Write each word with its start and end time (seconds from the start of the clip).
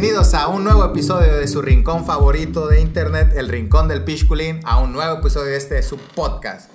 bienvenidos 0.00 0.32
a 0.34 0.46
un 0.46 0.62
nuevo 0.62 0.84
episodio 0.84 1.38
de 1.38 1.48
su 1.48 1.60
rincón 1.60 2.06
favorito 2.06 2.68
de 2.68 2.80
internet, 2.80 3.32
el 3.34 3.48
Rincón 3.48 3.88
del 3.88 4.04
Pishkulin, 4.04 4.60
a 4.62 4.78
un 4.78 4.92
nuevo 4.92 5.18
episodio 5.18 5.50
de 5.50 5.56
este 5.56 5.82
su 5.82 5.96
podcast. 5.96 6.70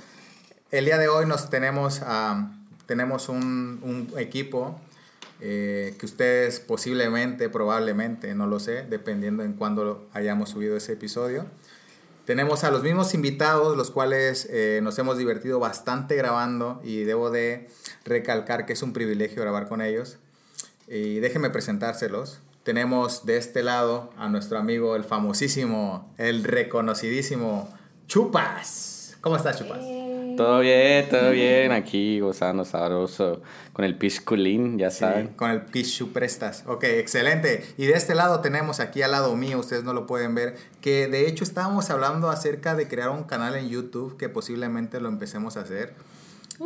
El 0.72 0.84
día 0.84 0.98
de 0.98 1.08
hoy 1.08 1.26
nos 1.26 1.50
tenemos, 1.50 2.02
tenemos 2.86 3.30
un, 3.30 3.80
un 3.82 4.20
equipo 4.20 4.78
eh, 5.40 5.96
que 5.98 6.06
ustedes 6.06 6.60
posiblemente, 6.60 7.48
probablemente, 7.48 8.36
no 8.36 8.46
lo 8.46 8.60
sé, 8.60 8.84
dependiendo 8.90 9.44
en 9.44 9.54
cuándo 9.54 10.06
hayamos 10.12 10.50
subido 10.50 10.76
ese 10.76 10.92
episodio. 10.92 11.46
Tenemos 12.26 12.66
a 12.66 12.72
los 12.72 12.84
mismos 12.84 13.14
invitados, 13.14 13.78
los 13.78 13.90
cuales 13.90 14.50
eh, 14.52 14.82
nos 14.84 15.00
hemos 15.00 15.18
divertido 15.18 15.60
bastante 15.60 16.18
grabando 16.18 16.82
y 16.84 17.06
debo 17.06 17.30
de 17.30 17.70
recalcar 18.04 18.66
que 18.66 18.74
es 18.74 18.84
un 18.84 18.92
privilegio 18.92 19.42
grabar 19.42 19.70
con 19.70 19.82
ellos. 19.82 20.18
Y 20.90 21.20
déjenme 21.22 21.50
presentárselos. 21.52 22.42
Tenemos 22.64 23.26
de 23.26 23.36
este 23.36 23.62
lado 23.62 24.12
a 24.18 24.30
nuestro 24.30 24.58
amigo, 24.58 24.96
el 24.96 25.04
famosísimo, 25.04 26.14
el 26.18 26.46
reconocidísimo 26.46 27.70
Chupas. 28.08 29.18
¿Cómo 29.20 29.36
estás, 29.36 29.60
Chupas? 29.60 29.80
Todo 30.38 30.60
bien, 30.62 31.10
todo 31.10 31.32
bien. 31.32 31.74
Aquí 31.74 32.22
gozando 32.22 32.64
sabroso 32.64 33.42
con 33.74 33.84
el 33.84 33.98
pisculín, 33.98 34.78
ya 34.78 34.92
saben. 34.92 35.28
con 35.30 35.52
el 35.52 35.64
pishu 35.64 36.14
prestas. 36.14 36.64
Ok, 36.66 36.86
excelente. 36.86 37.66
Y 37.78 37.86
de 37.86 37.94
este 37.94 38.16
lado 38.16 38.40
tenemos 38.40 38.80
aquí 38.80 39.02
al 39.02 39.12
lado 39.12 39.36
mío, 39.36 39.60
ustedes 39.60 39.84
no 39.84 39.94
lo 39.94 40.08
pueden 40.08 40.34
ver, 40.34 40.56
que 40.80 41.08
de 41.08 41.28
hecho 41.28 41.44
estábamos 41.44 41.90
hablando 41.90 42.30
acerca 42.30 42.76
de 42.76 42.88
crear 42.88 43.10
un 43.10 43.24
canal 43.24 43.56
en 43.56 43.68
YouTube 43.68 44.16
que 44.16 44.30
posiblemente 44.30 45.02
lo 45.02 45.10
empecemos 45.10 45.58
a 45.58 45.62
hacer. 45.62 45.94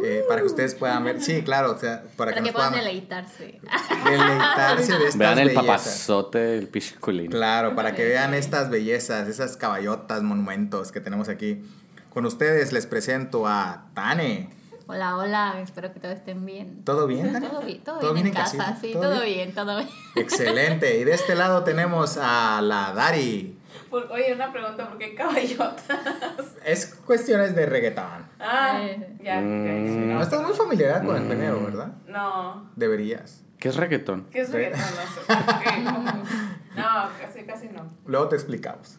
Eh, 0.03 0.23
para 0.27 0.41
que 0.41 0.47
ustedes 0.47 0.75
puedan 0.75 1.03
ver. 1.03 1.21
Sí, 1.21 1.41
claro, 1.43 1.71
o 1.71 1.77
sea, 1.77 2.03
para, 2.15 2.33
que, 2.33 2.51
puedan 2.51 2.73
deleitarse. 2.73 3.59
Deleitarse 4.05 4.97
de 4.97 5.05
estas 5.05 5.17
Vean 5.17 5.39
el 5.39 5.53
papazote 5.53 6.37
del 6.37 6.67
pisculín. 6.67 7.31
Claro, 7.31 7.75
para 7.75 7.95
que 7.95 8.05
vean 8.05 8.33
estas 8.33 8.69
bellezas, 8.69 9.27
esas 9.27 9.57
caballotas, 9.57 10.23
monumentos 10.23 10.91
que 10.91 11.01
tenemos 11.01 11.29
aquí. 11.29 11.63
Con 12.09 12.25
ustedes 12.25 12.73
les 12.73 12.85
presento 12.87 13.47
a 13.47 13.89
Tane. 13.93 14.49
Hola, 14.87 15.17
hola, 15.17 15.59
espero 15.61 15.91
que 15.93 15.99
todos 15.99 16.15
estén 16.15 16.45
bien. 16.45 16.83
¿Todo 16.85 17.07
bien, 17.07 17.33
Tane? 17.33 17.49
Todo 17.49 17.61
bien, 17.61 17.83
todo, 17.83 18.13
bien, 18.13 18.27
en, 18.27 18.33
casa, 18.33 18.77
sí, 18.79 18.93
todo, 18.93 19.21
bien? 19.21 19.53
todo 19.53 19.77
bien. 19.77 19.89
Excelente. 20.15 20.97
Y 20.97 21.03
de 21.03 21.13
este 21.13 21.35
lado 21.35 21.63
tenemos 21.63 22.17
a 22.17 22.61
la 22.61 22.93
Dari. 22.93 23.56
Oye, 23.91 24.33
una 24.33 24.51
pregunta, 24.51 24.87
¿por 24.87 24.97
qué 24.97 25.15
caballotas? 25.15 25.83
Es 26.65 26.95
cuestiones 27.05 27.55
de 27.55 27.65
reggaetón. 27.65 28.27
Ah, 28.39 28.79
eh. 28.81 29.17
ya. 29.21 29.39
Mm. 29.39 30.13
No 30.13 30.21
estás 30.21 30.41
muy 30.43 30.53
familiar 30.53 31.05
con 31.05 31.15
el 31.15 31.27
género, 31.27 31.63
¿verdad? 31.63 31.93
No. 32.07 32.69
Deberías. 32.75 33.43
¿Qué 33.57 33.69
es 33.69 33.75
reggaetón? 33.75 34.27
¿Qué 34.31 34.41
es 34.41 34.51
reggaetón? 34.51 34.81
No 34.81 35.45
sé. 35.45 36.33
no, 36.75 37.09
casi, 37.21 37.43
casi 37.45 37.67
no. 37.69 37.89
Luego 38.05 38.27
te 38.27 38.35
explicamos. 38.35 38.97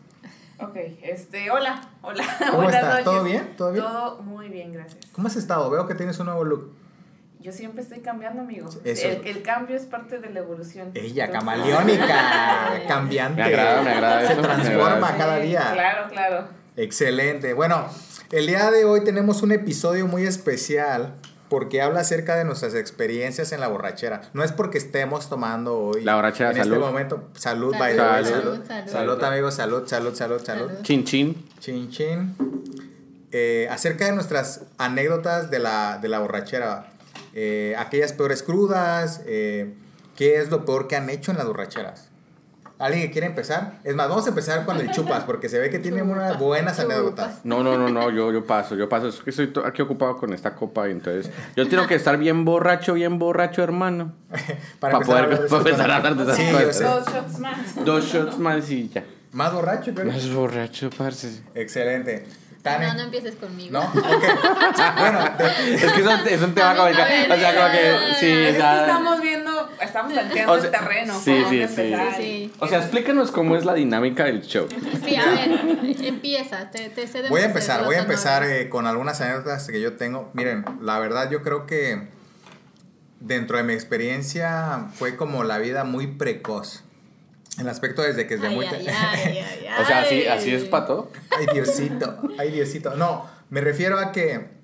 Ok, 0.61 0.77
este, 1.03 1.51
hola, 1.51 1.81
hola. 2.03 2.25
¿Cómo 2.51 2.63
estás? 2.71 3.05
¿Todo 3.05 3.23
bien? 3.23 3.55
¿Todo 3.57 3.73
bien? 3.73 3.85
Todo 3.85 4.23
muy 4.23 4.49
bien, 4.49 4.73
gracias. 4.73 5.07
¿Cómo 5.13 5.29
has 5.29 5.37
estado? 5.37 5.71
Veo 5.71 5.87
que 5.87 5.95
tienes 5.95 6.19
un 6.19 6.27
nuevo 6.27 6.45
look. 6.45 6.73
Yo 7.41 7.53
siempre 7.53 7.83
estoy 7.83 8.01
cambiando, 8.01 8.43
amigo. 8.43 8.69
El, 8.85 8.99
el, 9.25 9.43
cambio 9.43 9.77
es 9.77 9.85
parte 9.87 10.19
de 10.19 10.31
la 10.31 10.41
evolución. 10.41 10.91
Ella, 10.95 11.31
camaleónica, 11.31 12.83
cambiante. 12.89 13.41
Me 13.41 13.45
agrada, 13.45 13.83
me 13.83 13.91
agrada. 13.93 14.27
Se 14.27 14.35
transforma 14.37 15.17
cada 15.17 15.39
día. 15.39 15.71
Claro, 15.73 16.09
claro. 16.11 16.49
Excelente. 16.77 17.55
Bueno, 17.55 17.89
el 18.33 18.47
día 18.47 18.71
de 18.71 18.85
hoy 18.85 19.05
tenemos 19.05 19.43
un 19.43 19.53
episodio 19.53 20.07
muy 20.07 20.25
especial 20.25 21.15
porque 21.49 21.81
habla 21.81 22.01
acerca 22.01 22.37
de 22.37 22.45
nuestras 22.45 22.75
experiencias 22.75 23.53
en 23.53 23.61
la 23.61 23.69
borrachera. 23.69 24.23
No 24.33 24.43
es 24.43 24.53
porque 24.53 24.79
estemos 24.79 25.29
tomando 25.29 25.79
hoy. 25.79 26.03
La 26.03 26.17
borrachera, 26.17 26.51
en 26.51 26.57
salud. 26.57 26.75
este 26.75 26.87
momento. 26.87 27.29
Salud, 27.35 27.73
salud, 27.73 27.97
salud, 27.97 28.27
salud, 28.27 28.67
salud, 28.67 28.93
salud, 28.93 29.25
amigos, 29.25 29.55
salud, 29.55 29.87
salud, 29.87 30.15
salud, 30.15 30.43
salud. 30.45 30.71
Chin, 30.83 31.05
chin. 31.05 31.47
Chin, 31.61 31.89
chin. 31.91 32.35
Eh, 33.31 33.69
acerca 33.71 34.07
de 34.07 34.13
nuestras 34.13 34.63
anécdotas 34.77 35.51
de 35.51 35.61
la, 35.61 35.99
de 35.99 36.09
la 36.09 36.19
borrachera. 36.19 36.93
Eh, 37.35 37.75
aquellas 37.79 38.13
peores 38.13 38.43
crudas. 38.43 39.23
Eh, 39.27 39.75
¿Qué 40.17 40.37
es 40.37 40.51
lo 40.51 40.65
peor 40.65 40.89
que 40.89 40.97
han 40.97 41.09
hecho 41.11 41.31
en 41.31 41.39
las 41.39 41.47
borracheras? 41.47 42.09
¿Alguien 42.79 43.07
que 43.07 43.11
quiere 43.11 43.27
empezar? 43.27 43.81
Es 43.83 43.97
más, 43.97 44.09
vamos 44.09 44.27
a 44.27 44.29
empezar 44.29 44.65
con 44.65 44.79
el 44.79 44.91
chupas, 44.93 45.25
porque 45.25 45.49
se 45.49 45.59
ve 45.59 45.69
que 45.69 45.81
tiene 45.81 46.01
unas 46.03 46.39
buenas 46.39 46.79
anécdotas. 46.79 47.45
No, 47.45 47.65
no, 47.65 47.77
no, 47.77 47.89
no, 47.89 48.11
yo, 48.11 48.31
yo 48.31 48.47
paso, 48.47 48.77
yo 48.77 48.89
paso. 48.89 49.09
Es 49.09 49.17
que 49.17 49.31
estoy 49.31 49.51
aquí 49.65 49.83
ocupado 49.83 50.17
con 50.17 50.33
esta 50.33 50.55
copa 50.55 50.89
y 50.89 50.93
entonces 50.93 51.33
yo 51.57 51.69
tengo 51.69 51.89
que 51.89 51.97
estar 51.97 52.17
bien 52.19 52.45
borracho, 52.45 52.95
bien 52.95 53.19
borracho, 53.19 53.65
hermano. 53.65 54.13
para, 54.81 55.01
poder 55.01 55.49
empezar 55.51 55.91
a 55.91 55.97
hablar 55.97 56.17
de 56.17 56.23
esas 56.33 56.37
sí, 56.37 56.53
cosas. 56.53 56.81
Dos 56.81 57.15
shots 57.15 57.39
más. 57.41 57.85
Dos 57.85 58.05
shots 58.05 58.39
más 58.39 58.71
y 58.71 58.89
ya. 58.89 59.05
¿Más 59.33 59.53
borracho, 59.53 59.93
pero? 59.95 60.13
Más 60.13 60.33
borracho, 60.33 60.89
parce. 60.97 61.43
Excelente. 61.57 62.27
No, 62.79 62.95
no 62.95 63.03
empieces 63.03 63.37
conmigo. 63.37 63.73
¿No? 63.73 63.85
Ok. 63.85 64.25
bueno, 64.99 65.21
es 65.39 65.93
que 65.93 66.35
es 66.35 66.43
un, 66.43 66.55
tema 66.55 66.75
como, 66.75 66.89
o 66.89 66.95
sea, 66.95 67.55
como 67.55 67.71
que 67.71 67.97
sí, 68.19 68.31
es 68.31 68.57
que 68.57 68.59
estamos 68.59 69.21
viendo, 69.21 69.71
estamos 69.81 70.15
tanteando 70.15 70.55
el 70.57 70.71
terreno. 70.71 71.19
Sí, 71.19 71.45
sí, 71.49 71.67
sí, 71.69 71.95
sí, 72.17 72.53
O 72.59 72.69
sea, 72.69 72.79
explícanos 72.79 73.31
cómo 73.31 73.57
es 73.57 73.65
la 73.65 73.75
dinámica 73.75 74.25
del 74.25 74.43
show. 74.43 74.69
Sí, 75.05 75.17
a 75.17 75.25
ver, 75.25 75.51
empieza, 76.03 76.71
te, 76.71 76.91
te 76.91 77.29
Voy 77.29 77.43
a 77.43 77.47
empezar, 77.47 77.85
voy 77.85 77.97
a 77.97 78.01
empezar 78.01 78.45
eh, 78.45 78.69
con 78.69 78.87
algunas 78.87 79.21
anécdotas 79.21 79.67
que 79.69 79.81
yo 79.81 79.97
tengo. 79.97 80.31
Miren, 80.35 80.65
la 80.81 80.99
verdad 80.99 81.31
yo 81.31 81.43
creo 81.43 81.67
que 81.67 82.09
dentro 83.21 83.57
de 83.57 83.63
mi 83.65 83.73
experiencia 83.73 84.87
fue 84.95 85.17
como 85.17 85.45
la 85.45 85.59
vida 85.59 85.85
muy 85.85 86.07
precoz. 86.07 86.85
El 87.59 87.69
aspecto 87.69 88.03
desde 88.03 88.27
que 88.27 88.35
es 88.35 88.41
de 88.41 88.51
muy... 88.51 88.67
o 88.67 89.85
sea, 89.87 90.01
¿así, 90.01 90.27
¿así 90.27 90.55
es 90.55 90.65
pato? 90.65 91.11
Ay, 91.31 91.47
Diosito, 91.53 92.21
ay, 92.39 92.53
Diosito. 92.53 92.95
No, 92.97 93.27
me 93.51 93.61
refiero 93.61 93.99
a 93.99 94.13
que 94.13 94.59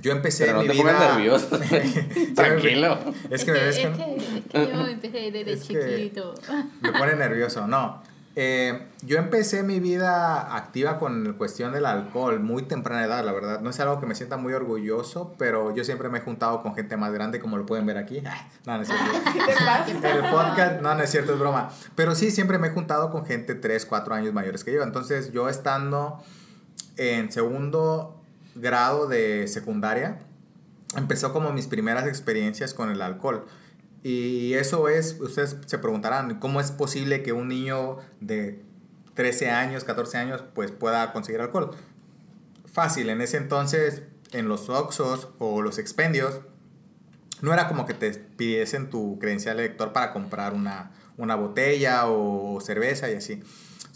yo 0.00 0.12
empecé 0.12 0.46
Pero 0.46 0.58
no 0.58 0.62
mi 0.62 0.68
te 0.68 0.74
vida... 0.74 0.92
pongas 0.92 1.16
nervioso. 1.16 1.60
Tranquilo. 2.34 2.98
Es 3.30 3.44
que, 3.44 3.52
me 3.52 3.60
ves 3.60 3.76
es 3.78 3.86
que, 3.86 4.16
es 4.16 4.44
que 4.52 4.72
yo 4.72 4.86
empecé 4.86 5.30
desde 5.30 5.60
chiquito. 5.60 6.34
Me 6.80 6.92
pone 6.92 7.14
nervioso, 7.16 7.66
no. 7.66 8.02
Eh, 8.36 8.86
yo 9.02 9.18
empecé 9.18 9.64
mi 9.64 9.80
vida 9.80 10.54
activa 10.54 10.98
con 10.98 11.34
cuestión 11.34 11.72
del 11.72 11.84
alcohol 11.84 12.38
muy 12.38 12.62
temprana 12.62 13.04
edad, 13.04 13.24
la 13.24 13.32
verdad. 13.32 13.60
No 13.60 13.70
es 13.70 13.80
algo 13.80 13.98
que 13.98 14.06
me 14.06 14.14
sienta 14.14 14.36
muy 14.36 14.52
orgulloso, 14.52 15.34
pero 15.36 15.74
yo 15.74 15.84
siempre 15.84 16.08
me 16.08 16.18
he 16.18 16.20
juntado 16.20 16.62
con 16.62 16.74
gente 16.76 16.96
más 16.96 17.12
grande, 17.12 17.40
como 17.40 17.56
lo 17.56 17.66
pueden 17.66 17.86
ver 17.86 17.98
aquí. 17.98 18.22
No, 18.66 18.76
no 18.76 18.82
es 18.82 18.88
cierto. 18.88 20.06
el 20.06 20.30
podcast, 20.30 20.80
no, 20.80 20.94
no 20.94 21.02
es 21.02 21.10
cierto, 21.10 21.32
es 21.32 21.38
broma. 21.38 21.70
Pero 21.96 22.14
sí, 22.14 22.30
siempre 22.30 22.58
me 22.58 22.68
he 22.68 22.70
juntado 22.70 23.10
con 23.10 23.26
gente 23.26 23.54
3, 23.54 23.86
4 23.86 24.14
años 24.14 24.32
mayores 24.32 24.62
que 24.62 24.72
yo. 24.72 24.82
Entonces, 24.82 25.32
yo 25.32 25.48
estando 25.48 26.22
en 26.96 27.32
segundo 27.32 28.22
grado 28.54 29.06
de 29.08 29.48
secundaria, 29.48 30.18
empezó 30.96 31.32
como 31.32 31.52
mis 31.52 31.66
primeras 31.66 32.06
experiencias 32.06 32.74
con 32.74 32.90
el 32.90 33.02
alcohol. 33.02 33.46
Y 34.02 34.54
eso 34.54 34.88
es, 34.88 35.18
ustedes 35.20 35.56
se 35.66 35.78
preguntarán, 35.78 36.38
¿cómo 36.38 36.60
es 36.60 36.72
posible 36.72 37.22
que 37.22 37.32
un 37.32 37.48
niño 37.48 37.98
de 38.20 38.62
13 39.14 39.50
años, 39.50 39.84
14 39.84 40.16
años, 40.16 40.44
pues 40.54 40.70
pueda 40.70 41.12
conseguir 41.12 41.40
alcohol? 41.40 41.72
Fácil, 42.64 43.10
en 43.10 43.20
ese 43.20 43.36
entonces, 43.36 44.02
en 44.32 44.48
los 44.48 44.70
Oxos 44.70 45.28
o 45.38 45.60
los 45.60 45.78
expendios, 45.78 46.40
no 47.42 47.52
era 47.52 47.68
como 47.68 47.86
que 47.86 47.94
te 47.94 48.10
pidiesen 48.12 48.90
tu 48.90 49.18
credencial 49.18 49.56
de 49.56 49.64
lector 49.64 49.92
para 49.92 50.12
comprar 50.12 50.54
una, 50.54 50.92
una 51.16 51.34
botella 51.34 52.06
o 52.06 52.60
cerveza 52.60 53.10
y 53.10 53.14
así. 53.14 53.42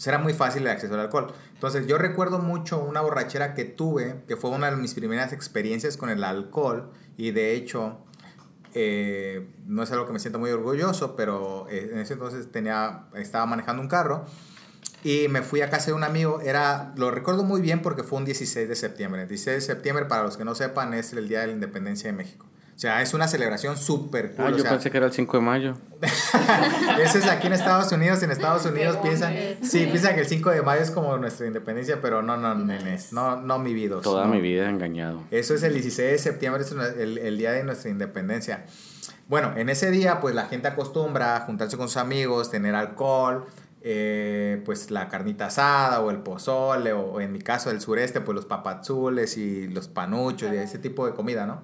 Era 0.05 0.19
muy 0.19 0.33
fácil 0.33 0.63
el 0.63 0.69
acceso 0.69 0.93
al 0.93 0.99
alcohol. 0.99 1.33
Entonces, 1.53 1.87
yo 1.87 1.97
recuerdo 1.97 2.39
mucho 2.39 2.79
una 2.83 3.01
borrachera 3.01 3.53
que 3.55 3.65
tuve, 3.65 4.21
que 4.27 4.35
fue 4.35 4.51
una 4.51 4.69
de 4.69 4.77
mis 4.77 4.93
primeras 4.93 5.33
experiencias 5.33 5.97
con 5.97 6.09
el 6.09 6.23
alcohol, 6.23 6.91
y 7.17 7.31
de 7.31 7.55
hecho, 7.55 8.04
eh, 8.77 9.47
no 9.65 9.83
es 9.83 9.91
algo 9.91 10.05
que 10.05 10.11
me 10.11 10.19
sienta 10.19 10.37
muy 10.37 10.51
orgulloso, 10.51 11.15
pero 11.15 11.65
eh, 11.69 11.89
en 11.93 11.99
ese 11.99 12.13
entonces 12.13 12.51
tenía, 12.51 13.05
estaba 13.15 13.45
manejando 13.45 13.81
un 13.81 13.87
carro 13.87 14.25
y 15.01 15.27
me 15.29 15.41
fui 15.43 15.61
a 15.61 15.69
casa 15.69 15.87
de 15.87 15.93
un 15.93 16.03
amigo. 16.03 16.41
Era, 16.41 16.93
lo 16.97 17.09
recuerdo 17.09 17.43
muy 17.43 17.61
bien 17.61 17.81
porque 17.81 18.03
fue 18.03 18.19
un 18.19 18.25
16 18.25 18.67
de 18.67 18.75
septiembre. 18.75 19.21
El 19.21 19.29
16 19.29 19.55
de 19.55 19.61
septiembre, 19.61 20.05
para 20.05 20.23
los 20.23 20.35
que 20.35 20.43
no 20.43 20.55
sepan, 20.55 20.93
es 20.93 21.13
el 21.13 21.29
Día 21.29 21.39
de 21.39 21.47
la 21.47 21.53
Independencia 21.53 22.11
de 22.11 22.17
México. 22.17 22.45
O 22.75 22.77
sea, 22.77 23.01
es 23.01 23.13
una 23.13 23.27
celebración 23.27 23.77
súper 23.77 24.35
cool. 24.35 24.47
Ah, 24.47 24.57
yo 24.57 24.63
pensé 24.65 24.91
que 24.91 24.97
era 24.97 25.05
el 25.05 25.13
5 25.13 25.37
de 25.37 25.43
mayo. 25.43 25.77
Ese 27.01 27.19
es 27.19 27.27
aquí 27.27 27.47
en 27.47 27.53
Estados 27.53 27.89
Unidos. 27.93 28.21
En 28.21 28.31
Estados 28.31 28.65
Unidos 28.65 28.97
piensan, 28.97 29.33
sí, 29.61 29.85
piensan 29.85 30.15
que 30.15 30.21
el 30.21 30.27
5 30.27 30.49
de 30.49 30.61
mayo 30.61 30.81
es 30.81 30.91
como 30.91 31.17
nuestra 31.17 31.47
independencia, 31.47 32.01
pero 32.01 32.21
no, 32.21 32.35
no, 32.35 32.53
nenes, 32.53 33.13
no, 33.13 33.37
no 33.37 33.59
mi 33.59 33.73
vida. 33.73 34.01
Toda 34.01 34.27
mi 34.27 34.41
vida 34.41 34.69
engañado. 34.69 35.21
Eso 35.31 35.53
es 35.53 35.63
el 35.63 35.73
16 35.73 36.11
de 36.11 36.17
septiembre, 36.17 36.63
es 36.63 36.71
el, 36.71 37.17
el 37.17 37.37
día 37.37 37.53
de 37.53 37.63
nuestra 37.63 37.89
independencia. 37.89 38.65
Bueno, 39.27 39.53
en 39.55 39.69
ese 39.69 39.89
día, 39.89 40.19
pues 40.19 40.35
la 40.35 40.45
gente 40.47 40.67
acostumbra 40.67 41.37
a 41.37 41.39
juntarse 41.41 41.77
con 41.77 41.87
sus 41.87 41.97
amigos, 41.97 42.51
tener 42.51 42.75
alcohol, 42.75 43.45
eh, 43.87 44.63
pues 44.65 44.91
la 44.91 45.09
carnita 45.09 45.45
asada 45.45 46.01
o 46.01 46.09
el 46.09 46.17
pozole, 46.17 46.91
o, 46.91 47.21
en 47.21 47.31
mi 47.31 47.39
caso 47.39 47.69
del 47.69 47.81
sureste, 47.81 48.19
pues 48.19 48.35
los 48.35 48.45
papazules 48.45 49.37
y 49.37 49.67
los 49.67 49.87
panuchos 49.87 50.51
y 50.51 50.57
ese 50.57 50.79
tipo 50.79 51.05
de 51.05 51.13
comida, 51.13 51.45
¿no? 51.45 51.61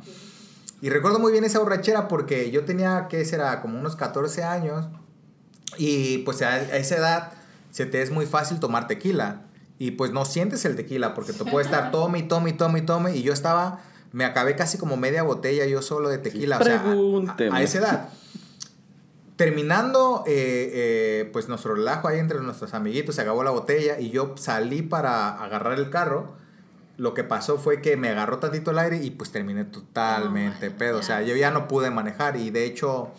Y 0.82 0.90
recuerdo 0.90 1.20
muy 1.20 1.32
bien 1.32 1.44
esa 1.44 1.60
borrachera 1.60 2.08
porque 2.08 2.50
yo 2.50 2.66
tenía, 2.66 3.08
¿qué 3.08 3.24
será? 3.24 3.62
Como 3.62 3.80
unos 3.80 3.96
14 3.96 4.44
años. 4.44 4.88
Y 5.78 6.20
pues 6.20 6.42
a, 6.42 6.60
esa 6.76 6.98
edad 6.98 7.32
se 7.70 7.86
te 7.86 8.02
es 8.02 8.10
muy 8.10 8.26
fácil 8.26 8.60
tomar 8.60 8.88
tequila. 8.88 9.44
Y 9.78 9.92
pues 9.92 10.12
no 10.12 10.26
sientes 10.26 10.66
el 10.66 10.76
tequila 10.76 11.14
porque 11.14 11.34
te 11.34 11.46
puede 11.46 11.66
estar 11.66 11.92
tome 11.92 12.20
y 12.20 12.24
tome 12.24 12.50
y 12.50 12.54
tome 12.54 12.80
y 12.80 12.82
tome. 12.82 13.16
Y 13.16 13.22
yo 13.22 13.32
estaba, 13.32 13.82
me 14.12 14.26
acabé 14.26 14.56
casi 14.56 14.80
como 14.80 14.98
media 14.98 15.22
botella 15.22 15.66
yo 15.68 15.84
solo 15.84 16.10
de 16.10 16.18
tequila. 16.18 16.58
o 16.58 16.64
sea, 16.64 16.84
a, 17.52 17.62
esa 17.62 17.78
edad. 17.78 18.10
Terminando, 19.36 20.24
eh, 20.28 20.72
eh, 20.74 21.30
pues 21.32 21.48
nuestro 21.48 21.76
relajo 21.76 22.08
ahí 22.08 22.20
entre 22.20 22.40
nuestros 22.42 22.74
amiguitos, 22.74 23.16
se 23.16 23.22
acabó 23.22 23.44
la 23.44 23.52
botella 23.52 24.00
y 24.00 24.10
yo 24.10 24.36
salí 24.38 24.82
para 24.82 25.44
agarrar 25.44 25.78
el 25.78 25.92
carro. 25.92 26.41
Lo 27.02 27.16
que 27.16 27.24
pasó 27.24 27.58
fue 27.58 27.82
que 27.82 27.98
me 27.98 28.10
agarró 28.10 28.38
tantito 28.38 28.70
el 28.70 28.78
aire 28.78 28.98
y 28.98 29.10
pues 29.10 29.32
terminé 29.32 29.66
totalmente 29.66 30.70
pedo. 30.70 31.00
O 31.00 31.02
sea, 31.02 31.24
yo 31.24 31.36
ya 31.36 31.50
no 31.50 31.68
pude 31.68 31.90
manejar 31.90 32.38
y 32.38 32.52
de 32.52 32.64
hecho 32.64 33.12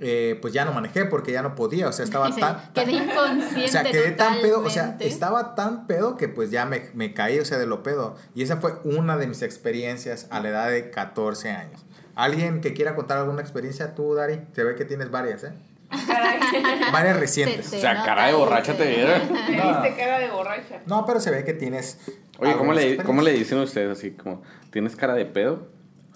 eh, 0.00 0.36
pues 0.42 0.52
ya 0.52 0.64
no 0.64 0.72
manejé 0.72 1.04
porque 1.04 1.30
ya 1.30 1.40
no 1.40 1.54
podía, 1.54 1.88
o 1.88 1.92
sea, 1.92 2.04
estaba 2.04 2.30
tan... 2.34 2.72
quedé 2.72 2.94
inconsciente. 2.94 3.64
O 3.64 3.68
sea, 3.68 3.84
quedé 3.84 4.10
tan 4.10 4.40
pedo, 4.40 4.60
o 4.60 4.70
sea, 4.70 4.96
estaba 4.98 5.54
tan 5.54 5.86
pedo 5.86 6.16
que 6.16 6.26
pues 6.26 6.50
ya 6.50 6.66
me, 6.66 6.90
me, 6.94 7.14
caí, 7.14 7.38
o 7.38 7.44
sea, 7.44 7.58
de 7.58 7.66
lo 7.66 7.84
pedo. 7.84 8.16
Y 8.34 8.42
esa 8.42 8.56
fue 8.56 8.74
una 8.82 9.16
de 9.16 9.28
mis 9.28 9.42
experiencias 9.42 10.26
a 10.30 10.40
la 10.40 10.48
edad 10.48 10.70
de 10.70 10.90
14 10.90 11.52
años. 11.52 11.84
¿Alguien 12.16 12.60
que 12.60 12.74
quiera 12.74 12.96
contar 12.96 13.18
alguna 13.18 13.40
experiencia? 13.40 13.94
Tú, 13.94 14.14
Dari, 14.14 14.40
se 14.52 14.64
ve 14.64 14.74
que 14.74 14.84
tienes 14.84 15.12
varias, 15.12 15.44
¿eh? 15.44 15.52
varias 16.92 17.18
recientes. 17.18 17.72
o 17.72 17.78
sea, 17.78 18.02
cara 18.02 18.26
de 18.26 18.34
borracha 18.34 18.76
te 18.76 18.86
vieron. 18.86 19.20
Me 19.50 19.56
cara 19.96 20.18
de 20.18 20.30
borracha. 20.30 20.80
No, 20.86 21.04
pero 21.06 21.20
se 21.20 21.30
ve 21.30 21.44
que 21.44 21.54
tienes... 21.54 21.98
Oye, 22.38 22.54
¿cómo 22.56 22.72
le, 22.72 22.98
¿cómo 22.98 23.22
le 23.22 23.32
dicen 23.32 23.58
ustedes 23.58 23.96
así 23.96 24.10
como, 24.10 24.42
¿tienes 24.70 24.94
cara 24.94 25.14
de 25.14 25.24
pedo? 25.24 25.68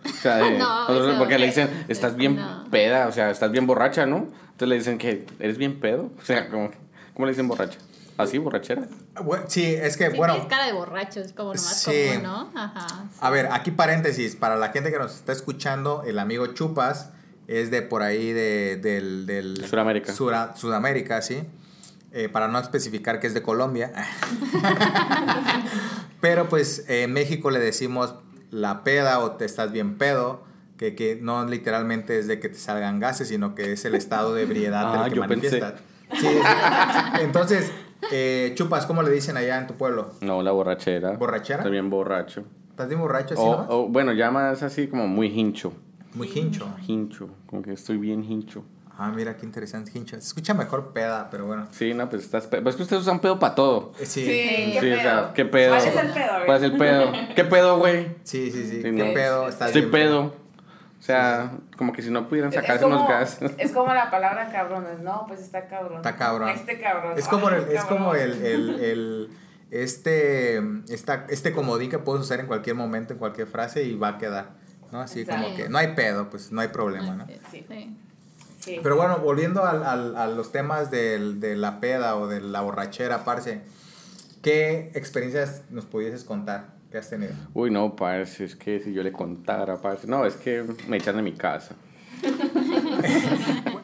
O 0.05 0.09
sea, 0.09 0.41
porque 1.19 1.39
le 1.39 1.47
dicen, 1.47 1.85
estás 1.89 2.17
bien 2.17 2.39
peda, 2.71 3.07
o 3.07 3.13
sea, 3.13 3.31
estás 3.31 3.51
bien 3.51 3.67
borracha, 3.67 4.07
¿no? 4.07 4.29
Entonces 4.43 4.69
le 4.69 4.75
dicen 4.77 4.99
que 4.99 5.27
eres 5.39 5.57
bien 5.57 5.81
pedo. 5.81 6.11
O 6.21 6.25
sea, 6.25 6.49
¿cómo, 6.51 6.71
cómo 7.15 7.27
le 7.27 7.33
dicen 7.33 7.49
borracha? 7.49 7.79
¿Así, 8.19 8.37
borrachera? 8.37 8.87
sí, 9.47 9.65
es 9.65 9.97
que, 9.97 10.11
bueno. 10.11 10.35
Es 10.35 10.45
cara 10.45 10.67
de 10.67 10.75
borracho, 10.75 11.21
es 11.21 11.33
como 11.33 11.55
lo 11.55 11.61
más 11.61 11.85
común, 11.85 12.23
¿no? 12.23 12.51
Ajá. 12.55 13.07
A 13.19 13.31
ver, 13.31 13.49
aquí 13.51 13.71
paréntesis, 13.71 14.37
para 14.37 14.57
la 14.57 14.69
gente 14.69 14.91
que 14.91 14.99
nos 14.99 15.15
está 15.15 15.33
escuchando, 15.33 16.03
el 16.07 16.19
amigo 16.19 16.49
Chupas 16.49 17.13
es 17.51 17.73
de 17.73 17.83
por 17.83 18.03
ahí 18.03 18.33
de, 18.33 18.77
del... 18.77 19.27
del 19.27 19.67
Sudamérica. 19.67 20.13
Sudamérica, 20.13 21.21
sí. 21.21 21.43
Eh, 22.13 22.29
para 22.29 22.47
no 22.47 22.61
especificar 22.61 23.19
que 23.19 23.27
es 23.27 23.35
de 23.35 23.43
Colombia. 23.43 23.93
Pero 26.21 26.49
pues 26.49 26.85
en 26.89 27.13
México 27.13 27.51
le 27.51 27.59
decimos 27.59 28.15
la 28.51 28.85
peda 28.85 29.19
o 29.19 29.33
te 29.33 29.45
estás 29.45 29.73
bien 29.73 29.99
pedo, 29.99 30.45
que, 30.77 30.95
que 30.95 31.19
no 31.21 31.45
literalmente 31.45 32.21
es 32.21 32.29
de 32.29 32.39
que 32.39 32.49
te 32.49 32.59
salgan 32.59 33.01
gases, 33.01 33.29
sino 33.29 33.57
que 33.57 33.73
es 33.73 33.85
el 33.85 33.97
estado 33.97 34.35
de 34.35 34.43
ebriedad 34.43 35.05
ah, 35.05 35.11
que 35.11 35.19
manifiestas. 35.19 35.75
Sí, 36.19 36.29
entonces, 37.21 37.73
eh, 38.13 38.53
chupas, 38.55 38.87
¿cómo 38.87 39.03
le 39.03 39.11
dicen 39.11 39.37
allá 39.37 39.59
en 39.59 39.67
tu 39.67 39.75
pueblo? 39.75 40.13
No, 40.21 40.43
la 40.43 40.53
borrachera. 40.53 41.13
¿Borrachera? 41.13 41.69
Bien 41.69 41.91
borracho. 41.91 42.45
¿Estás 42.71 42.89
bien 42.89 43.01
borracho 43.01 43.35
así 43.35 43.43
o, 43.45 43.89
Bueno, 43.89 44.13
ya 44.13 44.31
más 44.31 44.63
así 44.63 44.87
como 44.87 45.07
muy 45.07 45.29
hincho. 45.29 45.73
Muy 46.15 46.31
hincho. 46.35 46.69
Hincho, 46.87 47.31
como 47.47 47.63
que 47.63 47.73
estoy 47.73 47.99
bien 47.99 48.25
hincho. 48.25 48.65
Ah, 49.03 49.11
mira 49.15 49.35
qué 49.37 49.47
interesante, 49.47 49.93
hincho. 49.95 50.17
Se 50.17 50.27
escucha 50.27 50.53
mejor 50.53 50.93
peda, 50.93 51.29
pero 51.31 51.47
bueno. 51.47 51.67
Sí, 51.71 51.95
no, 51.95 52.11
pues 52.11 52.23
estás 52.23 52.47
pedo. 52.47 52.63
Pues 52.63 52.75
es 52.75 52.77
que 52.77 52.83
ustedes 52.83 53.03
usan 53.03 53.21
pedo 53.21 53.39
para 53.39 53.55
todo. 53.55 53.93
Sí. 53.99 54.07
Sí, 54.07 54.27
¿qué 54.27 54.79
sí 54.79 54.93
o 54.93 55.01
sea, 55.01 55.33
¿qué 55.35 55.47
pedo? 55.47 55.75
¿Cuál 55.75 55.89
es 55.89 55.97
el 55.97 56.13
pedo? 56.13 56.33
¿Cuál 56.45 56.57
es 56.59 56.63
el 56.65 56.77
pedo? 56.77 57.13
¿Qué 57.35 57.45
pedo, 57.45 57.79
güey? 57.79 58.09
Sí, 58.25 58.51
sí, 58.51 58.67
sí. 58.67 58.83
¿Qué 58.83 59.13
pedo? 59.15 59.49
Estás 59.49 59.69
Estoy 59.69 59.91
pedo. 59.91 60.35
O 61.01 61.03
sea, 61.03 61.53
como 61.79 61.95
que 61.95 62.03
si 62.03 62.11
no 62.11 62.29
pudieran 62.29 62.53
sacarse 62.53 62.85
unos 62.85 63.09
gas. 63.09 63.39
Es 63.57 63.73
como 63.73 63.95
la 63.95 64.11
palabra 64.11 64.51
cabrones, 64.53 65.01
no, 65.01 65.25
pues 65.27 65.41
está 65.41 65.67
cabrón. 65.67 65.97
Está 65.97 66.17
cabrón. 66.17 66.51
Este 66.51 66.79
cabrón. 66.79 67.15
Es 67.17 67.27
como, 67.27 67.49
el, 67.49 67.69
es 67.71 67.85
como 67.85 68.15
el, 68.15 68.45
el, 68.45 68.81
el, 68.81 69.31
este, 69.71 70.61
esta, 70.91 71.25
este 71.31 71.53
comodín 71.53 71.89
que 71.89 71.99
puedes 71.99 72.23
usar 72.23 72.39
en 72.41 72.47
cualquier 72.47 72.77
momento, 72.77 73.15
en 73.15 73.19
cualquier 73.19 73.47
frase 73.47 73.83
y 73.85 73.97
va 73.97 74.09
a 74.09 74.19
quedar. 74.19 74.60
¿No? 74.93 75.01
Así 75.01 75.25
como 75.25 75.55
que 75.55 75.69
no 75.69 75.79
hay 75.79 75.95
pedo, 75.95 76.31
pues 76.31 76.53
no 76.53 76.61
hay 76.61 76.69
problema, 76.69 77.15
¿no? 77.15 77.27
Sí. 78.61 78.79
Pero 78.83 78.97
bueno, 78.97 79.19
volviendo 79.19 79.65
al, 79.65 79.83
al, 79.85 80.17
a 80.17 80.27
los 80.27 80.53
temas 80.53 80.91
del, 80.91 81.41
de 81.41 81.57
la 81.57 81.81
peda 81.81 82.17
o 82.17 82.27
de 82.27 82.43
la 82.43 82.61
borrachera, 82.61 83.25
parce, 83.25 83.63
¿qué 84.43 84.91
experiencias 84.95 85.63
nos 85.71 85.87
pudieses 85.87 86.25
contar 86.25 86.67
que 86.91 86.99
has 86.99 87.09
tenido? 87.09 87.33
Uy, 87.55 87.71
no, 87.71 87.97
parce, 87.97 88.45
es 88.45 88.57
que 88.57 88.81
si 88.81 88.93
yo 88.93 89.03
le 89.03 89.13
contara, 89.13 89.81
parce, 89.81 90.07
no, 90.07 90.27
es 90.27 90.35
que 90.37 90.63
me 90.89 90.99
echan 90.99 91.17
de 91.17 91.23
mi 91.23 91.33
casa. 91.33 91.75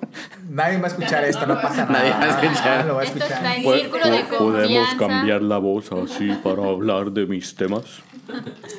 Nadie 0.50 0.78
va 0.78 0.84
a 0.84 0.88
escuchar 0.88 1.24
esto, 1.24 1.46
no 1.46 1.60
pasa 1.60 1.86
nada. 1.86 1.98
Nadie 1.98 2.10
va 2.10 2.24
a 2.24 2.42
escuchar. 2.42 2.86
Lo 2.86 2.94
va 2.96 3.02
a 3.02 3.04
escuchar. 3.04 3.42
¿Podemos 4.38 4.94
cambiar 4.94 5.42
la 5.42 5.58
voz 5.58 5.90
así 5.92 6.30
para 6.42 6.64
hablar 6.64 7.10
de 7.12 7.26
mis 7.26 7.54
temas? 7.54 8.02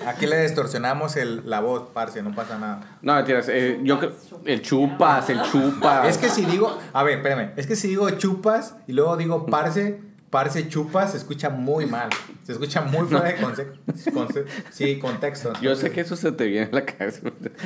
Aquí 0.05 0.25
le 0.25 0.41
distorsionamos 0.41 1.15
el, 1.15 1.49
la 1.49 1.59
voz, 1.59 1.89
parce, 1.93 2.21
no 2.21 2.33
pasa 2.33 2.57
nada. 2.57 2.97
No, 3.01 3.15
mentiras, 3.15 3.47
eh, 3.49 3.79
yo 3.83 3.99
el 4.45 4.61
chupas, 4.61 5.29
el 5.29 5.41
chupas. 5.43 6.07
Es 6.07 6.17
que 6.17 6.29
si 6.29 6.45
digo, 6.45 6.77
a 6.93 7.03
ver, 7.03 7.17
espérame, 7.17 7.51
es 7.55 7.67
que 7.67 7.75
si 7.75 7.89
digo 7.89 8.09
chupas 8.11 8.75
y 8.87 8.93
luego 8.93 9.17
digo 9.17 9.45
parce, 9.45 9.99
parce 10.29 10.67
chupas, 10.67 11.11
se 11.11 11.17
escucha 11.17 11.49
muy 11.49 11.85
mal. 11.85 12.09
Se 12.43 12.53
escucha 12.53 12.81
muy 12.81 13.07
fuera 13.07 13.27
de 13.27 13.35
contexto. 13.35 14.27
sí, 14.71 14.99
contexto. 14.99 15.53
yo 15.61 15.75
sé 15.75 15.91
que 15.91 16.01
eso 16.01 16.15
se 16.15 16.31
te 16.31 16.45
viene 16.45 16.67
en 16.67 16.75
la 16.75 16.85
cabeza. 16.85 17.21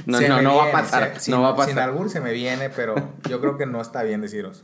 No, 0.05 0.19
no, 0.21 0.41
no 0.41 0.55
va 0.57 0.69
a 0.69 0.71
pasar. 0.71 1.19
sin, 1.19 1.33
no 1.33 1.41
va 1.41 1.49
a 1.49 1.55
pasar. 1.55 1.73
Sin 1.73 1.79
albur 1.79 2.09
se 2.09 2.19
me 2.19 2.33
viene, 2.33 2.69
pero 2.69 2.95
yo 3.29 3.39
creo 3.39 3.57
que 3.57 3.65
no 3.65 3.81
está 3.81 4.03
bien 4.03 4.21
deciros. 4.21 4.63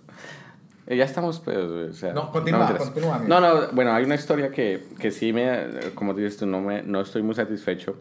Eh, 0.88 0.96
ya 0.96 1.04
estamos, 1.04 1.40
pues, 1.40 1.58
o 1.58 1.94
sea, 1.94 2.14
no, 2.14 2.32
continúa, 2.32 2.70
no, 2.70 2.78
continúa. 2.78 3.22
No, 3.28 3.42
no, 3.42 3.68
bueno, 3.74 3.92
hay 3.94 4.06
una 4.06 4.16
historia 4.16 4.52
que, 4.52 4.88
que 5.00 5.12
sí 5.12 5.34
me, 5.34 5.92
como 5.96 6.14
dices 6.14 6.38
tú, 6.38 6.46
no, 6.46 6.62
me, 6.62 6.82
no 6.82 7.02
estoy 7.02 7.22
muy 7.22 7.36
satisfecho. 7.36 7.98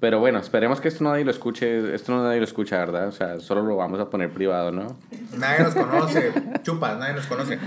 Pero 0.00 0.18
bueno, 0.18 0.40
esperemos 0.40 0.80
que 0.80 0.88
esto 0.88 1.04
nadie 1.04 1.24
lo 1.24 1.30
escuche, 1.30 1.94
esto 1.94 2.10
no 2.10 2.24
nadie 2.24 2.38
lo 2.38 2.44
escucha, 2.44 2.78
¿verdad? 2.78 3.06
O 3.06 3.12
sea, 3.12 3.38
solo 3.38 3.62
lo 3.62 3.76
vamos 3.76 4.00
a 4.00 4.10
poner 4.10 4.30
privado, 4.30 4.72
¿no? 4.72 4.98
Nadie 5.36 5.62
nos 5.62 5.74
conoce, 5.74 6.32
chupas, 6.62 6.98
nadie 6.98 7.14
nos 7.14 7.26
conoce. 7.26 7.58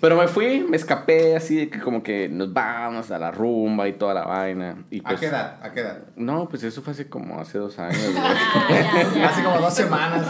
Pero 0.00 0.16
me 0.16 0.28
fui, 0.28 0.60
me 0.68 0.76
escapé 0.76 1.36
así 1.36 1.56
de 1.56 1.68
que 1.70 1.80
como 1.80 2.02
que 2.02 2.28
nos 2.28 2.52
vamos 2.52 3.10
a 3.10 3.18
la 3.18 3.30
rumba 3.30 3.88
y 3.88 3.94
toda 3.94 4.12
la 4.12 4.24
vaina. 4.24 4.84
Y 4.90 5.00
pues, 5.00 5.16
¿A 5.16 5.20
qué 5.20 5.26
edad? 5.26 5.58
¿A 5.62 5.72
qué 5.72 5.80
edad? 5.80 6.02
No, 6.16 6.48
pues 6.48 6.62
eso 6.64 6.82
fue 6.82 6.92
hace 6.92 7.08
como 7.08 7.40
hace 7.40 7.56
dos 7.58 7.78
años. 7.78 7.98
hace 9.24 9.42
como 9.42 9.58
dos 9.58 9.74
semanas. 9.74 10.26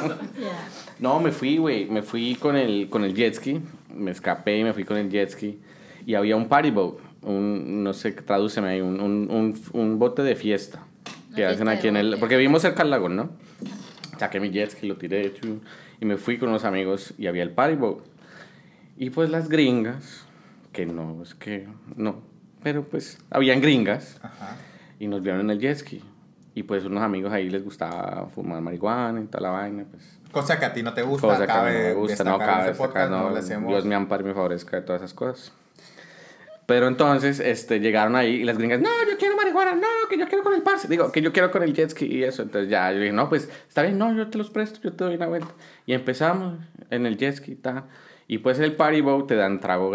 No, 1.01 1.19
me 1.19 1.33
fui, 1.33 1.57
güey. 1.59 1.87
Me 1.87 2.03
fui 2.03 2.37
con 2.37 2.57
el, 2.57 2.89
con 2.89 3.05
el 3.05 3.15
jet 3.15 3.35
ski. 3.35 3.61
Me 3.93 4.13
escapé 4.13 4.59
y 4.59 4.65
me 4.65 4.73
fui 4.73 4.85
con 4.85 4.99
el 4.99 5.11
jet 5.11 5.31
ski. 5.31 5.61
Y 6.07 6.15
había 6.15 6.37
un 6.37 6.49
party 6.49 6.71
boat. 6.71 6.99
Un, 7.23 7.83
no 7.83 7.93
sé, 7.93 8.13
tradúceme 8.13 8.69
ahí. 8.69 8.81
Un, 8.81 9.01
un, 9.01 9.61
un, 9.73 9.99
bote 9.99 10.23
de 10.23 10.37
fiesta. 10.37 10.81
Que 11.35 11.45
hacen 11.45 11.69
aquí 11.69 11.89
en 11.89 11.97
el... 11.97 12.17
Porque 12.19 12.37
vivimos 12.37 12.63
cerca 12.63 12.83
del 12.83 12.91
lago, 12.91 13.09
¿no? 13.09 13.31
Saqué 14.17 14.39
mi 14.39 14.51
jet 14.51 14.71
ski, 14.71 14.87
lo 14.87 14.97
tiré. 14.97 15.35
Y 16.01 16.05
me 16.05 16.19
fui 16.19 16.39
con 16.39 16.51
unos 16.51 16.65
amigos 16.65 17.15
y 17.19 17.27
había 17.27 17.43
el 17.43 17.51
party 17.51 17.75
boat. 17.75 18.16
Y 18.97 19.11
pues 19.11 19.31
las 19.31 19.49
gringas, 19.49 20.25
que 20.73 20.87
no, 20.87 21.23
es 21.23 21.35
que 21.35 21.69
no, 21.97 22.23
pero 22.63 22.85
pues 22.85 23.19
habían 23.31 23.61
gringas. 23.61 24.21
Y 24.99 25.07
nos 25.07 25.23
vieron 25.23 25.43
en 25.43 25.51
el 25.51 25.61
jet 25.61 25.77
ski. 25.77 26.03
Y 26.55 26.63
pues 26.63 26.85
unos 26.87 27.03
amigos 27.03 27.33
ahí 27.33 27.51
les 27.51 27.63
gustaba 27.63 28.29
fumar 28.35 28.63
marihuana 28.63 29.21
y 29.21 29.27
toda 29.27 29.43
la 29.43 29.51
vaina, 29.51 29.85
pues. 29.91 30.19
Cosa 30.33 30.59
que 30.59 30.65
a 30.65 30.73
ti 30.73 30.83
no 30.83 30.95
te 30.95 31.03
gusta. 31.03 31.29
Cosa 31.29 31.47
que 31.47 31.53
a 31.53 31.63
mí 31.65 31.71
no 31.71 31.79
me 31.79 31.93
gusta, 31.95 32.25
no 32.25 32.39
cabe 32.39 32.71
este 32.71 33.09
no, 33.09 33.31
no 33.31 33.69
Dios 33.69 33.85
me 33.85 33.95
ampare 33.95 34.23
y 34.23 34.27
me 34.27 34.35
favorezca 34.35 34.77
de 34.77 34.83
todas 34.83 35.03
esas 35.03 35.15
cosas. 35.15 35.53
Pero 36.67 36.89
entonces 36.89 37.39
este, 37.39 37.79
llegaron 37.79 38.17
ahí 38.17 38.37
y 38.37 38.45
las 38.45 38.59
gringas, 38.59 38.81
no, 38.81 38.89
yo 39.09 39.17
quiero 39.19 39.37
marihuana, 39.37 39.75
no, 39.75 39.87
que 40.11 40.19
yo 40.19 40.27
quiero 40.27 40.43
con 40.43 40.55
el 40.55 40.63
parce. 40.63 40.89
Digo, 40.89 41.13
que 41.13 41.23
yo 41.23 41.33
quiero 41.33 41.53
con 41.53 41.63
el 41.63 41.73
jet 41.75 41.91
ski 41.91 42.07
y 42.07 42.25
eso. 42.25 42.43
Entonces 42.43 42.69
ya, 42.69 42.91
yo 42.91 42.99
dije, 42.99 43.13
no, 43.13 43.29
pues 43.29 43.49
está 43.69 43.83
bien, 43.83 43.99
no, 43.99 44.13
yo 44.15 44.29
te 44.29 44.37
los 44.37 44.51
presto, 44.51 44.81
yo 44.83 44.93
te 44.93 45.05
doy 45.05 45.15
una 45.15 45.27
vuelta. 45.27 45.55
Y 45.87 45.93
empezamos 45.93 46.59
en 46.91 47.07
el 47.07 47.17
jet 47.17 47.37
ski, 47.37 47.55
ta. 47.55 47.85
Y 48.29 48.39
pues 48.39 48.59
el 48.59 48.75
party 48.75 49.01
boat 49.01 49.29
te 49.29 49.37
dan 49.37 49.61
trago, 49.61 49.93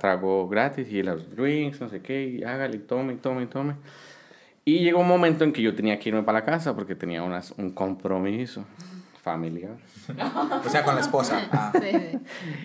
trago 0.00 0.48
gratis 0.48 0.90
y 0.90 1.02
los 1.02 1.34
drinks, 1.34 1.80
no 1.80 1.88
sé 1.88 2.00
qué, 2.00 2.24
y 2.24 2.44
hágale, 2.44 2.78
tome, 2.78 3.14
tome, 3.14 3.46
tome. 3.46 3.74
Y 4.64 4.78
llegó 4.78 5.00
un 5.00 5.08
momento 5.08 5.44
en 5.44 5.52
que 5.52 5.60
yo 5.60 5.74
tenía 5.74 5.98
que 5.98 6.08
irme 6.08 6.22
para 6.22 6.40
la 6.40 6.44
casa 6.44 6.74
porque 6.74 6.94
tenía 6.94 7.22
unas, 7.22 7.50
un 7.52 7.72
compromiso 7.72 8.64
familiar. 9.24 9.72
o 10.64 10.68
sea, 10.68 10.84
con 10.84 10.94
la 10.94 11.00
esposa. 11.00 11.40
Ah. 11.52 11.72
Sí. 11.80 12.18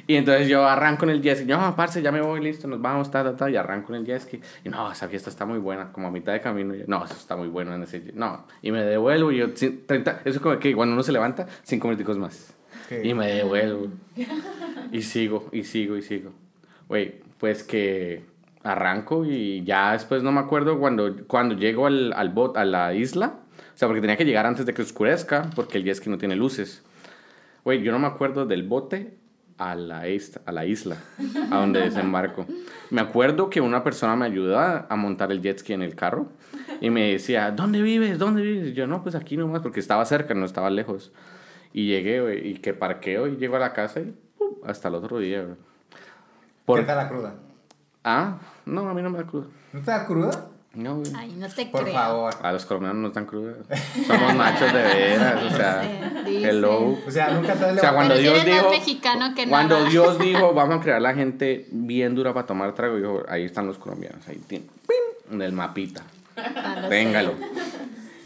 Y 0.08 0.16
entonces 0.16 0.48
yo 0.48 0.66
arranco 0.68 1.06
en 1.06 1.12
el 1.12 1.22
jet 1.22 1.38
ski. 1.38 1.46
No, 1.46 1.76
parce, 1.76 2.02
ya 2.02 2.12
me 2.12 2.22
voy, 2.22 2.42
listo, 2.42 2.68
nos 2.68 2.82
vamos, 2.82 3.10
ta, 3.10 3.24
ta, 3.24 3.36
ta. 3.36 3.50
Y 3.50 3.56
arranco 3.56 3.94
en 3.94 4.02
el 4.02 4.06
jet 4.06 4.22
ski. 4.22 4.42
Y 4.66 4.70
no, 4.70 4.92
esa 4.92 5.08
fiesta 5.08 5.30
está 5.30 5.46
muy 5.46 5.60
buena. 5.60 5.92
Como 5.92 6.08
a 6.08 6.12
mitad 6.12 6.34
de 6.34 6.42
camino. 6.42 6.74
no, 6.88 7.06
eso 7.06 7.14
está 7.14 7.36
muy 7.36 7.48
bueno 7.48 7.74
en 7.74 7.84
ese 7.84 8.12
No. 8.14 8.46
Y 8.62 8.72
me 8.72 8.82
devuelvo 8.84 9.32
y 9.32 9.38
yo, 9.38 9.54
30, 9.54 10.22
eso 10.26 10.38
es 10.38 10.40
como 10.40 10.60
que 10.60 10.76
cuando 10.76 10.94
uno 10.94 11.04
se 11.04 11.12
levanta, 11.12 11.48
cinco 11.64 11.88
minutos 11.88 12.18
más. 12.18 12.59
Y 13.04 13.14
me 13.14 13.28
devuelvo. 13.28 13.88
y 14.92 15.02
sigo, 15.02 15.50
y 15.52 15.64
sigo, 15.64 15.98
y 15.98 16.02
sigo. 16.02 16.32
Güey, 16.88 17.16
pues 17.38 17.64
que 17.64 18.24
arranco 18.64 19.26
y 19.26 19.64
ya 19.64 19.94
después 19.94 20.22
no 20.24 20.32
me 20.32 20.40
acuerdo 20.40 20.80
cuando, 20.80 21.26
cuando 21.28 21.56
llego 21.56 21.88
al, 21.88 22.14
al 22.14 22.30
bot, 22.30 22.58
a 22.58 22.66
la 22.66 22.94
isla. 22.94 23.36
O 23.58 23.78
sea, 23.80 23.88
porque 23.88 24.02
tenía 24.02 24.18
que 24.18 24.26
llegar 24.26 24.46
antes 24.46 24.66
de 24.66 24.74
que 24.74 24.82
oscurezca, 24.82 25.50
porque 25.56 25.78
el 25.78 25.86
jet 25.86 26.06
no 26.08 26.18
tiene 26.18 26.36
luces. 26.36 26.84
Güey, 27.64 27.82
yo 27.82 27.92
no 27.92 28.00
me 28.00 28.08
acuerdo 28.08 28.46
del 28.46 28.64
bote 28.64 29.18
a 29.58 29.76
la, 29.76 30.04
a 30.46 30.52
la 30.52 30.66
isla, 30.66 30.98
a 31.52 31.58
donde 31.60 31.82
desembarco. 31.82 32.46
Me 32.90 33.02
acuerdo 33.02 33.50
que 33.50 33.62
una 33.62 33.84
persona 33.84 34.16
me 34.16 34.26
ayudó 34.26 34.58
a 34.60 34.96
montar 34.96 35.32
el 35.32 35.42
jet 35.42 35.60
ski 35.60 35.74
en 35.74 35.84
el 35.84 35.96
carro 35.96 36.30
y 36.82 36.90
me 36.90 37.12
decía, 37.12 37.52
¿dónde 37.52 37.82
vives? 37.82 38.18
¿Dónde 38.18 38.42
vives? 38.42 38.74
Yo, 38.74 38.88
no, 38.88 39.04
pues 39.04 39.16
aquí 39.16 39.38
nomás, 39.38 39.62
porque 39.62 39.80
estaba 39.80 40.04
cerca, 40.06 40.34
no 40.34 40.46
estaba 40.46 40.70
lejos. 40.70 41.12
Y 41.74 41.88
llegué, 41.88 42.48
y 42.48 42.56
que 42.56 42.74
parqueo 42.74 43.28
y 43.28 43.38
llego 43.38 43.56
a 43.56 43.60
la 43.60 43.74
casa 43.74 44.00
y 44.00 44.16
hasta 44.66 44.88
el 44.88 44.96
otro 44.96 45.20
día, 45.20 45.46
Por... 46.66 46.80
¿Qué 46.80 46.86
tal 46.86 46.98
la 46.98 47.10
cruda? 47.10 47.36
Ah, 48.04 48.38
no, 48.66 48.90
a 48.90 48.94
mí 48.94 49.02
no 49.02 49.10
me 49.10 49.20
da 49.20 49.26
cruda. 49.26 49.48
¿No 49.74 49.82
te 49.82 49.92
da 49.92 50.06
cruda? 50.06 50.50
No, 50.74 50.98
güey. 50.98 51.12
Ay, 51.16 51.36
no 51.36 51.48
te 51.50 51.66
Por 51.66 51.92
favor. 51.92 52.34
A 52.42 52.52
los 52.52 52.66
colombianos 52.66 53.02
no 53.02 53.08
están 53.08 53.26
crudas. 53.26 53.58
Somos 54.06 54.36
machos 54.36 54.72
de 54.72 54.82
veras, 54.82 55.44
o 55.44 55.56
sea, 55.56 56.24
hello. 56.28 56.98
O 57.06 57.12
sea, 57.12 57.32
nunca 57.32 57.54
te 57.56 57.66
O 57.66 57.78
sea, 57.78 57.94
cuando 57.94 58.14
Pero 58.14 58.34
Dios 58.34 58.44
si 58.44 58.52
dijo 58.52 58.70
mexicano 58.70 59.36
que 59.36 59.48
cuando 59.48 59.78
nada. 59.78 59.90
Dios 59.90 60.20
dijo, 60.20 60.54
vamos 60.54 60.78
a 60.78 60.82
crear 60.82 61.02
la 61.02 61.14
gente 61.16 61.68
bien 61.72 62.14
dura 62.14 62.34
para 62.34 62.46
tomar 62.46 62.74
trago, 62.76 62.98
dijo, 62.98 63.24
ahí 63.28 63.46
están 63.46 63.66
los 63.66 63.80
colombianos, 63.80 64.28
ahí 64.28 64.38
tienen, 64.48 64.70
¡pim! 64.88 65.34
en 65.34 65.42
el 65.42 65.54
mapita. 65.54 66.04
Ah. 66.38 66.86
Téngalo. 66.88 67.34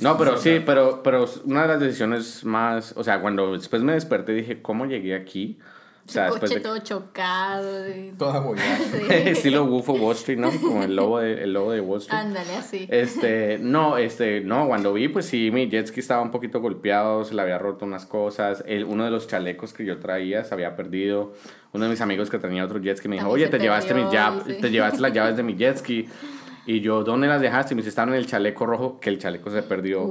No, 0.04 0.18
pero 0.18 0.38
sí, 0.38 0.62
pero, 0.66 1.02
pero 1.04 1.26
una 1.46 1.64
de 1.64 1.68
las 1.70 1.80
decisiones 1.80 2.44
más, 2.46 2.94
o 2.98 3.04
sea, 3.04 3.22
cuando 3.22 3.54
después 3.54 3.82
me 3.82 3.94
desperté 3.94 4.34
dije, 4.34 4.62
¿cómo 4.62 4.86
llegué 4.86 5.16
aquí? 5.16 5.58
O 6.06 6.12
sea, 6.12 6.30
Su 6.30 6.38
coche 6.38 6.56
de 6.56 6.60
todo 6.60 6.78
chocado. 6.80 7.88
y- 7.90 8.12
Toda. 8.18 8.44
Sí. 8.92 9.06
estilo 9.10 9.66
Wolf 9.66 9.88
of 9.88 10.02
Wall 10.02 10.16
Street, 10.16 10.38
¿no? 10.38 10.52
Como 10.52 10.84
el 10.84 10.96
lobo 10.98 11.20
de, 11.20 11.44
el 11.44 11.54
lobo 11.54 11.72
de 11.72 11.80
Wall 11.80 12.00
Street. 12.00 12.20
Ándale, 12.20 12.56
así. 12.58 12.86
Este, 12.92 13.58
no, 13.60 13.98
este, 13.98 14.42
no, 14.42 14.68
cuando 14.68 14.92
vi, 14.92 15.08
pues 15.08 15.26
sí, 15.28 15.50
mi 15.50 15.70
jet 15.70 15.88
ski 15.88 16.02
estaba 16.02 16.22
un 16.22 16.30
poquito 16.32 16.60
golpeado, 16.60 17.24
se 17.24 17.34
le 17.34 17.42
había 17.42 17.58
roto 17.58 17.86
unas 17.86 18.06
cosas, 18.06 18.64
el, 18.68 18.84
uno 18.84 19.06
de 19.06 19.12
los 19.12 19.28
chalecos 19.28 19.72
que 19.72 19.86
yo 19.86 19.98
traía 20.00 20.44
se 20.44 20.54
había 20.54 20.76
perdido, 20.76 21.34
uno 21.72 21.86
de 21.86 21.90
mis 21.92 22.02
amigos 22.02 22.30
que 22.30 22.38
tenía 22.38 22.66
otro 22.66 22.80
jet 22.80 22.98
ski 22.98 23.08
me 23.08 23.16
dijo, 23.16 23.30
oye, 23.30 23.48
te 23.48 23.58
llevaste, 23.58 23.94
llav- 23.96 24.44
sí. 24.46 24.58
te 24.60 24.70
llevaste 24.72 25.00
las 25.00 25.14
llaves 25.14 25.38
de 25.38 25.44
mi 25.44 25.56
jet 25.56 25.78
ski, 25.78 26.10
y 26.66 26.80
yo, 26.82 27.04
¿dónde 27.04 27.28
las 27.28 27.42
dejaste? 27.42 27.74
Y 27.74 27.76
me 27.76 27.82
dice, 27.82 27.90
estaban 27.90 28.10
en 28.14 28.20
el 28.20 28.26
chaleco 28.28 28.66
rojo, 28.66 29.00
que 29.00 29.10
el 29.10 29.20
chaleco 29.20 29.50
se 29.50 29.64
perdió, 29.64 30.10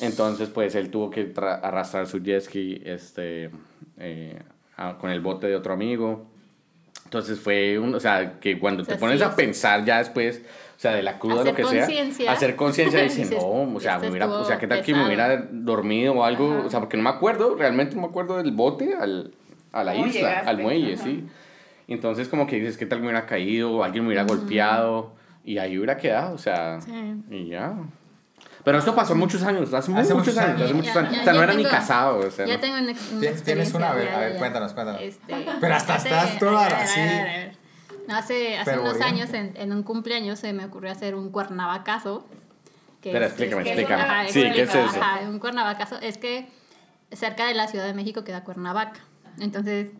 entonces, 0.00 0.48
pues, 0.48 0.74
él 0.74 0.90
tuvo 0.90 1.10
que 1.10 1.32
tra- 1.34 1.60
arrastrar 1.62 2.06
su 2.06 2.18
jet 2.22 2.42
ski, 2.42 2.80
este, 2.84 3.50
eh, 3.98 4.38
a- 4.76 4.96
con 4.98 5.10
el 5.10 5.20
bote 5.20 5.46
de 5.46 5.56
otro 5.56 5.72
amigo, 5.72 6.26
entonces 7.04 7.38
fue 7.40 7.78
un, 7.78 7.94
o 7.94 8.00
sea, 8.00 8.38
que 8.38 8.58
cuando 8.58 8.82
O 8.82 8.84
sea, 8.84 8.94
te 8.96 9.00
pones 9.00 9.18
sí, 9.18 9.24
a 9.24 9.30
sí. 9.30 9.36
pensar 9.36 9.84
ya 9.84 9.98
después, 9.98 10.42
o 10.76 10.80
sea, 10.80 10.92
de 10.94 11.02
la 11.02 11.18
cruda, 11.18 11.40
Hacer 11.40 11.46
lo 11.46 11.54
que 11.56 11.64
sea, 11.64 12.32
hacer 12.32 12.54
conciencia, 12.54 13.02
dice, 13.02 13.20
Dices, 13.22 13.34
no, 13.42 13.74
o 13.74 13.80
sea, 13.80 13.98
me 13.98 14.10
hubiera, 14.10 14.28
o 14.28 14.44
sea, 14.44 14.58
¿qué 14.58 14.66
tal 14.66 14.82
que 14.82 14.92
me 14.94 15.06
hubiera 15.06 15.36
dormido 15.50 16.12
o 16.14 16.24
algo? 16.24 16.64
O 16.64 16.70
sea, 16.70 16.80
porque 16.80 16.96
no 16.98 17.02
me 17.02 17.10
acuerdo, 17.10 17.56
realmente 17.56 17.96
no 17.96 18.02
me 18.02 18.08
acuerdo 18.08 18.36
del 18.36 18.52
bote 18.52 18.94
al, 18.94 19.32
a 19.72 19.82
la 19.84 19.92
¿Cómo 19.94 20.06
isla, 20.06 20.20
llegaste? 20.20 20.50
al 20.50 20.58
muelle, 20.58 20.94
Ajá. 20.94 21.02
sí. 21.04 21.26
Entonces, 21.88 22.28
como 22.28 22.46
que 22.46 22.56
dices, 22.60 22.76
¿qué 22.76 22.84
tal 22.84 22.98
me 23.00 23.06
hubiera 23.06 23.24
caído? 23.24 23.72
O 23.72 23.82
alguien 23.82 24.04
me 24.04 24.08
hubiera 24.08 24.24
golpeado, 24.24 25.14
y 25.52 25.58
ahí 25.58 25.76
hubiera 25.78 25.96
quedado, 25.96 26.34
o 26.34 26.38
sea, 26.38 26.80
Sí. 26.80 26.92
y 27.30 27.48
ya. 27.48 27.74
Pero 28.64 28.78
esto 28.78 28.94
pasó 28.94 29.14
muchos 29.14 29.42
años, 29.44 29.72
hace, 29.72 29.76
Hace 29.76 29.90
muchos, 29.92 30.14
muchos 30.18 30.36
años, 30.38 30.50
años. 30.50 30.62
hace 30.64 30.74
muchos 30.74 30.92
Ya- 30.94 31.00
años. 31.00 31.12
ya- 31.14 31.20
o 31.20 31.24
sea, 31.24 31.32
no 31.32 31.42
era 31.42 31.52
ni 31.54 31.62
tengo- 31.62 31.70
casado, 31.70 32.18
o 32.18 32.30
sea, 32.30 32.46
Ya 32.46 32.54
no. 32.54 32.60
tengo 32.60 32.74
una, 32.76 32.90
una 32.90 33.20
¿Tienes- 33.20 33.42
tienes 33.42 33.74
una? 33.74 33.90
A 33.90 33.94
ver, 33.94 34.08
a 34.10 34.18
ver, 34.18 34.36
cuéntanos, 34.36 34.72
cuéntanos. 34.74 35.00
Este, 35.02 35.46
Pero 35.60 35.74
hasta 35.74 35.94
hace- 35.94 36.08
estás 36.10 36.38
toda 36.38 36.66
así. 36.66 37.00
a 37.00 37.04
ver, 37.04 37.20
a 37.20 37.24
ver. 37.24 37.56
No, 38.08 38.16
hace, 38.16 38.56
hace 38.58 38.70
Pero 38.70 38.82
unos 38.82 38.94
bien. 38.98 39.04
años, 39.08 39.32
en, 39.32 39.52
en 39.56 39.72
un 39.72 39.82
cumpleaños, 39.82 40.38
se 40.38 40.52
me 40.52 40.64
ocurrió 40.66 40.90
hacer 40.92 41.14
un 41.14 41.30
cuernavacazo. 41.30 42.26
que 43.00 43.10
Espera, 43.10 43.26
es- 43.26 43.32
explícame, 43.32 43.62
que- 43.62 43.68
explícame. 43.70 44.02
ajá, 44.02 44.28
Sí, 44.28 44.42
¿qué 44.52 44.62
es 44.62 44.70
eso? 44.74 45.00
ajá, 45.00 45.20
un 45.28 45.38
cuernavacazo 45.38 46.00
es 46.00 46.18
que 46.18 46.48
cerca 47.12 47.46
de 47.46 47.54
la 47.54 47.68
Ciudad 47.68 47.86
de 47.86 47.94
México 47.94 48.24
queda 48.24 48.42
Cuernavaca. 48.42 48.98
Entonces, 49.38 49.90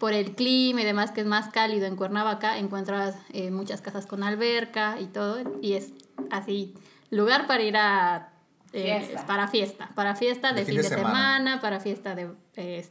por 0.00 0.14
el 0.14 0.34
clima 0.34 0.80
y 0.80 0.84
demás, 0.84 1.12
que 1.12 1.20
es 1.20 1.26
más 1.26 1.50
cálido 1.50 1.86
en 1.86 1.94
Cuernavaca, 1.94 2.58
encuentras 2.58 3.14
eh, 3.32 3.50
muchas 3.50 3.82
casas 3.82 4.06
con 4.06 4.24
alberca 4.24 4.98
y 4.98 5.06
todo, 5.06 5.38
y 5.60 5.74
es 5.74 5.92
así, 6.30 6.74
lugar 7.10 7.46
para 7.46 7.62
ir 7.62 7.76
a... 7.76 8.30
eh, 8.72 9.00
Fiesta. 9.00 9.26
para 9.26 9.46
fiesta, 9.48 9.90
para 9.94 10.16
fiesta 10.16 10.52
de, 10.54 10.64
fin 10.64 10.76
de 10.78 10.84
semana. 10.84 11.60
para 11.60 11.80
fiesta 11.80 12.14
de 12.14 12.30
eh, 12.56 12.88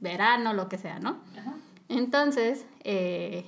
verano, 0.00 0.54
lo 0.54 0.68
que 0.70 0.78
sea, 0.78 0.98
¿no? 0.98 1.20
Ajá. 1.38 1.54
Entonces, 1.90 2.64
eh, 2.84 3.44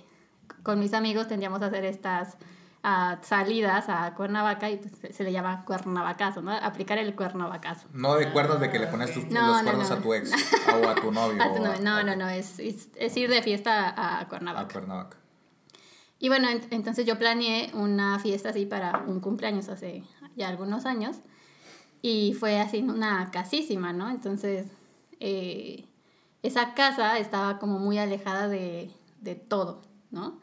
con 0.62 0.78
mis 0.78 0.92
amigos 0.92 1.28
tendríamos 1.28 1.62
a 1.62 1.66
hacer 1.66 1.87
estas 1.87 2.37
ah, 2.83 3.19
salidas 3.23 3.89
a 3.89 4.15
Cuernavaca 4.15 4.71
y 4.71 4.77
pues, 4.79 5.15
se 5.17 5.25
le 5.25 5.33
llama 5.33 5.65
cuernavacazo, 5.65 6.43
¿no? 6.43 6.53
Aplicar 6.53 6.99
el 6.99 7.15
cuernavacazo. 7.15 7.89
No 7.93 8.15
de 8.17 8.31
cuernos 8.33 8.61
de 8.61 8.71
que 8.71 8.79
le 8.79 8.87
pones 8.89 9.12
tus, 9.15 9.25
No, 9.27 9.47
los 9.49 9.57
no, 9.59 9.62
cuernos 9.65 9.91
no. 9.91 9.97
a 9.97 10.01
tu 10.01 10.15
ex 10.15 10.33
o 10.83 10.89
a 10.89 10.95
tu 10.95 11.11
novio. 11.12 11.39
Ah, 11.43 11.49
o 11.53 11.59
no, 11.59 11.71
a- 11.73 11.79
no, 11.79 12.03
no, 12.03 12.17
no, 12.17 12.29
es, 12.29 12.59
es, 12.59 12.89
es 12.97 13.17
ir 13.17 13.31
de 13.31 13.43
fiesta 13.43 13.89
a, 13.89 14.19
a 14.19 14.21
A 14.21 14.29
Cuernavaca. 14.29 14.73
Cuernavaca. 14.73 15.17
Y 16.19 16.29
bueno, 16.29 16.49
ent- 16.49 16.69
entonces 16.71 17.05
yo 17.05 17.19
planeé 17.19 17.71
una 17.75 18.19
fiesta 18.21 18.51
así 18.51 18.65
para 18.67 18.99
un 19.07 19.21
cumpleaños 19.21 19.69
hace 19.69 20.05
ya 20.37 20.49
algunos 20.49 20.87
años. 20.87 21.17
Y 22.01 22.35
fue 22.35 22.61
así 22.61 22.79
una 22.79 23.31
casísima, 23.31 23.93
¿no? 23.93 24.11
Entonces, 24.11 24.67
eh, 25.21 25.85
esa 26.43 26.75
casa 26.75 27.19
estaba 27.19 27.59
como 27.59 27.79
muy 27.79 27.99
alejada 27.99 28.49
de, 28.49 28.91
de 29.21 29.35
todo, 29.37 29.83
¿no? 30.11 30.41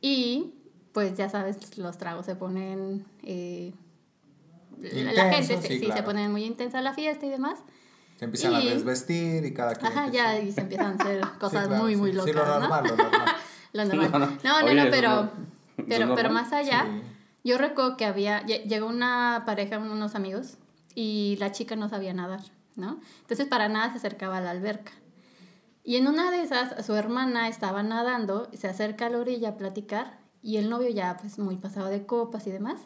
Y 0.00 0.54
pues 0.92 1.16
ya 1.16 1.28
sabes, 1.28 1.78
los 1.78 1.96
tragos 1.98 2.26
se 2.26 2.34
ponen... 2.36 3.04
eh, 3.22 3.72
la- 4.80 5.12
la 5.12 5.32
gente 5.32 5.56
se- 5.56 5.62
sí, 5.62 5.68
sí, 5.74 5.78
se 5.80 5.84
claro. 5.86 6.04
pone 6.04 6.28
muy 6.28 6.44
intensa 6.44 6.80
la 6.80 6.92
fiesta 6.94 7.26
y 7.26 7.30
demás. 7.30 7.58
Se 8.18 8.24
empiezan 8.26 8.54
a 8.54 8.60
Y- 8.60 8.68
desvestir 8.68 9.44
y 9.44 9.52
cada 9.54 9.74
quien. 9.74 9.90
Ajá, 9.92 10.10
que 10.10 10.16
ya, 10.16 10.36
sí. 10.40 10.48
y 10.48 10.52
se 10.52 10.60
empiezan 10.62 11.00
a 11.00 11.02
hacer 11.04 11.20
Sí, 11.24 11.30
cosas 11.40 11.66
claro, 11.68 11.82
muy, 11.82 11.94
sí. 11.94 12.00
muy 12.00 12.10
Sí, 12.10 12.16
locas, 12.16 12.34
lo 12.34 12.44
¿no? 12.46 12.60
normal, 12.60 12.84
lo 12.88 12.96
normal. 12.96 13.26
Lo 13.74 13.84
normal. 13.86 14.10
No, 14.12 14.18
No, 14.18 14.26
no. 14.26 14.36
no, 14.44 14.60
no, 14.74 14.82
Oye, 14.82 14.90
pero, 14.90 15.08
no- 15.08 15.22
¿eso 15.22 15.30
pero, 15.88 16.14
pero 16.14 16.28
normal? 16.28 16.32
más 16.32 16.52
allá, 16.52 16.84
Sí. 16.84 17.02
yo 17.44 17.56
recuerdo 17.58 17.96
que 17.96 18.04
había, 18.04 18.42
lle- 18.44 18.64
llegó 18.64 18.86
una 18.86 19.44
pareja, 19.46 19.78
unos 19.78 20.14
amigos, 20.14 20.58
y 20.94 21.36
la 21.40 21.52
chica 21.52 21.74
no 21.74 21.88
sabía 21.88 22.12
nadar, 22.12 22.40
¿no? 22.76 23.00
Entonces 23.22 23.46
para 23.46 23.68
nada 23.70 23.90
se 23.92 23.96
acercaba 23.96 24.36
a 24.36 24.40
la 24.42 24.50
alberca. 24.50 24.92
Y 25.84 25.96
en 25.96 26.06
una 26.06 26.30
de 26.30 26.42
esas, 26.42 26.84
su 26.84 26.94
hermana 26.94 27.48
estaba 27.48 27.82
nadando, 27.82 28.50
se 28.52 28.68
acerca 28.68 29.06
a 29.06 29.08
la 29.08 29.18
orilla 29.18 29.48
a 29.48 29.56
platicar, 29.56 30.18
y 30.42 30.56
el 30.56 30.68
novio 30.70 30.88
ya 30.90 31.16
pues 31.20 31.38
muy 31.38 31.56
pasado 31.56 31.88
de 31.88 32.04
copas 32.06 32.46
y 32.46 32.50
demás, 32.50 32.80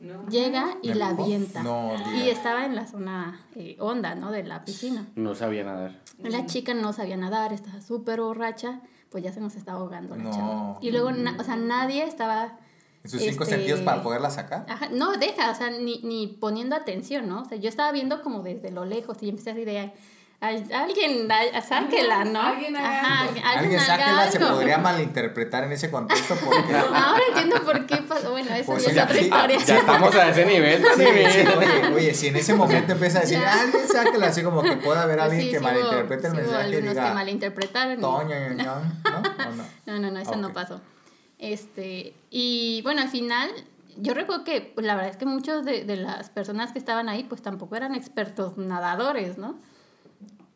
No. 0.00 0.26
llega 0.28 0.76
y 0.82 0.88
¿Me 0.90 0.94
la 0.96 1.08
avienta. 1.10 1.62
No, 1.62 1.92
y 2.16 2.28
estaba 2.28 2.64
en 2.64 2.74
la 2.74 2.86
zona 2.86 3.40
eh, 3.54 3.76
honda, 3.78 4.14
¿no? 4.14 4.30
De 4.30 4.42
la 4.44 4.64
piscina. 4.64 5.06
No 5.14 5.34
sabía 5.34 5.64
nadar. 5.64 6.00
La 6.18 6.46
chica 6.46 6.74
no 6.74 6.92
sabía 6.92 7.16
nadar, 7.16 7.52
estaba 7.52 7.80
súper 7.80 8.20
borracha, 8.20 8.80
pues 9.10 9.22
ya 9.24 9.32
se 9.32 9.40
nos 9.40 9.54
estaba 9.56 9.78
ahogando 9.80 10.16
la 10.16 10.22
No. 10.24 10.30
chava. 10.30 10.78
Y 10.80 10.90
luego, 10.90 11.12
na- 11.12 11.36
o 11.38 11.44
sea, 11.44 11.56
nadie 11.56 12.04
estaba... 12.04 12.58
En 13.04 13.10
sus 13.10 13.20
cinco 13.20 13.42
este, 13.42 13.56
sentidos 13.56 13.80
para 13.80 14.00
poderla 14.02 14.30
sacar. 14.30 14.64
Ajá, 14.68 14.88
no, 14.90 15.12
deja, 15.16 15.50
o 15.50 15.54
sea, 15.56 15.70
ni, 15.70 16.00
ni 16.02 16.28
poniendo 16.28 16.76
atención, 16.76 17.28
¿no? 17.28 17.42
O 17.42 17.44
sea, 17.44 17.58
yo 17.58 17.68
estaba 17.68 17.90
viendo 17.90 18.22
como 18.22 18.42
desde 18.44 18.70
lo 18.70 18.84
lejos 18.84 19.20
y 19.22 19.28
empecé 19.28 19.50
así 19.50 19.64
de... 19.64 19.92
"Ay, 20.44 20.64
Alguien, 20.74 21.28
sáquela, 21.66 22.24
¿no? 22.24 22.42
Alguien 22.42 22.76
haga 22.76 22.98
Ajá, 23.00 23.20
algo. 23.28 23.40
alguien, 23.44 23.80
sáquela, 23.80 24.28
se 24.30 24.40
podría 24.40 24.76
malinterpretar 24.78 25.62
en 25.64 25.72
ese 25.72 25.88
contexto 25.88 26.34
porque. 26.44 26.74
Ahora 26.76 27.22
entiendo 27.28 27.62
por 27.62 27.86
qué 27.86 27.98
pasó. 27.98 28.32
Bueno, 28.32 28.52
eso 28.52 28.72
Pues 28.72 28.84
ya 28.92 29.04
es 29.04 29.08
otra 29.10 29.20
historia. 29.20 29.58
Ya 29.64 29.78
estamos 29.78 30.14
a 30.16 30.28
ese 30.30 30.44
nivel 30.44 30.82
Sí, 30.96 31.04
sí, 31.30 31.44
oye, 31.56 31.94
oye, 31.94 32.14
si 32.14 32.26
en 32.26 32.36
ese 32.36 32.54
momento 32.54 32.92
empieza 32.92 33.18
a 33.18 33.20
decir, 33.22 33.38
Ya. 33.38 33.52
alguien 33.62 33.86
sáquela, 33.88 34.26
así 34.26 34.42
como 34.42 34.62
que 34.62 34.76
pueda 34.78 35.02
haber 35.02 35.20
alguien 35.20 35.42
sí, 35.42 35.50
que 35.52 35.60
malinterprete 35.60 36.26
el 36.26 36.34
mensaje 36.34 36.70
y 36.70 36.74
algunos 36.74 36.94
que 36.94 37.14
malinterpretaron. 37.14 37.98
y- 37.98 38.00
Toño, 38.00 38.28
ño, 38.28 38.54
ño", 38.54 38.64
¿no? 38.64 39.18
¿O 39.18 39.52
no? 39.54 39.64
No, 39.86 39.98
no, 40.00 40.10
no, 40.10 40.18
eso 40.18 40.36
no 40.36 40.52
pasó. 40.52 40.80
Este, 41.38 42.14
y 42.30 42.80
bueno, 42.82 43.00
al 43.02 43.08
final, 43.10 43.48
yo 43.96 44.12
recuerdo 44.14 44.44
que 44.44 44.60
pues, 44.74 44.86
la 44.86 44.94
verdad 44.94 45.10
es 45.10 45.16
que 45.16 45.26
muchos 45.26 45.64
de, 45.64 45.84
de 45.84 45.96
las 45.96 46.30
personas 46.30 46.72
que 46.72 46.78
estaban 46.78 47.08
ahí, 47.08 47.24
pues 47.24 47.42
tampoco 47.42 47.76
eran 47.76 47.94
expertos 47.94 48.56
nadadores, 48.58 49.38
¿no? 49.38 49.56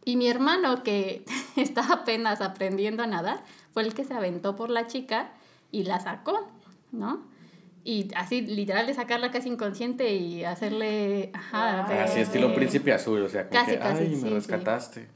Y 0.07 0.17
mi 0.17 0.29
hermano, 0.29 0.83
que 0.83 1.25
estaba 1.57 1.95
apenas 1.97 2.41
aprendiendo 2.41 3.03
a 3.03 3.07
nadar, 3.07 3.43
fue 3.75 3.83
el 3.83 3.93
que 3.93 4.05
se 4.05 4.15
aventó 4.15 4.57
por 4.57 4.71
la 4.71 4.87
chica 4.87 5.31
y 5.71 5.83
la 5.83 6.01
sacó, 6.01 6.49
¿no? 6.93 7.21
Y 7.85 8.09
así, 8.17 8.41
literal, 8.41 8.87
de 8.87 8.95
sacarla 8.95 9.31
casi 9.31 9.49
inconsciente 9.49 10.15
y 10.15 10.45
hacerle. 10.45 11.31
Ajá. 11.35 11.87
De- 11.89 11.99
Así 12.01 12.21
estilo 12.21 12.55
príncipe 12.55 12.93
azul, 12.93 13.23
o 13.23 13.29
sea, 13.29 13.49
como 13.49 13.61
Casi, 13.61 13.73
que, 13.73 13.79
casi, 13.79 14.05
ay, 14.05 14.09
sí, 14.17 14.23
me 14.23 14.29
sí. 14.29 14.35
rescataste. 14.35 15.09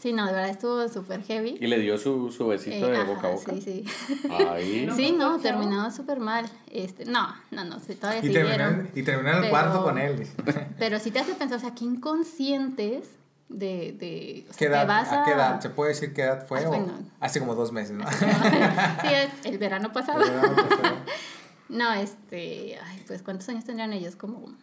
Sí, 0.00 0.12
no, 0.12 0.26
de 0.26 0.32
verdad 0.32 0.50
estuvo 0.50 0.88
súper 0.88 1.22
heavy. 1.22 1.56
Y 1.60 1.66
le 1.66 1.78
dio 1.80 1.98
su, 1.98 2.30
su 2.30 2.46
besito 2.46 2.86
Eh, 2.86 2.90
de 2.92 2.96
ajá, 2.98 3.04
boca 3.12 3.28
a 3.28 3.30
boca. 3.32 3.52
Sí, 3.54 3.60
sí. 3.60 3.84
Ahí. 4.48 4.88
Sí, 4.96 5.12
¿No 5.16 5.38
terminó 5.40 5.90
súper 5.90 6.20
mal. 6.20 6.46
Este, 6.70 7.04
no, 7.06 7.34
no, 7.50 7.64
no, 7.64 7.80
sí, 7.80 7.94
todavía 7.94 8.20
Y 8.24 8.32
terminó, 8.32 8.54
siguieron. 8.54 8.90
y 8.94 9.02
terminó 9.02 9.28
en 9.30 9.34
el 9.36 9.40
Pero- 9.42 9.50
cuarto 9.50 9.82
con 9.84 9.98
él. 9.98 10.26
Pero 10.78 10.98
sí 11.00 11.10
te 11.10 11.18
hace 11.20 11.34
pensar, 11.34 11.58
o 11.58 11.60
sea, 11.60 11.74
qué 11.74 11.84
inconscientes 11.84 13.08
de, 13.48 13.92
de 13.92 14.46
o 14.48 14.52
sea, 14.52 14.58
¿Qué 14.58 14.66
te 14.66 14.72
edad, 14.72 14.86
vas 14.86 15.12
¿A 15.12 15.24
qué 15.24 15.32
edad? 15.32 15.60
¿Se 15.60 15.70
puede 15.70 15.90
decir 15.90 16.12
qué 16.12 16.22
edad 16.22 16.46
fue? 16.46 16.64
Ah, 16.64 16.68
o 16.68 16.68
bueno. 16.68 16.92
Hace 17.20 17.40
como 17.40 17.54
dos 17.54 17.72
meses, 17.72 17.96
¿no? 17.96 18.04
sí, 18.10 18.24
el, 19.44 19.52
el 19.52 19.58
verano 19.58 19.92
pasado. 19.92 20.24
No, 21.68 21.92
este, 21.94 22.78
ay, 22.80 23.02
pues 23.06 23.22
¿cuántos 23.22 23.48
años 23.48 23.64
tendrían 23.64 23.92
ellos? 23.92 24.14
Como 24.14 24.54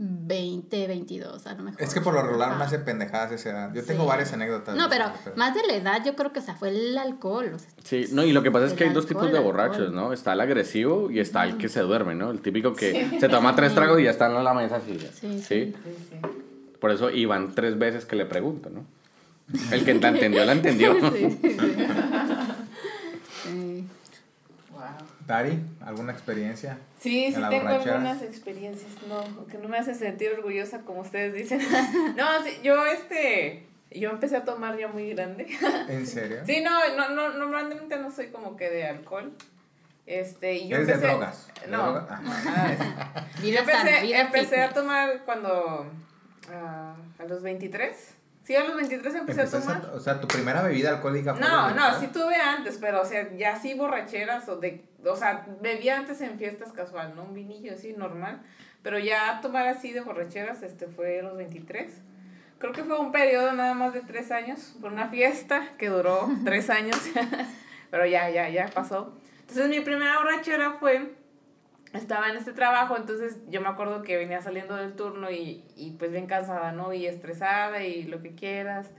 20, 0.00 0.86
22, 0.86 1.46
a 1.48 1.54
lo 1.54 1.64
mejor. 1.64 1.82
Es 1.82 1.92
que 1.92 2.00
por 2.00 2.14
lo 2.14 2.22
regular 2.22 2.56
me 2.56 2.62
hace 2.62 2.78
pendejadas 2.78 3.32
esa 3.32 3.50
edad. 3.50 3.74
Yo 3.74 3.84
tengo 3.84 4.06
varias 4.06 4.32
anécdotas. 4.32 4.76
No, 4.76 4.88
pero, 4.88 5.06
más 5.34 5.54
de 5.54 5.66
la 5.66 5.74
edad 5.74 6.04
yo 6.04 6.14
creo 6.14 6.32
que 6.32 6.38
o 6.38 6.54
fue 6.54 6.68
el 6.68 6.96
alcohol. 6.96 7.56
sí, 7.82 8.04
no, 8.12 8.22
y 8.22 8.32
lo 8.32 8.44
que 8.44 8.52
pasa 8.52 8.66
es 8.66 8.74
que 8.74 8.84
hay 8.84 8.90
dos 8.90 9.06
tipos 9.06 9.32
de 9.32 9.40
borrachos, 9.40 9.90
¿no? 9.90 10.12
Está 10.12 10.34
el 10.34 10.40
agresivo 10.40 11.10
y 11.10 11.18
está 11.18 11.42
el 11.44 11.58
que 11.58 11.68
se 11.68 11.80
duerme, 11.80 12.14
¿no? 12.14 12.30
El 12.30 12.40
típico 12.40 12.74
que 12.74 13.18
se 13.18 13.28
toma 13.28 13.56
tres 13.56 13.74
tragos 13.74 13.98
y 14.00 14.04
ya 14.04 14.10
está 14.10 14.26
en 14.26 14.44
la 14.44 14.54
mesa 14.54 14.76
así. 14.76 14.98
Sí, 15.14 15.42
sí. 15.42 15.74
Por 16.80 16.90
eso 16.90 17.10
iban 17.10 17.54
tres 17.54 17.78
veces 17.78 18.04
que 18.04 18.16
le 18.16 18.24
pregunto, 18.24 18.70
¿no? 18.70 18.84
El 19.72 19.84
que 19.84 19.94
la 19.94 20.08
entendió, 20.08 20.44
la 20.44 20.52
entendió. 20.52 20.94
Dari, 25.26 25.58
¿alguna 25.84 26.12
experiencia? 26.12 26.78
Sí, 26.98 27.32
sí 27.34 27.40
tengo 27.50 27.68
algunas 27.68 28.22
experiencias, 28.22 28.90
no, 29.08 29.46
que 29.46 29.58
no 29.58 29.68
me 29.68 29.76
hace 29.76 29.94
sentir 29.94 30.30
orgullosa 30.32 30.80
como 30.80 31.00
ustedes 31.00 31.34
dicen. 31.34 31.60
no, 32.16 32.42
sí, 32.42 32.58
yo 32.62 32.86
este, 32.86 33.66
yo 33.90 34.08
empecé 34.08 34.36
a 34.36 34.44
tomar 34.44 34.78
ya 34.78 34.88
muy 34.88 35.10
grande. 35.10 35.46
¿En 35.88 36.06
serio? 36.06 36.38
Sí, 36.46 36.62
no, 36.62 36.96
no, 36.96 37.10
no, 37.10 37.34
normalmente 37.34 37.98
no 37.98 38.10
soy 38.10 38.28
como 38.28 38.56
que 38.56 38.70
de 38.70 38.86
alcohol. 38.86 39.32
Este, 40.06 40.54
y 40.54 40.68
yo 40.68 40.76
¿Eres 40.76 40.88
empecé, 40.88 41.06
de 41.06 41.12
drogas? 41.12 41.48
no, 41.68 42.06
ah. 42.08 42.22
yo 43.42 43.58
empecé, 43.58 44.18
empecé 44.18 44.62
a 44.62 44.70
tomar 44.72 45.24
cuando, 45.26 45.86
uh, 46.50 47.22
a 47.22 47.24
los 47.26 47.42
23 47.42 48.18
Sí, 48.48 48.56
a 48.56 48.64
los 48.64 48.76
23 48.76 49.14
empecé 49.14 49.42
a 49.42 49.50
tomar. 49.50 49.90
o 49.92 50.00
sea, 50.00 50.22
tu 50.22 50.26
primera 50.26 50.62
bebida 50.62 50.88
alcohólica 50.88 51.34
fue. 51.34 51.46
No, 51.46 51.70
no, 51.74 52.00
sí 52.00 52.06
tuve 52.06 52.36
antes, 52.36 52.78
pero 52.80 53.02
o 53.02 53.04
sea, 53.04 53.30
ya 53.36 53.60
sí 53.60 53.74
borracheras 53.74 54.48
o 54.48 54.56
de. 54.56 54.86
O 55.04 55.16
sea, 55.16 55.44
bebía 55.60 55.98
antes 55.98 56.22
en 56.22 56.38
fiestas 56.38 56.72
casual, 56.72 57.12
¿no? 57.14 57.24
Un 57.24 57.34
vinillo 57.34 57.74
así 57.74 57.92
normal. 57.92 58.40
Pero 58.82 58.98
ya 58.98 59.40
tomar 59.42 59.68
así 59.68 59.92
de 59.92 60.00
borracheras, 60.00 60.62
este 60.62 60.86
fue 60.86 61.20
a 61.20 61.24
los 61.24 61.36
23. 61.36 61.92
Creo 62.58 62.72
que 62.72 62.84
fue 62.84 62.98
un 62.98 63.12
periodo 63.12 63.52
nada 63.52 63.74
más 63.74 63.92
de 63.92 64.00
tres 64.00 64.30
años, 64.30 64.74
por 64.80 64.92
una 64.92 65.08
fiesta 65.08 65.68
que 65.76 65.90
duró 65.90 66.30
tres 66.46 66.70
años. 66.70 66.96
pero 67.90 68.06
ya, 68.06 68.30
ya, 68.30 68.48
ya 68.48 68.68
pasó. 68.68 69.12
Entonces 69.40 69.68
mi 69.68 69.80
primera 69.80 70.16
borrachera 70.20 70.78
fue 70.80 71.12
estaba 71.92 72.28
en 72.28 72.36
este 72.36 72.52
trabajo, 72.52 72.96
entonces 72.96 73.38
yo 73.48 73.60
me 73.60 73.68
acuerdo 73.68 74.02
que 74.02 74.16
venía 74.16 74.42
saliendo 74.42 74.76
del 74.76 74.94
turno 74.94 75.30
y, 75.30 75.64
y 75.76 75.92
pues 75.92 76.10
bien 76.10 76.26
cansada, 76.26 76.72
¿no? 76.72 76.92
Y 76.92 77.06
estresada 77.06 77.82
y 77.84 78.04
lo 78.04 78.20
que 78.22 78.34
quieras. 78.34 78.90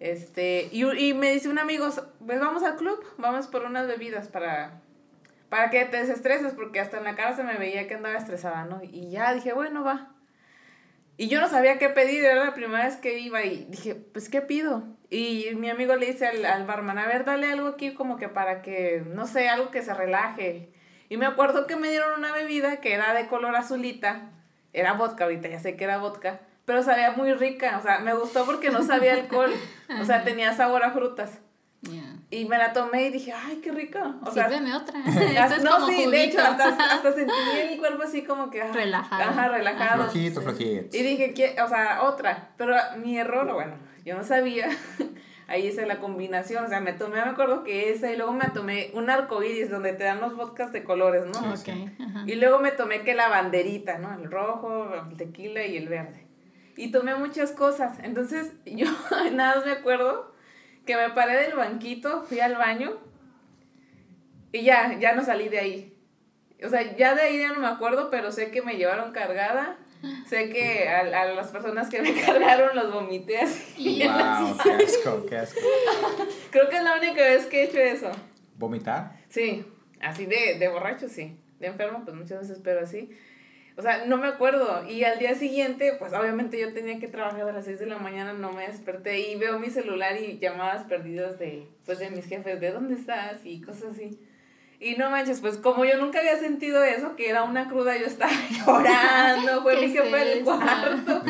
Este, 0.00 0.68
y, 0.72 0.84
y 0.84 1.14
me 1.14 1.32
dice 1.32 1.48
un 1.48 1.58
amigo, 1.58 1.88
pues 2.26 2.40
vamos 2.40 2.62
al 2.62 2.76
club, 2.76 3.04
vamos 3.18 3.46
por 3.46 3.64
unas 3.64 3.86
bebidas 3.86 4.28
para, 4.28 4.80
para 5.48 5.70
que 5.70 5.84
te 5.84 5.98
desestreses, 5.98 6.54
porque 6.54 6.80
hasta 6.80 6.98
en 6.98 7.04
la 7.04 7.16
cara 7.16 7.36
se 7.36 7.44
me 7.44 7.56
veía 7.56 7.86
que 7.86 7.94
andaba 7.94 8.16
estresada, 8.16 8.64
¿no? 8.64 8.80
Y 8.82 9.10
ya 9.10 9.34
dije, 9.34 9.52
bueno, 9.52 9.84
va. 9.84 10.12
Y 11.18 11.28
yo 11.28 11.38
no 11.40 11.48
sabía 11.48 11.78
qué 11.78 11.90
pedir, 11.90 12.24
era 12.24 12.46
la 12.46 12.54
primera 12.54 12.86
vez 12.86 12.96
que 12.96 13.18
iba 13.18 13.44
y 13.44 13.66
dije, 13.66 13.94
pues, 13.94 14.30
¿qué 14.30 14.40
pido? 14.40 14.84
Y 15.10 15.48
mi 15.56 15.68
amigo 15.68 15.94
le 15.96 16.06
dice 16.06 16.26
al, 16.26 16.46
al 16.46 16.64
barman, 16.64 16.96
a 16.96 17.06
ver, 17.06 17.26
dale 17.26 17.52
algo 17.52 17.68
aquí 17.68 17.92
como 17.92 18.16
que 18.16 18.28
para 18.30 18.62
que, 18.62 19.04
no 19.06 19.26
sé, 19.26 19.50
algo 19.50 19.70
que 19.70 19.82
se 19.82 19.92
relaje. 19.92 20.72
Y 21.10 21.16
me 21.16 21.26
acuerdo 21.26 21.66
que 21.66 21.74
me 21.74 21.90
dieron 21.90 22.18
una 22.18 22.32
bebida 22.32 22.76
que 22.76 22.94
era 22.94 23.12
de 23.12 23.26
color 23.26 23.54
azulita. 23.56 24.30
Era 24.72 24.92
vodka, 24.92 25.24
ahorita 25.24 25.48
ya 25.48 25.58
sé 25.58 25.76
que 25.76 25.82
era 25.82 25.98
vodka. 25.98 26.40
Pero 26.64 26.84
sabía 26.84 27.10
muy 27.10 27.32
rica. 27.34 27.76
O 27.78 27.82
sea, 27.82 27.98
me 27.98 28.14
gustó 28.14 28.46
porque 28.46 28.70
no 28.70 28.84
sabía 28.84 29.14
alcohol. 29.14 29.52
O 30.00 30.04
sea, 30.04 30.22
tenía 30.22 30.54
sabor 30.54 30.84
a 30.84 30.92
frutas. 30.92 31.40
Y 32.32 32.44
me 32.44 32.58
la 32.58 32.72
tomé 32.72 33.06
y 33.06 33.10
dije, 33.10 33.32
ay, 33.32 33.56
qué 33.56 33.72
rica. 33.72 34.14
O 34.24 34.30
sea, 34.30 34.48
Sírveme 34.48 34.72
otra. 34.76 35.00
no, 35.64 35.88
sí, 35.88 36.06
de 36.06 36.24
hecho, 36.24 36.40
hasta, 36.40 36.68
hasta 36.68 37.12
sentí 37.14 37.32
el 37.60 37.76
cuerpo 37.76 38.04
así 38.04 38.22
como 38.22 38.48
que... 38.48 38.62
Ah, 38.62 38.70
relajado. 38.72 39.30
Ajá, 39.30 39.48
relajado. 39.48 40.04
Flojito, 40.04 40.40
flojito. 40.40 40.96
Y 40.96 41.02
dije, 41.02 41.56
o 41.60 41.68
sea, 41.68 42.02
otra. 42.04 42.50
Pero 42.56 42.76
mi 42.98 43.18
error, 43.18 43.52
bueno, 43.52 43.74
yo 44.04 44.16
no 44.16 44.22
sabía 44.22 44.68
ahí 45.50 45.66
es 45.66 45.76
la 45.76 45.98
combinación, 45.98 46.64
o 46.64 46.68
sea, 46.68 46.80
me 46.80 46.92
tomé, 46.92 47.16
me 47.16 47.30
acuerdo 47.30 47.64
que 47.64 47.90
esa, 47.90 48.12
y 48.12 48.16
luego 48.16 48.32
me 48.32 48.48
tomé 48.50 48.92
un 48.94 49.10
arco 49.10 49.42
iris 49.42 49.68
donde 49.68 49.92
te 49.92 50.04
dan 50.04 50.20
los 50.20 50.36
vodkas 50.36 50.72
de 50.72 50.84
colores, 50.84 51.24
¿no? 51.26 51.54
Okay, 51.54 51.92
y 52.26 52.36
luego 52.36 52.60
me 52.60 52.70
tomé 52.70 53.02
que 53.02 53.14
la 53.14 53.28
banderita, 53.28 53.98
¿no? 53.98 54.14
El 54.14 54.30
rojo, 54.30 54.94
el 54.94 55.16
tequila 55.16 55.66
y 55.66 55.76
el 55.76 55.88
verde. 55.88 56.24
Y 56.76 56.92
tomé 56.92 57.16
muchas 57.16 57.50
cosas, 57.50 57.98
entonces 58.04 58.52
yo 58.64 58.86
nada 59.32 59.56
más 59.56 59.66
me 59.66 59.72
acuerdo 59.72 60.32
que 60.86 60.94
me 60.94 61.10
paré 61.10 61.36
del 61.42 61.56
banquito, 61.56 62.22
fui 62.22 62.38
al 62.38 62.54
baño 62.54 62.96
y 64.52 64.62
ya, 64.62 64.98
ya 65.00 65.14
no 65.14 65.24
salí 65.24 65.48
de 65.48 65.58
ahí. 65.58 65.96
O 66.64 66.68
sea, 66.68 66.96
ya 66.96 67.16
de 67.16 67.22
ahí 67.22 67.38
ya 67.40 67.52
no 67.52 67.58
me 67.58 67.66
acuerdo, 67.66 68.08
pero 68.08 68.30
sé 68.30 68.52
que 68.52 68.62
me 68.62 68.76
llevaron 68.76 69.12
cargada 69.12 69.78
Sé 70.26 70.48
que 70.48 70.88
a, 70.88 71.00
a, 71.00 71.24
las 71.26 71.48
personas 71.48 71.88
que 71.88 72.00
me 72.00 72.14
cargaron 72.26 72.74
los 72.74 72.92
vomité 72.92 73.38
así. 73.38 74.02
Wow, 74.04 74.56
qué 74.62 74.70
asco, 74.84 75.26
qué 75.26 75.36
asco. 75.36 75.60
Creo 76.50 76.68
que 76.68 76.76
es 76.76 76.82
la 76.82 76.96
única 76.96 77.22
vez 77.22 77.46
que 77.46 77.62
he 77.62 77.64
hecho 77.64 77.78
eso. 77.78 78.10
¿Vomitar? 78.56 79.18
Sí, 79.28 79.64
así 80.00 80.26
de, 80.26 80.58
de 80.58 80.68
borracho, 80.68 81.08
sí. 81.08 81.36
De 81.58 81.66
enfermo, 81.66 82.02
pues 82.04 82.16
muchas 82.16 82.40
veces, 82.40 82.60
pero 82.62 82.80
así. 82.80 83.10
O 83.76 83.82
sea, 83.82 84.04
no 84.06 84.16
me 84.16 84.28
acuerdo. 84.28 84.88
Y 84.88 85.04
al 85.04 85.18
día 85.18 85.34
siguiente, 85.34 85.94
pues 85.98 86.12
obviamente 86.12 86.60
yo 86.60 86.72
tenía 86.72 86.98
que 86.98 87.08
trabajar 87.08 87.48
a 87.48 87.52
las 87.52 87.64
6 87.64 87.78
de 87.80 87.86
la 87.86 87.98
mañana, 87.98 88.32
no 88.32 88.52
me 88.52 88.66
desperté 88.66 89.20
y 89.20 89.36
veo 89.36 89.58
mi 89.58 89.70
celular 89.70 90.20
y 90.20 90.38
llamadas 90.38 90.84
perdidas 90.84 91.38
de, 91.38 91.66
pues, 91.86 91.98
de 91.98 92.10
mis 92.10 92.26
jefes, 92.26 92.60
¿de 92.60 92.72
dónde 92.72 92.94
estás? 92.94 93.44
Y 93.44 93.60
cosas 93.60 93.92
así. 93.92 94.18
Y 94.82 94.94
no 94.96 95.10
manches, 95.10 95.40
pues 95.40 95.58
como 95.58 95.84
yo 95.84 95.98
nunca 95.98 96.20
había 96.20 96.38
sentido 96.38 96.82
eso, 96.82 97.14
que 97.14 97.28
era 97.28 97.42
una 97.42 97.68
cruda, 97.68 97.98
yo 97.98 98.06
estaba 98.06 98.32
llorando, 98.66 99.60
fue 99.60 99.78
mi 99.78 99.92
jefe 99.92 100.16
del 100.16 100.42
cuarto. 100.42 101.22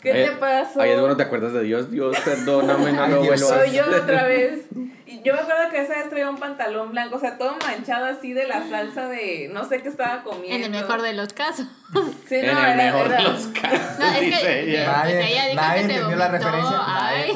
¿Qué 0.00 0.12
te 0.12 0.30
pasó? 0.38 0.80
Ay, 0.80 0.94
bueno, 0.96 1.16
te 1.16 1.24
acuerdas 1.24 1.52
de 1.52 1.64
Dios, 1.64 1.90
Dios, 1.90 2.16
perdóname, 2.24 2.92
no 2.92 3.08
lo 3.08 3.24
vuelvo 3.24 3.48
Soy 3.48 3.72
yo 3.72 3.82
otra 3.86 4.24
vez. 4.28 4.66
Y 5.04 5.20
yo 5.22 5.34
me 5.34 5.40
acuerdo 5.40 5.68
que 5.72 5.80
esa 5.80 5.94
vez 5.94 6.08
traía 6.08 6.30
un 6.30 6.36
pantalón 6.36 6.92
blanco, 6.92 7.16
o 7.16 7.18
sea, 7.18 7.36
todo 7.38 7.56
manchado 7.66 8.06
así 8.06 8.32
de 8.32 8.46
la 8.46 8.68
salsa 8.68 9.08
de 9.08 9.50
no 9.52 9.64
sé 9.64 9.82
qué 9.82 9.88
estaba 9.88 10.22
comiendo. 10.22 10.54
En 10.54 10.62
el 10.62 10.70
mejor 10.70 11.02
de 11.02 11.14
los 11.14 11.32
casos. 11.32 11.66
Sí, 12.28 12.36
no, 12.44 12.52
en 12.52 12.58
el 12.58 12.76
mejor 12.76 13.08
de 13.08 13.22
los 13.24 13.46
casos. 13.48 13.98
No, 13.98 14.06
es 14.06 14.38
que 14.38 14.60
ella. 14.60 14.86
Nadie, 14.86 15.54
nadie 15.56 15.80
entendió 15.82 16.14
la 16.14 16.28
referencia. 16.28 16.78
Ay, 16.86 17.32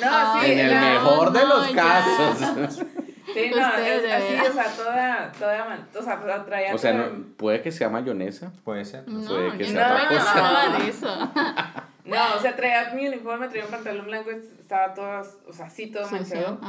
No, 0.00 0.40
sí, 0.40 0.52
en 0.52 0.58
el 0.60 0.80
mejor 0.80 1.32
de 1.32 1.44
los 1.44 1.66
casos. 1.72 2.84
Sí, 3.34 3.50
no, 3.50 3.66
así, 3.66 4.48
o 4.48 4.52
sea, 4.52 4.76
toda, 4.76 5.32
toda, 5.32 5.86
o 5.98 6.02
sea, 6.02 6.44
traía... 6.44 6.74
O 6.74 6.78
sea, 6.78 6.92
no, 6.92 7.36
puede 7.36 7.60
que 7.62 7.72
sea 7.72 7.88
mayonesa. 7.88 8.52
Puede 8.62 8.84
ser. 8.84 9.08
No, 9.08 9.26
puede 9.26 9.58
que 9.58 9.64
sea 9.66 9.88
no 9.88 9.94
otra 9.94 10.08
cosa. 10.08 10.34
nada 10.34 10.78
de 10.78 10.88
eso. 10.88 11.32
No, 12.04 12.36
o 12.36 12.40
sea, 12.40 12.54
traía 12.54 12.94
mi 12.94 13.08
uniforme, 13.08 13.48
traía 13.48 13.64
un 13.64 13.70
pantalón 13.70 14.06
blanco, 14.06 14.30
estaba 14.30 14.94
todo, 14.94 15.22
o 15.48 15.52
sea, 15.52 15.66
así 15.66 15.88
todo 15.88 16.08
manchado. 16.08 16.60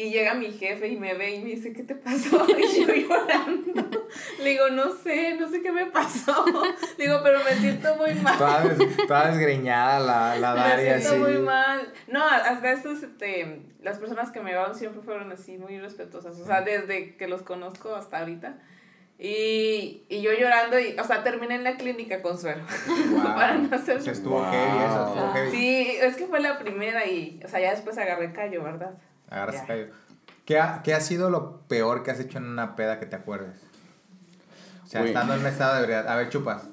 Y 0.00 0.10
llega 0.12 0.32
mi 0.34 0.52
jefe 0.52 0.86
y 0.86 0.96
me 0.96 1.14
ve 1.14 1.34
y 1.34 1.40
me 1.40 1.50
dice, 1.50 1.72
¿qué 1.72 1.82
te 1.82 1.96
pasó? 1.96 2.46
Y 2.56 2.86
yo 2.86 2.94
llorando. 2.94 4.00
Le 4.40 4.50
digo, 4.50 4.70
no 4.70 4.92
sé, 4.94 5.34
no 5.34 5.50
sé 5.50 5.60
qué 5.60 5.72
me 5.72 5.86
pasó. 5.86 6.44
Le 6.96 7.04
digo, 7.04 7.18
pero 7.20 7.42
me 7.42 7.50
siento 7.56 7.96
muy 7.96 8.14
mal. 8.14 8.38
Toda, 8.38 8.62
des, 8.62 8.96
toda 9.08 9.32
desgreñada 9.32 9.98
la, 9.98 10.38
la 10.38 10.54
Daria. 10.54 10.94
Me 10.94 11.00
siento 11.00 11.18
muy 11.18 11.38
mal. 11.38 11.92
No, 12.06 12.24
hasta 12.24 12.70
estos, 12.70 13.02
este, 13.02 13.62
las 13.82 13.98
personas 13.98 14.30
que 14.30 14.38
me 14.38 14.52
llevaron 14.52 14.76
siempre 14.76 15.02
fueron 15.02 15.32
así, 15.32 15.58
muy 15.58 15.80
respetuosas. 15.80 16.38
O 16.38 16.46
sea, 16.46 16.62
desde 16.62 17.16
que 17.16 17.26
los 17.26 17.42
conozco 17.42 17.96
hasta 17.96 18.20
ahorita. 18.20 18.56
Y, 19.18 20.04
y 20.08 20.22
yo 20.22 20.30
llorando, 20.32 20.78
y, 20.78 20.96
o 20.96 21.02
sea, 21.02 21.24
terminé 21.24 21.56
en 21.56 21.64
la 21.64 21.76
clínica 21.76 22.22
con 22.22 22.38
suelo. 22.38 22.62
Wow. 23.10 23.24
para 23.34 23.54
no 23.54 23.74
hacer... 23.74 23.96
Estuvo 23.96 24.42
wow. 24.42 24.52
heavy 24.52 24.78
eso, 24.78 25.08
estuvo 25.08 25.32
heavy. 25.32 25.50
Sí, 25.50 25.96
es 26.00 26.14
que 26.14 26.26
fue 26.26 26.38
la 26.38 26.56
primera 26.60 27.04
y, 27.04 27.40
o 27.44 27.48
sea, 27.48 27.58
ya 27.58 27.72
después 27.72 27.98
agarré 27.98 28.32
callo, 28.32 28.62
¿verdad? 28.62 28.96
Agarras 29.30 29.62
callo. 29.66 29.86
¿Qué 30.44 30.58
ha, 30.58 30.82
¿Qué 30.82 30.94
ha 30.94 31.00
sido 31.00 31.28
lo 31.30 31.60
peor 31.68 32.02
que 32.02 32.10
has 32.10 32.20
hecho 32.20 32.38
en 32.38 32.44
una 32.44 32.74
peda 32.74 32.98
que 32.98 33.06
te 33.06 33.16
acuerdes? 33.16 33.60
O 34.84 34.86
sea, 34.86 35.02
Uy. 35.02 35.08
estando 35.08 35.34
en 35.34 35.40
un 35.40 35.46
estado 35.46 35.74
de 35.74 35.80
ebriedad. 35.80 36.08
A 36.08 36.16
ver, 36.16 36.30
chupas. 36.30 36.68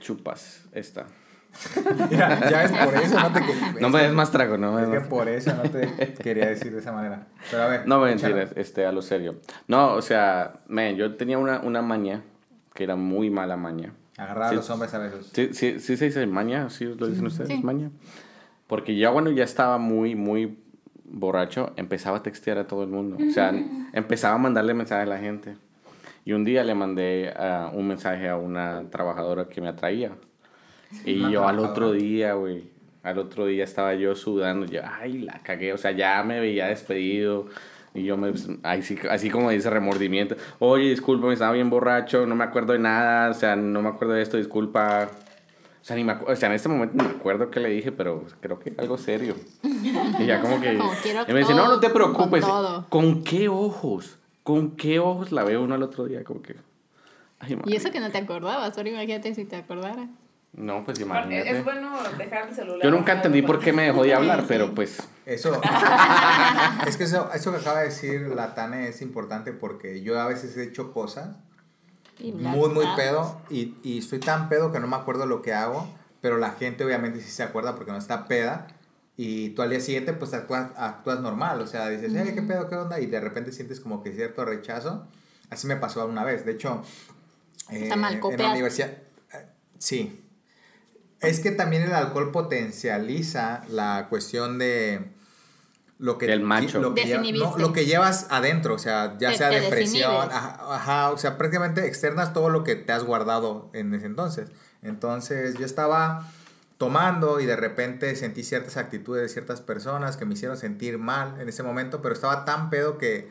Chupas, 0.00 0.64
esta. 0.72 1.06
Mira, 2.10 2.50
ya 2.50 2.64
es 2.64 2.72
por 2.72 2.94
eso 2.96 3.18
no 3.18 3.32
te 3.32 3.40
No 3.80 3.88
me 3.88 4.02
des 4.02 4.12
más 4.12 4.30
trago, 4.30 4.58
no 4.58 4.78
Es 4.78 4.88
me 4.88 4.98
que 4.98 5.04
por 5.06 5.28
eso 5.28 5.54
no 5.54 5.62
te 5.62 6.14
quería 6.22 6.46
decir 6.46 6.72
de 6.72 6.80
esa 6.80 6.92
manera. 6.92 7.26
Pero 7.50 7.62
a 7.62 7.66
ver. 7.68 7.86
No 7.86 8.00
me 8.00 8.12
entiendes, 8.12 8.50
este, 8.56 8.84
a 8.84 8.92
lo 8.92 9.02
serio. 9.02 9.36
No, 9.68 9.94
o 9.94 10.02
sea, 10.02 10.60
man, 10.68 10.96
yo 10.96 11.16
tenía 11.16 11.38
una, 11.38 11.60
una 11.60 11.80
maña 11.80 12.22
que 12.74 12.84
era 12.84 12.96
muy 12.96 13.30
mala 13.30 13.56
maña. 13.56 13.94
Agarrar 14.16 14.50
sí, 14.50 14.54
a 14.54 14.56
los 14.56 14.70
hombres 14.70 14.92
a 14.94 14.98
besos. 14.98 15.30
Sí, 15.32 15.50
sí, 15.52 15.80
sí 15.80 15.96
se 15.96 16.04
dice 16.06 16.26
maña, 16.26 16.68
¿sí 16.70 16.84
lo 16.84 17.06
dicen 17.06 17.26
ustedes? 17.26 17.48
Sí. 17.48 17.60
Maña. 17.62 17.90
Porque 18.66 18.96
ya, 18.96 19.10
bueno, 19.10 19.30
ya 19.30 19.44
estaba 19.44 19.78
muy, 19.78 20.14
muy 20.14 20.58
borracho, 21.14 21.72
empezaba 21.76 22.18
a 22.18 22.22
textear 22.22 22.58
a 22.58 22.66
todo 22.66 22.82
el 22.82 22.90
mundo. 22.90 23.16
O 23.26 23.30
sea, 23.30 23.52
empezaba 23.92 24.34
a 24.34 24.38
mandarle 24.38 24.74
mensajes 24.74 25.06
a 25.06 25.10
la 25.10 25.18
gente. 25.18 25.56
Y 26.24 26.32
un 26.32 26.44
día 26.44 26.64
le 26.64 26.74
mandé 26.74 27.32
uh, 27.38 27.76
un 27.76 27.88
mensaje 27.88 28.28
a 28.28 28.36
una 28.36 28.84
trabajadora 28.90 29.48
que 29.48 29.60
me 29.60 29.68
atraía. 29.68 30.12
Y 31.04 31.20
una 31.20 31.30
yo 31.30 31.48
al 31.48 31.58
otro 31.58 31.92
día, 31.92 32.34
güey, 32.34 32.70
al 33.02 33.18
otro 33.18 33.46
día 33.46 33.64
estaba 33.64 33.94
yo 33.94 34.14
sudando. 34.14 34.66
Yo, 34.66 34.80
ay, 34.84 35.18
la 35.18 35.40
cagué. 35.42 35.72
O 35.72 35.78
sea, 35.78 35.92
ya 35.92 36.22
me 36.22 36.40
veía 36.40 36.66
despedido. 36.66 37.46
Y 37.92 38.04
yo 38.04 38.16
me, 38.16 38.32
así, 38.64 38.98
así 39.08 39.30
como 39.30 39.50
dice 39.50 39.70
remordimiento, 39.70 40.34
oye, 40.58 40.90
disculpa, 40.90 41.28
me 41.28 41.34
estaba 41.34 41.52
bien 41.52 41.70
borracho, 41.70 42.26
no 42.26 42.34
me 42.34 42.42
acuerdo 42.42 42.72
de 42.72 42.80
nada, 42.80 43.30
o 43.30 43.34
sea, 43.34 43.54
no 43.54 43.82
me 43.82 43.88
acuerdo 43.88 44.14
de 44.14 44.22
esto, 44.22 44.36
disculpa. 44.36 45.08
O 45.84 45.86
sea, 45.86 45.96
ni 45.96 46.02
me 46.02 46.14
o 46.14 46.34
sea, 46.34 46.48
en 46.48 46.54
este 46.54 46.70
momento 46.70 46.96
no 46.96 47.04
me 47.04 47.16
acuerdo 47.16 47.50
qué 47.50 47.60
le 47.60 47.68
dije, 47.68 47.92
pero 47.92 48.24
creo 48.40 48.58
que 48.58 48.72
algo 48.78 48.96
serio. 48.96 49.36
Y 49.62 50.24
ya 50.24 50.40
como 50.40 50.58
que... 50.58 50.78
Como 50.78 50.92
quiero 51.02 51.26
y 51.28 51.32
me 51.34 51.40
dice, 51.40 51.52
no, 51.52 51.68
no 51.68 51.78
te 51.78 51.88
con 51.88 51.94
preocupes. 51.94 52.42
¿Con 52.88 53.22
qué 53.22 53.50
ojos? 53.50 54.16
¿Con 54.42 54.76
qué 54.76 54.98
ojos 54.98 55.30
la 55.30 55.44
veo 55.44 55.62
uno 55.62 55.74
el 55.74 55.82
otro 55.82 56.06
día? 56.06 56.24
Como 56.24 56.40
que... 56.40 56.56
Ay, 57.38 57.58
Y 57.66 57.76
eso 57.76 57.90
que 57.90 58.00
no 58.00 58.10
te 58.10 58.16
acordabas, 58.16 58.78
ahora 58.78 58.88
imagínate 58.88 59.34
si 59.34 59.44
te 59.44 59.56
acordaras. 59.56 60.08
No, 60.54 60.86
pues 60.86 61.00
imagínate. 61.00 61.50
Es 61.50 61.62
bueno 61.62 61.98
dejar 62.16 62.48
el 62.48 62.54
celular. 62.54 62.80
Yo 62.82 62.90
nunca 62.90 63.12
entendí 63.12 63.42
por 63.42 63.60
qué 63.60 63.74
me 63.74 63.82
dejó 63.82 64.04
de 64.04 64.14
hablar, 64.14 64.44
pero 64.48 64.74
pues... 64.74 65.06
Eso, 65.26 65.60
es 66.86 66.96
que 66.96 67.04
eso, 67.04 67.30
eso 67.34 67.52
que 67.52 67.58
acaba 67.58 67.80
de 67.80 67.86
decir 67.88 68.22
la 68.34 68.54
Tane 68.54 68.88
es 68.88 69.02
importante 69.02 69.52
porque 69.52 70.00
yo 70.00 70.18
a 70.18 70.28
veces 70.28 70.56
he 70.56 70.62
hecho 70.62 70.94
cosas 70.94 71.36
muy, 72.20 72.70
muy 72.70 72.86
pedo 72.96 73.40
y, 73.50 73.74
y 73.82 73.98
estoy 73.98 74.20
tan 74.20 74.48
pedo 74.48 74.72
que 74.72 74.80
no 74.80 74.86
me 74.86 74.96
acuerdo 74.96 75.26
lo 75.26 75.42
que 75.42 75.52
hago, 75.52 75.88
pero 76.20 76.38
la 76.38 76.52
gente 76.52 76.84
obviamente 76.84 77.20
sí 77.20 77.30
se 77.30 77.42
acuerda 77.42 77.74
porque 77.76 77.92
no 77.92 77.98
está 77.98 78.26
peda 78.26 78.66
y 79.16 79.50
tú 79.50 79.62
al 79.62 79.70
día 79.70 79.80
siguiente 79.80 80.12
pues 80.12 80.34
actúas, 80.34 80.70
actúas 80.76 81.20
normal, 81.20 81.60
o 81.60 81.66
sea, 81.66 81.88
dices, 81.88 82.12
¿qué 82.34 82.42
pedo, 82.42 82.68
qué 82.68 82.76
onda? 82.76 82.98
Y 83.00 83.06
de 83.06 83.20
repente 83.20 83.52
sientes 83.52 83.80
como 83.80 84.02
que 84.02 84.12
cierto 84.12 84.44
rechazo. 84.44 85.06
Así 85.50 85.66
me 85.66 85.76
pasó 85.76 86.04
una 86.06 86.24
vez, 86.24 86.44
de 86.44 86.52
hecho, 86.52 86.82
eh, 87.70 87.90
en 87.92 88.00
la 88.00 88.50
universidad, 88.50 88.90
eh, 88.90 89.46
sí. 89.78 90.20
Es 91.20 91.40
que 91.40 91.52
también 91.52 91.82
el 91.82 91.92
alcohol 91.92 92.32
potencializa 92.32 93.62
la 93.68 94.08
cuestión 94.10 94.58
de 94.58 95.12
lo 96.04 96.18
que 96.18 96.26
Del 96.26 96.42
macho. 96.42 96.80
lo 96.80 96.94
que, 96.94 97.04
lleva- 97.04 97.16
no, 97.18 97.22
Desinhibiste. 97.26 97.60
lo 97.62 97.72
que 97.72 97.86
llevas 97.86 98.26
adentro, 98.30 98.74
o 98.74 98.78
sea, 98.78 99.16
ya 99.18 99.30
Te- 99.30 99.36
sea 99.38 99.48
te 99.48 99.60
depresión, 99.60 100.28
ajá, 100.30 100.58
ajá, 100.74 101.10
o 101.10 101.16
sea, 101.16 101.38
prácticamente 101.38 101.86
externas 101.86 102.32
todo 102.34 102.50
lo 102.50 102.62
que 102.62 102.76
te 102.76 102.92
has 102.92 103.04
guardado 103.04 103.70
en 103.72 103.94
ese 103.94 104.06
entonces. 104.06 104.50
Entonces, 104.82 105.54
yo 105.58 105.64
estaba 105.64 106.28
tomando 106.76 107.40
y 107.40 107.46
de 107.46 107.56
repente 107.56 108.14
sentí 108.16 108.42
ciertas 108.42 108.76
actitudes 108.76 109.22
de 109.22 109.28
ciertas 109.28 109.60
personas 109.62 110.16
que 110.18 110.26
me 110.26 110.34
hicieron 110.34 110.56
sentir 110.58 110.98
mal 110.98 111.40
en 111.40 111.48
ese 111.48 111.62
momento, 111.62 112.02
pero 112.02 112.14
estaba 112.14 112.44
tan 112.44 112.68
pedo 112.68 112.98
que, 112.98 113.30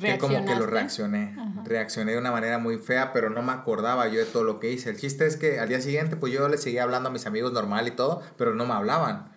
que 0.00 0.18
como 0.18 0.44
que 0.44 0.54
lo 0.54 0.66
reaccioné. 0.66 1.34
Ajá. 1.36 1.62
Reaccioné 1.64 2.12
de 2.12 2.18
una 2.18 2.30
manera 2.30 2.58
muy 2.58 2.78
fea, 2.78 3.12
pero 3.12 3.30
no 3.30 3.42
me 3.42 3.50
acordaba 3.52 4.06
yo 4.08 4.18
de 4.20 4.26
todo 4.26 4.44
lo 4.44 4.60
que 4.60 4.70
hice. 4.70 4.90
El 4.90 4.96
chiste 4.98 5.26
es 5.26 5.36
que 5.36 5.58
al 5.58 5.68
día 5.68 5.80
siguiente, 5.80 6.14
pues 6.16 6.32
yo 6.32 6.48
le 6.48 6.58
seguía 6.58 6.82
hablando 6.84 7.08
a 7.08 7.12
mis 7.12 7.26
amigos 7.26 7.52
normal 7.52 7.88
y 7.88 7.92
todo, 7.92 8.22
pero 8.36 8.54
no 8.54 8.64
me 8.66 8.74
hablaban. 8.74 9.34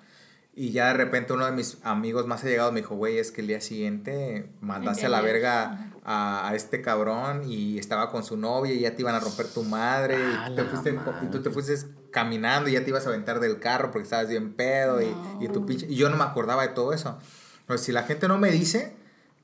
Y 0.60 0.72
ya 0.72 0.88
de 0.88 0.94
repente 0.96 1.32
uno 1.32 1.46
de 1.46 1.54
mis 1.54 1.78
amigos 1.84 2.28
más 2.28 2.44
allegados 2.44 2.74
me 2.74 2.82
dijo, 2.82 2.96
güey, 2.96 3.18
es 3.18 3.32
que 3.32 3.40
el 3.40 3.48
día 3.48 3.62
siguiente 3.62 4.50
mandaste 4.60 5.06
a 5.06 5.10
la 5.10 5.22
verga 5.22 5.92
a, 6.04 6.50
a 6.50 6.56
este 6.56 6.82
cabrón 6.82 7.44
y 7.50 7.78
estaba 7.78 8.12
con 8.12 8.24
su 8.26 8.36
novia 8.36 8.74
y 8.74 8.82
ya 8.82 8.94
te 8.94 9.02
iban 9.02 9.16
a 9.16 9.22
romper 9.22 9.48
tu 9.48 9.64
madre 9.64 10.18
y, 10.18 10.56
te 10.56 10.64
la 10.64 10.70
fuiste, 10.70 11.00
y 11.24 11.28
tú 11.32 11.42
te 11.42 11.50
fuiste 11.50 11.76
caminando 12.12 12.68
y 12.70 12.74
ya 12.74 12.84
te 12.84 12.90
ibas 12.90 13.06
a 13.06 13.10
aventar 13.10 13.40
del 13.40 13.60
carro 13.60 13.92
porque 13.92 14.04
estabas 14.04 14.28
bien 14.28 14.54
pedo 14.54 15.02
y, 15.02 15.16
y 15.40 15.48
tu 15.48 15.66
pinche... 15.66 15.86
Y 15.88 15.96
yo 15.96 16.10
no 16.10 16.18
me 16.18 16.24
acordaba 16.26 16.64
de 16.64 16.74
todo 16.74 16.92
eso. 16.92 17.18
Pero 17.66 17.78
si 17.78 17.94
la 17.94 18.04
gente 18.04 18.28
no 18.28 18.38
me 18.38 18.52
dice, 18.52 18.94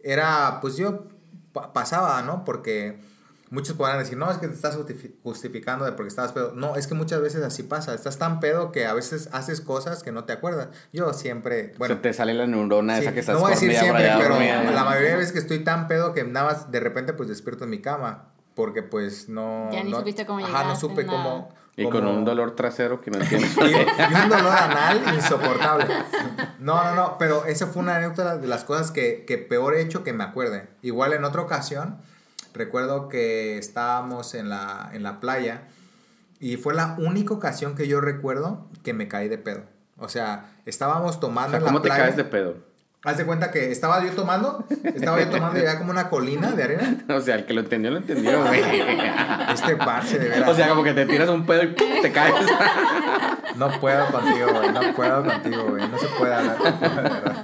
era, 0.04 0.60
pues 0.60 0.76
yo 0.76 1.06
pa- 1.54 1.72
pasaba, 1.72 2.22
¿no? 2.24 2.44
Porque 2.44 3.00
muchos 3.56 3.76
podrán 3.76 3.98
decir, 4.00 4.18
no, 4.18 4.30
es 4.30 4.38
que 4.38 4.48
te 4.48 4.54
estás 4.54 4.78
justifi- 4.78 5.16
justificando 5.24 5.86
de 5.86 5.94
porque 5.94 6.10
estabas 6.10 6.32
pedo. 6.34 6.52
No, 6.54 6.76
es 6.76 6.86
que 6.88 6.94
muchas 6.94 7.22
veces 7.22 7.44
así 7.44 7.64
pasa. 7.64 7.94
Estás 7.94 8.18
tan 8.20 8.40
pedo 8.40 8.72
que 8.72 8.86
a 8.86 8.94
veces 8.94 9.30
haces 9.32 9.62
cosas 9.62 10.04
que 10.04 10.12
no 10.12 10.26
te 10.26 10.34
acuerdas. 10.34 10.68
Yo 10.94 11.14
siempre, 11.14 11.74
bueno, 11.78 11.96
se 11.96 12.02
te 12.02 12.14
sale 12.14 12.34
la 12.34 12.46
neurona 12.48 12.98
sí, 12.98 13.02
esa 13.04 13.14
que 13.14 13.20
estás 13.22 13.36
no 13.36 13.42
voy 13.42 13.52
a 13.52 13.56
decir 13.56 13.72
siempre, 13.76 14.10
allá 14.10 14.18
pero 14.20 14.72
la 14.72 14.84
mayoría 14.84 15.12
de 15.12 15.16
veces 15.18 15.32
que 15.32 15.40
estoy 15.40 15.60
tan 15.64 15.88
pedo 15.88 16.14
que 16.14 16.24
nada 16.24 16.46
más 16.48 16.72
de 16.72 16.80
repente 16.80 17.14
pues 17.14 17.30
despierto 17.30 17.64
en 17.64 17.70
mi 17.72 17.82
cama. 17.82 18.30
Porque 18.56 18.84
pues 18.84 19.28
no... 19.28 19.70
Ya 19.72 19.84
ni 19.84 19.92
no- 19.92 19.98
supiste 19.98 20.26
cómo 20.26 20.40
Ajá, 20.40 20.50
no 20.60 20.60
llegaste, 20.64 20.80
supe 20.88 21.04
nada. 21.04 21.18
cómo... 21.18 21.50
Y 21.78 21.84
con 21.84 21.92
cómo- 21.92 22.12
un 22.14 22.24
dolor 22.24 22.56
trasero 22.56 23.02
que 23.02 23.12
no 23.12 23.18
entiendo. 23.22 23.48
y, 23.66 23.70
y 23.70 24.24
un 24.24 24.30
dolor 24.30 24.54
anal 24.54 25.02
insoportable. 25.14 25.86
No, 26.60 26.82
no, 26.86 26.96
no, 26.96 27.18
pero 27.18 27.46
esa 27.46 27.68
fue 27.68 27.82
una 27.82 27.98
anécdota 27.98 28.38
de 28.38 28.48
las 28.48 28.64
cosas 28.64 28.92
que, 28.92 29.26
que 29.26 29.38
peor 29.38 29.76
he 29.76 29.82
hecho 29.82 30.04
que 30.06 30.14
me 30.14 30.24
acuerde. 30.24 30.68
Igual 30.82 31.12
en 31.12 31.26
otra 31.26 31.42
ocasión, 31.42 31.98
recuerdo 32.56 33.08
que 33.10 33.58
estábamos 33.58 34.34
en 34.34 34.50
la, 34.50 34.90
en 34.94 35.04
la 35.04 35.20
playa 35.20 35.64
y 36.40 36.58
fue 36.58 36.74
la 36.74 36.96
única 36.98 37.34
ocasión 37.34 37.76
que 37.76 37.88
yo 37.88 38.02
recuerdo 38.02 38.68
que 38.84 38.94
me 38.94 39.08
caí 39.08 39.28
de 39.28 39.38
pedo. 39.38 39.64
O 39.98 40.10
sea, 40.10 40.52
estábamos 40.66 41.18
o 41.18 41.20
tomando 41.20 41.52
sea, 41.52 41.60
en 41.60 41.64
la 41.66 41.70
¿cómo 41.70 41.82
te 41.82 41.88
playa. 41.90 42.04
caes 42.04 42.18
de 42.18 42.26
pedo? 42.26 42.56
Haz 43.04 43.18
de 43.18 43.26
cuenta 43.26 43.52
que 43.52 43.72
estaba 43.72 44.04
yo 44.04 44.12
tomando, 44.14 44.66
estaba 44.84 45.20
yo 45.22 45.30
tomando 45.30 45.60
y 45.60 45.62
había 45.62 45.78
como 45.78 45.92
una 45.92 46.10
colina 46.10 46.52
de 46.54 46.64
arena. 46.64 46.98
O 47.16 47.22
sea, 47.22 47.36
el 47.36 47.46
que 47.46 47.54
lo 47.54 47.62
entendió, 47.62 47.92
lo 47.92 47.98
entendió, 47.98 48.44
güey. 48.44 48.62
Este 49.54 49.76
parce, 49.76 50.18
de 50.18 50.28
veras. 50.28 50.50
O 50.50 50.56
sea, 50.56 50.70
como 50.70 50.84
que 50.84 50.94
te 50.94 51.06
tiras 51.06 51.30
un 51.30 51.46
pedo 51.46 51.64
y 51.64 51.68
¡pum! 51.68 51.88
te 52.02 52.12
caes. 52.12 52.34
No 53.58 53.70
puedo 53.80 54.08
contigo, 54.08 54.48
güey. 54.54 54.72
No 54.72 54.82
puedo 54.96 55.24
contigo, 55.24 55.66
güey. 55.70 55.88
No 55.88 55.98
se 56.00 56.08
puede 56.08 56.34
hablar. 56.34 56.58
de 56.80 56.88
verdad. 56.90 57.35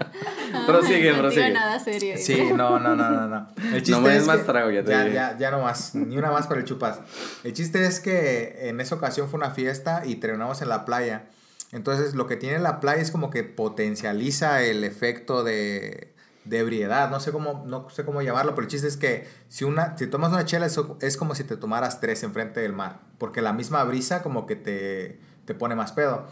Prosigue, 0.80 1.12
no 1.14 1.20
prosigue. 1.20 1.52
nada 1.52 1.80
serio. 1.80 2.16
Sí, 2.18 2.50
no, 2.56 2.80
no, 2.80 2.96
no, 2.96 3.10
no, 3.12 3.28
no. 3.28 3.48
El 3.76 3.84
No 3.92 4.02
me 4.02 4.10
des 4.10 4.22
es 4.22 4.28
más 4.28 4.38
que- 4.40 4.44
trago, 4.44 4.72
ya 4.72 4.84
te 4.84 4.92
ya, 4.92 5.08
ya, 5.08 5.38
ya 5.38 5.52
no 5.52 5.62
más, 5.62 5.96
ni 5.96 6.18
una 6.18 6.32
más 6.32 6.48
para 6.48 6.60
el 6.60 6.66
chupas. 6.66 7.00
El 7.44 7.54
chiste 7.54 7.86
es 7.86 8.00
que 8.00 8.70
en 8.70 8.82
esa 8.82 8.96
ocasión 8.96 9.30
fue 9.30 9.38
una 9.38 9.52
fiesta 9.52 10.04
y 10.06 10.16
terminamos 10.16 10.62
en 10.62 10.70
la 10.70 10.86
playa. 10.86 11.26
Entonces, 11.72 12.16
lo 12.16 12.28
que 12.28 12.36
tiene 12.36 12.60
la 12.60 12.80
playa 12.82 13.02
es 13.02 13.12
como 13.12 13.30
que 13.30 13.44
potencializa 13.44 14.62
el 14.62 14.84
efecto 14.84 15.44
de, 15.44 16.14
de 16.46 16.60
ebriedad. 16.60 17.10
No 17.10 17.20
sé 17.22 17.32
cómo, 17.32 17.64
no 17.66 17.90
sé 17.90 18.04
cómo 18.04 18.22
llamarlo, 18.22 18.56
pero 18.56 18.66
el 18.66 18.72
chiste 18.72 18.88
es 18.88 18.98
que 18.98 19.28
si 19.48 19.64
una, 19.64 19.98
si 19.98 20.08
tomas 20.08 20.32
una 20.32 20.44
chela, 20.46 20.66
eso 20.66 20.98
es 21.02 21.16
como 21.18 21.34
si 21.36 21.44
te 21.46 21.56
tomaras 21.58 22.02
tres 22.02 22.24
enfrente 22.24 22.60
del 22.60 22.74
mar. 22.74 23.00
Porque 23.18 23.42
la 23.42 23.54
misma 23.54 23.84
brisa 23.86 24.22
como 24.22 24.46
que 24.46 24.56
te, 24.58 25.20
te 25.46 25.54
pone 25.54 25.76
más 25.76 25.94
pedo. 25.94 26.28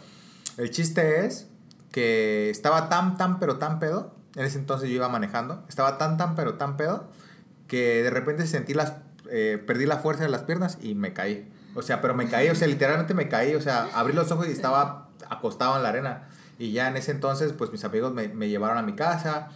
El 0.58 0.70
chiste 0.70 1.24
es 1.24 1.46
que 1.90 2.50
estaba 2.50 2.88
tan, 2.90 3.16
tan, 3.16 3.38
pero 3.40 3.56
tan 3.56 3.78
pedo. 3.78 4.14
En 4.36 4.44
ese 4.44 4.58
entonces 4.58 4.88
yo 4.88 4.96
iba 4.96 5.08
manejando. 5.08 5.64
Estaba 5.68 5.98
tan, 5.98 6.16
tan, 6.16 6.34
pero 6.34 6.54
tan 6.54 6.76
pedo. 6.76 7.08
Que 7.66 8.02
de 8.02 8.10
repente 8.10 8.46
sentí 8.46 8.74
las... 8.74 8.94
eh, 9.30 9.62
perdí 9.66 9.86
la 9.86 9.98
fuerza 9.98 10.24
de 10.24 10.30
las 10.30 10.42
piernas 10.42 10.78
y 10.80 10.94
me 10.94 11.12
caí. 11.12 11.50
O 11.74 11.82
sea, 11.82 12.00
pero 12.00 12.14
me 12.14 12.28
caí, 12.28 12.48
o 12.48 12.54
sea, 12.54 12.68
literalmente 12.76 13.14
me 13.14 13.28
caí. 13.28 13.54
O 13.54 13.60
sea, 13.60 13.88
abrí 13.94 14.12
los 14.12 14.30
ojos 14.30 14.48
y 14.48 14.52
estaba 14.52 15.08
acostado 15.28 15.76
en 15.76 15.82
la 15.82 15.88
arena. 15.90 16.28
Y 16.58 16.72
ya 16.72 16.88
en 16.88 16.96
ese 16.96 17.10
entonces, 17.12 17.52
pues 17.52 17.72
mis 17.72 17.84
amigos 17.84 18.12
me, 18.12 18.28
me 18.28 18.48
llevaron 18.48 18.78
a 18.78 18.82
mi 18.82 18.94
casa. 18.94 19.48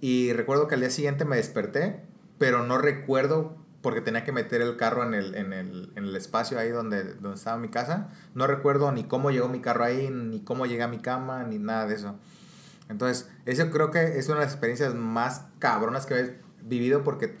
Y 0.00 0.32
recuerdo 0.32 0.68
que 0.68 0.74
al 0.74 0.80
día 0.80 0.90
siguiente 0.90 1.24
me 1.24 1.36
desperté, 1.36 2.02
pero 2.38 2.64
no 2.64 2.78
recuerdo 2.78 3.56
porque 3.80 4.00
tenía 4.00 4.24
que 4.24 4.32
meter 4.32 4.62
el 4.62 4.76
carro 4.76 5.04
en 5.04 5.14
el, 5.14 5.34
en 5.34 5.52
el, 5.52 5.92
en 5.94 6.04
el 6.04 6.16
espacio 6.16 6.58
ahí 6.58 6.70
donde, 6.70 7.04
donde 7.04 7.36
estaba 7.36 7.58
mi 7.58 7.68
casa. 7.68 8.08
No 8.34 8.46
recuerdo 8.46 8.90
ni 8.92 9.04
cómo 9.04 9.30
llegó 9.30 9.48
mi 9.48 9.60
carro 9.60 9.84
ahí, 9.84 10.10
ni 10.10 10.40
cómo 10.40 10.66
llegué 10.66 10.82
a 10.82 10.88
mi 10.88 10.98
cama, 10.98 11.44
ni 11.44 11.58
nada 11.58 11.86
de 11.86 11.94
eso. 11.94 12.16
Entonces, 12.88 13.28
eso 13.46 13.70
creo 13.70 13.90
que 13.90 14.18
es 14.18 14.26
una 14.28 14.38
de 14.40 14.44
las 14.44 14.52
experiencias 14.52 14.94
más 14.94 15.42
cabronas 15.58 16.06
que 16.06 16.14
he 16.20 16.38
vivido 16.62 17.02
porque 17.02 17.36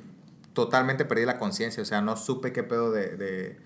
totalmente 0.52 1.04
perdí 1.04 1.24
la 1.26 1.38
conciencia. 1.38 1.82
O 1.82 1.86
sea, 1.86 2.00
no 2.00 2.16
supe 2.16 2.52
qué 2.52 2.62
pedo 2.62 2.90
de, 2.92 3.16
de- 3.16 3.58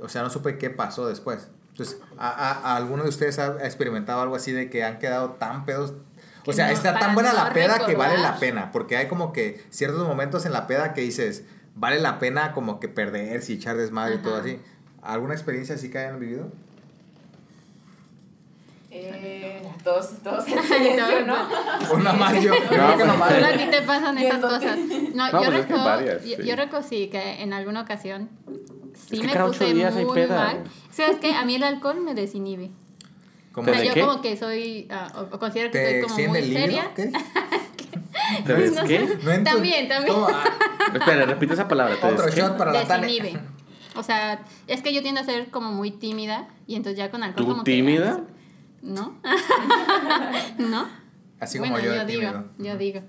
O 0.00 0.08
sea, 0.08 0.22
no 0.22 0.30
supe 0.30 0.58
qué 0.58 0.70
pasó 0.70 1.06
después. 1.08 1.48
Entonces, 1.70 1.98
¿a, 2.16 2.28
a, 2.30 2.52
a 2.72 2.76
alguno 2.76 3.02
de 3.02 3.10
ustedes 3.10 3.38
ha 3.38 3.56
experimentado 3.66 4.22
algo 4.22 4.34
así 4.36 4.50
de 4.52 4.70
que 4.70 4.82
han 4.84 4.98
quedado 4.98 5.32
tan 5.32 5.66
pedos? 5.66 5.94
O 6.46 6.52
sea, 6.52 6.68
no, 6.68 6.72
está 6.72 6.98
tan 6.98 7.14
buena 7.14 7.32
no 7.32 7.38
la 7.44 7.52
peda 7.52 7.84
que 7.84 7.96
vale 7.96 8.14
la 8.14 8.32
recordar. 8.32 8.40
pena. 8.40 8.72
Porque 8.72 8.96
hay 8.96 9.08
como 9.08 9.32
que 9.32 9.62
ciertos 9.70 10.06
momentos 10.06 10.46
en 10.46 10.52
la 10.52 10.66
peda 10.66 10.94
que 10.94 11.00
dices, 11.02 11.44
vale 11.74 12.00
la 12.00 12.18
pena 12.18 12.52
como 12.52 12.80
que 12.80 12.88
perderse 12.88 13.52
y 13.52 13.56
echar 13.56 13.76
desmadre 13.76 14.14
y 14.14 14.18
todo 14.18 14.34
Ajá. 14.36 14.42
así. 14.44 14.60
¿Alguna 15.02 15.34
experiencia 15.34 15.74
así 15.74 15.90
que 15.90 15.98
hayan 15.98 16.18
vivido? 16.18 16.50
Eh, 19.04 19.62
todos 19.84 20.10
en 20.48 20.62
silencio, 20.62 21.26
¿no? 21.26 21.36
Una 21.94 22.12
más 22.12 22.42
yo. 22.42 22.52
creo 22.68 22.88
que 22.88 22.94
pues, 22.94 23.06
nomás- 23.06 23.32
Solo 23.34 23.46
a 23.46 23.52
ti 23.52 23.64
te 23.70 23.82
pasan 23.82 24.18
esas 24.18 24.40
cosas. 24.40 24.78
No, 25.14 25.30
No, 25.30 25.32
yo, 25.32 25.46
pues 25.46 25.48
es 25.48 25.52
que 25.52 25.72
recuerdo, 25.72 25.84
varias, 25.84 26.24
yo, 26.24 26.36
sí. 26.36 26.42
yo 26.44 26.56
recuerdo 26.56 26.88
sí 26.88 27.08
que 27.08 27.42
en 27.42 27.52
alguna 27.52 27.82
ocasión 27.82 28.28
sí 28.94 29.16
Es 29.16 29.20
que 29.20 29.26
me 29.38 29.44
puse 29.44 29.74
muy 30.04 30.14
peda. 30.14 30.36
mal. 30.36 30.64
¿Sabes 30.90 31.18
qué? 31.18 31.34
A 31.34 31.44
mí 31.44 31.54
el 31.56 31.62
alcohol 31.64 32.00
me 32.00 32.14
desinhibe. 32.14 32.70
como 33.52 33.70
O 33.70 33.72
sea, 33.74 33.80
¿De 33.80 33.88
yo 33.88 33.94
qué? 33.94 34.00
como 34.00 34.20
que 34.22 34.36
soy, 34.36 34.88
ah, 34.90 35.08
o, 35.16 35.34
o 35.36 35.38
considero 35.38 35.70
que 35.70 35.78
¿Te 35.78 36.08
soy 36.08 36.24
como 36.24 36.28
muy 36.32 36.42
seria. 36.52 36.90
¿Qué? 36.94 37.12
¿Te 38.46 38.52
ves 38.54 38.72
No 38.72 38.84
qué? 38.84 38.98
No 39.22 39.42
También, 39.44 39.88
también. 39.88 40.14
¿Cómo? 40.14 40.28
Ah, 40.28 40.44
Espera, 40.94 41.26
repite 41.26 41.54
esa 41.54 41.68
palabra. 41.68 41.96
¿Te 42.00 42.06
Otro 42.06 42.24
ves 42.26 42.34
qué? 42.34 42.40
shot 42.40 42.56
para 42.56 42.72
la. 42.72 42.84
Desinhibe. 42.84 43.38
O 43.94 44.02
sea, 44.02 44.40
es 44.66 44.82
que 44.82 44.92
yo 44.92 45.00
tiendo 45.02 45.20
a 45.20 45.24
ser 45.24 45.48
como 45.50 45.70
muy 45.72 45.90
tímida 45.90 46.48
y 46.66 46.74
entonces 46.76 46.98
ya 46.98 47.10
con 47.10 47.22
alcohol 47.22 47.44
¿Tú 47.44 47.50
como 47.50 47.64
que- 47.64 47.72
tímida? 47.72 48.20
¿No? 48.82 49.16
¿No? 50.58 50.88
Así 51.40 51.58
como 51.58 51.72
bueno, 51.72 51.86
yo, 51.86 51.94
yo, 51.94 52.04
digo, 52.06 52.44
yo 52.58 52.76
digo. 52.78 53.00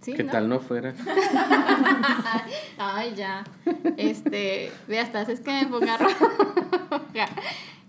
¿Sí, 0.00 0.14
¿Qué 0.14 0.24
no? 0.24 0.32
tal 0.32 0.48
no 0.48 0.58
fuera? 0.60 0.94
Ay, 2.78 3.14
ya. 3.14 3.44
Este, 3.96 4.72
ve 4.88 4.98
hasta 5.00 5.22
es 5.22 5.40
que 5.40 5.52
me 5.52 5.66
ponga 5.66 5.96
roja. 5.96 6.26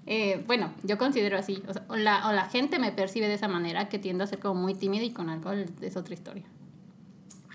Eh, 0.05 0.43
bueno, 0.47 0.73
yo 0.83 0.97
considero 0.97 1.37
así. 1.37 1.63
O, 1.65 1.71
sea, 1.71 1.85
o 1.87 1.95
la, 1.95 2.27
o 2.27 2.33
la 2.33 2.43
gente 2.49 2.77
me 2.77 2.91
percibe 2.91 3.29
de 3.29 3.35
esa 3.35 3.47
manera 3.47 3.87
que 3.87 3.99
tiendo 3.99 4.25
a 4.25 4.27
ser 4.27 4.39
como 4.39 4.59
muy 4.59 4.75
tímida 4.75 5.01
y 5.05 5.11
con 5.13 5.29
alcohol 5.29 5.65
es 5.79 5.95
otra 5.95 6.13
historia. 6.13 6.43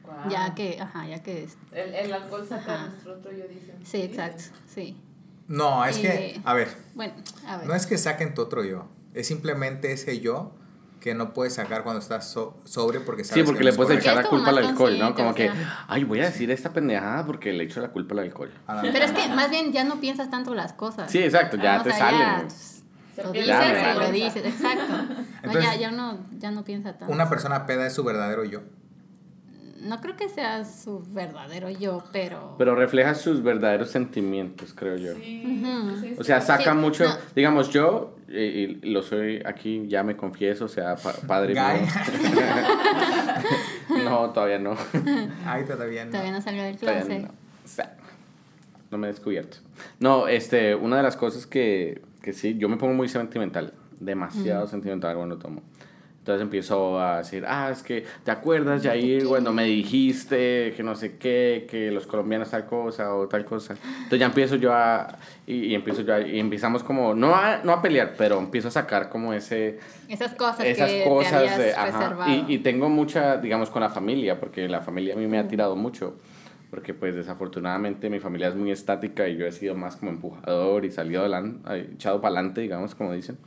Guau. 0.03 0.31
Ya 0.31 0.55
que, 0.55 0.81
ajá, 0.81 1.07
ya 1.07 1.23
que... 1.23 1.45
es- 1.45 1.59
El, 1.73 1.95
el 1.95 2.11
alcohol 2.11 2.47
saca 2.49 2.75
Ajá. 2.75 2.87
nuestro 2.87 3.13
otro 3.19 3.33
yo, 3.33 3.45
dicen. 3.49 3.75
Sí, 3.85 3.99
exacto, 4.01 4.45
sí. 4.67 4.97
No, 5.47 5.85
es 5.85 5.99
que, 5.99 6.09
Eh, 6.09 6.41
a 6.43 6.55
ver, 6.55 6.75
Bueno, 6.95 7.13
a 7.47 7.59
ver. 7.59 7.67
no 7.67 7.75
es 7.75 7.85
que 7.85 7.99
saquen 7.99 8.33
tu 8.33 8.41
otro 8.41 8.65
yo, 8.65 8.89
es 9.15 9.27
simplemente 9.27 9.93
ese 9.93 10.21
yo 10.21 10.53
que 11.01 11.15
no 11.15 11.33
puedes 11.33 11.55
sacar 11.55 11.85
cuando 11.85 12.01
estás 12.01 12.29
so- 12.29 12.57
sobrio 12.65 13.05
porque 13.05 13.23
sabes 13.23 13.43
Sí, 13.43 13.47
porque 13.47 13.59
que 13.59 13.65
le 13.65 13.71
no 13.71 13.73
es 13.73 13.77
puedes 13.77 14.01
echar 14.01 14.17
la 14.17 14.25
culpa 14.29 14.51
al 14.51 14.59
alcohol, 14.59 14.99
¿no? 14.99 15.15
Como 15.15 15.31
o 15.31 15.35
que, 15.35 15.51
ay, 15.87 16.03
voy 16.05 16.21
a 16.21 16.25
decir 16.25 16.51
esta 16.51 16.73
pendejada 16.73 17.25
porque 17.25 17.53
le 17.53 17.65
echo 17.65 17.81
la 17.81 17.89
culpa 17.91 18.15
al 18.15 18.21
alcohol. 18.21 18.51
correcto. 18.67 18.91
Pero 18.93 19.05
es 19.05 19.13
que 19.13 19.29
más 19.35 19.49
bien 19.51 19.73
ya 19.73 19.85
no 19.85 20.01
piensas 20.01 20.29
tanto 20.29 20.55
las 20.55 20.73
cosas. 20.73 21.11
Sí, 21.11 21.19
exacto, 21.19 21.57
ya 21.57 21.77
Ah, 21.77 21.83
te 21.85 21.93
salen. 21.93 22.49
ya, 23.17 23.25
Lo 23.25 23.33
dices 23.33 23.49
la 23.49 23.95
y 23.95 23.99
lo 23.99 24.13
dices, 24.13 24.45
exacto. 24.45 24.93
No, 24.93 25.27
Entonces, 25.45 25.65
ya, 25.65 25.77
ya 25.77 25.89
uno 25.91 26.19
ya 26.39 26.51
no 26.51 26.65
piensa 26.65 26.99
tanto. 26.99 27.13
Una 27.13 27.29
persona 27.29 27.65
peda 27.67 27.87
es 27.87 27.93
su 27.93 28.03
verdadero 28.05 28.45
yo. 28.45 28.63
No 29.81 30.01
creo 30.01 30.17
que 30.17 30.29
sea 30.29 30.65
su 30.65 31.03
verdadero 31.11 31.71
yo, 31.71 32.03
pero... 32.13 32.57
Pero 32.59 32.75
refleja 32.75 33.15
sus 33.15 33.43
verdaderos 33.43 33.91
sentimientos, 33.91 34.75
creo 34.75 34.97
yo. 34.97 35.15
Sí, 35.15 36.17
O 36.19 36.25
sea, 36.25 36.41
saca 36.41 36.73
Sí, 36.73 36.79
mucho, 36.79 37.05
no. 37.05 37.11
digamos, 37.37 37.71
yo, 37.71 38.17
y 38.29 38.67
lo 38.91 39.03
soy 39.03 39.41
aquí, 39.47 39.85
ya 39.89 40.03
me 40.03 40.17
confieso, 40.17 40.65
o 40.65 40.69
sea, 40.69 40.97
pa- 40.97 41.15
padre 41.27 41.55
mío. 41.55 41.63
no, 44.05 44.31
todavía 44.31 44.59
no. 44.59 44.77
Ay, 45.47 45.65
todavía 45.65 46.05
no. 46.05 46.11
Todavía 46.11 46.33
no 46.33 46.41
salga 46.41 46.65
del 46.65 46.77
closet. 46.77 47.23
no. 47.23 47.29
O 47.29 47.69
sea, 47.69 47.97
no 48.91 48.99
me 48.99 49.09
he 49.09 49.11
descubierto. 49.11 49.59
No, 50.01 50.29
este, 50.29 50.75
una 50.75 50.97
de 50.99 51.03
las 51.03 51.17
cosas 51.17 51.47
que, 51.47 52.03
que 52.23 52.33
sí, 52.33 52.57
yo 52.59 52.69
me 52.69 52.77
pongo 52.77 52.95
muy 52.95 53.09
sentimental, 53.09 53.75
demasiado 54.01 54.67
sentimental 54.67 55.17
cuando 55.17 55.39
tomo. 55.39 55.63
Entonces 56.29 56.43
empiezo 56.43 57.01
a 57.01 57.19
decir, 57.19 57.43
ah, 57.49 57.71
es 57.73 57.83
que, 57.83 58.05
¿te 58.23 58.31
acuerdas, 58.31 58.83
Jair, 58.83 59.25
cuando 59.25 59.51
me 59.51 59.65
dijiste 59.65 60.75
que 60.77 60.83
no 60.83 60.95
sé 60.95 61.17
qué, 61.17 61.67
que 61.71 61.91
los 61.91 62.07
colombianos 62.07 62.51
tal 62.51 62.67
cosa 62.67 63.15
o 63.15 63.27
tal 63.29 63.47
cosa? 63.47 63.77
Entonces 63.97 64.19
ya 64.21 64.27
empiezo 64.27 64.57
yo 64.57 64.75
a, 64.75 65.17
y, 65.47 65.69
y 65.69 65.75
empiezo 65.75 66.03
yo 66.03 66.13
a, 66.13 66.21
y 66.21 66.39
empezamos 66.39 66.85
como, 66.85 67.15
no 67.15 67.35
a, 67.35 67.63
no 67.65 67.73
a 67.73 67.81
pelear, 67.81 68.13
pero 68.19 68.39
empiezo 68.39 68.69
a 68.69 68.73
sacar 68.73 69.09
como 69.09 69.33
ese, 69.33 69.79
Esas 70.07 70.35
cosas 70.35 70.67
esas 70.67 70.91
que 70.91 71.05
cosas 71.05 71.31
te 71.31 71.37
habías 71.39 71.59
de, 71.59 71.73
ajá, 71.73 71.87
reservado. 71.87 72.31
y, 72.31 72.55
y 72.57 72.59
tengo 72.59 72.91
mucha, 72.91 73.39
digamos, 73.39 73.71
con 73.71 73.81
la 73.81 73.89
familia, 73.89 74.39
porque 74.39 74.69
la 74.69 74.83
familia 74.83 75.15
a 75.15 75.17
mí 75.17 75.27
me 75.27 75.39
ha 75.39 75.49
tirado 75.49 75.77
mucho, 75.77 76.19
porque 76.69 76.93
pues 76.93 77.15
desafortunadamente 77.15 78.11
mi 78.11 78.21
familia 78.21 78.49
es 78.49 78.55
muy 78.55 78.71
estática 78.71 79.27
y 79.29 79.39
yo 79.39 79.47
he 79.47 79.53
sido 79.53 79.75
más 79.75 79.97
como 79.97 80.11
empujador 80.11 80.85
y 80.85 80.91
salido 80.91 81.23
adelante, 81.23 81.87
echado 81.95 82.21
para 82.21 82.35
adelante, 82.35 82.61
digamos, 82.61 82.95
como 82.95 83.15
dicen. 83.15 83.39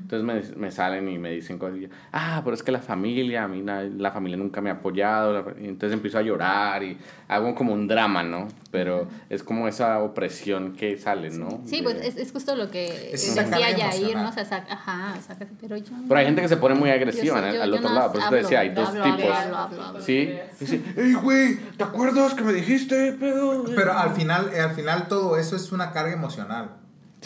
Entonces 0.00 0.54
me, 0.56 0.56
me 0.66 0.70
salen 0.70 1.08
y 1.08 1.18
me 1.18 1.30
dicen 1.30 1.58
cosas, 1.58 1.78
y, 1.78 1.88
ah, 2.12 2.40
pero 2.44 2.54
es 2.54 2.62
que 2.62 2.72
la 2.72 2.80
familia, 2.80 3.44
a 3.44 3.48
mí 3.48 3.60
na- 3.62 3.82
la 3.82 4.10
familia 4.10 4.36
nunca 4.36 4.60
me 4.60 4.70
ha 4.70 4.74
apoyado, 4.74 5.32
la- 5.32 5.44
y 5.60 5.66
entonces 5.68 5.94
empiezo 5.94 6.18
a 6.18 6.22
llorar 6.22 6.82
y 6.82 6.96
hago 7.28 7.54
como 7.54 7.72
un 7.72 7.86
drama, 7.88 8.22
¿no? 8.22 8.48
Pero 8.70 9.08
es 9.28 9.42
como 9.42 9.68
esa 9.68 9.98
opresión 10.02 10.72
que 10.74 10.96
sale, 10.96 11.30
¿no? 11.30 11.60
Sí, 11.66 11.78
De- 11.78 11.82
pues 11.82 11.96
es, 11.96 12.16
es 12.16 12.32
justo 12.32 12.54
lo 12.56 12.70
que 12.70 13.10
decía 13.12 13.76
Yair. 13.76 14.16
¿no? 14.16 14.28
O 14.28 14.32
sea, 14.32 14.44
saca- 14.44 14.72
ajá, 14.72 15.14
sácate, 15.20 15.52
pero 15.60 15.76
yo... 15.76 15.92
Pero 16.08 16.20
hay 16.20 16.26
gente 16.26 16.42
que 16.42 16.48
se 16.48 16.56
pone 16.56 16.74
muy 16.74 16.90
agresiva 16.90 17.40
Yo 17.48 17.54
yo- 17.54 17.62
al 17.62 17.70
yo 17.70 17.76
otro 17.76 17.88
no 17.88 17.94
lado. 17.94 18.12
Por 18.12 18.20
eso 18.20 18.30
te 18.30 18.36
decía, 18.36 18.60
hay 18.60 18.68
dos 18.70 18.88
hablo, 18.88 19.02
tipos. 19.04 19.36
hablo, 19.36 19.56
hablo, 19.56 19.82
hablo. 19.82 20.00
¿Sí? 20.00 20.30
Dice, 20.60 20.80
hey, 20.96 21.14
güey, 21.22 21.56
¿te 21.76 21.84
acuerdas 21.84 22.34
que 22.34 22.42
me 22.42 22.52
dijiste, 22.52 23.12
pedo? 23.12 23.64
Pero 23.74 23.92
al 23.92 24.10
final, 24.14 24.50
eh, 24.54 24.60
al 24.60 24.70
final 24.74 25.08
todo 25.08 25.36
eso 25.36 25.56
es 25.56 25.72
una 25.72 25.90
carga 25.92 26.12
emocional. 26.12 26.70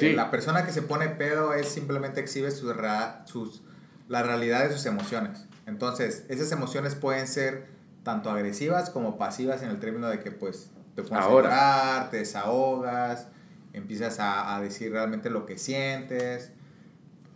Sí. 0.01 0.13
La 0.15 0.31
persona 0.31 0.65
que 0.65 0.73
se 0.73 0.83
pone 0.83 1.09
pedo 1.09 1.55
es 1.55 1.69
simplemente 1.69 2.21
exhibe 2.21 2.51
sus, 2.51 2.75
ra- 2.77 3.23
sus, 3.27 3.63
la 4.09 4.23
realidad 4.23 4.67
de 4.67 4.73
sus 4.73 4.87
emociones. 4.87 5.47
Entonces, 5.67 6.25
esas 6.29 6.51
emociones 6.53 6.95
pueden 6.95 7.27
ser 7.29 7.67
tanto 8.03 8.31
agresivas 8.31 8.91
como 8.91 9.19
pasivas 9.19 9.63
en 9.63 9.69
el 9.69 9.79
término 9.79 10.09
de 10.09 10.21
que 10.21 10.31
pues 10.31 10.71
te 10.97 11.03
pones 11.03 11.25
Ahora. 11.25 11.49
a 11.49 11.53
llorar, 11.99 12.11
te 12.11 12.17
desahogas, 12.19 13.29
empiezas 13.73 14.19
a, 14.21 14.57
a 14.57 14.61
decir 14.61 14.91
realmente 14.91 15.31
lo 15.31 15.47
que 15.47 15.59
sientes. 15.59 16.51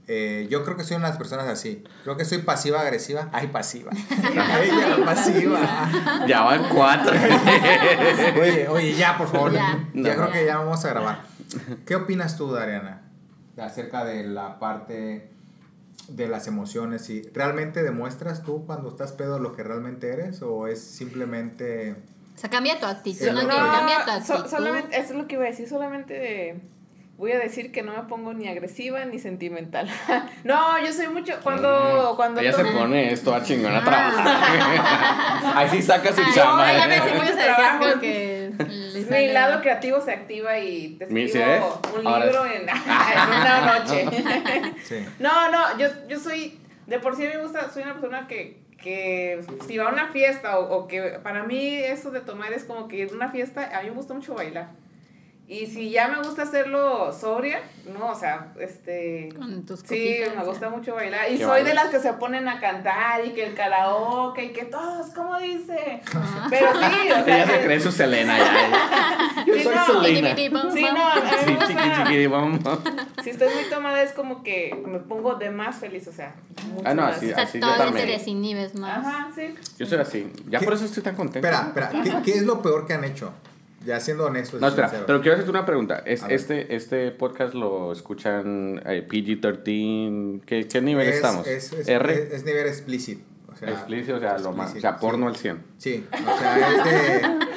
Eh, 0.06 0.46
yo 0.50 0.64
creo 0.64 0.76
que 0.76 0.84
soy 0.84 0.96
una 0.98 1.06
de 1.06 1.12
las 1.12 1.18
personas 1.18 1.46
así. 1.48 1.82
Creo 2.02 2.16
que 2.16 2.24
soy 2.26 2.38
pasiva 2.38 2.80
agresiva. 2.82 3.28
Ay, 3.32 3.46
pasiva. 3.46 3.90
Ella, 4.62 4.96
la 4.98 5.04
pasiva. 5.04 5.90
Ya 6.28 6.42
van 6.42 6.68
cuatro. 6.68 7.12
Oye, 8.40 8.68
oye, 8.68 8.94
ya, 8.94 9.16
por 9.16 9.28
favor. 9.28 9.52
Ya. 9.52 9.78
Ya, 9.94 10.14
No. 10.14 10.22
creo 10.22 10.30
que 10.32 10.44
ya 10.46 10.58
vamos 10.58 10.84
a 10.84 10.88
grabar. 10.90 11.22
¿Qué 11.86 11.94
opinas 11.96 12.36
tú, 12.36 12.50
Dariana, 12.52 13.02
acerca 13.56 14.04
de 14.04 14.24
la 14.24 14.58
parte 14.58 15.30
de 16.08 16.28
las 16.28 16.48
emociones? 16.48 17.08
¿Y 17.10 17.22
¿Realmente 17.32 17.82
demuestras 17.82 18.42
tú 18.42 18.66
cuando 18.66 18.88
estás 18.90 19.12
pedo 19.12 19.38
lo 19.38 19.52
que 19.52 19.62
realmente 19.62 20.12
eres? 20.12 20.42
¿O 20.42 20.66
es 20.66 20.82
simplemente... 20.82 21.96
O 22.34 22.38
sea, 22.38 22.50
cambia 22.50 22.78
tu 22.80 22.86
actitud, 22.86 23.26
¿no? 23.30 23.46
cambia 23.48 24.04
tu 24.04 24.26
so- 24.26 24.32
actitud. 24.34 24.50
solamente, 24.50 24.96
eso 24.98 25.12
es 25.12 25.18
lo 25.18 25.26
que 25.28 25.36
iba 25.36 25.44
a 25.44 25.48
decir, 25.48 25.68
solamente 25.68 26.60
voy 27.16 27.32
a 27.32 27.38
decir 27.38 27.70
que 27.72 27.82
no 27.82 27.92
me 27.92 28.02
pongo 28.08 28.34
ni 28.34 28.48
agresiva 28.48 29.04
ni 29.04 29.18
sentimental. 29.18 29.88
no, 30.44 30.84
yo 30.84 30.92
soy 30.92 31.08
mucho, 31.08 31.34
cuando, 31.42 32.14
cuando 32.16 32.40
Ella 32.40 32.52
se 32.52 32.64
pone 32.64 33.12
esto 33.12 33.34
a 33.34 33.42
chingón 33.42 33.72
a 33.72 33.78
Ah. 33.78 33.84
trabajar. 33.84 35.56
Ahí 35.56 35.68
sí 35.70 35.82
saca 35.82 36.12
su 36.12 36.22
ya 36.34 36.86
me 36.86 36.96
¿eh? 36.96 37.00
Trabajo. 37.36 38.00
que 38.00 38.52
Mi 38.94 39.02
sale- 39.04 39.32
lado 39.32 39.60
creativo 39.60 40.00
se 40.00 40.12
activa 40.12 40.58
y 40.58 40.96
te 40.98 41.04
escribo 41.04 41.80
¿sí? 41.84 41.98
un 42.00 42.06
Ahora- 42.06 42.24
libro 42.26 42.46
en, 42.46 42.62
en 42.68 43.40
una 43.40 43.78
noche. 43.78 44.06
Sí. 44.84 45.06
No, 45.18 45.50
no, 45.50 45.78
yo, 45.78 45.86
yo 46.08 46.18
soy, 46.18 46.58
de 46.86 46.98
por 46.98 47.16
sí 47.16 47.22
me 47.22 47.38
gusta, 47.38 47.70
soy 47.70 47.82
una 47.84 47.92
persona 47.94 48.26
que, 48.26 48.60
que 48.82 49.40
si 49.66 49.78
va 49.78 49.88
a 49.88 49.92
una 49.92 50.08
fiesta 50.08 50.58
o, 50.58 50.76
o 50.78 50.88
que 50.88 51.00
para 51.22 51.44
mí 51.44 51.76
eso 51.76 52.10
de 52.10 52.20
tomar 52.20 52.52
es 52.52 52.64
como 52.64 52.88
que 52.88 52.96
ir 52.96 53.10
a 53.12 53.14
una 53.14 53.30
fiesta, 53.30 53.70
a 53.76 53.82
mí 53.82 53.88
me 53.90 53.94
gusta 53.94 54.14
mucho 54.14 54.34
bailar. 54.34 54.68
Y 55.46 55.66
si 55.66 55.90
ya 55.90 56.08
me 56.08 56.22
gusta 56.26 56.42
hacerlo 56.44 57.12
sobria, 57.12 57.60
no, 57.92 58.12
o 58.12 58.14
sea, 58.14 58.54
este... 58.58 59.28
Con 59.36 59.66
tus 59.66 59.80
Sí, 59.80 60.16
me 60.30 60.34
ya. 60.36 60.42
gusta 60.42 60.70
mucho 60.70 60.94
bailar. 60.94 61.30
Y 61.30 61.36
soy 61.38 61.62
de 61.64 61.74
las 61.74 61.88
que 61.88 62.00
se 62.00 62.14
ponen 62.14 62.48
a 62.48 62.58
cantar 62.60 63.22
y 63.26 63.32
que 63.34 63.48
el 63.48 63.54
karaoke 63.54 64.44
y 64.46 64.52
que 64.54 64.64
todos, 64.64 65.08
¿cómo 65.14 65.38
dice? 65.38 66.00
Pero 66.48 66.72
sí, 66.72 67.10
o 67.10 67.14
sea... 67.26 67.42
Ella 67.44 67.46
se 67.46 67.60
cree 67.62 67.78
su 67.80 67.92
Selena 67.92 68.38
ya. 68.38 69.44
Yo 69.46 69.52
Sí, 69.54 69.62
soy 69.64 69.74
no. 69.74 69.84
Selena. 70.02 70.34
Sí, 70.36 70.48
no, 70.48 70.72
Sí, 70.72 71.56
chiqui. 71.66 73.22
Si 73.22 73.30
estoy 73.30 73.54
muy 73.54 73.64
tomada 73.70 74.02
es 74.02 74.12
como 74.12 74.42
que 74.42 74.74
me 74.86 74.98
pongo 74.98 75.34
de 75.34 75.50
más 75.50 75.76
feliz, 75.76 76.08
o 76.08 76.12
sea, 76.12 76.34
mucho 76.72 76.88
Ah, 76.88 76.94
no, 76.94 77.02
más. 77.02 77.16
así- 77.18 77.32
O 77.32 77.34
sea, 77.34 77.44
así 77.44 77.58
yo 77.60 77.66
todavía 77.66 77.84
te 77.84 77.92
también. 77.98 78.18
desinhibes 78.18 78.74
más. 78.76 79.06
Ajá, 79.06 79.28
sí. 79.34 79.54
Yo 79.78 79.84
soy 79.84 79.98
así. 79.98 80.32
Ya 80.48 80.58
¿Qué? 80.60 80.64
por 80.64 80.74
eso 80.74 80.86
estoy 80.86 81.02
tan 81.02 81.16
contento. 81.16 81.46
Espera, 81.46 81.66
espera. 81.68 82.02
¿Qué, 82.02 82.32
qué 82.32 82.38
es 82.38 82.44
lo 82.44 82.62
peor 82.62 82.86
que 82.86 82.94
han 82.94 83.04
hecho? 83.04 83.32
Ya 83.84 84.00
siendo 84.00 84.26
honestos. 84.26 84.58
y 84.58 84.62
No, 84.62 84.68
espera, 84.68 84.88
sinceros. 84.88 85.06
pero 85.06 85.20
quiero 85.20 85.34
hacerte 85.34 85.50
una 85.50 85.66
pregunta. 85.66 86.02
Es, 86.06 86.22
este, 86.28 86.74
¿Este 86.74 87.10
podcast 87.10 87.54
lo 87.54 87.92
escuchan 87.92 88.80
eh, 88.86 89.06
PG-13? 89.08 90.40
¿Qué, 90.46 90.66
¿Qué 90.66 90.80
nivel 90.80 91.08
es, 91.08 91.16
estamos? 91.16 91.46
Es, 91.46 91.72
es, 91.72 91.88
¿R? 91.88 92.12
es- 92.12 92.32
es 92.32 92.44
nivel 92.44 92.66
explícito. 92.66 93.24
O 93.52 93.56
sea, 93.56 93.70
Explícito, 93.70 94.16
o 94.16 94.18
sea, 94.18 94.36
lo 94.38 94.50
más, 94.52 94.72
o 94.72 94.76
explícito, 94.76 94.80
sea, 94.80 94.96
porno 94.96 95.26
sí. 95.26 95.48
al 95.48 95.56
100. 95.58 95.64
Sí, 95.78 96.06
o 96.12 96.38
sea, 96.38 96.70
es 96.76 96.84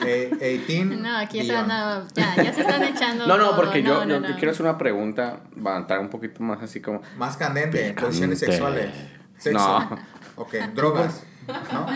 de 0.06 0.24
eh, 0.42 0.64
18. 0.68 0.96
No, 1.02 1.18
aquí 1.18 1.40
están, 1.40 1.68
no, 1.68 2.08
ya, 2.14 2.36
ya 2.36 2.54
se 2.54 2.62
están 2.62 2.84
echando 2.84 3.26
No, 3.26 3.36
no, 3.36 3.46
todo. 3.48 3.56
porque 3.56 3.82
yo, 3.82 4.06
no, 4.06 4.06
no, 4.06 4.22
yo 4.28 4.30
no. 4.30 4.36
quiero 4.36 4.52
hacer 4.52 4.62
una 4.64 4.78
pregunta, 4.78 5.40
va 5.66 5.76
a 5.76 5.80
entrar 5.80 6.00
un 6.00 6.10
poquito 6.10 6.44
más 6.44 6.62
así 6.62 6.82
como... 6.82 7.02
Más 7.18 7.36
candente, 7.36 7.96
posiciones 8.00 8.38
sexuales. 8.38 8.92
Sexo. 9.40 9.58
No. 9.58 9.98
Ok, 10.36 10.54
drogas. 10.76 11.24
¿No? 11.48 11.88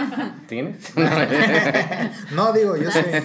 ¿Tienes? 0.48 0.94
No, 2.34 2.54
digo, 2.54 2.78
yo 2.78 2.90
sé. 2.92 3.24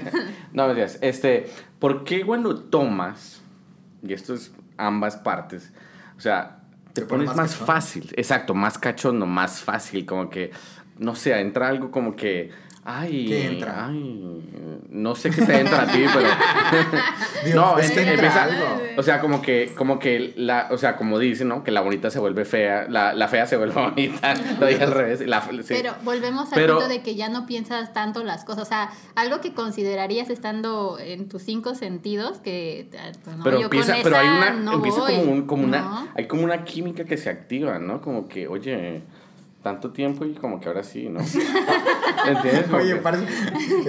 no, 0.53 0.67
me 0.67 0.75
digas, 0.75 0.99
este, 1.01 1.51
¿por 1.79 2.05
qué 2.05 2.25
cuando 2.25 2.59
tomas, 2.59 3.41
y 4.03 4.13
esto 4.13 4.35
es 4.35 4.53
ambas 4.77 5.17
partes, 5.17 5.73
o 6.17 6.21
sea, 6.21 6.59
te, 6.93 7.03
Te 7.03 7.07
pones 7.07 7.27
pones 7.27 7.37
más 7.37 7.37
más, 7.37 7.57
fácil, 7.57 8.13
exacto, 8.17 8.55
más 8.55 8.79
cachondo, 8.79 9.27
más 9.27 9.61
fácil, 9.61 10.05
como 10.07 10.29
que, 10.29 10.51
no 10.99 11.15
sé, 11.15 11.39
entra 11.39 11.69
algo 11.69 11.91
como 11.91 12.17
que, 12.17 12.51
ay, 12.87 13.27
¿Qué 13.27 13.47
entra? 13.47 13.87
ay, 13.89 14.23
no 14.89 15.15
sé 15.15 15.31
qué 15.31 15.43
te 15.43 15.61
entra 15.61 15.83
a 15.83 15.87
ti, 15.87 16.05
pero... 16.15 16.29
Digo, 17.45 17.61
no, 17.61 17.79
es 17.79 17.91
que 17.91 18.01
empieza, 18.13 18.45
algo. 18.45 18.65
o 18.97 19.03
sea, 19.03 19.21
como 19.21 19.43
que, 19.43 19.73
como 19.77 19.99
que 19.99 20.33
la, 20.37 20.69
o 20.71 20.79
sea, 20.79 20.97
como 20.97 21.19
dicen, 21.19 21.49
¿no? 21.49 21.65
Que 21.65 21.71
la 21.71 21.81
bonita 21.81 22.11
se 22.11 22.19
vuelve 22.19 22.45
fea, 22.45 22.87
la, 22.89 23.13
la 23.13 23.29
fea 23.29 23.47
se 23.47 23.57
vuelve 23.57 23.75
bonita, 23.81 24.35
lo 24.59 24.67
dije 24.67 24.85
al 24.85 24.93
revés, 24.93 25.27
la, 25.27 25.43
sí. 25.43 25.51
Pero 25.69 25.95
volvemos 26.03 26.49
al 26.53 26.55
Pero- 26.55 26.75
punto 26.77 26.89
de 26.89 27.03
que 27.03 27.15
ya 27.15 27.29
no 27.29 27.45
piensas 27.47 27.93
tanto 27.93 28.25
las 28.25 28.45
cosas. 28.45 28.63
O 28.63 28.69
sea, 28.69 28.91
algo 29.15 29.41
que 29.41 29.53
considerarías 29.53 30.31
estando 30.31 30.99
en 30.99 31.29
tus 31.29 31.43
cinco 31.43 31.75
sentidos, 31.75 32.39
que 32.39 32.89
pues, 33.25 33.37
no, 33.37 33.45
pero 33.45 33.59
yo 33.59 33.65
empieza, 33.65 33.95
con 33.95 34.03
pero 34.05 34.17
hay 34.17 34.29
una, 34.29 34.51
no 34.51 34.73
empieza 34.75 35.01
voy, 35.01 35.17
como, 35.17 35.33
un, 35.33 35.47
como 35.47 35.63
¿no? 35.63 35.69
una, 35.69 36.13
hay 36.15 36.27
como 36.27 36.45
una 36.45 36.65
química 36.65 37.05
que 37.05 37.17
se 37.17 37.29
activa, 37.31 37.79
¿no? 37.79 38.01
Como 38.01 38.29
que, 38.29 38.49
oye, 38.49 39.03
tanto 39.67 39.91
tiempo 39.91 40.25
y 40.25 40.33
como 40.35 40.61
que 40.61 40.69
ahora 40.69 40.85
sí, 40.85 41.09
¿no? 41.09 41.19
¿Entiendes? 42.29 42.71
Oye, 42.73 42.95
parece. 42.97 43.25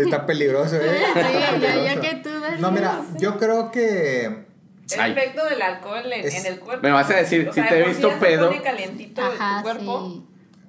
Está 0.01 0.25
peligroso, 0.25 0.75
¿eh? 0.77 0.81
Sí, 1.13 1.19
Está 1.19 1.31
ya, 1.31 1.39
ya 1.39 1.59
peligroso. 1.59 2.01
que 2.01 2.15
tú 2.15 2.39
das 2.41 2.59
No, 2.59 2.71
mira, 2.71 3.03
yo 3.19 3.37
creo 3.37 3.69
que. 3.71 4.25
El 4.25 4.99
Ay. 4.99 5.11
efecto 5.11 5.45
del 5.45 5.61
alcohol 5.61 6.11
en, 6.11 6.25
Es- 6.25 6.33
en 6.45 6.51
el 6.53 6.59
cuerpo. 6.59 6.81
Me 6.81 6.91
vas 6.91 7.11
a 7.11 7.17
decir, 7.17 7.47
O 7.47 7.53
si 7.53 7.59
sea, 7.59 7.69
te 7.69 7.79
he 7.79 7.87
visto 7.87 8.09
pedo- 8.19 8.47
pone 8.49 8.63
calientito 8.63 9.21
Ajá, 9.21 9.57
tu 9.57 9.63
cuerpo. 9.63 10.01
sí. 10.07 10.26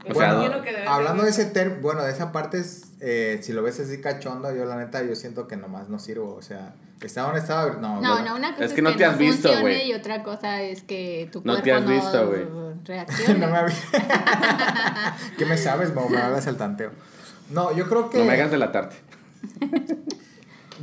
Me 0.09 0.15
sea, 0.15 0.63
que 0.63 0.87
hablando 0.87 1.23
de 1.25 1.31
ese 1.31 1.45
ter 1.47 1.81
bueno, 1.81 2.03
de 2.03 2.11
esa 2.13 2.33
parte, 2.33 2.59
es, 2.59 2.93
eh, 3.01 3.39
si 3.43 3.53
lo 3.53 3.63
ves 3.63 3.79
así 3.81 4.01
cachondo, 4.01 4.55
yo 4.55 4.65
la 4.65 4.77
neta, 4.77 5.03
yo 5.03 5.15
siento 5.15 5.47
que 5.49 5.57
nomás 5.57 5.89
no 5.89 5.99
sirvo. 5.99 6.35
O 6.35 6.43
sea, 6.43 6.75
estaba 7.03 7.31
en 7.33 7.37
estado. 7.39 7.75
No, 7.75 8.01
No, 8.01 8.13
bueno. 8.13 8.25
no, 8.31 8.37
una 8.37 8.53
cosa 8.53 8.65
Es 8.65 8.71
es 8.71 8.75
que 8.77 8.83
no 8.83 8.97
te 8.97 9.05
has 9.05 9.19
visto, 9.19 9.49
funcione 9.49 9.61
güey. 9.77 9.91
y 9.91 9.95
otra 9.95 10.23
cosa 10.23 10.63
es 10.63 10.83
que 10.83 11.29
tu 11.33 11.39
No 11.41 11.45
cuerpo 11.55 11.63
te 11.65 11.73
has 11.73 11.83
no 11.85 11.91
visto, 11.91 12.27
güey. 12.29 12.45
reaccione. 12.85 13.39
no 13.47 13.47
me 13.49 13.57
había... 13.59 13.77
¿Qué 15.39 15.47
me 15.47 15.57
sabes, 15.57 15.95
Mau? 15.95 16.09
Me 16.09 16.19
hablas 16.19 16.47
al 16.47 16.57
tanteo. 16.57 16.91
No, 17.51 17.75
yo 17.75 17.89
creo 17.89 18.11
que. 18.11 18.19
No 18.19 18.25
me 18.25 18.33
hagas 18.33 18.51
delatarte. 18.51 18.97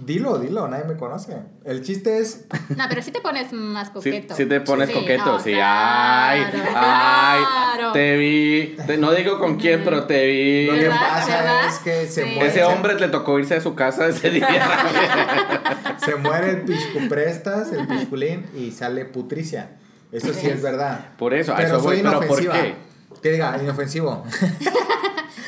Dilo, 0.03 0.37
dilo, 0.39 0.67
nadie 0.67 0.83
me 0.85 0.95
conoce. 0.97 1.37
El 1.63 1.81
chiste 1.83 2.19
es. 2.19 2.45
No, 2.75 2.83
pero 2.89 3.01
sí 3.01 3.11
te 3.11 3.21
pones 3.21 3.53
más 3.53 3.87
Si 3.87 3.93
coqueto. 3.93 4.35
te 4.35 4.61
pones 4.61 4.89
Sí, 4.89 4.93
coqueto, 4.95 5.39
sí. 5.39 5.53
claro, 5.53 6.43
ay, 6.43 6.61
ay, 6.75 7.43
claro. 7.75 7.91
te 7.93 8.17
vi. 8.17 8.75
Te- 8.85 8.97
no 8.97 9.11
digo 9.13 9.39
con 9.39 9.55
quién, 9.57 9.83
pero 9.83 10.03
te 10.05 10.25
vi. 10.25 10.65
Lo 10.67 10.73
que 10.73 10.89
pasa 10.89 11.27
¿Verdad? 11.37 11.67
es 11.67 11.79
que 11.79 12.07
se 12.07 12.23
Sí. 12.25 12.29
muere. 12.35 12.49
Ese 12.49 12.63
hombre 12.65 12.99
le 12.99 13.07
tocó 13.07 13.39
irse 13.39 13.53
de 13.55 13.61
su 13.61 13.73
casa 13.75 14.07
ese 14.07 14.29
día. 14.31 14.47
Se 16.05 16.15
muere 16.15 16.51
el 16.51 16.61
piscuprestas, 16.61 17.71
el 17.71 17.87
pisculín, 17.87 18.45
y 18.55 18.71
sale 18.71 19.05
putricia. 19.05 19.71
Eso 20.11 20.33
sí 20.33 20.47
es 20.47 20.61
verdad. 20.61 21.09
Por 21.17 21.33
eso, 21.33 21.53
a 21.53 21.57
Pero 21.57 21.67
eso 21.69 21.79
voy. 21.81 22.01
Pero 22.03 22.19
¿por 22.27 22.39
qué? 22.39 22.75
Que 23.23 23.31
diga, 23.31 23.57
inofensivo. 23.61 24.23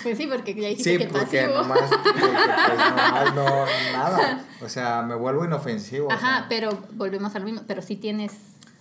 Pues 0.07 0.17
sí, 0.17 0.27
porque 0.27 0.53
ya 0.55 0.69
dijiste 0.69 0.91
Sí, 0.91 0.97
que 0.97 1.07
porque 1.07 1.41
pasivo. 1.41 1.61
nomás, 1.61 1.81
porque, 2.03 2.19
pues, 2.19 2.77
nomás 2.77 3.35
no, 3.35 3.65
nada. 3.93 4.45
O 4.61 4.69
sea, 4.69 5.01
me 5.01 5.15
vuelvo 5.15 5.43
inofensivo. 5.45 6.07
o 6.07 6.11
Ajá, 6.11 6.19
sea. 6.39 6.45
pero 6.49 6.77
volvemos 6.93 7.35
a 7.35 7.39
lo 7.39 7.45
mismo. 7.45 7.61
Pero 7.67 7.81
sí 7.81 7.95
tienes 7.97 8.31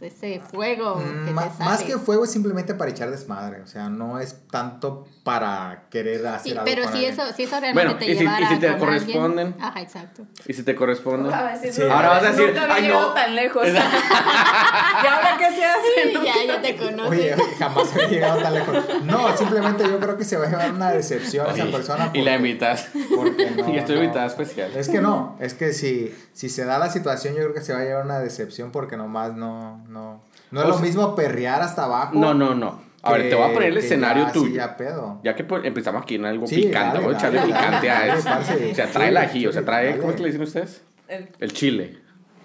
ese 0.00 0.40
fuego 0.40 0.98
que 0.98 1.30
ma- 1.32 1.48
te 1.48 1.64
más 1.64 1.80
sale. 1.80 1.86
que 1.92 1.98
fuego 1.98 2.24
es 2.24 2.30
simplemente 2.30 2.74
para 2.74 2.90
echar 2.90 3.10
desmadre. 3.10 3.60
O 3.62 3.66
sea, 3.66 3.88
no 3.88 4.18
es 4.20 4.36
tanto 4.50 5.06
para 5.24 5.84
querer 5.90 6.26
hacer 6.26 6.42
Sí, 6.42 6.50
algo. 6.52 6.64
pero 6.64 6.84
con 6.84 6.92
si 6.92 7.04
eso, 7.04 7.22
si 7.34 7.42
eso 7.44 7.60
realmente 7.60 7.72
Bueno, 7.74 7.98
te 7.98 8.04
y 8.12 8.16
si- 8.18 8.24
y 8.24 8.46
si 8.46 8.56
te 8.60 8.76
corresponden. 8.78 9.46
alguien- 9.48 9.64
Ajá, 9.64 9.80
exacto. 9.80 10.22
¿Y 10.46 10.52
si 10.52 10.62
te 10.62 10.74
corresponde? 10.74 11.32
A 11.34 11.42
ver, 11.44 11.58
si 11.58 11.72
Sí. 11.72 11.82
Ahora 11.82 12.08
vas 12.10 12.22
a 12.24 12.26
decir, 12.30 12.46
nunca 12.46 12.62
había 12.62 12.74
"Ay, 12.76 12.82
no". 12.82 12.88
llegado 12.88 13.12
tan 13.14 13.34
lejos. 13.34 13.66
y 13.66 15.06
ahora 15.06 15.36
qué 15.38 15.50
se 15.56 15.64
hace. 15.64 15.86
Sí, 16.04 16.12
ya, 16.24 16.54
ya 16.54 16.62
te 16.62 16.76
conoces. 16.76 17.10
Oye, 17.10 17.36
jamás 17.58 17.92
había 17.94 18.08
llegado 18.08 18.42
tan 18.42 18.54
lejos. 18.54 18.76
No, 19.04 19.36
simplemente 19.36 19.84
yo 19.84 19.98
creo 19.98 20.16
que 20.16 20.24
se 20.24 20.36
va 20.36 20.46
a 20.46 20.50
llevar 20.50 20.72
una 20.72 20.90
decepción 20.92 21.46
esa 21.54 21.66
persona. 21.66 22.10
Y 22.14 22.22
la 22.22 22.32
porque- 22.32 22.36
invitas. 22.48 22.88
porque 23.14 23.50
no, 23.50 23.68
y 23.74 23.78
estoy 23.78 23.96
no. 23.96 24.02
invitada 24.04 24.26
especial. 24.26 24.70
Es 24.76 24.88
que 24.88 25.00
no, 25.00 25.36
es 25.40 25.54
que 25.54 25.72
si, 25.72 26.14
si 26.36 26.48
se 26.50 26.64
da 26.66 26.78
la 26.78 26.90
situación, 26.90 27.34
yo 27.34 27.40
creo 27.42 27.54
que 27.54 27.60
se 27.62 27.72
va 27.72 27.80
a 27.80 27.84
llevar 27.84 28.04
una 28.04 28.18
decepción 28.18 28.70
porque 28.70 28.96
nomás 28.96 29.34
no, 29.34 29.82
no. 29.88 30.20
No 30.50 30.60
es 30.60 30.66
O 30.66 30.68
lo 30.68 30.74
sea- 30.74 30.84
mismo 30.84 31.14
perrear 31.14 31.62
hasta 31.62 31.84
abajo. 31.84 32.12
No, 32.14 32.34
no, 32.34 32.54
no. 32.54 32.82
A 33.02 33.12
ver, 33.12 33.28
te 33.28 33.34
voy 33.36 33.50
a 33.50 33.54
poner 33.54 33.70
el 33.70 33.78
escenario 33.78 34.26
ya, 34.26 34.32
tuyo. 34.32 34.46
Sí, 34.48 34.52
ya 34.54 34.76
pedo. 34.76 35.20
Ya 35.22 35.34
que 35.36 35.44
pues, 35.44 35.64
empezamos 35.64 36.02
aquí 36.02 36.16
en 36.16 36.24
algo 36.26 36.46
Sí, 36.46 36.56
picante, 36.56 36.94
dale, 36.98 37.04
voy 37.06 37.14
a 37.14 37.18
echarle 37.18 37.38
dale, 37.38 37.52
picante 37.54 37.86
dale, 37.86 38.10
a 38.10 38.14
eso. 38.16 38.28
dale, 38.28 38.72
O 38.72 38.74
sea, 38.74 38.86
trae 38.90 39.08
el 39.08 39.16
ají, 39.16 39.46
o 39.46 39.52
sea, 39.52 39.64
trae, 39.64 39.86
dale. 39.86 39.98
¿cómo 39.98 40.10
es 40.10 40.16
que 40.16 40.22
le 40.22 40.28
dicen 40.28 40.42
ustedes? 40.42 40.82
El- 41.08 41.28
El 41.38 41.52
chile. 41.52 41.98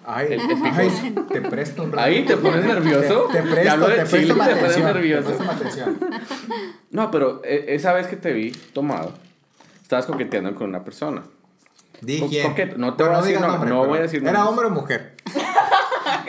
Ay, 0.06 0.28
El- 0.28 0.34
el 0.34 0.58
ay, 0.64 1.16
te 1.32 1.42
presto 1.42 1.84
un. 1.84 1.98
Ahí 2.00 2.24
te 2.26 2.38
pones 2.38 2.64
nervioso. 2.66 3.28
Te, 3.32 3.38
te 3.38 3.44
Te 3.44 3.50
presto, 3.52 3.72
hablo 3.72 3.88
de 3.88 3.96
te 3.96 4.00
presto 4.02 4.18
chile 4.18 4.34
y 4.34 4.36
mi 4.40 4.46
te 4.46 4.56
pones. 4.56 4.76
Te 4.76 4.82
nervioso. 4.84 5.28
presto 5.28 5.52
atención. 5.52 6.00
No, 6.92 7.12
pero 7.12 7.42
eh, 7.44 7.66
esa 7.70 7.94
vez 7.94 8.08
que 8.08 8.16
te 8.16 8.32
vi 8.32 8.52
tomado, 8.52 9.14
estabas 9.82 10.06
coqueteando 10.06 10.54
con 10.56 10.70
una 10.70 10.84
persona. 10.84 11.24
Di 12.02 12.20
quién. 12.30 12.48
coqueto. 12.48 12.78
No 12.78 12.96
te 12.96 13.04
voy 13.04 13.14
a 13.14 13.18
decir 13.18 13.28
digas 13.30 13.42
no- 13.44 13.48
nombre, 13.54 13.70
no 13.70 13.86
voy 13.86 14.00
a 14.00 14.02
decir 14.02 14.22
¿Era 14.22 14.32
nombres. 14.44 14.50
hombre 14.50 14.66
o 14.68 14.70
mujer? 14.82 15.14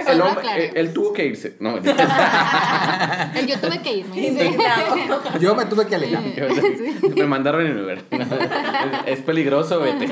El 0.06 0.20
hombre, 0.20 0.64
eh, 0.66 0.72
él 0.74 0.92
tuvo 0.92 1.12
que 1.12 1.24
irse. 1.26 1.56
No, 1.60 1.76
El 1.76 1.82
yo 3.46 3.58
tuve 3.60 3.80
que 3.82 3.92
irme. 3.98 4.36
Yo 5.40 5.54
me 5.54 5.64
tuve 5.66 5.86
que 5.86 5.94
alejar. 5.94 6.22
me 7.16 7.26
mandaron 7.26 7.66
en 7.66 7.78
Uber. 7.82 8.02
es 9.06 9.20
peligroso, 9.20 9.80
vete. 9.80 10.08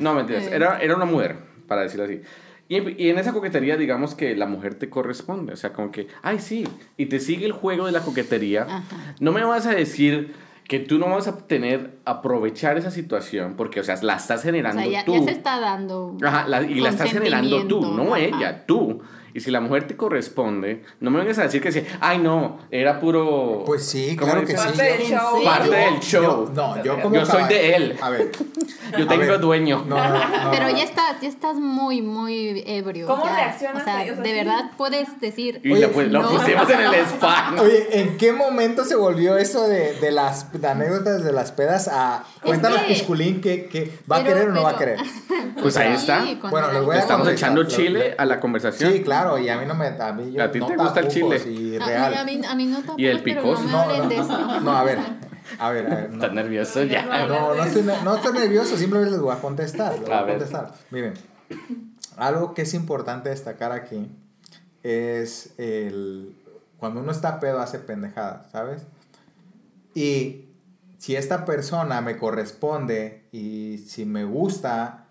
No, 0.00 0.14
mentiras. 0.14 0.46
Era, 0.46 0.78
era 0.80 0.96
una 0.96 1.04
mujer, 1.04 1.36
para 1.66 1.82
decirlo 1.82 2.04
así. 2.04 2.20
Y, 2.68 3.02
y 3.04 3.10
en 3.10 3.18
esa 3.18 3.32
coquetería, 3.32 3.76
digamos 3.76 4.14
que 4.14 4.36
la 4.36 4.46
mujer 4.46 4.74
te 4.74 4.88
corresponde. 4.88 5.52
O 5.52 5.56
sea, 5.56 5.72
como 5.72 5.90
que, 5.90 6.06
ay, 6.22 6.38
sí. 6.38 6.68
Y 6.96 7.06
te 7.06 7.18
sigue 7.18 7.46
el 7.46 7.52
juego 7.52 7.86
de 7.86 7.92
la 7.92 8.00
coquetería. 8.00 8.62
Ajá. 8.62 9.14
No 9.18 9.32
me 9.32 9.42
vas 9.44 9.66
a 9.66 9.70
decir 9.74 10.34
que 10.70 10.78
tú 10.78 10.98
no 10.98 11.08
vas 11.10 11.26
a 11.26 11.36
tener, 11.36 11.98
aprovechar 12.04 12.78
esa 12.78 12.92
situación, 12.92 13.54
porque, 13.56 13.80
o 13.80 13.82
sea, 13.82 13.96
la 14.02 14.14
estás 14.14 14.38
O 14.38 14.42
generando 14.44 14.80
sea, 14.82 14.88
ya, 14.88 15.04
tú. 15.04 15.14
ya 15.14 15.22
se 15.24 15.32
está 15.32 15.58
dando. 15.58 16.16
Ajá, 16.22 16.46
la- 16.46 16.62
y 16.62 16.76
la 16.78 16.90
estás 16.90 17.10
generando 17.10 17.66
tú, 17.66 17.80
no 17.92 18.14
ella, 18.14 18.66
tú. 18.66 19.00
Y 19.34 19.40
si 19.40 19.50
la 19.50 19.60
mujer 19.60 19.86
te 19.86 19.96
corresponde, 19.96 20.82
no 21.00 21.10
me 21.10 21.20
vengas 21.20 21.38
a 21.38 21.42
decir 21.42 21.60
que 21.62 21.72
sí, 21.72 21.84
ay 22.00 22.18
no, 22.18 22.58
era 22.70 22.98
puro... 23.00 23.62
Pues 23.66 23.84
sí, 23.86 24.16
¿cómo 24.16 24.32
claro 24.32 24.46
que 24.46 24.56
sí. 24.56 24.62
Parte 24.66 24.82
del 24.82 25.00
¿En 25.02 25.06
show. 25.08 25.30
serio? 25.34 25.44
Parte 25.50 25.70
del 25.70 26.00
show. 26.00 26.22
Yo, 26.22 26.52
no, 26.54 26.84
yo 26.84 27.00
como 27.02 27.14
Yo 27.14 27.26
soy 27.26 27.44
de 27.44 27.74
él. 27.74 27.96
A 28.00 28.10
ver. 28.10 28.30
Yo 28.98 29.06
tengo 29.06 29.22
ver. 29.24 29.40
dueño. 29.40 29.84
No, 29.86 29.96
no, 29.96 30.14
no. 30.44 30.50
Pero 30.50 30.68
ya 30.70 30.82
estás, 30.82 31.20
ya 31.20 31.28
estás 31.28 31.54
muy, 31.54 32.02
muy 32.02 32.64
ebrio. 32.66 33.06
¿Cómo 33.06 33.24
ya. 33.24 33.36
reaccionas 33.36 33.82
O 33.82 33.84
sea, 33.84 34.02
ellos 34.04 34.16
de 34.16 34.22
así? 34.22 34.32
verdad 34.32 34.70
puedes 34.76 35.20
decir. 35.20 35.60
Y 35.62 35.72
Oye, 35.72 35.82
lo, 35.82 35.92
pu- 35.92 36.06
lo 36.08 36.28
pusimos 36.28 36.68
en 36.68 36.80
el 36.80 36.94
spam. 37.06 37.60
Oye, 37.60 38.00
¿en 38.00 38.16
qué 38.18 38.32
momento 38.32 38.84
se 38.84 38.96
volvió 38.96 39.36
eso 39.36 39.68
de, 39.68 39.92
de 40.00 40.10
las 40.10 40.50
de 40.52 40.66
anécdotas 40.66 41.22
de 41.22 41.32
las 41.32 41.52
pedas 41.52 41.86
a 41.86 42.24
cuéntanos, 42.42 42.80
Pisculín, 42.82 43.40
que, 43.40 43.66
que 43.66 43.92
va 44.10 44.16
a 44.16 44.24
querer 44.24 44.48
o 44.48 44.52
no 44.52 44.64
va 44.64 44.70
a 44.70 44.76
querer? 44.78 44.98
Pues 45.60 45.76
ahí 45.76 45.92
está. 45.92 46.24
Bueno, 46.50 46.72
les 46.72 46.82
voy 46.84 46.96
a 46.96 47.00
Estamos 47.00 47.28
echando 47.28 47.62
Lo- 47.62 47.68
chile 47.68 48.10
lo- 48.16 48.22
a 48.22 48.24
la 48.24 48.40
conversación. 48.40 48.92
Sí, 48.92 49.02
claro, 49.02 49.19
y 49.38 49.48
a 49.48 49.58
mí 49.58 49.66
no 49.66 49.74
me. 49.74 49.86
A 49.86 50.12
mí 50.12 50.32
yo 50.32 50.42
¿A 50.44 50.50
ti 50.50 50.58
no 50.58 50.66
te 50.66 50.76
gusta 50.76 51.00
el 51.00 51.08
chile? 51.08 51.36
Y 51.50 51.76
A- 51.76 51.86
real. 51.86 52.14
A, 52.14 52.24
mí, 52.24 52.40
a 52.48 52.54
mí 52.54 52.66
no 52.66 52.78
tampoco. 52.78 53.00
Y 53.00 53.06
el 53.06 53.22
picoso. 53.22 53.62
No 53.64 54.60
No, 54.60 54.70
a 54.76 54.84
ver. 54.84 54.98
A 55.58 55.70
ver, 55.70 55.86
a 55.86 55.94
ver. 55.96 56.08
no. 56.10 56.14
Estás 56.16 56.32
nervioso 56.32 56.82
ya. 56.84 57.26
No, 57.26 57.54
no 57.54 57.64
estoy, 57.64 57.82
no 57.82 58.14
estoy 58.16 58.32
nervioso, 58.34 58.76
simplemente 58.76 59.12
les 59.12 59.20
voy 59.20 59.34
a 59.34 59.38
contestar. 59.40 59.92
les 59.92 60.02
voy 60.02 60.12
A 60.12 60.18
a 60.18 60.22
ver. 60.22 60.36
contestar. 60.36 60.72
Miren, 60.90 61.14
algo 62.16 62.54
que 62.54 62.62
es 62.62 62.74
importante 62.74 63.28
destacar 63.30 63.72
aquí 63.72 64.08
es 64.82 65.54
el. 65.58 66.36
Cuando 66.78 67.00
uno 67.00 67.12
está 67.12 67.40
pedo, 67.40 67.60
hace 67.60 67.78
pendejadas, 67.78 68.50
¿sabes? 68.52 68.86
Y 69.94 70.46
si 70.98 71.16
esta 71.16 71.44
persona 71.44 72.00
me 72.00 72.16
corresponde 72.16 73.24
y 73.32 73.78
si 73.86 74.04
me 74.06 74.24
gusta, 74.24 75.06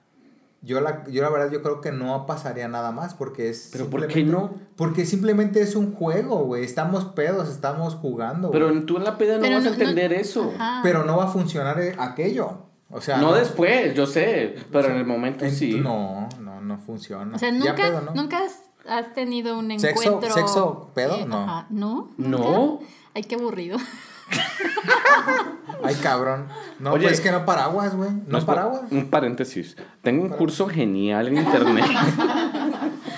yo 0.61 0.81
la, 0.81 1.05
yo 1.07 1.21
la 1.21 1.29
verdad 1.29 1.51
yo 1.51 1.61
creo 1.61 1.79
que 1.81 1.91
no 1.91 2.25
pasaría 2.25 2.67
nada 2.67 2.91
más 2.91 3.13
porque 3.13 3.49
es... 3.49 3.69
¿Pero 3.71 3.89
por 3.89 4.05
qué 4.07 4.23
no? 4.23 4.53
Porque 4.75 5.05
simplemente 5.05 5.61
es 5.61 5.75
un 5.75 5.93
juego, 5.93 6.43
güey. 6.45 6.63
Estamos 6.65 7.05
pedos, 7.05 7.49
estamos 7.49 7.95
jugando. 7.95 8.51
Pero 8.51 8.83
tú 8.83 8.97
en 8.97 9.03
la 9.05 9.17
peda 9.17 9.35
no 9.35 9.41
Pero 9.41 9.55
vas 9.55 9.65
a 9.65 9.69
no- 9.69 9.73
entender 9.75 10.11
eso. 10.13 10.51
Ajá. 10.59 10.81
Pero 10.83 11.03
no 11.05 11.17
va 11.17 11.25
a 11.25 11.27
funcionar 11.27 11.79
eh, 11.79 11.95
aquello. 11.97 12.65
O 12.91 12.99
sea, 13.01 13.17
No 13.17 13.33
después, 13.33 13.93
yo 13.93 14.05
sé, 14.07 14.55
pero 14.71 14.89
en 14.89 14.97
el 14.97 15.05
momento 15.05 15.45
en- 15.45 15.51
sí. 15.51 15.79
No, 15.79 16.27
no, 16.41 16.59
no 16.59 16.77
funciona. 16.77 17.35
O 17.35 17.39
sea, 17.39 17.51
nunca, 17.51 17.75
pedo, 17.75 18.01
¿no? 18.01 18.13
nunca 18.15 18.39
has, 18.43 18.63
has 18.87 19.13
tenido 19.13 19.57
un 19.59 19.69
¿Sexo- 19.79 20.01
encuentro. 20.07 20.31
sexo 20.33 20.91
pedo? 20.95 21.15
Eh, 21.15 21.25
No. 21.27 21.37
ajá. 21.43 21.67
¿No? 21.69 22.11
No. 22.17 22.79
Ay, 23.13 23.23
qué 23.23 23.35
aburrido. 23.35 23.77
Ay, 25.83 25.95
cabrón. 25.95 26.47
No, 26.79 26.93
Oye. 26.93 27.03
pues 27.03 27.13
es 27.15 27.21
que 27.21 27.31
no 27.31 27.45
paraguas, 27.45 27.95
güey. 27.95 28.09
No, 28.27 28.45
paraguas. 28.45 28.81
Un 28.91 29.09
paréntesis. 29.09 29.75
Tengo 30.01 30.23
un 30.23 30.29
curso 30.29 30.67
genial 30.67 31.27
en 31.29 31.37
internet. 31.37 31.85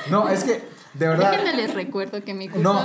No, 0.09 0.27
es 0.27 0.43
que, 0.43 0.61
de 0.95 1.07
verdad. 1.07 1.31
Déjenme 1.31 1.53
les 1.53 1.73
recuerdo 1.73 2.21
que 2.23 2.33
mi 2.33 2.49
curso. 2.49 2.61
No, 2.63 2.81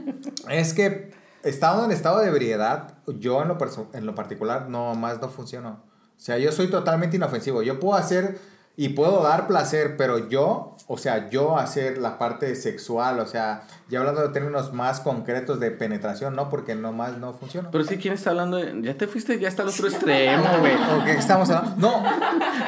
es 0.50 0.72
que 0.74 1.12
estando 1.44 1.84
en 1.84 1.92
estado 1.92 2.18
de 2.20 2.28
ebriedad, 2.28 2.94
yo 3.06 3.42
en 3.42 3.48
lo, 3.48 3.58
perso- 3.58 3.86
en 3.92 4.06
lo 4.06 4.14
particular 4.16 4.68
no 4.68 4.94
más 4.96 5.20
no 5.20 5.28
funciono. 5.28 5.80
O 6.16 6.20
sea, 6.20 6.38
yo 6.38 6.50
soy 6.50 6.68
totalmente 6.68 7.16
inofensivo. 7.16 7.62
Yo 7.62 7.78
puedo 7.78 7.94
hacer 7.94 8.40
y 8.76 8.88
puedo 8.90 9.22
dar 9.22 9.46
placer, 9.46 9.96
pero 9.96 10.28
yo, 10.28 10.76
o 10.88 10.98
sea, 10.98 11.30
yo 11.30 11.56
hacer 11.58 11.98
la 11.98 12.18
parte 12.18 12.56
sexual, 12.56 13.20
o 13.20 13.26
sea, 13.26 13.62
ya 13.88 14.00
hablando 14.00 14.22
de 14.22 14.30
términos 14.30 14.72
más 14.72 14.98
concretos 15.00 15.60
de 15.60 15.70
penetración, 15.70 16.34
no, 16.34 16.48
porque 16.50 16.74
nomás 16.74 17.16
no 17.18 17.32
funciona. 17.34 17.70
Pero 17.70 17.84
sí, 17.84 17.98
¿quién 17.98 18.14
está 18.14 18.30
hablando 18.30 18.56
de.? 18.56 18.74
Ya 18.82 18.96
te 18.96 19.06
fuiste 19.06 19.38
ya 19.38 19.46
hasta 19.46 19.62
el 19.62 19.68
otro 19.68 19.86
extremo, 19.86 20.44
güey. 20.60 20.72
¿O 20.74 21.04
qué 21.04 21.12
estamos 21.12 21.48
hablando? 21.50 21.76
No, 21.88 22.02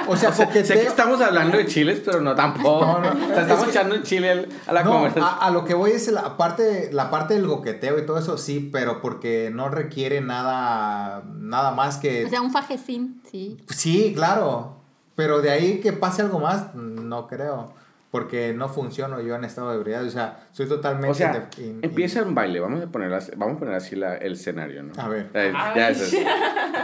o 0.07 0.17
sea, 0.17 0.29
O 0.29 0.33
sea, 0.33 0.45
porque 0.47 0.65
sé 0.65 0.75
que 0.75 0.87
estamos 0.87 1.21
hablando 1.21 1.57
de 1.57 1.67
chiles, 1.67 2.01
pero 2.05 2.21
no 2.21 2.35
tampoco. 2.37 2.87
No, 2.87 3.01
no, 3.01 3.09
O 3.25 3.29
sea, 3.29 3.43
estamos 3.43 3.59
es 3.59 3.65
que- 3.65 3.71
echando 3.71 3.95
el 3.97 4.03
chile 4.05 4.31
al- 4.31 4.49
a 4.69 4.73
la 4.73 4.85
no, 4.85 4.93
conversación. 4.93 5.25
a, 5.25 5.39
a 5.47 5.51
lo 5.51 5.65
que 5.65 5.75
voy 5.75 5.91
es 5.91 6.07
la 6.13 6.37
parte, 6.37 6.91
la 6.93 7.11
parte 7.11 7.35
del 7.35 7.49
goqueteo 7.49 7.99
y 7.99 8.07
todo 8.07 8.19
eso 8.19 8.39
sí, 8.39 8.71
pero 8.73 9.01
porque 9.03 9.51
no 9.53 9.69
requiere 9.71 10.21
nada, 10.21 11.25
nada 11.39 11.73
más 11.73 11.97
que... 11.97 12.25
O 12.25 12.29
sea, 12.29 12.41
un 12.43 12.53
fajecín, 12.53 13.21
sí. 13.31 13.57
sí, 13.71 14.13
claro, 14.15 14.76
pero 15.17 15.41
de 15.43 15.51
ahí 15.51 15.81
que 15.81 15.93
pase 15.93 16.23
algo 16.23 16.39
más, 16.39 16.75
no 16.77 17.27
creo, 17.27 17.73
porque 18.13 18.55
no 18.55 18.69
funciono 18.69 19.21
yo 19.21 19.35
en 19.35 19.45
estado 19.45 19.71
de 19.71 19.77
ebriedad, 19.77 20.05
o 20.05 20.11
sea, 20.11 20.47
soy 20.53 20.69
totalmente... 20.69 21.09
O 21.11 21.15
sea, 21.15 21.33
de- 21.57 21.63
in- 21.65 21.81
empieza 21.83 22.23
un 22.23 22.35
baile. 22.35 22.61
Vamos 22.61 22.83
a 22.83 22.87
poner 22.87 23.13
así, 23.13 23.33
vamos 23.37 23.57
a 23.57 23.59
poner 23.59 23.75
así 23.75 23.97
la- 23.97 24.17
el 24.17 24.33
escenario, 24.35 24.83
¿no? 24.85 24.93
A 24.97 25.09
ver. 25.09 25.29
Ya 25.35 25.91
es 25.91 26.01
eso. 26.01 26.17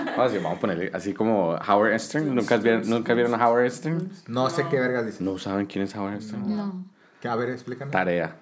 Vamos 0.05 0.19
a, 0.19 0.23
decir, 0.25 0.43
vamos 0.43 0.59
a 0.59 0.61
ponerle 0.61 0.91
así 0.93 1.15
como 1.15 1.55
Howard 1.55 1.99
Stern. 2.01 2.35
¿Nunca 2.35 2.57
vieron, 2.57 2.89
¿Nunca 2.91 3.15
vieron 3.15 3.35
a 3.41 3.49
Howard 3.49 3.71
Stern? 3.71 4.11
No 4.27 4.51
sé 4.51 4.65
qué 4.71 4.81
vergas 4.81 5.07
dice. 5.07 5.23
No 5.23 5.39
saben 5.39 5.67
quién 5.67 5.85
es 5.85 5.95
Howard 5.95 6.21
Stern. 6.21 6.57
No. 6.57 6.85
Que, 7.21 7.29
a 7.29 7.37
ver, 7.37 7.51
explícame. 7.51 7.91
Tarea. 7.93 8.37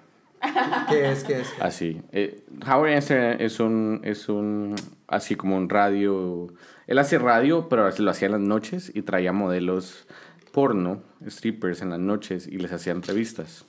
¿Qué 0.89 1.11
es? 1.11 1.23
¿Qué 1.23 1.41
es? 1.41 1.53
Así. 1.61 2.01
Eh, 2.11 2.43
Howard 2.67 2.89
Einstein 2.89 3.39
es 3.39 3.59
un, 3.59 4.01
es 4.03 4.27
un, 4.27 4.75
así 5.07 5.35
como 5.35 5.55
un 5.55 5.69
radio. 5.69 6.47
Él 6.91 6.99
hace 6.99 7.17
radio, 7.17 7.69
pero 7.69 7.89
lo 7.89 8.11
hacía 8.11 8.25
en 8.25 8.33
las 8.33 8.41
noches 8.41 8.91
y 8.93 9.03
traía 9.03 9.31
modelos 9.31 10.07
porno, 10.51 11.01
strippers 11.25 11.81
en 11.81 11.91
las 11.91 11.99
noches 11.99 12.47
y 12.47 12.57
les 12.57 12.73
hacía 12.73 12.91
entrevistas. 12.91 13.63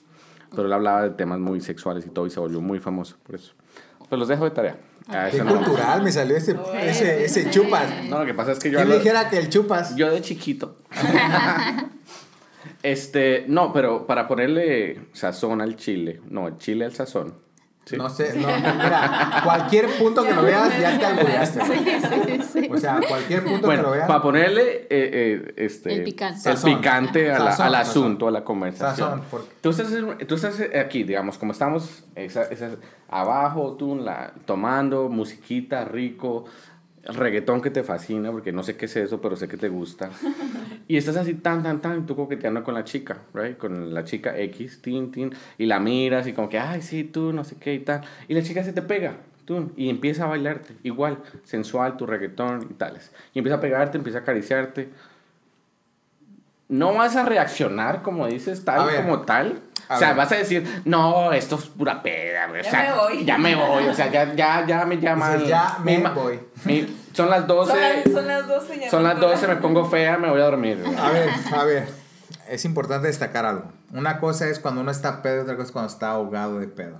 Pero 0.49 0.65
él 0.65 0.73
hablaba 0.73 1.03
de 1.03 1.11
temas 1.11 1.39
muy 1.39 1.61
sexuales 1.61 2.05
y 2.05 2.09
todo 2.09 2.27
y 2.27 2.31
se 2.31 2.41
volvió 2.41 2.59
muy 2.59 2.79
famoso 2.79 3.15
por 3.23 3.35
eso. 3.35 3.53
Pues 4.09 4.19
los 4.19 4.27
dejo 4.27 4.43
de 4.43 4.51
tarea. 4.51 4.77
Ah, 5.07 5.29
Qué 5.31 5.41
no. 5.41 5.55
cultural 5.55 6.03
me 6.03 6.11
salió 6.11 6.35
ese, 6.35 6.57
ese, 6.81 7.23
ese 7.23 7.49
chupas. 7.49 7.87
No, 8.09 8.19
lo 8.19 8.25
que 8.25 8.33
pasa 8.33 8.51
es 8.51 8.59
que 8.59 8.69
yo 8.69 8.79
¿Quién 8.79 8.91
dijera 8.91 9.29
que 9.29 9.37
el 9.37 9.47
chupas? 9.47 9.95
Yo 9.95 10.11
de 10.11 10.19
chiquito. 10.19 10.79
este, 12.83 13.45
no, 13.47 13.71
pero 13.71 14.05
para 14.05 14.27
ponerle 14.27 14.99
sazón 15.13 15.61
al 15.61 15.77
chile, 15.77 16.19
no, 16.29 16.57
chile 16.57 16.83
al 16.83 16.93
sazón. 16.93 17.35
¿Sí? 17.85 17.97
No 17.97 18.09
sé, 18.09 18.33
no, 18.39 18.47
mira, 18.47 19.41
cualquier 19.43 19.87
punto 19.97 20.23
que 20.23 20.33
lo 20.33 20.43
veas 20.43 20.79
ya 20.79 20.97
te 20.97 21.05
albureaste. 21.05 21.59
güey. 21.65 21.79
Sí, 21.79 22.01
sí, 22.01 22.41
sí. 22.61 22.69
O 22.71 22.77
sea, 22.77 22.99
cualquier 23.07 23.43
punto 23.43 23.69
que 23.69 23.77
lo 23.77 23.91
veas. 23.91 24.07
para 24.07 24.21
ponerle 24.21 24.61
eh, 24.83 24.87
eh, 24.89 25.53
este, 25.57 25.93
El 25.93 26.03
picante. 26.03 26.35
el 26.37 26.41
Sazón. 26.57 26.75
picante 26.77 27.31
a 27.31 27.39
la- 27.39 27.51
Sazón, 27.51 27.65
al 27.67 27.73
sazón. 27.73 28.03
asunto, 28.03 28.27
a 28.27 28.31
la 28.31 28.43
conversación. 28.43 29.09
Sazón, 29.09 29.23
porque- 29.29 29.49
Tú, 29.61 29.69
estás, 29.71 29.87
tú 30.27 30.35
estás 30.35 30.61
aquí, 30.79 31.03
digamos, 31.03 31.37
como 31.37 31.51
estamos 31.51 32.03
esa- 32.15 32.43
esa- 32.43 32.77
abajo, 33.09 33.75
tú 33.77 33.95
la, 33.95 34.33
tomando 34.45 35.09
musiquita, 35.09 35.85
rico, 35.85 36.45
reggaetón 37.05 37.61
que 37.61 37.69
te 37.69 37.83
fascina, 37.83 38.31
porque 38.31 38.51
no 38.51 38.63
sé 38.63 38.77
qué 38.77 38.85
es 38.85 38.95
eso, 38.95 39.19
pero 39.21 39.35
sé 39.35 39.47
que 39.47 39.57
te 39.57 39.69
gusta. 39.69 40.09
Y 40.85 40.97
estás 40.97 41.15
así 41.15 41.35
tan, 41.35 41.63
tan, 41.63 41.81
tan, 41.81 42.05
tú 42.05 42.13
coqueteando 42.13 42.61
con 42.61 42.73
la 42.73 42.83
chica, 42.83 43.19
right? 43.33 43.57
Con 43.57 43.93
la 43.93 44.03
chica 44.03 44.37
X, 44.37 44.81
tin, 44.81 45.11
tin, 45.11 45.33
y 45.57 45.65
la 45.65 45.79
miras 45.79 46.27
y 46.27 46.33
como 46.33 46.49
que, 46.49 46.59
ay, 46.59 46.81
sí, 46.81 47.05
tú, 47.05 47.31
no 47.31 47.45
sé 47.45 47.55
qué 47.55 47.73
y 47.73 47.79
tal. 47.79 48.01
Y 48.27 48.33
la 48.33 48.43
chica 48.43 48.65
se 48.65 48.73
te 48.73 48.81
pega, 48.81 49.15
tú, 49.45 49.71
y 49.77 49.89
empieza 49.89 50.25
a 50.25 50.27
bailarte, 50.27 50.75
igual, 50.83 51.19
sensual, 51.45 51.95
tu 51.95 52.05
reggaetón 52.05 52.67
y 52.69 52.73
tales. 52.73 53.13
Y 53.33 53.39
empieza 53.39 53.59
a 53.59 53.61
pegarte, 53.61 53.97
empieza 53.97 54.19
a 54.19 54.21
acariciarte. 54.23 54.89
No 56.67 56.93
vas 56.93 57.15
a 57.15 57.23
reaccionar 57.23 58.01
como 58.01 58.27
dices, 58.27 58.65
tal 58.65 58.93
como 58.97 59.21
tal. 59.21 59.61
A 59.89 59.95
o 59.95 59.99
sea, 59.99 60.09
ver. 60.09 60.17
vas 60.17 60.31
a 60.31 60.35
decir, 60.35 60.81
no, 60.85 61.31
esto 61.33 61.55
es 61.55 61.65
pura 61.65 62.01
peda, 62.01 62.47
güey. 62.47 62.61
O 62.61 62.63
Ya 62.63 62.71
sea, 62.71 62.81
me 62.81 62.93
voy. 62.93 63.25
Ya 63.25 63.37
me 63.37 63.55
voy. 63.55 63.87
O 63.87 63.93
sea, 63.93 64.09
ya, 64.11 64.33
ya, 64.33 64.65
ya 64.65 64.85
me 64.85 64.97
llaman. 64.99 65.33
Dices, 65.33 65.49
ya 65.49 65.77
mi 65.83 65.97
me 65.97 66.03
ma- 66.03 66.09
voy. 66.11 66.39
mi- 66.65 66.97
son 67.13 67.29
las 67.29 67.45
12. 67.47 67.71
Son 67.71 67.79
las, 67.81 68.03
son 68.13 68.27
las 68.27 68.47
12 68.47 68.79
ya. 68.79 68.89
Son 68.89 69.01
me 69.03 69.09
las 69.09 69.17
acuerdo. 69.17 69.35
12, 69.35 69.47
me 69.47 69.55
pongo 69.57 69.85
fea, 69.85 70.17
me 70.17 70.29
voy 70.29 70.41
a 70.41 70.45
dormir. 70.45 70.81
güey. 70.83 70.97
A 70.97 71.09
ver, 71.09 71.29
a 71.55 71.63
ver. 71.63 71.87
Es 72.49 72.65
importante 72.65 73.07
destacar 73.07 73.45
algo. 73.45 73.71
Una 73.93 74.19
cosa 74.19 74.47
es 74.47 74.59
cuando 74.59 74.81
uno 74.81 74.91
está 74.91 75.21
pedo, 75.21 75.43
otra 75.43 75.55
cosa 75.55 75.67
es 75.67 75.71
cuando 75.71 75.91
está 75.91 76.11
ahogado 76.11 76.59
de 76.59 76.67
pedo. 76.67 76.97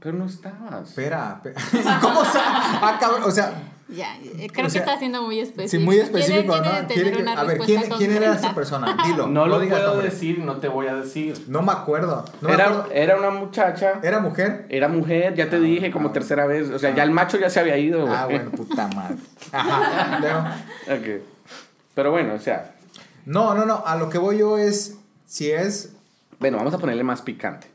Pero 0.00 0.16
no 0.16 0.24
estabas. 0.26 0.88
Espera, 0.88 1.40
espera. 1.44 1.98
¿Cómo 2.00 2.24
sa- 2.24 2.40
Ah, 2.82 2.96
cabrón, 2.98 3.22
o 3.24 3.30
sea, 3.30 3.52
Ya, 3.92 4.16
eh, 4.18 4.48
creo 4.52 4.66
O 4.66 4.70
sea, 4.70 4.82
que 4.84 4.88
está 4.90 4.98
siendo 4.98 5.22
muy 5.22 5.40
específico. 5.40 5.70
sí, 5.70 5.78
muy 5.84 5.98
específico, 5.98 6.52
Quiere- 6.54 6.58
¿no? 6.58 6.62
quiere 6.62 6.86
Quiere 6.86 7.02
tener 7.02 7.16
que- 7.16 7.22
una 7.22 7.32
a 7.40 7.44
ver, 7.44 7.58
¿quién, 7.58 7.82
quién 7.98 8.10
era 8.12 8.34
esa 8.34 8.54
persona? 8.54 8.96
Dilo. 9.06 9.26
No 9.26 9.46
lo 9.46 9.58
digas 9.58 9.78
puedo 9.80 9.92
nombre. 9.94 10.10
decir, 10.10 10.38
no 10.38 10.56
te 10.58 10.68
voy 10.68 10.86
a 10.86 10.94
decir. 10.94 11.44
No 11.48 11.62
me 11.62 11.72
acuerdo. 11.72 12.24
No 12.40 12.48
me 12.48 12.54
era, 12.54 12.66
acuerdo. 12.68 12.90
era 12.92 13.16
una 13.18 13.30
muchacha. 13.30 14.00
¿Era 14.02 14.20
mujer? 14.20 14.66
Era 14.68 14.88
mujer, 14.88 15.34
ya 15.34 15.50
te 15.50 15.56
Ah, 15.56 15.60
dije 15.60 15.90
como 15.90 16.08
ah. 16.10 16.12
tercera 16.12 16.46
vez. 16.46 16.70
O 16.70 16.78
sea, 16.78 16.94
ya 16.94 17.02
el 17.02 17.10
macho 17.10 17.38
ya 17.38 17.50
se 17.50 17.60
había 17.60 17.76
ido. 17.78 18.02
güey. 18.02 18.14
Ah, 18.14 18.26
bueno, 18.26 18.50
puta 18.56 18.88
madre. 18.88 19.16
Ajá. 19.52 20.56
Pero 21.94 22.10
bueno, 22.10 22.34
o 22.34 22.38
sea. 22.38 22.74
No, 23.26 23.54
no, 23.54 23.64
no. 23.66 23.82
A 23.86 23.96
lo 23.96 24.08
que 24.08 24.18
voy 24.18 24.38
yo 24.38 24.58
es. 24.58 24.96
Si 25.26 25.50
es. 25.50 25.92
Bueno, 26.38 26.56
vamos 26.56 26.72
a 26.74 26.78
ponerle 26.78 27.02
más 27.04 27.22
picante. 27.22 27.66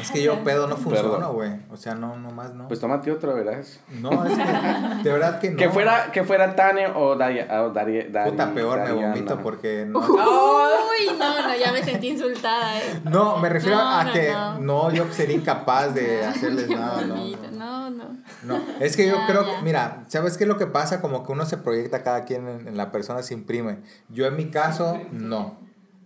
Es 0.00 0.10
que 0.10 0.22
yo 0.22 0.42
pedo 0.44 0.66
no 0.66 0.76
funciona, 0.76 1.10
Perdón. 1.16 1.32
güey. 1.34 1.50
O 1.70 1.76
sea, 1.76 1.94
no, 1.94 2.16
no 2.16 2.30
más, 2.30 2.54
no. 2.54 2.68
Pues 2.68 2.80
tómate 2.80 3.10
otro, 3.10 3.34
¿verdad? 3.34 3.62
no, 4.00 4.24
es 4.24 4.32
que. 4.32 4.44
De 5.04 5.12
verdad 5.12 5.40
que 5.40 5.50
no. 5.50 5.56
Que 5.56 5.68
fuera, 5.70 6.10
que 6.12 6.24
fuera 6.24 6.54
Tane 6.56 6.86
o 6.94 7.16
Daria. 7.16 7.62
O 7.62 7.70
Daria, 7.70 8.06
Dari- 8.10 8.30
Puta 8.30 8.52
peor, 8.54 8.80
me 8.80 8.92
vomito 8.92 9.38
porque 9.40 9.84
no. 9.88 9.98
Uy, 10.00 11.16
no, 11.18 11.42
no, 11.42 11.56
ya 11.56 11.72
me 11.72 11.82
sentí 11.82 12.08
insultada. 12.08 12.78
eh. 12.78 13.00
No, 13.04 13.38
me 13.38 13.48
refiero 13.48 13.76
No, 13.76 13.88
a 13.88 14.04
no, 14.04 14.12
que 14.12 14.32
no. 14.32 14.58
no. 14.60 14.90
yo 14.90 15.06
sería 15.12 15.36
incapaz 15.36 15.94
de 15.94 16.24
hacerles 16.26 16.68
nada, 16.68 17.02
no, 17.02 17.90
no. 17.90 18.18
No, 18.44 18.60
es 18.80 18.96
que 18.96 19.08
yo 19.08 19.16
Ya, 19.16 19.26
creo 19.26 19.44
ya. 19.46 19.56
que, 19.56 19.62
mira, 19.62 20.04
¿sabes 20.08 20.36
qué 20.36 20.44
es 20.44 20.48
lo 20.48 20.56
que 20.58 20.66
pasa? 20.66 21.00
Como 21.00 21.24
que 21.24 21.32
uno 21.32 21.44
se 21.46 21.56
proyecta 21.56 22.02
cada 22.02 22.24
quien 22.24 22.46
en, 22.48 22.68
en 22.68 22.76
la 22.76 22.92
persona, 22.92 23.22
se 23.22 23.34
imprime. 23.34 23.78
Yo 24.08 24.26
en 24.26 24.36
mi 24.36 24.46
caso, 24.50 25.00
no. 25.12 25.56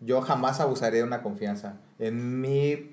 Yo 0.00 0.20
jamás 0.22 0.60
abusaría 0.60 0.98
de 1.00 1.04
una 1.04 1.22
confianza. 1.22 1.74
En 1.98 2.40
mi... 2.40 2.91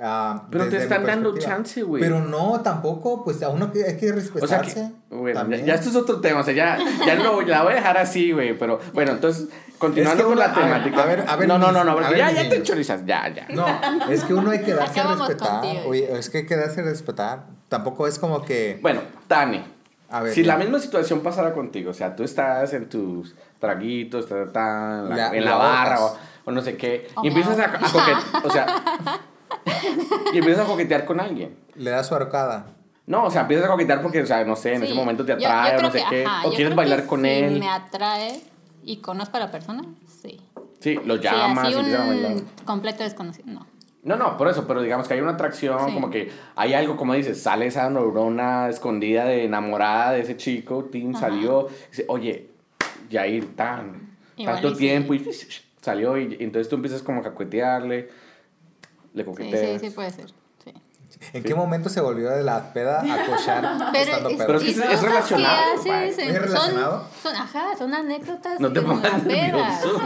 ah, 0.00 0.44
Pero 0.50 0.68
te 0.68 0.76
están 0.78 1.04
dando 1.04 1.36
chance, 1.38 1.82
güey. 1.82 2.02
Pero 2.02 2.20
no, 2.20 2.60
tampoco, 2.62 3.24
pues 3.24 3.42
a 3.42 3.48
uno 3.48 3.72
que, 3.72 3.84
hay 3.84 3.96
que 3.96 4.10
O 4.12 4.20
sea 4.20 4.60
respetarse. 4.60 4.74
que, 5.10 5.14
bueno, 5.14 5.56
ya, 5.56 5.74
esto 5.74 5.90
es 5.90 5.96
otro 5.96 6.20
tema, 6.20 6.40
o 6.40 6.44
sea, 6.44 6.54
ya, 6.54 6.78
ya 7.06 7.14
no, 7.16 7.40
la 7.42 7.62
voy 7.62 7.72
a 7.72 7.76
dejar 7.76 7.96
así, 7.98 8.32
güey, 8.32 8.56
pero 8.58 8.80
bueno, 8.94 9.12
entonces, 9.12 9.48
continuando 9.78 10.12
Es 10.12 10.16
que 10.18 10.22
con 10.24 10.32
uno- 10.32 10.40
la 10.40 10.52
a 10.52 10.54
ver, 10.54 10.64
temática. 10.64 11.02
a 11.02 11.06
ver, 11.06 11.24
a 11.28 11.36
ver, 11.36 11.48
no, 11.48 11.58
no, 11.58 11.66
mis- 11.68 11.74
no, 11.76 11.84
no, 11.84 11.90
a 11.90 11.94
porque 11.94 12.08
ver, 12.10 12.18
ya, 12.18 12.30
ya 12.42 12.48
te 12.48 12.62
chorizas, 12.62 13.04
ya, 13.06 13.28
ya. 13.34 13.46
No, 13.50 13.66
es 14.10 14.24
que 14.24 14.34
uno 14.34 14.50
hay 14.50 14.60
que 14.62 14.74
darse 14.74 15.00
a 15.00 15.14
respetar. 15.14 15.60
contigo. 15.60 15.82
Oye, 15.88 16.08
es 16.18 16.30
que 16.30 16.38
hay 16.38 16.46
que 16.46 16.56
darse 16.56 16.80
a 16.80 16.84
respetar. 16.84 17.46
Tampoco 17.68 18.06
es 18.06 18.18
como 18.18 18.42
que... 18.42 18.78
Bueno, 18.82 19.00
Tani, 19.28 19.64
A 20.10 20.20
ver, 20.22 20.32
si 20.34 20.42
ya. 20.42 20.48
la 20.54 20.58
misma 20.58 20.78
situación 20.78 21.20
pasara 21.20 21.52
contigo, 21.54 21.90
o 21.90 21.94
sea, 21.94 22.14
tú 22.14 22.22
estás 22.22 22.72
en 22.74 22.88
tus 22.88 23.34
traguitos, 23.58 24.28
ta, 24.28 24.44
ta, 24.46 24.52
ta, 24.52 24.98
en 25.04 25.08
la, 25.10 25.16
La- 25.16 25.36
en 25.36 25.44
la 25.44 25.50
la 25.52 25.56
barra 25.56 25.98
o, 26.44 26.50
no 26.50 26.60
sé 26.60 26.76
qué, 26.76 27.08
y 27.22 27.28
empiezas 27.28 27.58
a, 27.58 27.64
a 27.66 27.78
coquetear, 27.78 28.18
o 28.44 28.50
sea, 28.50 28.66
y 30.32 30.38
empiezas 30.38 30.64
a 30.64 30.68
coquetear 30.68 31.04
con 31.04 31.20
alguien. 31.20 31.56
Le 31.76 31.90
da 31.90 32.02
su 32.04 32.14
arcada. 32.14 32.66
No, 33.06 33.24
o 33.24 33.30
sea, 33.30 33.42
empiezas 33.42 33.66
a 33.66 33.68
coquetear 33.70 34.00
porque, 34.02 34.22
o 34.22 34.26
sea, 34.26 34.44
no 34.44 34.54
sé, 34.56 34.74
en 34.74 34.80
Sí. 34.80 34.86
ese 34.86 34.94
momento 34.94 35.24
te 35.24 35.32
Yo- 35.32 35.38
yo 35.38 35.48
atrae 35.48 35.78
o 35.78 35.82
no 35.82 35.90
sé 35.90 35.98
que, 35.98 36.04
qué, 36.10 36.24
ajá, 36.24 36.46
o 36.46 36.50
yo 36.50 36.56
quieres 36.56 36.74
bailar 36.74 37.06
con 37.06 37.22
si 37.22 37.28
él. 37.28 37.58
me 37.58 37.68
atrae 37.68 38.40
y 38.84 38.98
conozco 38.98 39.36
a 39.36 39.40
la 39.40 39.50
persona, 39.50 39.82
sí. 40.22 40.40
Sí, 40.80 40.98
lo 41.04 41.16
Sí, 41.16 41.22
llamas 41.22 41.64
así 41.68 41.74
y 41.74 41.78
empiezan 41.78 42.02
a 42.02 42.06
bailar. 42.08 42.32
un 42.32 42.46
completo 42.64 43.02
desconocido, 43.02 43.46
no. 43.52 43.66
No, 44.04 44.16
no, 44.16 44.36
por 44.36 44.48
eso, 44.48 44.66
pero 44.66 44.82
digamos 44.82 45.06
que 45.06 45.14
hay 45.14 45.20
una 45.20 45.32
atracción, 45.32 45.78
Sí. 45.88 45.94
como 45.94 46.10
que 46.10 46.30
hay 46.56 46.74
algo, 46.74 46.96
como 46.96 47.14
dices, 47.14 47.40
sale 47.40 47.66
esa 47.66 47.88
neurona 47.88 48.68
escondida 48.68 49.24
de 49.24 49.44
enamorada 49.44 50.12
de 50.12 50.20
ese 50.22 50.36
chico, 50.36 50.88
Tim 50.90 51.10
Ajá. 51.10 51.28
salió, 51.28 51.68
dice, 51.90 52.04
oye, 52.08 52.48
Jair, 53.10 53.54
tan, 53.54 54.16
Igual 54.36 54.54
tanto 54.56 54.68
y 54.68 54.72
sí. 54.72 54.78
tiempo, 54.78 55.14
y 55.14 55.28
salió, 55.80 56.16
y, 56.18 56.36
y 56.40 56.44
entonces 56.44 56.68
tú 56.68 56.76
empiezas 56.76 57.02
como 57.02 57.20
a 57.20 57.22
cacuetearle, 57.22 58.08
le 59.14 59.22
Sí, 59.22 59.28
coqueteas. 59.30 59.80
sí, 59.80 59.88
sí 59.88 59.94
puede 59.94 60.10
ser. 60.10 60.26
Sí. 60.64 60.72
¿En 61.34 61.42
qué 61.42 61.54
momento 61.54 61.88
se 61.90 62.00
volvió 62.00 62.30
de 62.30 62.42
la 62.42 62.72
peda 62.72 63.00
a 63.00 63.26
cochar 63.26 63.90
Pero, 63.92 64.28
es? 64.30 64.36
Pero 64.38 64.58
es 64.58 64.64
es- 64.64 64.78
es 64.78 65.02
relacionado, 65.02 65.82
que 65.84 65.90
haces 65.92 66.18
¿Es 66.18 66.40
relacionado? 66.42 67.06
Son, 67.22 67.32
son, 67.34 67.42
ajá, 67.42 67.76
son 67.76 67.94
anécdotas 67.94 68.58
No 68.60 68.72
te 68.72 68.80
de 68.80 68.86
pongas 68.86 69.12
una 69.12 69.24
peda. 69.24 69.80
Sí, 69.82 69.88
o 69.88 69.98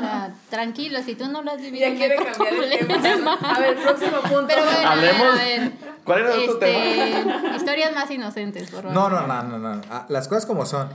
sea, 0.00 0.34
tranquilo, 0.50 1.02
si 1.02 1.14
tú 1.14 1.28
no 1.28 1.42
lo 1.42 1.52
has 1.52 1.60
vivido, 1.60 1.86
Ya 1.86 1.92
no 1.92 1.96
quiere 1.98 2.16
cambiar 2.16 2.54
el 2.54 3.02
tema. 3.02 3.34
A 3.42 3.58
ver, 3.60 3.76
próximo 3.82 4.16
punto. 4.22 4.44
Pero 4.48 4.64
bueno, 4.64 4.88
a 4.90 4.94
ver, 4.96 5.14
Hablemos- 5.14 5.32
a 5.40 5.44
ver. 5.44 5.72
¿Cuál 6.04 6.18
era 6.20 6.34
el 6.34 6.48
otro 6.50 6.66
Este, 6.66 7.56
Historias 7.56 7.94
más 7.94 8.10
inocentes, 8.10 8.70
por 8.70 8.82
favor. 8.82 8.92
No, 8.94 9.08
no, 9.08 9.26
no, 9.26 9.42
no, 9.44 9.58
no. 9.58 9.80
Ah, 9.90 10.04
Las 10.08 10.28
cosas 10.28 10.44
como 10.46 10.66
son. 10.66 10.88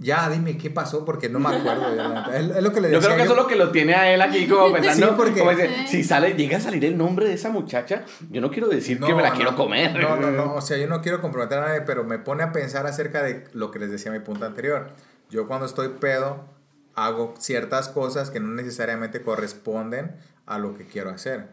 Ya, 0.00 0.28
dime 0.28 0.58
qué 0.58 0.70
pasó 0.70 1.04
porque 1.04 1.28
no 1.28 1.38
me 1.38 1.54
acuerdo. 1.54 1.86
es, 2.32 2.56
es 2.56 2.62
lo 2.62 2.72
que 2.72 2.80
le 2.80 2.90
Yo 2.90 2.96
decía. 2.96 3.00
creo 3.00 3.16
que 3.16 3.22
eso 3.22 3.32
es 3.32 3.38
lo 3.38 3.46
que 3.46 3.54
lo 3.56 3.70
tiene 3.70 3.94
a 3.94 4.12
él 4.12 4.20
aquí 4.20 4.48
como 4.48 4.72
pensando, 4.72 5.06
Sí, 5.08 5.12
porque- 5.16 5.38
como 5.38 5.50
dice, 5.52 5.70
si 5.86 6.02
sale, 6.02 6.32
llega 6.34 6.56
a 6.56 6.60
salir 6.60 6.84
el 6.84 6.98
nombre 6.98 7.26
de 7.28 7.34
esa 7.34 7.50
muchacha, 7.50 8.04
yo 8.30 8.40
no 8.40 8.50
quiero 8.50 8.66
decir 8.68 8.98
que 8.98 9.14
me 9.14 9.22
la 9.22 9.30
no, 9.30 9.36
quiero 9.36 9.54
comer. 9.56 9.96
No, 10.00 10.16
no, 10.16 10.30
no. 10.32 10.54
O 10.54 10.60
sea, 10.60 10.76
yo 10.78 10.88
no 10.88 11.00
quiero 11.00 11.20
comprometer 11.20 11.58
a 11.58 11.66
nadie, 11.68 11.80
pero 11.82 12.02
me 12.02 12.18
pone 12.18 12.42
a 12.42 12.50
pensar 12.50 12.86
acerca 12.86 13.22
de 13.22 13.44
lo 13.52 13.70
que 13.70 13.78
les 13.78 13.90
decía 13.90 14.10
en 14.12 14.18
mi 14.18 14.24
punto 14.24 14.44
anterior. 14.44 14.88
Yo 15.30 15.46
cuando 15.46 15.64
estoy 15.66 15.88
pedo, 16.00 16.44
hago 16.96 17.34
ciertas 17.38 17.88
cosas 17.88 18.30
que 18.30 18.40
no 18.40 18.48
necesariamente 18.48 19.22
corresponden 19.22 20.16
a 20.46 20.58
lo 20.58 20.74
que 20.74 20.86
quiero 20.86 21.10
hacer. 21.10 21.48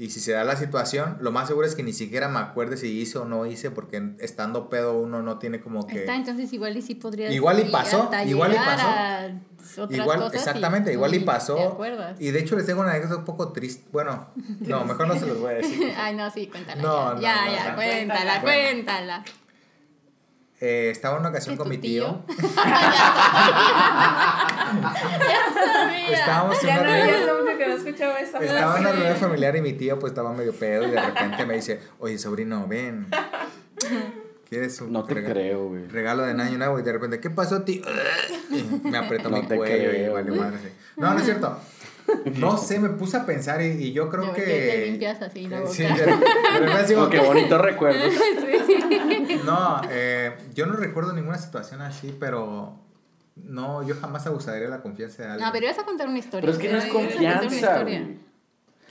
Y 0.00 0.10
si 0.10 0.20
se 0.20 0.30
da 0.30 0.44
la 0.44 0.54
situación, 0.54 1.16
lo 1.20 1.32
más 1.32 1.48
seguro 1.48 1.66
es 1.66 1.74
que 1.74 1.82
ni 1.82 1.92
siquiera 1.92 2.28
me 2.28 2.38
acuerde 2.38 2.76
si 2.76 2.86
hice 3.00 3.18
o 3.18 3.24
no 3.24 3.46
hice, 3.46 3.72
porque 3.72 4.12
estando 4.20 4.68
pedo 4.70 4.96
uno 4.96 5.22
no 5.24 5.40
tiene 5.40 5.58
como 5.60 5.88
que... 5.88 5.98
Está, 6.02 6.14
entonces 6.14 6.52
igual 6.52 6.76
y 6.76 6.82
sí 6.82 6.94
podrías 6.94 7.32
Igual 7.32 7.58
y 7.58 7.64
pasó, 7.64 8.08
igual 8.24 8.52
y 8.52 8.56
pasó. 8.56 9.82
otras 9.82 9.98
Igual, 9.98 10.18
cosas 10.20 10.34
y 10.34 10.36
exactamente, 10.38 10.92
igual 10.92 11.14
y 11.14 11.18
pasó. 11.18 11.56
¿Te 11.56 11.64
acuerdas? 11.64 12.20
Y 12.20 12.30
de 12.30 12.38
hecho 12.38 12.54
les 12.54 12.64
tengo 12.66 12.80
una 12.82 12.90
anécdota 12.92 13.16
un 13.16 13.24
poco 13.24 13.50
triste. 13.50 13.88
Bueno, 13.90 14.28
no, 14.60 14.84
mejor 14.86 15.08
no 15.08 15.18
se 15.18 15.26
los 15.26 15.40
voy 15.40 15.50
a 15.50 15.54
decir. 15.56 15.92
Ay, 15.98 16.14
no, 16.14 16.30
sí, 16.30 16.46
cuéntala. 16.46 16.80
No, 16.80 17.20
ya, 17.20 17.44
no, 17.46 17.50
ya, 17.50 17.50
no, 17.50 17.52
ya, 17.52 17.74
cuéntala, 17.74 18.40
cuéntala. 18.40 19.24
Eh, 20.60 20.90
estaba 20.90 21.14
en 21.16 21.20
una 21.20 21.30
ocasión 21.30 21.54
¿Es 21.54 21.58
con 21.58 21.68
mi 21.68 21.78
tío. 21.78 22.22
Ya 24.68 25.52
sabía. 25.54 26.10
Estábamos 26.10 26.62
en 26.62 26.78
una 26.78 27.47
escuchaba 27.78 28.18
esa 28.20 28.38
Estaba 28.38 28.74
en 28.76 28.80
una 28.82 28.92
reunión 28.92 29.16
familiar 29.16 29.56
y 29.56 29.60
mi 29.62 29.72
tío 29.74 29.98
pues 29.98 30.12
estaba 30.12 30.32
medio 30.32 30.52
pedo 30.52 30.86
y 30.86 30.90
de 30.90 31.00
repente 31.00 31.46
me 31.46 31.54
dice, 31.54 31.80
oye 31.98 32.18
sobrino, 32.18 32.66
ven. 32.68 33.06
¿Quieres 34.48 34.80
un 34.80 34.92
No 34.92 35.04
te 35.04 35.14
rega- 35.14 35.30
creo, 35.32 35.68
güey. 35.68 35.86
regalo 35.88 36.22
de 36.24 36.32
año 36.32 36.56
nuevo? 36.58 36.78
Y 36.78 36.82
de 36.82 36.92
repente, 36.92 37.20
¿qué 37.20 37.28
pasó, 37.28 37.62
tío? 37.62 37.82
Y 38.50 38.88
me 38.88 38.96
apretó 38.96 39.28
No 39.30 39.42
mi 39.42 39.46
cuello 39.46 39.64
y 39.90 39.94
creo, 39.94 40.14
vale 40.14 40.30
güey. 40.30 40.40
madre. 40.40 40.72
No, 40.96 41.12
no 41.12 41.18
es 41.18 41.24
cierto. 41.24 41.58
No 42.36 42.56
sé, 42.56 42.80
me 42.80 42.88
puse 42.88 43.18
a 43.18 43.26
pensar 43.26 43.60
y, 43.60 43.66
y 43.66 43.92
yo 43.92 44.08
creo 44.08 44.28
Ya 44.28 44.32
que... 44.32 44.42
te 44.42 44.86
limpias 44.86 45.20
así 45.20 45.46
la 45.46 45.60
boca. 45.60 45.70
Sí, 45.72 45.82
digo 46.88 47.00
Como 47.00 47.10
que 47.10 47.18
bonitos 47.20 47.60
recuerdos. 47.60 48.12
No, 49.44 49.80
eh, 49.90 50.32
yo 50.54 50.66
no 50.66 50.74
recuerdo 50.74 51.12
ninguna 51.12 51.38
situación 51.38 51.80
así, 51.82 52.14
pero 52.18 52.78
no, 53.44 53.82
yo 53.86 53.94
jamás 53.94 54.26
abusaría 54.26 54.62
de 54.62 54.68
la 54.68 54.80
confianza 54.82 55.22
de 55.22 55.28
alguien. 55.30 55.46
No, 55.46 55.52
pero 55.52 55.66
ibas 55.66 55.78
a 55.78 55.84
contar 55.84 56.08
una 56.08 56.18
historia. 56.18 56.40
Pero 56.42 56.52
es 56.52 56.58
que 56.58 56.70
no 56.72 56.78
es 56.78 56.86
confianza. 56.86 57.84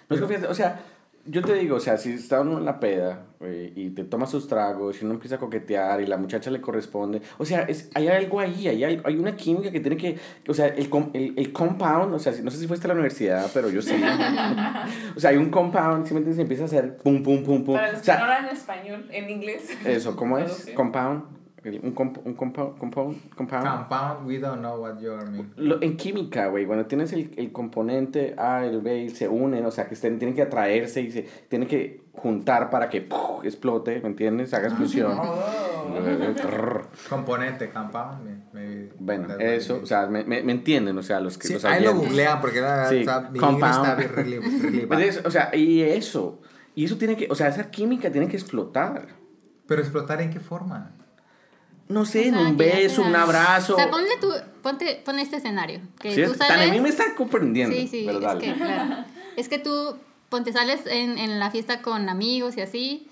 No 0.09 0.15
es 0.15 0.19
confianza. 0.21 0.49
O 0.49 0.53
sea, 0.53 0.79
yo 1.25 1.41
te 1.43 1.53
digo, 1.55 1.75
o 1.75 1.79
sea, 1.81 1.97
si 1.97 2.13
está 2.13 2.39
uno 2.39 2.57
en 2.57 2.63
la 2.65 2.79
peda 2.79 3.23
y 3.75 3.89
te 3.89 4.05
toma 4.05 4.25
sus 4.25 4.47
tragos 4.47 5.01
y 5.01 5.05
uno 5.05 5.15
empieza 5.15 5.35
a 5.35 5.39
coquetear 5.39 5.99
y 6.01 6.07
la 6.07 6.15
muchacha 6.17 6.49
le 6.49 6.61
corresponde. 6.61 7.21
O 7.37 7.43
sea, 7.45 7.63
es, 7.63 7.89
hay 7.93 8.07
algo 8.07 8.39
ahí, 8.39 8.67
hay, 8.67 8.83
hay 8.83 9.17
una 9.17 9.35
química 9.35 9.69
que 9.69 9.81
tiene 9.81 9.97
que. 9.97 10.17
O 10.47 10.53
sea, 10.53 10.67
el, 10.67 10.89
com- 10.89 11.09
el, 11.13 11.33
el 11.37 11.51
compound, 11.51 12.13
o 12.13 12.19
sea, 12.19 12.31
no 12.41 12.49
sé 12.49 12.57
si 12.57 12.67
fuiste 12.67 12.87
a 12.87 12.89
la 12.89 12.93
universidad, 12.93 13.51
pero 13.53 13.69
yo 13.69 13.81
sí. 13.81 13.93
o 15.15 15.19
sea, 15.19 15.31
hay 15.31 15.37
un 15.37 15.49
compound, 15.49 16.05
simplemente 16.05 16.35
se 16.35 16.41
empieza 16.43 16.63
a 16.63 16.67
hacer 16.67 16.95
pum, 16.97 17.21
pum, 17.21 17.43
pum, 17.43 17.63
pum. 17.65 17.75
Para 17.75 17.87
los 17.91 17.97
O 17.97 17.99
que 18.01 18.05
sea, 18.05 18.17
no 18.19 18.23
hablan 18.23 18.45
español, 18.47 19.05
en 19.11 19.29
inglés. 19.29 19.69
eso, 19.85 20.15
¿cómo 20.15 20.37
es? 20.39 20.71
Compound. 20.75 21.36
El- 21.63 21.79
Un, 21.83 21.91
comp 21.91 22.17
un 22.25 22.33
compound, 22.35 22.77
compound, 22.77 23.17
compound. 23.35 23.65
Compound, 23.67 24.27
we 24.27 24.37
don't 24.39 24.59
know 24.59 24.79
what 24.79 24.99
you 24.99 25.11
mean. 25.31 25.51
Lo- 25.57 25.81
en 25.81 25.97
química, 25.97 26.47
güey, 26.47 26.65
cuando 26.65 26.85
tienes 26.85 27.11
el, 27.13 27.31
el 27.35 27.51
componente 27.51 28.35
A 28.37 28.63
el 28.65 28.81
B 28.81 29.03
y 29.05 29.09
se 29.09 29.27
unen, 29.27 29.65
o 29.65 29.71
sea, 29.71 29.87
que 29.87 29.95
estén, 29.95 30.17
tienen 30.19 30.35
que 30.35 30.43
atraerse 30.43 31.01
y 31.01 31.11
se 31.11 31.23
tienen 31.49 31.67
que 31.67 32.05
juntar 32.13 32.69
para 32.69 32.89
que 32.89 33.01
¡puf! 33.01 33.43
explote, 33.43 33.99
¿me 34.01 34.07
entiendes? 34.09 34.53
Haga 34.53 34.67
explosión. 34.67 35.17
Oh. 35.19 35.43
Componente, 37.09 37.69
compound. 37.69 38.23
me- 38.23 38.37
me- 38.59 38.89
bueno, 38.99 39.27
me- 39.37 39.55
eso, 39.55 39.79
o 39.81 39.85
sea, 39.85 40.07
me, 40.07 40.23
me, 40.23 40.43
me 40.43 40.51
entienden, 40.51 40.97
o 40.97 41.03
sea, 41.03 41.19
los 41.19 41.37
que 41.37 41.47
Sí, 41.47 41.53
los 41.53 41.65
ahí 41.65 41.83
lo 41.83 41.95
googlean 41.95 42.39
porque 42.41 42.59
era, 42.59 42.87
Sí, 42.89 42.97
está, 42.97 43.29
compound. 43.39 43.99
O 45.25 45.31
sea, 45.31 45.55
y 45.55 45.81
eso, 45.81 46.39
y 46.75 46.85
eso 46.85 46.97
tiene 46.97 47.15
que, 47.15 47.27
o 47.29 47.35
sea, 47.35 47.47
esa 47.47 47.69
química 47.71 48.11
tiene 48.11 48.27
que 48.27 48.37
explotar. 48.37 49.07
Pero 49.67 49.81
explotar 49.81 50.21
en 50.21 50.29
qué 50.29 50.39
forma? 50.39 50.91
No 51.89 52.05
sé, 52.05 52.19
O 52.19 52.23
en 52.23 52.33
sea, 52.33 52.41
un 52.41 52.57
beso, 52.57 53.01
un 53.01 53.15
abrazo. 53.15 53.75
O 53.75 53.77
sea, 53.77 53.89
ponle 53.89 54.17
tú, 54.19 54.29
ponte, 54.61 55.01
pon 55.05 55.19
este 55.19 55.37
escenario. 55.37 55.79
Que 55.99 56.13
Sí, 56.13 56.23
tú 56.25 56.31
es- 56.33 56.37
tan 56.37 56.49
sales... 56.49 56.69
a 56.69 56.73
mí 56.73 56.79
me 56.81 56.89
está 56.89 57.15
comprendiendo. 57.15 57.75
Sí, 57.75 57.87
sí, 57.87 58.03
pero 58.05 58.17
es 58.19 58.23
dale. 58.25 58.41
que, 58.45 58.53
claro. 58.53 59.05
Es 59.37 59.47
que 59.49 59.57
tú, 59.59 59.97
ponte, 60.29 60.51
sales 60.51 60.81
en, 60.85 61.17
en 61.17 61.39
la 61.39 61.49
fiesta 61.51 61.81
con 61.81 62.09
amigos 62.09 62.57
y 62.57 62.61
así. 62.61 63.07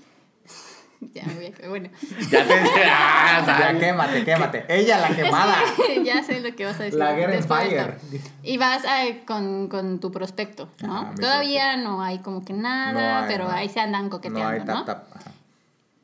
ya 1.13 1.23
me 1.25 1.33
voy 1.35 1.53
a... 1.63 1.69
Bueno, 1.69 1.89
Ya 2.29 2.45
te 2.45 2.53
ah, 2.91 3.45
Ya 3.71 3.79
quémate, 3.79 4.25
quémate. 4.25 4.65
Ella 4.67 4.99
la 4.99 5.15
quemada. 5.15 5.55
ya 6.03 6.21
sé 6.23 6.41
lo 6.41 6.53
que 6.55 6.65
vas 6.65 6.77
a 6.79 6.83
decir. 6.83 6.99
La 6.99 7.13
guerra 7.13 7.35
en 7.35 7.43
fire. 7.43 7.97
Y 8.43 8.57
vas 8.57 8.83
eh, 8.83 9.23
con, 9.25 9.67
con 9.69 9.99
tu 10.01 10.11
prospecto, 10.11 10.67
¿no? 10.81 10.97
Ajá, 10.97 11.11
mi 11.11 11.15
Todavía 11.17 11.77
no 11.77 12.01
hay 12.01 12.19
como 12.19 12.43
que 12.43 12.51
nada, 12.51 12.91
No 12.91 13.25
hay, 13.25 13.31
pero 13.33 13.45
no. 13.45 13.51
ahí 13.51 13.69
se 13.69 13.79
andan 13.79 14.05
No 14.05 14.09
coqueteando, 14.09 14.47
hay 14.49 14.59
¿no? 14.59 14.65
tap 14.83 14.85
tap. 14.85 15.15
Ajá. 15.15 15.31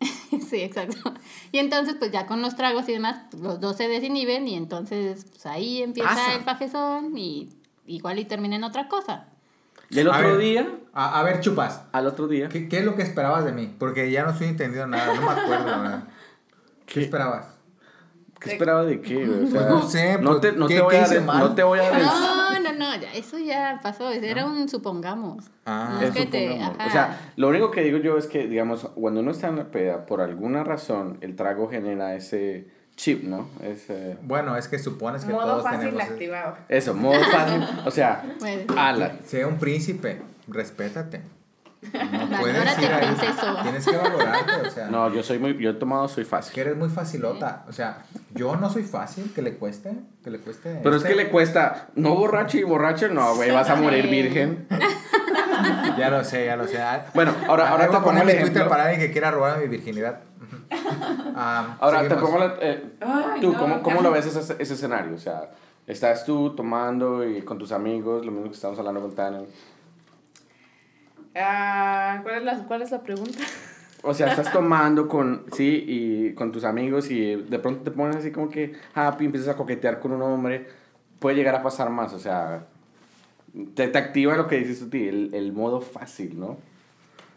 sí, 0.50 0.62
exacto. 0.62 1.14
Y 1.52 1.60
entonces, 1.60 1.96
pues 2.00 2.12
ya 2.12 2.26
con 2.26 2.42
los 2.42 2.56
tragos 2.56 2.88
y 2.90 2.94
demás, 2.94 3.18
los 3.40 3.60
dos 3.60 3.78
se 3.78 3.88
desinhiben 3.88 4.48
y 4.48 4.56
entonces, 4.56 5.26
pues 5.30 5.46
ahí 5.46 5.82
empieza 5.84 6.10
Pasa. 6.10 6.34
el 6.36 6.42
fajezón 6.44 7.18
y 7.18 7.50
igual 7.86 8.20
y 8.20 8.26
termina 8.26 8.56
en 8.56 8.64
otra 8.64 8.88
cosa. 8.88 9.26
Y 9.90 10.00
el 10.00 10.10
A 10.10 10.18
otro 10.18 10.30
ver, 10.30 10.38
día, 10.40 10.70
A, 10.94 11.20
a 11.20 11.24
ver, 11.24 11.42
chupas. 11.42 11.84
al 11.92 12.08
otro 12.08 12.28
día, 12.28 12.48
¿Qué, 12.50 12.70
¿Qué 12.70 12.80
es 12.80 12.86
lo 12.86 12.96
que 12.96 13.02
esperabas 13.04 13.44
de 13.46 13.52
mí? 13.52 13.76
Porque 13.78 14.10
ya 14.10 14.24
no 14.24 14.32
estoy 14.32 14.48
entendiendo 14.48 14.88
nada, 14.88 15.14
no 15.14 15.22
me 15.22 15.30
acuerdo, 15.32 15.66
verdad. 15.66 16.04
¿Qué, 16.86 16.94
¿Qué? 16.96 17.02
esperabas? 17.04 17.51
¿Qué 18.42 18.52
esperaba 18.52 18.84
de 18.84 19.00
qué? 19.02 19.26
güey? 19.26 19.44
O 19.44 19.48
sea, 19.48 19.62
no 19.70 19.88
sé, 19.88 20.18
no 20.20 20.40
te, 20.42 20.52
no 20.52 20.68
¿qué- 20.68 20.76
te 20.76 20.82
voy 20.82 20.96
qué 20.96 21.02
a 21.02 21.08
de- 21.08 21.22
no 21.22 21.56
te 21.56 21.64
voy 21.64 21.80
a 21.80 21.84
decir. 21.92 22.04
No, 22.06 22.60
no, 22.60 22.74
no, 22.74 22.96
ya, 23.00 23.14
eso 23.14 23.38
ya 23.38 23.80
pasó, 23.82 24.12
era 24.12 24.46
un 24.46 24.68
supongamos. 24.68 25.46
Ah. 25.66 25.92
no 25.94 26.02
es 26.02 26.12
que 26.12 26.22
Eso 26.24 26.30
te. 26.32 26.50
O 26.86 26.90
sea, 26.90 27.20
lo 27.38 27.48
único 27.50 27.72
que 27.72 27.82
digo 27.82 27.98
yo 28.00 28.18
es 28.18 28.28
que, 28.28 28.48
digamos, 28.48 28.88
cuando 28.96 29.22
uno 29.22 29.32
está 29.32 29.48
en 29.48 29.56
la 29.58 29.66
peda, 29.72 30.06
por 30.06 30.20
alguna 30.22 30.64
razón, 30.64 31.18
el 31.22 31.36
trago 31.36 31.70
genera 31.70 32.16
ese 32.16 32.68
chip, 32.98 33.24
¿no? 33.24 33.48
Ese, 33.64 34.18
Bueno, 34.24 34.58
es 34.58 34.68
que 34.68 34.78
supones 34.78 35.24
que 35.26 35.32
Modo 35.32 35.46
todos 35.48 35.64
fácil 35.64 35.92
tenemos... 35.92 36.04
activado. 36.04 36.58
eso, 36.70 36.94
modo 36.94 37.20
fácil. 37.32 37.64
O 37.86 37.92
sea, 37.92 38.24
ala. 38.78 39.14
Sea 39.26 39.48
un 39.48 39.58
príncipe, 39.58 40.22
respétate. 40.48 41.22
No 41.82 41.90
Valórate, 42.42 42.84
ir 42.86 42.92
ahí. 42.92 43.06
princeso. 43.16 43.56
Tienes 43.64 43.86
que 43.86 43.98
valorarte, 43.98 44.68
o 44.68 44.70
sea. 44.70 44.88
No, 44.88 45.12
yo 45.14 45.24
soy 45.24 45.40
muy, 45.40 45.58
yo 45.58 45.72
he 45.72 45.74
tomado, 45.74 46.08
soy 46.08 46.24
fácil. 46.26 46.54
Que 46.54 46.62
eres 46.62 46.78
muy 46.78 46.90
facilota. 46.90 47.66
O 47.68 47.72
sea, 47.74 48.04
yo 48.34 48.56
no 48.56 48.70
soy 48.70 48.84
fácil, 48.84 49.32
que 49.34 49.42
le 49.42 49.56
cueste, 49.56 49.94
que 50.24 50.30
le 50.30 50.40
cueste. 50.40 50.80
Pero 50.84 50.96
es 50.96 51.02
este- 51.04 51.10
que 51.10 51.16
le 51.24 51.30
cuesta, 51.30 51.88
no 51.96 52.16
borracho 52.16 52.58
y 52.58 52.64
borracho, 52.64 53.08
no, 53.10 53.36
güey, 53.36 53.52
vas 53.52 53.70
a 53.70 53.76
morir 53.76 54.08
virgen. 54.08 54.68
Ya 55.98 56.10
lo 56.10 56.24
sé, 56.24 56.46
ya 56.46 56.56
lo 56.56 56.66
sé. 56.66 56.82
Ah, 56.82 57.06
Bueno, 57.14 57.34
ahora, 57.48 57.70
ahora 57.70 57.86
voy 57.88 57.96
te 57.98 58.02
pongo 58.04 58.22
el 58.22 58.30
ejemplo. 58.30 58.68
para 58.68 58.84
alguien 58.86 59.00
que 59.02 59.12
quiera 59.12 59.30
robar 59.30 59.60
mi 59.60 59.68
virginidad. 59.68 60.20
Ah, 61.36 61.78
Ahora 61.80 62.00
te 62.04 62.10
seguimos. 62.10 62.30
pongo 62.32 62.40
la, 62.46 62.56
eh, 62.62 62.84
Ay, 63.02 63.42
tú, 63.42 63.52
no, 63.54 63.60
¿cómo, 63.60 63.82
cómo 63.84 64.02
lo 64.02 64.12
ves 64.12 64.26
ese, 64.26 64.56
ese 64.60 64.74
escenario? 64.74 65.14
O 65.16 65.18
sea, 65.20 65.50
estás 65.88 66.26
tú 66.26 66.56
tomando 66.56 67.24
y 67.28 67.42
con 67.44 67.58
tus 67.58 67.72
amigos, 67.72 68.26
lo 68.26 68.32
mismo 68.32 68.48
que 68.50 68.56
estamos 68.56 68.78
hablando 68.80 69.02
con 69.02 69.14
Tania. 69.16 69.42
Ah, 71.36 72.20
¿cuál, 72.24 72.36
es 72.36 72.44
la, 72.44 72.58
¿Cuál 72.66 72.82
es 72.82 72.92
la 72.92 73.02
pregunta? 73.02 73.40
O 74.04 74.14
sea, 74.14 74.32
estás 74.32 74.52
tomando 74.52 75.08
con, 75.08 75.46
sí, 75.54 75.86
y 75.88 76.34
con 76.34 76.52
tus 76.52 76.64
amigos 76.64 77.12
y 77.12 77.36
de 77.36 77.60
pronto 77.60 77.84
te 77.84 77.92
pones 77.92 78.16
así 78.16 78.32
como 78.32 78.50
que 78.50 78.74
happy, 78.96 79.26
empiezas 79.26 79.50
a 79.50 79.58
coquetear 79.58 80.00
con 80.00 80.12
un 80.12 80.24
hombre, 80.24 80.68
puede 81.20 81.36
llegar 81.36 81.54
a 81.56 81.62
pasar 81.62 81.92
más, 81.92 82.12
o 82.14 82.20
sea, 82.20 82.66
te, 83.76 83.88
te 83.88 83.98
activa 83.98 84.36
lo 84.36 84.48
que 84.48 84.58
dices 84.58 84.80
tú, 84.80 84.98
el, 84.98 85.30
el 85.34 85.54
modo 85.54 85.82
fácil, 85.82 86.40
¿no? 86.40 86.58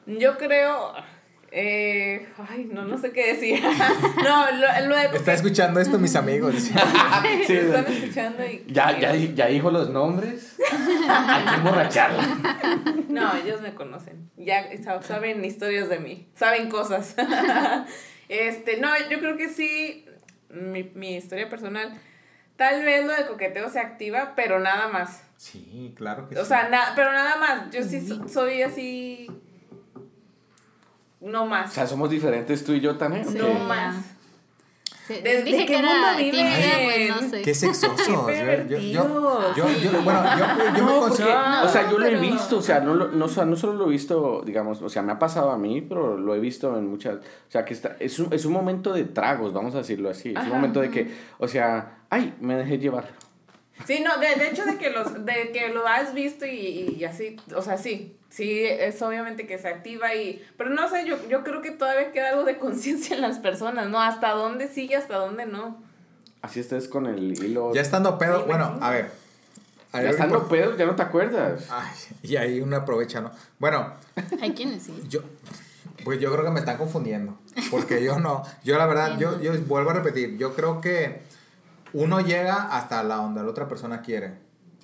Yo 0.07 0.36
creo. 0.36 0.92
Eh, 1.57 2.27
ay, 2.51 2.69
no, 2.73 2.85
no 2.85 2.99
sé 2.99 3.13
qué 3.13 3.35
decir. 3.35 3.63
no, 4.25 4.51
lo, 4.51 4.87
lo 4.89 4.97
de. 4.97 5.05
Está 5.17 5.35
escuchando 5.35 5.79
esto 5.79 5.99
mis 6.01 6.17
amigos. 6.17 6.55
Sí, 7.47 7.53
están 7.57 7.87
escuchando 7.87 8.45
y. 8.45 8.65
ya, 8.67 8.99
ya, 8.99 9.15
ya 9.15 9.47
dijo 9.47 9.71
los 9.71 9.89
nombres, 9.91 10.57
hay 11.09 11.45
que 11.45 11.55
emborracharla. 11.55 12.25
No, 13.09 13.37
ellos 13.37 13.61
me 13.61 13.73
conocen. 13.75 14.29
Ya 14.37 14.65
sa- 14.83 15.01
saben 15.03 15.45
historias 15.45 15.89
de 15.89 16.01
mí. 16.01 16.29
Saben 16.35 16.69
cosas. 16.69 17.15
este, 18.29 18.79
no, 18.79 18.89
yo 19.09 19.21
creo 19.21 19.37
que 19.37 19.49
sí. 19.49 20.05
Mi, 20.51 20.83
mi 20.95 21.15
historia 21.17 21.49
personal. 21.49 21.93
Tal 22.57 22.85
vez 22.85 23.07
lo 23.07 23.13
de 23.13 23.27
coqueteo 23.27 23.69
se 23.71 23.79
activa, 23.79 24.33
pero 24.35 24.59
nada 24.59 24.89
más. 24.89 25.23
Sí, 25.37 25.95
claro 25.97 26.29
que 26.29 26.37
O 26.39 26.43
sí. 26.43 26.49
sea, 26.49 26.69
na- 26.69 26.93
pero 26.97 27.13
nada 27.13 27.37
más. 27.37 27.71
Yo 27.71 27.85
sí 27.85 28.05
so- 28.07 28.27
soy 28.29 28.63
así. 28.63 29.29
No 31.25 31.43
O 31.43 31.47
más. 31.47 31.72
sea, 31.72 31.87
somos 31.87 32.11
diferentes 32.11 32.64
tú 32.64 32.72
y 32.72 32.81
yo 32.81 32.97
también. 32.97 33.27
Sí. 33.29 33.39
No 33.39 33.49
más. 33.55 33.97
Sí, 35.07 35.20
¿De- 35.20 35.43
dije 35.43 35.59
de 35.59 35.66
qué 35.66 35.72
que 35.72 35.79
era 35.79 35.89
mundo 35.91 36.07
viven? 36.16 36.31
tímida, 36.33 36.79
pues 36.85 37.09
no 37.22 37.29
sé. 37.31 37.43
Qué 37.43 37.55
sexosos. 37.55 38.07
Yo, 38.09 38.27
Qué 38.27 38.66
yo, 38.68 38.79
yo, 38.79 39.55
yo, 39.55 39.68
yo- 39.93 40.03
bueno, 40.03 40.22
yo, 40.39 40.64
yo 40.64 40.72
me 40.72 40.81
No, 40.93 41.01
considero. 41.01 41.35
porque, 41.35 41.66
o 41.66 41.68
sea, 41.68 41.91
yo 41.91 41.99
lo 41.99 42.07
he 42.07 42.16
visto, 42.16 42.57
o 42.59 42.62
sea, 42.62 42.81
no, 42.81 42.95
lo- 42.95 43.09
no, 43.09 43.25
o 43.27 43.29
sea, 43.29 43.45
no 43.45 43.55
solo 43.55 43.75
lo 43.75 43.87
he 43.87 43.91
visto, 43.91 44.43
digamos, 44.47 44.81
o 44.81 44.89
sea, 44.89 45.03
me 45.03 45.12
ha 45.12 45.18
pasado 45.18 45.51
a 45.51 45.59
mí, 45.59 45.83
pero 45.83 46.16
lo 46.16 46.35
he 46.35 46.41
visto 46.41 46.75
en 46.79 46.89
muchas, 46.89 47.16
o 47.16 47.20
sea, 47.51 47.66
que 47.66 47.75
está, 47.75 47.97
es 48.01 48.18
un, 48.18 48.33
es 48.33 48.47
un 48.47 48.55
momento 48.55 48.95
de 48.95 49.05
tragos, 49.05 49.53
vamos 49.53 49.75
a 49.75 49.79
decirlo 49.79 50.09
así, 50.09 50.31
es 50.35 50.43
un 50.45 50.49
momento 50.51 50.81
de 50.81 50.91
que, 50.91 51.14
o 51.39 51.49
sea, 51.49 51.99
ay, 52.09 52.33
me 52.41 52.55
dejé 52.57 52.79
llevar. 52.79 53.09
Sí, 53.87 54.03
no, 54.03 54.16
de, 54.18 54.37
de 54.43 54.49
hecho 54.51 54.64
de 54.64 54.79
que 54.79 54.89
los, 54.89 55.25
de 55.27 55.51
que 55.53 55.68
lo 55.68 55.87
has 55.87 56.14
visto 56.14 56.47
y, 56.47 56.97
y 56.99 57.05
así, 57.05 57.37
o 57.55 57.61
sea, 57.61 57.77
sí, 57.77 58.16
sí, 58.35 58.64
es 58.64 59.01
obviamente 59.03 59.47
que 59.47 59.59
se 59.59 59.68
activa 59.68 60.14
y, 60.14 60.45
pero 60.57 60.70
no 60.70 60.89
sé, 60.89 61.07
yo, 61.07 61.16
yo 61.28 61.45
creo 61.45 61.62
que 61.62 61.70
todavía 61.70 62.11
queda 62.12 62.30
algo 62.30 62.45
de 62.45 62.59
conciencia 62.59 63.14
en 63.14 63.22
las 63.22 63.39
personas, 63.39 63.89
¿no? 63.89 64.01
Hasta 64.01 64.30
dónde 64.32 64.68
sí 64.68 64.87
y 64.91 64.95
hasta 64.95 65.16
dónde 65.16 65.47
no. 65.47 65.82
Así 66.43 66.61
estés 66.61 66.89
con 66.89 67.07
el 67.07 67.32
hilo. 67.43 67.72
Ya 67.72 67.80
estando 67.80 68.18
pedo, 68.18 68.41
Sí, 68.41 68.45
bueno, 68.47 68.76
a 68.80 68.91
ver. 68.91 69.11
A 69.93 69.99
ya 69.99 70.03
ver, 70.03 70.11
estando 70.11 70.41
por- 70.41 70.49
pedo, 70.49 70.76
ya 70.76 70.87
no 70.87 70.97
te 70.97 71.03
acuerdas. 71.03 71.68
Ay, 71.70 71.93
y 72.22 72.37
ahí 72.37 72.61
uno 72.61 72.76
aprovecha, 72.76 73.20
¿no? 73.20 73.30
Bueno, 73.59 73.95
Hay 74.43 74.53
quienes 74.53 74.82
sí. 74.82 74.93
yo. 75.09 75.20
Pues 76.05 76.20
yo 76.20 76.30
creo 76.32 76.45
que 76.45 76.51
me 76.51 76.59
están 76.61 76.76
confundiendo. 76.76 77.39
Porque 77.70 78.03
yo 78.05 78.18
no. 78.18 78.43
Yo 78.62 78.76
la 78.76 78.85
verdad, 78.87 79.16
yo, 79.18 79.41
yo 79.41 79.53
vuelvo 79.62 79.91
a 79.91 79.95
repetir. 79.95 80.37
Yo 80.37 80.55
creo 80.55 80.80
que 80.82 81.22
uno 81.95 82.20
llega 82.20 82.76
hasta 82.76 83.03
la 83.05 83.14
donde 83.16 83.43
la 83.43 83.49
otra 83.49 83.68
persona 83.68 84.03
quiere. 84.03 84.35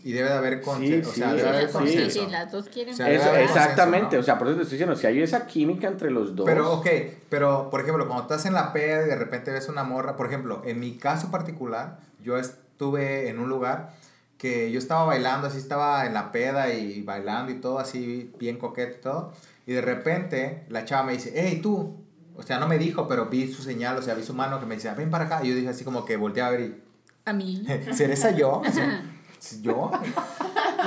Y 0.02 0.12
debe 0.12 0.28
de 0.28 0.34
haber 0.34 0.60
consenso. 0.60 1.12
Sí, 1.12 1.20
o 1.20 1.24
sea, 1.24 1.30
sí, 1.30 1.36
debe 1.36 1.50
de 1.50 1.56
haber 1.56 1.66
sí. 1.66 1.72
Sí, 1.72 1.78
consenso. 1.78 2.20
sí, 2.24 2.30
las 2.30 2.52
dos 2.52 2.68
quieren. 2.68 2.94
O 2.94 2.96
sea, 2.96 3.10
Eso, 3.10 3.28
haber 3.28 3.42
exactamente, 3.42 4.00
consenso, 4.00 4.16
¿no? 4.16 4.20
o 4.20 4.24
sea, 4.24 4.38
por 4.38 4.48
eso 4.48 4.56
te 4.56 4.62
estoy 4.62 4.78
diciendo, 4.78 4.96
si 4.96 5.06
hay 5.06 5.22
esa 5.22 5.46
química 5.46 5.88
entre 5.88 6.10
los 6.10 6.34
dos. 6.34 6.46
Pero, 6.46 6.72
ok, 6.72 6.86
pero, 7.28 7.68
por 7.70 7.80
ejemplo, 7.80 8.06
cuando 8.06 8.22
estás 8.22 8.46
en 8.46 8.54
la 8.54 8.72
peda 8.72 9.04
y 9.04 9.08
de 9.08 9.16
repente 9.16 9.50
ves 9.50 9.68
una 9.68 9.84
morra, 9.84 10.16
por 10.16 10.26
ejemplo, 10.26 10.62
en 10.64 10.80
mi 10.80 10.96
caso 10.96 11.30
particular, 11.30 11.98
yo 12.22 12.38
estuve 12.38 13.28
en 13.28 13.38
un 13.38 13.48
lugar 13.48 13.90
que 14.40 14.72
yo 14.72 14.78
estaba 14.78 15.04
bailando, 15.04 15.48
así 15.48 15.58
estaba 15.58 16.06
en 16.06 16.14
la 16.14 16.32
peda 16.32 16.72
y 16.72 17.02
bailando 17.02 17.52
y 17.52 17.56
todo, 17.56 17.78
así 17.78 18.32
bien 18.38 18.56
coqueto 18.56 18.96
y 18.96 19.00
todo, 19.02 19.32
y 19.66 19.74
de 19.74 19.82
repente 19.82 20.64
la 20.70 20.86
chava 20.86 21.02
me 21.02 21.12
dice, 21.12 21.32
hey, 21.34 21.60
tú, 21.62 21.94
o 22.34 22.42
sea, 22.42 22.58
no 22.58 22.66
me 22.66 22.78
dijo, 22.78 23.06
pero 23.06 23.26
vi 23.26 23.52
su 23.52 23.62
señal, 23.62 23.98
o 23.98 24.02
sea, 24.02 24.14
vi 24.14 24.22
su 24.22 24.32
mano 24.32 24.58
que 24.58 24.64
me 24.64 24.76
decía, 24.76 24.94
ven 24.94 25.10
para 25.10 25.26
acá, 25.26 25.40
y 25.44 25.50
yo 25.50 25.54
dije 25.54 25.68
así 25.68 25.84
como 25.84 26.06
que 26.06 26.16
volteé 26.16 26.42
a 26.42 26.48
ver 26.48 26.60
y, 26.60 26.74
A 27.26 27.34
mí. 27.34 27.66
¿seré 27.92 28.14
esa 28.14 28.30
yo? 28.30 28.60
O 28.60 28.64
sea, 28.72 29.02
¿Yo? 29.62 29.90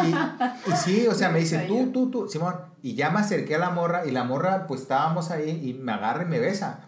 Y, 0.04 0.72
y 0.72 0.76
sí, 0.76 1.08
o 1.08 1.14
sea, 1.14 1.30
me 1.30 1.40
dice, 1.40 1.66
tú, 1.68 1.92
tú, 1.92 2.10
tú, 2.10 2.28
Simón. 2.28 2.56
Y 2.82 2.96
ya 2.96 3.10
me 3.10 3.20
acerqué 3.20 3.56
a 3.56 3.60
la 3.60 3.70
morra 3.70 4.06
y 4.06 4.12
la 4.12 4.24
morra, 4.24 4.68
pues 4.68 4.82
estábamos 4.82 5.32
ahí 5.32 5.62
y 5.64 5.74
me 5.74 5.92
agarra 5.92 6.24
y 6.24 6.26
me 6.28 6.40
besa. 6.40 6.82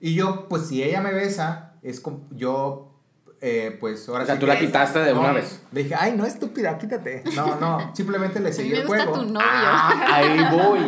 Y 0.00 0.14
yo, 0.14 0.48
pues 0.48 0.66
si 0.66 0.82
ella 0.82 1.00
me 1.00 1.12
besa, 1.12 1.72
es 1.82 2.00
como, 2.00 2.26
yo, 2.30 2.88
eh, 3.40 3.76
pues 3.80 4.08
ahora 4.08 4.24
O 4.24 4.26
sea, 4.26 4.34
sí 4.34 4.40
tú 4.40 4.46
la 4.46 4.58
quitaste 4.58 4.98
de 5.00 5.14
No, 5.14 5.20
una 5.20 5.32
vez. 5.32 5.62
Le 5.72 5.82
dije, 5.82 5.94
ay, 5.98 6.14
no, 6.16 6.24
estúpida, 6.24 6.76
quítate. 6.78 7.22
No, 7.34 7.56
no, 7.56 7.94
simplemente 7.94 8.40
le 8.40 8.52
seguí 8.52 8.72
el 8.72 8.86
juego. 8.86 9.12
tu 9.12 9.24
novio. 9.26 9.40
Ah, 9.42 10.06
ahí 10.10 10.38
voy. 10.50 10.80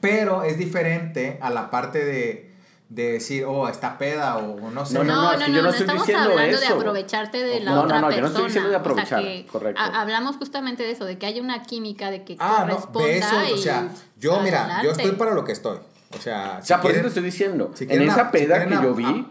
Pero 0.00 0.42
es 0.42 0.58
diferente 0.58 1.38
a 1.40 1.50
la 1.50 1.70
parte 1.70 2.04
de, 2.04 2.45
de 2.88 3.12
decir, 3.12 3.44
oh, 3.44 3.68
está 3.68 3.98
peda 3.98 4.36
o 4.36 4.70
no 4.70 4.86
sé. 4.86 4.94
No, 4.94 5.02
No, 5.04 5.14
no, 5.14 5.22
no, 5.22 5.32
es 5.32 5.38
no, 5.40 5.44
que 5.46 5.50
no, 5.50 5.56
yo 5.56 5.62
no 5.62 5.68
estoy 5.70 5.82
estamos 5.82 6.06
diciendo 6.06 6.30
hablando 6.30 6.58
de 6.60 6.64
eso. 6.64 6.74
aprovecharte 6.74 7.42
de 7.42 7.60
la 7.60 7.70
No, 7.72 7.76
no, 7.78 7.82
otra 7.82 8.00
no, 8.00 8.06
persona. 8.06 8.16
yo 8.16 8.20
no 8.22 8.26
estoy 8.28 8.44
diciendo 8.44 8.70
de 8.70 8.76
O 8.76 8.78
sea, 8.78 8.80
aprovechar, 8.80 9.22
que 9.22 9.46
correcto. 9.50 9.80
ha- 9.82 10.00
hablamos 10.00 10.36
justamente 10.36 10.82
de 10.84 10.90
eso, 10.92 11.04
de 11.04 11.18
que 11.18 11.26
hay 11.26 11.40
una 11.40 11.62
química, 11.64 12.10
de 12.10 12.22
que 12.24 12.36
Ah, 12.38 12.64
no, 12.68 12.76
corresponda 12.76 13.08
besos, 13.08 13.52
o 13.52 13.56
sea, 13.58 13.88
yo, 14.18 14.40
mira, 14.40 14.80
yo 14.84 14.92
estoy 14.92 15.10
para 15.12 15.32
lo 15.32 15.44
que 15.44 15.52
estoy. 15.52 15.78
O 16.16 16.20
sea, 16.20 16.58
O 16.62 16.64
sea, 16.64 16.80
por 16.80 16.92
eso 16.92 17.00
te 17.02 17.08
estoy 17.08 17.22
diciendo. 17.24 17.72
si 17.74 17.84
en 17.90 18.02
esa 18.02 18.30
peda 18.30 18.64
que 18.64 18.74
yo 18.74 18.94
vi, 18.94 19.04
a 19.04 19.26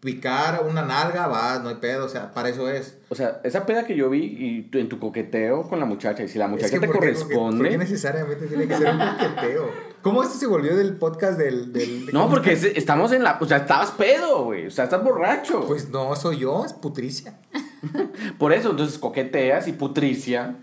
picar 0.00 0.64
una 0.66 0.82
nalga, 0.82 1.26
va, 1.26 1.58
no 1.58 1.68
hay 1.68 1.74
pedo, 1.76 2.06
o 2.06 2.08
sea, 2.08 2.32
para 2.32 2.48
eso 2.48 2.70
es. 2.70 2.96
o 3.10 3.14
sea, 3.14 3.40
esa 3.44 3.66
peda 3.66 3.84
que 3.84 3.94
yo 3.96 4.08
vi 4.08 4.24
y 4.72 4.78
en 4.78 4.88
tu 4.88 4.98
coqueteo 4.98 5.68
con 5.68 5.78
la 5.78 5.84
muchacha, 5.84 6.22
y 6.22 6.28
si 6.28 6.38
la 6.38 6.46
Es 6.46 6.50
muchacha 6.50 6.70
que 6.72 6.80
te 6.80 6.86
¿por 6.86 6.94
qué- 6.94 7.00
corresponde. 7.00 7.58
¿por 7.64 7.68
qué 7.68 7.78
necesariamente 7.78 8.46
tiene 8.46 8.66
que 8.66 8.76
ser 8.76 8.94
un 8.94 8.98
coqueteo? 8.98 9.70
¿Cómo 10.02 10.22
esto 10.22 10.36
se 10.38 10.46
volvió 10.46 10.74
del 10.76 10.94
podcast 10.96 11.38
del... 11.38 11.72
del 11.74 12.06
No, 12.06 12.22
¿cómo 12.22 12.30
porque 12.30 12.52
es- 12.52 12.64
estamos 12.64 13.12
en 13.12 13.22
la. 13.22 13.36
O 13.40 13.44
sea, 13.44 13.58
estabas 13.58 13.90
pedo, 13.90 14.44
güey. 14.44 14.66
O 14.66 14.70
sea, 14.70 14.84
estás 14.84 15.04
borracho. 15.04 15.66
Pues 15.66 15.90
no, 15.90 16.16
soy 16.16 16.38
yo, 16.38 16.64
es 16.64 16.72
Putricia. 16.72 17.38
Por 18.38 18.54
eso, 18.54 18.70
entonces 18.70 18.98
coqueteas 18.98 19.68
y 19.68 19.72
putricia. 19.72 20.56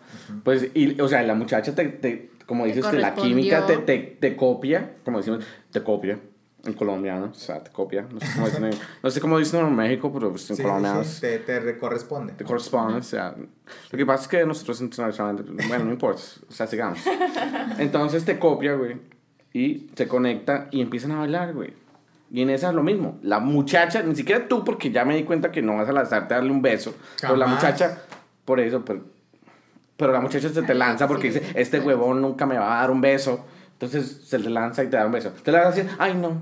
Pues, 0.43 0.67
y, 0.73 0.99
o 0.99 1.07
sea, 1.07 1.21
la 1.23 1.35
muchacha 1.35 1.75
te, 1.75 1.85
te- 1.85 2.31
como 2.47 2.63
Te 2.63 2.69
dices, 2.73 2.87
que 2.87 2.97
la 2.97 3.13
química 3.13 3.65
te, 3.67 3.77
te, 3.77 3.97
te 3.99 4.35
copia, 4.35 4.95
como 5.05 5.17
decimos, 5.19 5.43
te 5.71 5.83
copia. 5.83 6.19
En 6.67 6.73
colombiano, 6.73 7.29
o 7.31 7.33
sea, 7.33 7.63
te 7.63 7.71
copia. 7.71 8.05
No 8.11 8.19
sé 8.19 8.27
cómo 8.35 8.45
dicen, 8.47 8.63
en- 8.65 8.79
no 9.01 9.09
sé 9.09 9.21
cómo 9.21 9.39
dicen 9.39 9.65
en 9.65 9.75
México, 9.75 10.11
pero 10.13 10.29
pues, 10.31 10.49
en 10.51 10.57
Sí, 10.57 10.61
colombiano 10.63 11.03
sí, 11.03 11.21
te, 11.21 11.39
te 11.39 11.59
re- 11.59 11.77
corresponde. 11.79 12.33
te 12.33 12.43
corresponde. 12.43 12.99
O 12.99 13.03
sea, 13.03 13.33
lo 13.91 13.97
que 13.97 14.05
pasa 14.05 14.23
es 14.23 14.27
que 14.27 14.45
nosotros 14.45 14.81
internacionalmente, 14.81 15.65
bueno, 15.67 15.85
no 15.85 15.91
importa, 15.91 16.21
o 16.47 16.51
sea, 16.51 16.67
sigamos. 16.67 16.99
Entonces 17.79 18.25
te 18.25 18.37
copia, 18.37 18.73
güey, 18.75 18.97
y 19.53 19.89
se 19.95 20.07
conecta 20.07 20.67
y 20.71 20.81
empiezan 20.81 21.11
a 21.13 21.19
bailar, 21.19 21.53
güey. 21.53 21.73
Y 22.29 22.41
en 22.41 22.49
esa 22.49 22.69
es 22.69 22.75
lo 22.75 22.83
mismo. 22.83 23.17
La 23.23 23.39
muchacha, 23.39 24.03
ni 24.03 24.13
siquiera 24.15 24.47
tú, 24.49 24.63
porque 24.65 24.91
ya 24.91 25.05
me 25.05 25.15
di 25.15 25.23
cuenta 25.23 25.49
que 25.51 25.61
no 25.61 25.77
vas 25.77 25.87
a 25.87 25.93
lanzarte 25.93 26.33
a 26.33 26.37
darle 26.37 26.51
un 26.51 26.61
beso. 26.61 26.93
Pero 27.21 27.37
la 27.37 27.45
Jamás. 27.47 27.63
muchacha, 27.63 28.01
por 28.43 28.59
eso, 28.59 28.83
pero, 28.83 29.01
pero 29.95 30.11
la 30.11 30.19
muchacha 30.19 30.49
se 30.49 30.61
te 30.63 30.73
lanza 30.75 31.07
porque 31.07 31.31
sí, 31.31 31.39
dice, 31.39 31.51
este 31.55 31.79
huevón 31.79 32.21
nunca 32.21 32.45
me 32.45 32.57
va 32.57 32.77
a 32.77 32.81
dar 32.81 32.91
un 32.91 32.99
beso. 32.99 33.45
Entonces 33.73 34.23
se 34.25 34.39
te 34.39 34.49
lanza 34.49 34.83
y 34.83 34.87
te 34.89 34.97
da 34.97 35.05
un 35.05 35.11
beso. 35.13 35.29
Te 35.43 35.51
la 35.51 35.59
vas 35.59 35.67
a 35.67 35.71
decir, 35.71 35.89
ay 35.99 36.15
no, 36.15 36.41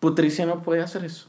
Putricia 0.00 0.46
no 0.46 0.62
puede 0.62 0.82
hacer 0.82 1.04
eso. 1.04 1.28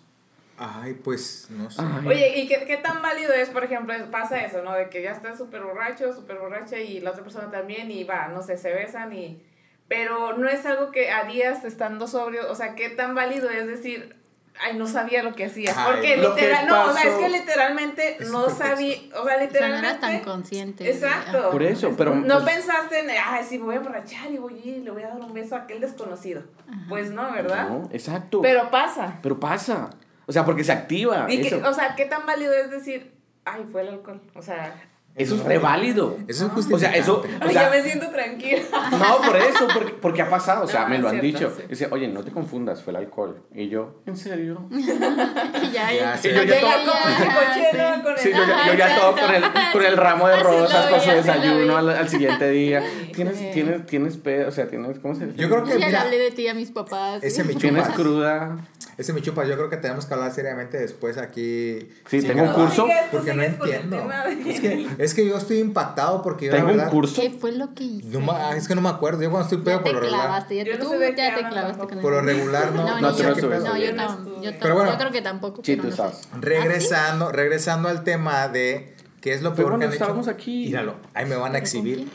Ay, 0.58 0.94
pues, 0.94 1.48
no 1.50 1.72
sé. 1.72 1.82
Ay. 1.82 2.08
Oye, 2.08 2.40
¿y 2.40 2.48
qué, 2.48 2.66
qué 2.66 2.78
tan 2.78 3.02
válido 3.02 3.34
es, 3.34 3.50
por 3.50 3.64
ejemplo, 3.64 3.94
pasa 4.12 4.44
eso, 4.44 4.62
¿no? 4.62 4.74
De 4.74 4.90
que 4.90 5.02
ya 5.02 5.12
estás 5.12 5.38
súper 5.38 5.64
borracho, 5.64 6.14
súper 6.14 6.38
borracha 6.38 6.78
y 6.78 7.00
la 7.00 7.12
otra 7.12 7.24
persona 7.24 7.50
también 7.50 7.90
y 7.90 8.04
va, 8.04 8.28
no 8.28 8.42
sé, 8.42 8.58
se 8.58 8.74
besan 8.74 9.14
y... 9.14 9.42
Pero 9.88 10.38
no 10.38 10.48
es 10.48 10.66
algo 10.66 10.92
que 10.92 11.10
harías 11.10 11.66
estando 11.66 12.08
sobrio, 12.08 12.52
o 12.52 12.56
sea, 12.56 12.76
¿qué 12.76 12.90
tan 12.90 13.16
válido 13.16 13.50
es 13.50 13.66
decir, 13.66 14.16
ay, 14.62 14.78
no 14.78 14.86
sabía 14.88 15.24
lo 15.24 15.34
que 15.34 15.46
hacía? 15.46 15.74
Ay, 15.76 15.92
Porque 15.92 16.18
literal, 16.18 16.68
no, 16.68 16.86
o 16.86 16.94
sea, 16.94 17.04
es 17.10 17.16
que 17.16 17.30
literalmente 17.30 18.18
Es 18.24 18.30
no 18.32 18.50
sabía, 18.50 18.98
o 18.98 19.12
sea, 19.12 19.22
O 19.22 19.26
sea, 19.26 19.38
no 19.38 19.44
literalmente... 19.44 19.88
eras 19.88 20.00
tan 20.00 20.20
consciente. 20.22 20.90
Exacto. 20.90 21.50
Por 21.52 21.64
eso, 21.64 21.94
pero, 21.98 22.16
No 22.16 22.42
pues- 22.42 22.56
pensaste 22.56 23.00
en, 23.00 23.10
ay, 23.10 23.44
sí, 23.48 23.58
me 23.58 23.66
voy 23.66 23.76
a 23.76 23.78
emborrachar 23.78 24.32
y 24.32 24.38
voy 24.38 24.54
a 24.56 24.58
ir 24.68 24.78
y 24.78 24.82
le 24.82 24.92
voy 24.92 25.04
a 25.04 25.08
dar 25.10 25.18
un 25.18 25.34
beso 25.34 25.56
a 25.56 25.60
aquel 25.60 25.80
desconocido. 25.82 26.44
Pues 26.88 27.12
no, 27.12 27.32
¿verdad? 27.32 27.70
No, 27.70 27.90
exacto. 27.92 28.42
Pero 28.42 28.70
pasa. 28.70 29.20
Pero 29.22 29.40
pasa. 29.40 29.90
O 30.26 30.32
sea, 30.32 30.46
porque 30.46 30.64
se 30.64 30.72
activa. 30.72 31.26
Y 31.30 31.42
que- 31.42 31.48
eso. 31.48 31.62
o 31.68 31.74
sea, 31.74 31.96
¿qué 31.96 32.06
tan 32.06 32.26
válido 32.26 32.54
es 32.54 32.70
decir, 32.70 33.14
ay, 33.46 33.66
fue 33.72 33.82
el 33.82 33.88
alcohol? 33.90 34.22
O 34.36 34.42
sea, 34.42 34.76
Eso 35.16 35.36
es 35.36 35.44
re 35.44 35.58
válido. 35.58 36.18
Eso 36.30 36.46
es 36.46 36.52
O 36.52 36.54
justificante. 36.56 36.94
sea, 36.94 36.96
eso. 37.04 37.18
O 37.22 37.26
ay, 37.42 37.52
sea, 37.54 37.64
ya 37.64 37.70
me 37.70 37.84
siento 37.84 38.08
tranquila. 38.10 38.62
No, 38.92 39.22
por 39.22 39.36
eso, 39.36 39.68
porque, 39.74 39.92
porque 40.02 40.22
ha 40.22 40.30
pasado, 40.30 40.64
o 40.64 40.68
sea, 40.68 40.84
No, 40.84 40.90
me 40.90 40.98
lo 41.00 41.10
han 41.10 41.20
cierto, 41.20 41.28
dicho. 41.40 41.54
sí. 41.58 41.64
Dice, 41.68 41.88
oye, 41.92 42.08
no 42.08 42.24
te 42.24 42.32
confundas, 42.32 42.82
fue 42.84 42.92
el 42.92 42.98
alcohol. 42.98 43.42
Y 43.54 43.68
yo, 43.68 44.02
¿en 44.06 44.16
serio? 44.16 44.66
Y 44.72 45.72
ya, 45.72 45.92
Ya, 45.92 46.18
sí. 46.18 46.30
Y 46.30 46.34
yo 46.34 46.44
ya 46.44 46.62
todo- 46.62 46.72
como 46.72 47.10
el 47.10 47.34
cochero 47.34 48.04
con 48.04 48.12
el... 48.14 48.18
Sí, 48.20 48.30
yo, 48.32 48.38
ya- 48.48 48.68
yo 48.68 48.74
ya 48.76 48.86
Ajá, 48.86 49.00
todo 49.00 49.12
con 49.12 49.36
el, 49.36 49.44
con 49.74 49.86
el 49.86 49.98
ramo 49.98 50.28
de 50.30 50.40
rosas 50.40 50.86
para 50.86 51.02
su 51.02 51.10
desayuno 51.12 51.78
al, 51.78 51.90
al 51.90 52.08
siguiente 52.10 52.50
día. 52.50 52.82
Tienes, 53.14 53.52
tienes, 53.52 53.86
tienes 53.88 54.16
pedo, 54.18 54.48
o 54.48 54.52
sea, 54.52 54.68
tienes, 54.70 55.00
¿cómo 55.00 55.16
se 55.16 55.26
dice? 55.26 55.38
Yo 55.38 55.50
creo 55.50 55.64
que, 55.66 55.72
Ya 55.72 55.78
le 55.80 55.86
mira, 55.88 56.02
hablé 56.02 56.18
de 56.18 56.32
ti 56.32 56.48
a 56.48 56.54
mis 56.54 56.72
papás. 56.72 57.22
ese 57.24 57.44
me 57.44 57.56
Tienes 57.56 57.82
chupas. 57.84 57.96
cruda. 58.00 58.58
Ese 58.98 59.14
mi 59.14 59.22
chupas, 59.22 59.48
yo 59.48 59.56
creo 59.56 59.70
que 59.70 59.78
tenemos 59.78 60.06
que 60.06 60.14
hablar 60.14 60.34
seriamente 60.34 60.78
después 60.78 61.18
aquí. 61.18 61.88
Sí, 62.08 62.22
tengo 62.22 62.44
un 62.44 62.52
curso. 62.54 62.86
Porque 63.12 63.34
no 63.34 63.44
con 63.58 63.70
entiendo. 63.70 64.08
Es 64.46 64.60
que, 64.60 64.88
es 65.04 65.14
que 65.14 65.26
yo 65.28 65.38
estoy 65.38 65.60
impactado 65.60 66.22
porque 66.22 66.46
yo 66.48 66.52
la 66.52 66.58
Tengo 66.58 66.72
un 66.72 66.78
verdad, 66.78 66.92
curso. 66.92 67.22
¿Qué 67.22 67.30
fue 67.32 67.52
lo 67.54 67.74
que 67.74 67.84
hice? 67.86 68.08
no 68.10 68.20
ma- 68.20 68.56
es 68.56 68.68
que 68.68 68.76
no 68.76 68.82
me 68.82 68.90
acuerdo. 68.90 69.22
Yo 69.24 69.32
cuando 69.32 69.46
estoy 69.50 69.64
pedo 69.64 69.82
por 69.82 69.94
lo 69.94 70.00
regular. 70.02 70.22
clavaste, 70.26 70.56
ya 70.58 70.64
Yo 70.66 70.72
te, 70.74 70.78
no 70.80 70.84
tú 70.86 70.92
sé 70.92 70.98
de 71.00 71.06
qué 71.16 71.18
ya 71.22 71.28
te 71.30 71.36
hablan 71.36 71.52
clavaste 71.52 71.78
tampoco. 71.78 71.90
con 71.90 71.98
el 71.98 72.02
Por 72.04 72.12
lo 72.14 72.22
regular 72.22 72.72
no. 72.76 72.84
No, 72.84 72.88
No, 72.88 72.96
yo. 72.96 73.02
no 73.02 73.14
sé 73.14 73.24
qué 73.24 73.30
estuviste. 73.32 73.48
pedo. 73.64 73.74
No, 73.74 73.78
yo, 73.78 73.94
no 73.94 74.42
yo, 74.44 74.52
Pero 74.62 74.76
bueno. 74.76 74.92
yo 74.92 74.98
creo 74.98 75.12
que 75.12 75.22
tampoco. 75.22 75.62
Sí, 75.64 75.76
pero 75.76 75.82
tú 75.84 75.88
no 75.90 75.96
sé. 75.96 76.02
estabas. 76.04 76.30
Regresando, 76.42 77.32
regresando 77.32 77.90
al 77.90 78.04
tema 78.04 78.48
de 78.50 78.94
qué 79.22 79.34
es 79.34 79.42
lo 79.42 79.50
Fue 79.52 79.58
peor 79.58 79.68
que 79.68 79.70
cuando 79.72 79.86
han 79.86 79.94
hecho. 79.94 80.04
estábamos 80.04 80.28
aquí. 80.28 80.66
Míralo, 80.68 80.96
ahí 81.14 81.26
me 81.26 81.36
van 81.36 81.42
a 81.42 81.44
¿Pero 81.46 81.52
con 81.54 81.56
exhibir. 81.62 82.08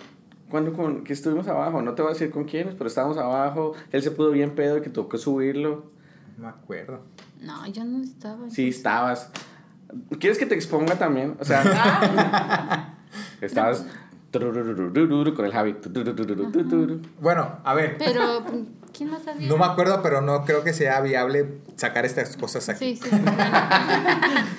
Cuando 0.51 0.73
con, 0.73 1.03
que 1.05 1.13
estuvimos 1.15 1.49
abajo, 1.49 1.83
no 1.83 1.95
te 1.95 2.03
voy 2.03 2.11
a 2.11 2.13
decir 2.13 2.31
con 2.31 2.45
quiénes, 2.45 2.75
pero 2.75 2.87
estábamos 2.87 3.17
abajo. 3.19 3.73
Él 3.91 4.03
se 4.03 4.11
pudo 4.11 4.31
bien 4.31 4.55
pedo 4.55 4.79
y 4.79 4.83
que 4.83 4.91
tocó 4.91 5.17
subirlo. 5.19 5.91
No 6.37 6.45
me 6.45 6.49
acuerdo. 6.51 7.01
No, 7.41 7.67
yo 7.67 7.85
no 7.85 8.03
estaba. 8.03 8.49
Sí, 8.51 8.69
estabas. 8.69 9.31
¿Quieres 10.19 10.39
que 10.39 10.47
te 10.47 10.55
exponga 10.55 10.97
también? 10.97 11.37
O 11.41 11.45
sea, 11.45 11.63
estabas 13.41 13.87
con 15.35 15.45
el 15.47 15.53
Javi. 15.53 15.77
Bueno, 17.21 17.59
a 17.63 17.75
ver. 17.75 17.97
Pero, 17.99 18.43
¿quién 18.93 19.11
más 19.11 19.23
sabía? 19.23 19.49
No 19.49 19.57
me 19.57 19.65
acuerdo, 19.65 20.01
pero 20.03 20.21
no 20.21 20.45
creo 20.45 20.65
que 20.65 20.73
sea 20.73 21.01
viable 21.01 21.59
sacar 21.77 22.05
estas 22.05 22.37
cosas 22.37 22.69
aquí. 22.69 22.97
Sí, 22.97 23.09
sí. 23.11 23.17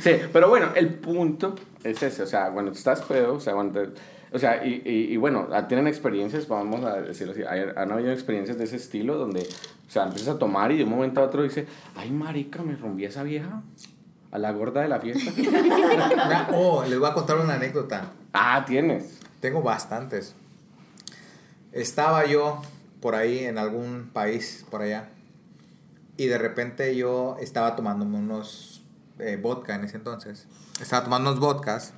Sí, 0.02 0.12
pero 0.34 0.48
bueno, 0.50 0.70
el 0.76 0.94
punto 0.94 1.56
es 1.84 2.02
ese. 2.02 2.24
O 2.24 2.28
sea, 2.28 2.52
cuando 2.52 2.72
estás 2.72 3.02
pedo, 3.02 3.34
o 3.36 3.40
sea, 3.40 3.54
cuando 3.54 3.82
te- 3.82 3.90
o 4.32 4.40
sea, 4.40 4.66
y, 4.66 4.82
y, 4.86 5.14
y 5.14 5.18
bueno, 5.18 5.48
ah, 5.54 5.68
tienen 5.68 5.88
experiencias, 5.88 6.48
vamos 6.50 6.84
a 6.84 7.00
decirlo 7.02 7.32
así, 7.32 7.42
han 7.44 7.92
habido 7.92 8.12
experiencias 8.12 8.58
de 8.58 8.66
ese 8.66 8.76
estilo 8.76 9.18
donde, 9.18 9.42
o 9.42 9.90
sea, 9.90 10.04
empiezas 10.04 10.36
a 10.36 10.40
tomar 10.40 10.74
y 10.74 10.78
de 10.78 10.84
un 10.84 10.90
momento 10.90 11.22
a 11.22 11.24
otro 11.26 11.44
dice, 11.44 11.68
ay, 11.96 12.12
marica, 12.12 12.62
me 12.62 12.76
rompí 12.76 13.06
a 13.06 13.10
esa 13.10 13.24
vieja, 13.24 13.62
a 14.36 14.38
la 14.38 14.52
gorda 14.52 14.82
de 14.82 14.90
la 14.90 15.00
fiesta. 15.00 15.32
Oh, 16.54 16.84
les 16.84 17.00
voy 17.00 17.10
a 17.10 17.14
contar 17.14 17.38
una 17.38 17.56
anécdota. 17.56 18.12
ah, 18.34 18.64
tienes. 18.68 19.20
Tengo 19.40 19.62
bastantes. 19.62 20.36
Estaba 21.72 22.26
yo 22.26 22.62
por 23.02 23.16
ahí 23.16 23.46
en 23.46 23.58
algún 23.58 24.10
país 24.12 24.66
por 24.70 24.82
allá 24.82 25.10
y 26.18 26.28
de 26.28 26.38
repente 26.38 26.96
yo 26.96 27.38
estaba 27.40 27.76
tomándome 27.76 28.18
unos 28.18 28.84
eh, 29.20 29.38
vodka 29.42 29.76
en 29.76 29.86
ese 29.86 29.98
entonces. 29.98 30.48
Estaba 30.82 31.06
tomando 31.06 31.30
unos 31.30 31.40
vodkas 31.40 31.94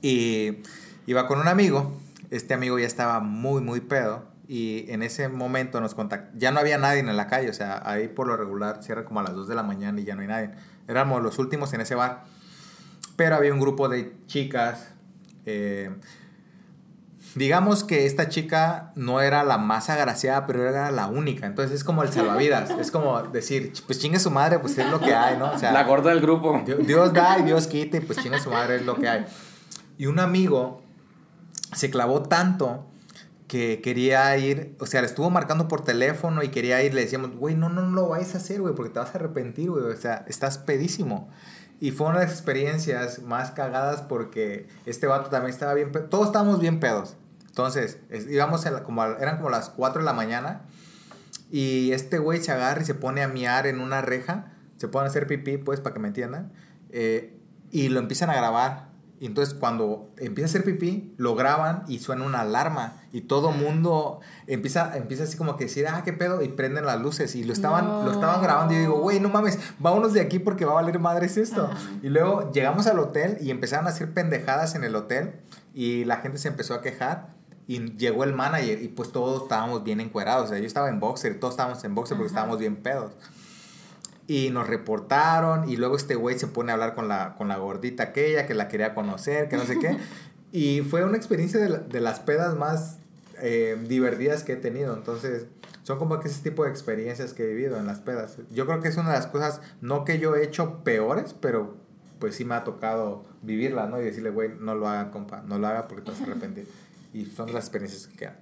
y 0.00 0.62
iba 1.06 1.26
con 1.26 1.38
un 1.40 1.48
amigo. 1.48 1.92
Este 2.30 2.54
amigo 2.54 2.78
ya 2.78 2.86
estaba 2.86 3.20
muy, 3.20 3.60
muy 3.60 3.80
pedo 3.80 4.24
y 4.48 4.86
en 4.90 5.02
ese 5.02 5.28
momento 5.28 5.80
nos 5.80 5.94
contactó. 5.94 6.36
Ya 6.38 6.52
no 6.52 6.60
había 6.60 6.78
nadie 6.78 7.00
en 7.00 7.16
la 7.16 7.26
calle, 7.26 7.50
o 7.50 7.54
sea, 7.54 7.82
ahí 7.84 8.08
por 8.08 8.26
lo 8.26 8.36
regular 8.36 8.82
cierra 8.82 9.04
como 9.04 9.20
a 9.20 9.22
las 9.22 9.34
2 9.34 9.48
de 9.48 9.54
la 9.54 9.62
mañana 9.62 10.00
y 10.00 10.04
ya 10.04 10.14
no 10.14 10.22
hay 10.22 10.28
nadie. 10.28 10.50
Éramos 10.88 11.22
los 11.22 11.38
últimos 11.38 11.72
en 11.72 11.80
ese 11.80 11.94
bar. 11.94 12.24
Pero 13.16 13.36
había 13.36 13.52
un 13.52 13.60
grupo 13.60 13.88
de 13.88 14.14
chicas. 14.26 14.88
eh, 15.46 15.90
digamos 17.34 17.82
que 17.84 18.06
esta 18.06 18.28
chica 18.28 18.92
no 18.94 19.20
era 19.20 19.42
la 19.44 19.58
más 19.58 19.90
agraciada, 19.90 20.46
pero 20.46 20.68
era 20.68 20.90
la 20.90 21.06
única. 21.06 21.46
Entonces 21.46 21.74
es 21.76 21.84
como 21.84 22.02
el 22.02 22.12
salvavidas. 22.12 22.70
es 22.70 22.90
como 22.90 23.22
decir, 23.22 23.72
pues 23.86 23.98
chingue 23.98 24.18
su 24.18 24.30
madre, 24.30 24.58
pues 24.58 24.78
es 24.78 24.88
lo 24.88 25.00
que 25.00 25.14
hay, 25.14 25.36
¿no? 25.36 25.52
O 25.52 25.58
sea, 25.58 25.72
La 25.72 25.84
gorda 25.84 26.10
del 26.10 26.20
grupo. 26.20 26.62
Dios, 26.64 26.86
Dios 26.86 27.12
da 27.12 27.38
y 27.38 27.42
Dios 27.42 27.66
quita 27.66 27.96
y 27.96 28.00
pues 28.00 28.18
chingue 28.20 28.38
su 28.38 28.50
madre, 28.50 28.76
es 28.76 28.86
lo 28.86 28.96
que 28.96 29.08
hay. 29.08 29.26
Y 29.98 30.06
un 30.06 30.18
amigo 30.18 30.82
se 31.72 31.90
clavó 31.90 32.22
tanto 32.22 32.86
que 33.54 33.80
quería 33.80 34.36
ir, 34.36 34.74
o 34.80 34.86
sea, 34.86 35.00
le 35.00 35.06
estuvo 35.06 35.30
marcando 35.30 35.68
por 35.68 35.84
teléfono 35.84 36.42
y 36.42 36.48
quería 36.48 36.82
ir, 36.82 36.92
le 36.92 37.02
decíamos, 37.02 37.36
güey, 37.36 37.54
no, 37.54 37.68
no, 37.68 37.82
no 37.82 37.92
lo 37.94 38.08
vayas 38.08 38.34
a 38.34 38.38
hacer, 38.38 38.60
güey, 38.60 38.74
porque 38.74 38.90
te 38.92 38.98
vas 38.98 39.14
a 39.14 39.18
arrepentir, 39.18 39.70
güey, 39.70 39.84
o 39.84 39.96
sea, 39.96 40.24
estás 40.26 40.58
pedísimo. 40.58 41.28
Y 41.78 41.92
fue 41.92 42.08
una 42.08 42.18
de 42.18 42.24
las 42.24 42.32
experiencias 42.34 43.22
más 43.22 43.52
cagadas 43.52 44.02
porque 44.02 44.66
este 44.86 45.06
vato 45.06 45.30
también 45.30 45.52
estaba 45.54 45.72
bien 45.74 45.92
todos 46.10 46.26
estábamos 46.26 46.58
bien 46.58 46.80
pedos. 46.80 47.14
Entonces, 47.46 47.98
es- 48.10 48.26
íbamos, 48.28 48.64
la- 48.64 48.82
como 48.82 49.02
a- 49.02 49.18
eran 49.20 49.36
como 49.36 49.50
las 49.50 49.70
4 49.70 50.00
de 50.00 50.04
la 50.06 50.14
mañana 50.14 50.62
y 51.52 51.92
este 51.92 52.18
güey 52.18 52.42
se 52.42 52.50
agarra 52.50 52.82
y 52.82 52.84
se 52.84 52.94
pone 52.96 53.22
a 53.22 53.28
miar 53.28 53.68
en 53.68 53.78
una 53.78 54.00
reja, 54.00 54.52
se 54.78 54.88
pone 54.88 55.06
a 55.06 55.10
hacer 55.10 55.28
pipí, 55.28 55.58
pues, 55.58 55.78
para 55.80 55.94
que 55.94 56.00
me 56.00 56.08
entiendan, 56.08 56.50
eh, 56.90 57.36
y 57.70 57.86
lo 57.88 58.00
empiezan 58.00 58.30
a 58.30 58.34
grabar. 58.34 58.88
Y 59.24 59.26
entonces 59.26 59.54
cuando 59.54 60.10
empieza 60.18 60.48
a 60.48 60.50
hacer 60.50 60.64
pipí, 60.64 61.14
lo 61.16 61.34
graban 61.34 61.84
y 61.88 62.00
suena 62.00 62.26
una 62.26 62.40
alarma. 62.40 63.00
Y 63.10 63.22
todo 63.22 63.52
mundo 63.52 64.20
empieza, 64.46 64.98
empieza 64.98 65.24
así 65.24 65.38
como 65.38 65.56
que 65.56 65.64
decir, 65.64 65.86
ah, 65.88 66.02
qué 66.04 66.12
pedo, 66.12 66.42
y 66.42 66.48
prenden 66.48 66.84
las 66.84 67.00
luces. 67.00 67.34
Y 67.34 67.42
lo 67.42 67.54
estaban, 67.54 68.04
lo 68.04 68.12
estaban 68.12 68.42
grabando 68.42 68.74
y 68.74 68.76
yo 68.76 68.80
digo, 68.82 69.00
güey, 69.00 69.20
no 69.20 69.30
mames, 69.30 69.58
vámonos 69.78 70.12
de 70.12 70.20
aquí 70.20 70.40
porque 70.40 70.66
va 70.66 70.72
a 70.72 70.74
valer 70.74 70.98
madres 70.98 71.38
esto. 71.38 71.70
Y 72.02 72.10
luego 72.10 72.52
llegamos 72.52 72.86
al 72.86 72.98
hotel 72.98 73.38
y 73.40 73.50
empezaron 73.50 73.86
a 73.86 73.90
hacer 73.90 74.12
pendejadas 74.12 74.74
en 74.74 74.84
el 74.84 74.94
hotel. 74.94 75.32
Y 75.72 76.04
la 76.04 76.18
gente 76.18 76.36
se 76.36 76.48
empezó 76.48 76.74
a 76.74 76.82
quejar. 76.82 77.28
Y 77.66 77.96
llegó 77.96 78.24
el 78.24 78.34
manager 78.34 78.82
y 78.82 78.88
pues 78.88 79.10
todos 79.10 79.44
estábamos 79.44 79.84
bien 79.84 80.00
encuerados. 80.00 80.44
O 80.44 80.48
sea, 80.50 80.58
yo 80.58 80.66
estaba 80.66 80.90
en 80.90 81.00
boxer, 81.00 81.40
todos 81.40 81.54
estábamos 81.54 81.82
en 81.82 81.94
boxer 81.94 82.18
porque 82.18 82.28
estábamos 82.28 82.58
bien 82.58 82.76
pedos. 82.76 83.12
Y 84.26 84.50
nos 84.50 84.66
reportaron 84.66 85.68
y 85.68 85.76
luego 85.76 85.96
este 85.96 86.14
güey 86.14 86.38
se 86.38 86.46
pone 86.46 86.70
a 86.72 86.74
hablar 86.74 86.94
con 86.94 87.08
la, 87.08 87.34
con 87.36 87.48
la 87.48 87.56
gordita 87.58 88.04
aquella 88.04 88.46
que 88.46 88.54
la 88.54 88.68
quería 88.68 88.94
conocer, 88.94 89.48
que 89.48 89.56
no 89.56 89.64
sé 89.64 89.78
qué. 89.78 89.98
y 90.52 90.80
fue 90.80 91.04
una 91.04 91.16
experiencia 91.16 91.60
de, 91.60 91.68
la- 91.68 91.78
de 91.78 92.00
las 92.00 92.20
pedas 92.20 92.56
más 92.56 92.98
eh, 93.42 93.76
divertidas 93.86 94.42
que 94.42 94.52
he 94.54 94.56
tenido. 94.56 94.94
Entonces, 94.96 95.46
son 95.82 95.98
como 95.98 96.20
que 96.20 96.28
ese 96.28 96.42
tipo 96.42 96.64
de 96.64 96.70
experiencias 96.70 97.34
que 97.34 97.42
he 97.44 97.46
vivido 97.48 97.76
en 97.78 97.86
las 97.86 98.00
pedas. 98.00 98.38
Yo 98.50 98.64
creo 98.66 98.80
que 98.80 98.88
es 98.88 98.96
una 98.96 99.10
de 99.10 99.16
las 99.16 99.26
cosas, 99.26 99.60
no 99.82 100.04
que 100.06 100.18
yo 100.18 100.34
he 100.36 100.42
hecho 100.42 100.82
peores, 100.84 101.34
pero 101.38 101.76
pues 102.18 102.36
sí 102.36 102.46
me 102.46 102.54
ha 102.54 102.64
tocado 102.64 103.24
vivirla, 103.42 103.86
¿no? 103.88 104.00
Y 104.00 104.04
decirle, 104.04 104.30
güey, 104.30 104.50
no 104.58 104.74
lo 104.74 104.88
haga, 104.88 105.10
compa, 105.10 105.42
no 105.46 105.58
lo 105.58 105.66
haga 105.66 105.86
porque 105.88 106.02
te 106.04 106.12
vas 106.12 106.20
a 106.22 106.24
arrepentir. 106.24 106.66
Y 107.12 107.26
son 107.26 107.52
las 107.52 107.64
experiencias 107.64 108.06
que 108.06 108.16
quedan. 108.16 108.36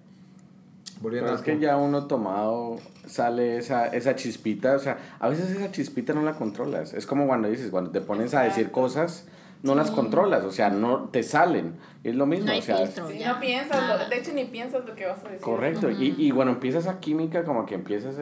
Volviendo 1.02 1.26
Pero 1.26 1.38
al 1.38 1.38
es 1.40 1.42
que 1.44 1.58
ya 1.58 1.76
uno 1.76 2.06
tomado 2.06 2.76
sale 3.06 3.58
esa, 3.58 3.88
esa 3.88 4.14
chispita, 4.16 4.76
o 4.76 4.78
sea, 4.78 4.98
a 5.18 5.28
veces 5.28 5.50
esa 5.50 5.70
chispita 5.72 6.12
no 6.14 6.22
la 6.22 6.34
controlas. 6.34 6.94
Es 6.94 7.06
como 7.06 7.26
cuando 7.26 7.48
dices, 7.48 7.70
cuando 7.70 7.90
te 7.90 8.00
pones 8.00 8.32
a 8.34 8.42
decir 8.42 8.70
cosas, 8.70 9.26
no 9.62 9.74
las 9.74 9.90
controlas, 9.90 10.44
o 10.44 10.50
sea, 10.52 10.70
no 10.70 11.08
te 11.10 11.22
salen. 11.22 11.74
Es 12.04 12.14
lo 12.14 12.26
mismo, 12.26 12.46
No 12.46 12.52
hay 12.52 12.60
o 12.60 12.62
sea, 12.62 12.78
filtro. 12.78 13.08
Sí, 13.08 13.20
no 13.24 13.38
piensas, 13.40 13.88
lo- 14.00 14.08
de 14.08 14.18
hecho 14.18 14.32
ni 14.32 14.44
piensas 14.44 14.84
lo 14.86 14.94
que 14.94 15.06
vas 15.06 15.18
a 15.24 15.28
decir. 15.28 15.40
correcto. 15.40 15.90
y, 15.90 16.14
y 16.18 16.30
bueno, 16.30 16.52
empieza 16.52 16.78
esa 16.78 17.00
química 17.00 17.44
como 17.44 17.66
que 17.66 17.74
empiezas 17.74 18.16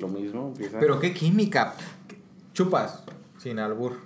lo 0.00 0.08
mismo, 0.08 0.48
empieza... 0.48 0.78
Pero 0.80 0.98
qué 1.00 1.12
química. 1.12 1.74
Chupas, 2.54 3.04
sin 3.38 3.58
albur. 3.58 3.96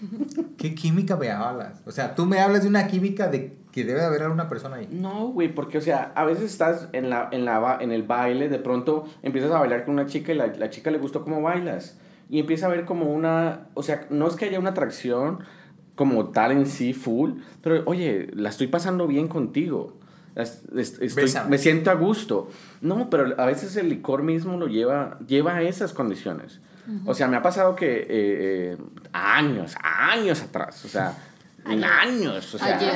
¿Qué 0.58 0.74
química 0.74 1.16
me 1.16 1.30
hablas? 1.30 1.80
O 1.86 1.90
sea, 1.90 2.14
tú 2.14 2.26
me 2.26 2.40
hablas 2.40 2.62
de 2.62 2.68
una 2.68 2.86
química 2.86 3.28
de 3.28 3.56
que 3.72 3.84
debe 3.84 4.00
de 4.00 4.06
haber 4.06 4.22
alguna 4.22 4.48
persona 4.48 4.76
ahí. 4.76 4.88
No, 4.90 5.28
güey, 5.28 5.54
porque, 5.54 5.78
o 5.78 5.80
sea, 5.80 6.12
a 6.16 6.24
veces 6.24 6.44
estás 6.50 6.88
en, 6.92 7.08
la, 7.10 7.28
en, 7.32 7.44
la, 7.44 7.58
ba- 7.58 7.78
en 7.80 7.92
el 7.92 8.02
baile, 8.02 8.48
de 8.48 8.58
pronto 8.58 9.04
empiezas 9.22 9.50
a 9.52 9.58
bailar 9.60 9.84
con 9.84 9.94
una 9.94 10.06
chica 10.06 10.32
y 10.32 10.36
la, 10.36 10.48
la 10.48 10.70
chica 10.70 10.90
le 10.90 10.98
gustó 10.98 11.22
cómo 11.22 11.40
bailas. 11.42 11.98
Y 12.28 12.38
empieza 12.40 12.66
a 12.66 12.68
ver 12.68 12.84
como 12.84 13.06
una, 13.12 13.68
o 13.74 13.82
sea, 13.82 14.06
no 14.10 14.26
es 14.28 14.36
que 14.36 14.44
haya 14.46 14.58
una 14.58 14.70
atracción 14.70 15.40
como 15.96 16.28
tal 16.30 16.52
en 16.52 16.66
sí, 16.66 16.94
full, 16.94 17.32
pero 17.62 17.82
oye, 17.86 18.28
la 18.34 18.48
estoy 18.48 18.68
pasando 18.68 19.06
bien 19.06 19.28
contigo. 19.28 19.98
Estoy- 20.36 21.08
me 21.48 21.58
siento 21.58 21.90
a 21.90 21.94
gusto. 21.94 22.48
No, 22.80 23.10
pero 23.10 23.34
a 23.40 23.46
veces 23.46 23.76
el 23.76 23.88
licor 23.88 24.22
mismo 24.22 24.56
lo 24.56 24.66
lleva, 24.68 25.18
lleva 25.26 25.56
a 25.56 25.62
esas 25.62 25.92
condiciones. 25.92 26.60
O 27.04 27.14
sea, 27.14 27.28
me 27.28 27.36
ha 27.36 27.42
pasado 27.42 27.76
que 27.76 27.98
eh, 27.98 28.06
eh, 28.08 28.76
años, 29.12 29.76
años 29.82 30.42
atrás, 30.42 30.84
o 30.84 30.88
sea, 30.88 31.16
Ayer. 31.64 31.84
años, 31.84 32.54
o 32.54 32.58
sea, 32.58 32.76
Ayer. 32.76 32.92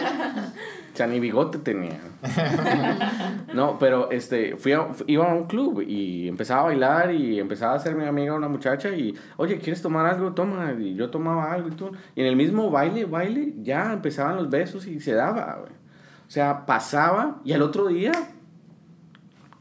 o 0.93 0.97
sea, 0.97 1.07
ni 1.07 1.21
bigote 1.21 1.59
tenía. 1.59 1.99
no, 3.55 3.79
pero 3.79 4.11
este, 4.11 4.57
fui 4.57 4.73
a- 4.73 4.89
iba 5.07 5.31
a 5.31 5.35
un 5.35 5.45
club 5.45 5.83
y 5.87 6.29
empezaba 6.29 6.63
a 6.63 6.65
bailar 6.65 7.13
y 7.15 7.39
empezaba 7.39 7.75
a 7.75 7.79
ser 7.79 7.95
mi 7.95 8.05
amiga 8.05 8.35
una 8.35 8.49
muchacha 8.49 8.91
y, 8.91 9.15
oye, 9.37 9.59
¿quieres 9.59 9.83
tomar 9.83 10.07
algo? 10.07 10.33
Toma. 10.33 10.73
Y 10.79 10.95
yo 10.95 11.11
tomaba 11.11 11.53
algo 11.53 11.69
y 11.69 11.73
tú. 11.73 11.91
Y 12.15 12.21
en 12.23 12.27
el 12.27 12.37
mismo 12.37 12.71
baile, 12.71 13.05
baile, 13.05 13.55
ya 13.63 13.93
empezaban 13.93 14.37
los 14.37 14.49
besos 14.51 14.87
y 14.87 15.01
se 15.01 15.13
daba, 15.15 15.59
güey. 15.61 15.73
O 16.27 16.31
sea, 16.31 16.65
pasaba 16.67 17.41
y 17.45 17.53
al 17.53 17.63
otro 17.63 17.87
día 17.89 18.13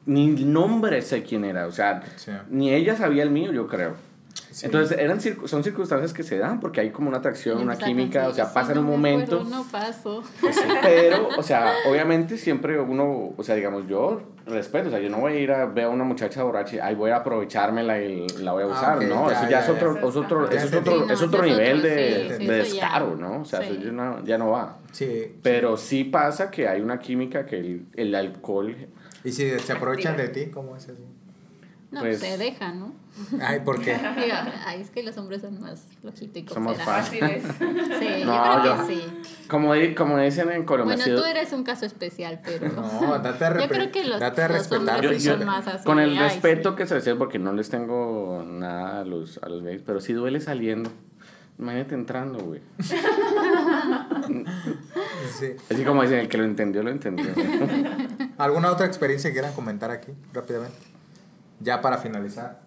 ni 0.06 0.28
nombre 0.28 1.01
sé 1.01 1.24
quién 1.24 1.45
era. 1.45 1.68
O 1.68 1.72
sea, 1.72 2.04
Sí. 2.16 2.32
ni 2.49 2.74
ella 2.74 2.95
sabía 2.95 3.24
el 3.24 3.32
mío, 3.32 3.51
yo 3.51 3.68
creo. 3.68 3.95
Sí. 4.54 4.68
Entonces 4.68 4.97
eran 4.99 5.20
circu- 5.20 5.47
son 5.47 5.64
circunstancias 5.64 6.14
que 6.14 6.22
se 6.22 6.38
dan 6.38 6.60
porque 6.60 6.80
hay 6.80 6.91
como 6.91 7.10
una 7.10 7.18
atracción, 7.18 7.58
una 7.60 7.76
química, 7.76 8.28
o 8.28 8.34
sea, 8.34 8.54
pasa 8.54 8.68
sí, 8.68 8.72
en 8.74 8.86
un 8.86 8.91
momento. 8.91 9.43
no 9.43 9.64
paso. 9.72 10.22
Pues 10.39 10.56
sí, 10.56 10.62
pero, 10.84 11.28
o 11.38 11.41
sea, 11.41 11.74
obviamente 11.89 12.38
siempre 12.38 12.80
uno, 12.80 13.34
o 13.36 13.43
sea, 13.43 13.56
digamos, 13.56 13.88
yo 13.88 14.22
respeto, 14.45 14.89
o 14.89 14.91
sea, 14.91 14.99
yo 14.99 15.10
no 15.10 15.18
voy 15.20 15.34
a 15.34 15.39
ir 15.39 15.51
a 15.51 15.66
ver 15.66 15.86
a 15.86 15.89
una 15.89 16.04
muchacha 16.04 16.43
borracha 16.43 16.76
y 16.76 16.80
ahí 16.80 16.93
voy 16.93 17.10
a 17.10 17.16
aprovechármela 17.18 17.99
y 17.99 18.28
la 18.43 18.51
voy 18.51 18.62
a 18.64 18.66
Ah, 18.68 18.70
usar, 18.70 19.04
¿no? 19.06 19.28
ya, 19.28 19.34
eso 19.34 19.43
ya, 19.45 19.49
ya, 19.49 19.60
es 19.62 19.70
otro, 19.70 19.97
es 20.10 20.16
otro, 20.16 20.49
eso 20.51 20.66
es 20.68 20.74
otro, 20.76 20.93
Sí, 20.93 20.99
no, 21.08 21.14
es 21.14 21.22
otro 21.24 21.43
ese 21.43 21.51
es 21.51 21.58
nivel 21.58 21.78
otro, 21.80 21.89
de, 21.89 22.36
sí, 22.38 22.45
de 22.47 22.54
descaro, 22.58 23.16
¿no? 23.16 23.41
O 23.41 23.45
sea, 23.45 23.62
Sí. 23.62 23.70
eso 23.72 23.82
ya 23.86 23.91
no, 23.91 24.24
ya 24.24 24.38
no 24.38 24.51
va. 24.51 24.78
Sí. 24.91 25.36
Pero 25.41 25.78
sí 25.78 26.04
pasa 26.04 26.51
que 26.51 26.68
hay 26.68 26.82
una 26.82 26.99
química 26.99 27.45
que 27.47 27.58
el, 27.60 27.86
el 27.95 28.14
alcohol, 28.14 28.76
Y 29.24 29.32
si 29.32 29.49
se 29.58 29.74
aprovechan 29.74 30.16
de 30.16 30.28
ti, 30.28 30.47
¿cómo 30.51 30.76
es 30.78 30.84
eso? 30.84 31.01
No, 31.93 31.99
Pues- 31.99 32.19
se 32.19 32.37
deja, 32.39 32.71
¿no? 32.73 32.91
Ay, 33.39 33.59
¿por 33.59 33.79
qué? 33.79 33.93
Digo, 34.17 34.35
ay, 34.65 34.81
es 34.81 34.89
que 34.89 35.03
los 35.03 35.15
hombres 35.17 35.41
son 35.41 35.61
más 35.61 35.85
flojitos 36.01 36.41
y 36.41 36.47
Somos. 36.47 36.75
Fáciles. 36.81 37.43
Sí, 37.43 38.23
No, 38.25 38.33
yo 38.35 38.61
creo 38.61 38.63
yo- 38.77 38.87
que 38.87 38.93
sí. 38.95 39.47
como, 39.47 39.75
di- 39.75 39.93
como 39.93 40.17
dicen 40.17 40.49
en 40.51 40.65
Colombia, 40.65 40.97
Bueno, 40.97 41.21
tú 41.21 41.23
eres 41.25 41.53
un 41.53 41.63
caso 41.63 41.85
especial, 41.85 42.41
pero... 42.43 42.69
No, 42.71 43.19
date 43.23 43.45
a, 43.45 43.59
Yo 43.61 43.67
creo 43.69 43.91
que 43.91 44.03
los, 44.05 44.19
date 44.19 44.41
a 44.41 44.47
los 44.47 44.57
respetar. 44.57 44.95
hombres 45.01 45.23
Yo- 45.23 45.37
son 45.37 45.45
más 45.45 45.67
así. 45.67 45.85
con 45.85 45.99
el 45.99 46.17
ay, 46.17 46.23
respeto 46.29 46.71
sí. 46.71 46.75
que 46.77 46.87
se 46.87 46.95
decía, 46.95 47.15
porque 47.15 47.37
no 47.37 47.53
les 47.53 47.69
tengo 47.69 48.43
nada 48.43 49.01
a 49.01 49.05
los, 49.05 49.37
a 49.43 49.47
los 49.49 49.61
gays, 49.63 49.83
pero 49.85 50.01
sí 50.01 50.13
duele 50.13 50.39
saliendo. 50.41 50.89
Imagínate 51.59 51.93
entrando, 51.93 52.39
güey. 52.39 52.61
Sí. 55.39 55.47
Así 55.71 55.83
como 55.83 56.01
dicen, 56.01 56.19
el 56.19 56.27
que 56.27 56.37
lo 56.39 56.45
entendió, 56.45 56.81
lo 56.81 56.89
entendió. 56.89 57.27
¿Alguna 58.39 58.71
otra 58.71 58.87
experiencia 58.87 59.29
que 59.29 59.33
quieran 59.35 59.53
comentar 59.53 59.91
aquí 59.91 60.11
rápidamente? 60.33 60.75
Ya 61.60 61.82
para 61.82 61.97
finalizar. 61.97 62.62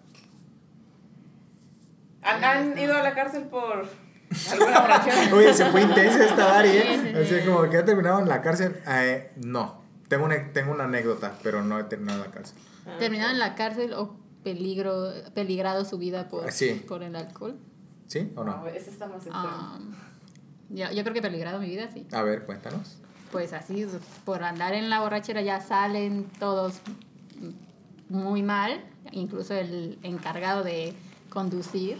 ¿Han, 2.23 2.43
han 2.43 2.77
ido 2.77 2.95
a 2.95 3.01
la 3.01 3.13
cárcel 3.13 3.43
por 3.43 3.87
alguna 4.51 4.79
borrachera? 4.81 5.33
Oye, 5.35 5.53
se 5.53 5.65
fue 5.67 5.81
intensa 5.81 6.25
esta 6.25 6.45
Dari, 6.47 6.69
¿eh? 6.69 6.99
sí, 7.01 7.09
sí. 7.25 7.35
Así 7.37 7.45
como 7.47 7.69
que 7.69 7.77
ha 7.77 7.85
terminado 7.85 8.19
en 8.19 8.27
la 8.27 8.41
cárcel. 8.41 8.81
Eh, 8.87 9.31
no. 9.37 9.81
Tengo 10.07 10.25
una, 10.25 10.51
tengo 10.53 10.71
una 10.71 10.85
anécdota, 10.85 11.33
pero 11.43 11.63
no 11.63 11.79
he 11.79 11.83
terminado 11.85 12.23
en 12.23 12.29
la 12.29 12.33
cárcel. 12.33 12.57
Terminado 12.99 13.31
en 13.31 13.39
la 13.39 13.55
cárcel 13.55 13.93
o 13.93 14.15
peligro, 14.43 15.11
peligrado 15.33 15.83
su 15.83 15.97
vida 15.97 16.29
por, 16.29 16.51
Sí. 16.51 16.83
por 16.87 17.03
el 17.03 17.15
alcohol. 17.15 17.57
¿Sí 18.07 18.31
o 18.35 18.43
no? 18.45 18.57
No, 18.57 18.67
ese 18.67 18.89
está 18.89 19.07
más. 19.07 19.23
Ah, 19.31 19.77
yo, 20.69 20.89
yo 20.91 21.03
creo 21.03 21.13
que 21.13 21.21
peligrado 21.21 21.59
mi 21.59 21.67
vida, 21.67 21.89
sí. 21.93 22.07
A 22.13 22.21
ver, 22.21 22.45
cuéntanos. 22.45 22.99
Pues 23.33 23.51
así, 23.51 23.85
por 24.23 24.43
andar 24.43 24.73
en 24.73 24.89
la 24.89 25.01
borrachera 25.01 25.41
ya 25.41 25.59
salen 25.59 26.25
todos 26.39 26.75
muy 28.09 28.43
mal, 28.43 28.81
incluso 29.11 29.53
el 29.53 29.97
encargado 30.03 30.63
de 30.63 30.93
conducir. 31.29 31.97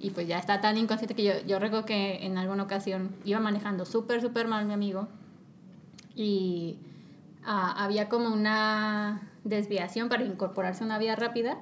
Y 0.00 0.10
pues 0.10 0.28
ya 0.28 0.38
está 0.38 0.60
tan 0.60 0.76
inconsciente 0.78 1.14
que 1.14 1.24
yo, 1.24 1.32
yo 1.46 1.58
recuerdo 1.58 1.84
que 1.84 2.24
en 2.24 2.38
alguna 2.38 2.62
ocasión 2.62 3.16
iba 3.24 3.40
manejando 3.40 3.84
súper, 3.84 4.20
súper 4.20 4.46
mal 4.46 4.64
mi 4.64 4.72
amigo. 4.72 5.08
Y 6.14 6.78
ah, 7.44 7.74
había 7.84 8.08
como 8.08 8.32
una 8.32 9.28
desviación 9.44 10.08
para 10.08 10.24
incorporarse 10.24 10.84
a 10.84 10.86
una 10.86 10.98
vía 10.98 11.16
rápida. 11.16 11.58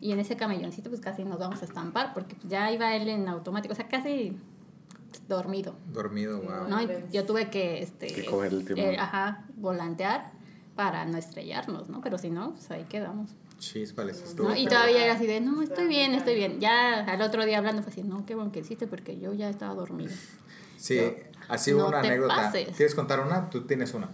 Y 0.00 0.12
en 0.12 0.20
ese 0.20 0.36
camelloncito 0.36 0.88
pues 0.88 1.00
casi 1.00 1.24
nos 1.24 1.38
vamos 1.38 1.62
a 1.62 1.64
estampar 1.64 2.14
porque 2.14 2.34
pues, 2.34 2.48
ya 2.48 2.70
iba 2.70 2.94
él 2.96 3.08
en 3.08 3.28
automático, 3.28 3.72
o 3.72 3.76
sea, 3.76 3.88
casi 3.88 4.36
dormido. 5.28 5.74
Dormido, 5.92 6.40
wow. 6.42 6.68
¿no? 6.68 6.78
Yo 7.10 7.24
tuve 7.24 7.50
que, 7.50 7.82
este, 7.82 8.06
Que 8.08 8.24
coger 8.24 8.52
el 8.52 8.64
timón. 8.64 8.84
eh, 8.84 8.96
ajá, 8.98 9.44
volantear 9.56 10.35
para 10.76 11.04
no 11.06 11.18
estrellarnos, 11.18 11.88
¿no? 11.88 12.00
Pero 12.02 12.18
si 12.18 12.30
no, 12.30 12.52
pues 12.52 12.70
ahí 12.70 12.84
quedamos. 12.88 13.30
Chispales. 13.58 14.34
¿no? 14.36 14.54
Y 14.54 14.66
todavía 14.66 15.04
era 15.04 15.14
así 15.14 15.26
de, 15.26 15.40
no, 15.40 15.62
estoy 15.62 15.88
bien, 15.88 16.14
estoy 16.14 16.34
bien. 16.34 16.60
Ya 16.60 17.00
al 17.04 17.22
otro 17.22 17.44
día 17.46 17.58
hablando 17.58 17.82
fue 17.82 17.90
así, 17.90 18.02
no, 18.02 18.24
qué 18.26 18.34
bueno 18.34 18.52
que 18.52 18.60
hiciste 18.60 18.86
porque 18.86 19.18
yo 19.18 19.32
ya 19.32 19.48
estaba 19.48 19.74
dormido. 19.74 20.12
Sí, 20.76 21.00
así 21.48 21.72
No 21.72 21.88
una 21.88 22.00
anécdota. 22.00 22.34
pases. 22.36 22.68
¿Quieres 22.76 22.94
contar 22.94 23.20
una? 23.20 23.48
Tú 23.50 23.62
tienes 23.66 23.94
una. 23.94 24.08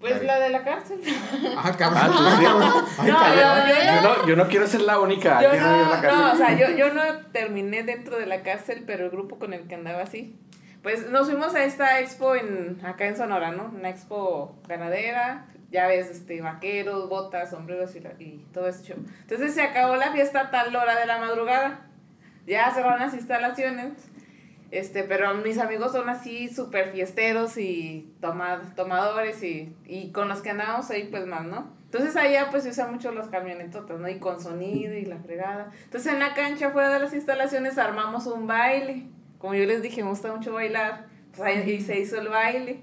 Pues 0.00 0.14
Dale. 0.16 0.26
la 0.26 0.38
de 0.40 0.50
la 0.50 0.64
cárcel. 0.64 1.00
Ah, 1.56 1.72
cabrón. 1.78 2.02
Ah, 2.02 2.08
tú 2.08 2.18
sí. 2.18 2.46
Ay, 2.98 3.10
No, 3.10 3.16
cabrón. 3.16 3.68
yo- 3.68 3.94
Yo 3.94 4.02
no, 4.02 4.26
yo 4.28 4.36
no 4.36 4.48
quiero 4.48 4.66
ser 4.66 4.80
la 4.82 4.98
única. 5.00 5.40
Yo 5.40 5.48
no 5.48 5.90
la 5.90 6.02
no, 6.02 6.32
o 6.32 6.36
sea, 6.36 6.58
yo, 6.58 6.76
yo 6.76 6.92
no 6.92 7.00
terminé 7.32 7.84
dentro 7.84 8.18
de 8.18 8.26
la 8.26 8.42
cárcel, 8.42 8.82
pero 8.86 9.04
el 9.04 9.10
grupo 9.10 9.38
con 9.38 9.54
el 9.54 9.66
que 9.66 9.76
andaba 9.76 10.02
así. 10.02 10.36
Pues 10.82 11.08
nos 11.08 11.28
fuimos 11.30 11.54
a 11.54 11.64
esta 11.64 12.00
expo 12.00 12.34
en, 12.34 12.80
acá 12.84 13.06
en 13.06 13.16
Sonora, 13.16 13.52
¿no? 13.52 13.72
Una 13.74 13.88
expo 13.88 14.58
ganadera, 14.68 15.46
ya 15.74 15.88
ves, 15.88 16.08
este, 16.08 16.40
vaqueros, 16.40 17.08
botas, 17.08 17.50
sombreros 17.50 17.94
y, 17.96 18.00
la- 18.00 18.14
y 18.20 18.46
todo 18.54 18.68
ese 18.68 18.84
show. 18.84 18.96
Entonces 19.22 19.52
se 19.54 19.60
acabó 19.62 19.96
la 19.96 20.12
fiesta 20.12 20.40
a 20.40 20.50
tal 20.50 20.74
hora 20.74 20.98
de 20.98 21.04
la 21.06 21.18
madrugada. 21.18 21.80
Ya 22.46 22.70
cerraron 22.72 23.00
las 23.00 23.12
instalaciones. 23.14 23.92
Este, 24.70 25.04
pero 25.04 25.34
mis 25.34 25.58
amigos 25.58 25.92
son 25.92 26.08
así 26.08 26.48
súper 26.48 26.90
fiesteros 26.92 27.58
y 27.58 28.12
toma- 28.20 28.72
tomadores 28.76 29.42
y, 29.42 29.74
y 29.84 30.10
con 30.12 30.28
los 30.28 30.40
que 30.42 30.50
andábamos 30.50 30.90
ahí 30.90 31.08
pues 31.10 31.26
más, 31.26 31.44
¿no? 31.44 31.72
Entonces 31.84 32.16
allá 32.16 32.48
pues 32.50 32.64
se 32.64 32.70
usan 32.70 32.92
mucho 32.92 33.12
los 33.12 33.28
camionetotas, 33.28 33.98
¿no? 34.00 34.08
Y 34.08 34.18
con 34.18 34.40
sonido 34.40 34.94
y 34.94 35.04
la 35.04 35.18
fregada. 35.18 35.70
Entonces 35.84 36.12
en 36.12 36.18
la 36.18 36.34
cancha 36.34 36.70
fuera 36.70 36.92
de 36.92 36.98
las 37.00 37.12
instalaciones 37.14 37.78
armamos 37.78 38.26
un 38.26 38.46
baile. 38.46 39.06
Como 39.38 39.54
yo 39.54 39.64
les 39.66 39.80
dije, 39.82 40.02
me 40.02 40.08
gusta 40.10 40.32
mucho 40.34 40.52
bailar. 40.52 41.06
O 41.32 41.36
sea, 41.36 41.52
y 41.52 41.80
se 41.80 41.98
hizo 42.00 42.18
el 42.20 42.28
baile. 42.28 42.80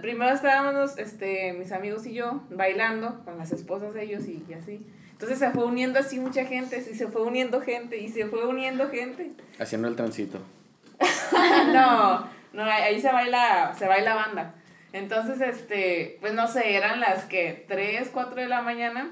Primero 0.00 0.32
estábamos, 0.32 0.98
este, 0.98 1.52
mis 1.52 1.72
amigos 1.72 2.06
y 2.06 2.14
yo, 2.14 2.42
bailando 2.50 3.24
con 3.24 3.38
las 3.38 3.52
esposas 3.52 3.94
de 3.94 4.04
ellos 4.04 4.26
y, 4.26 4.44
y 4.48 4.54
así. 4.54 4.86
Entonces 5.12 5.38
se 5.38 5.50
fue 5.50 5.64
uniendo 5.64 5.98
así 6.00 6.18
mucha 6.18 6.44
gente, 6.44 6.78
y 6.78 6.94
se 6.94 7.06
fue 7.06 7.22
uniendo 7.22 7.60
gente, 7.60 7.98
y 7.98 8.08
se 8.08 8.26
fue 8.26 8.44
uniendo 8.46 8.88
gente. 8.88 9.30
Haciendo 9.58 9.86
el 9.88 9.94
transito. 9.94 10.40
no, 11.72 12.26
no, 12.52 12.64
ahí 12.64 13.00
se 13.00 13.12
baila, 13.12 13.74
se 13.78 13.86
baila 13.86 14.14
banda. 14.14 14.54
Entonces, 14.92 15.40
este, 15.40 16.18
pues 16.20 16.34
no 16.34 16.48
sé, 16.48 16.76
eran 16.76 17.00
las 17.00 17.24
que 17.24 17.64
3, 17.68 18.10
4 18.12 18.34
de 18.34 18.48
la 18.48 18.62
mañana 18.62 19.10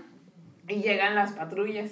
y 0.69 0.83
llegan 0.83 1.15
las 1.15 1.33
patrullas. 1.33 1.91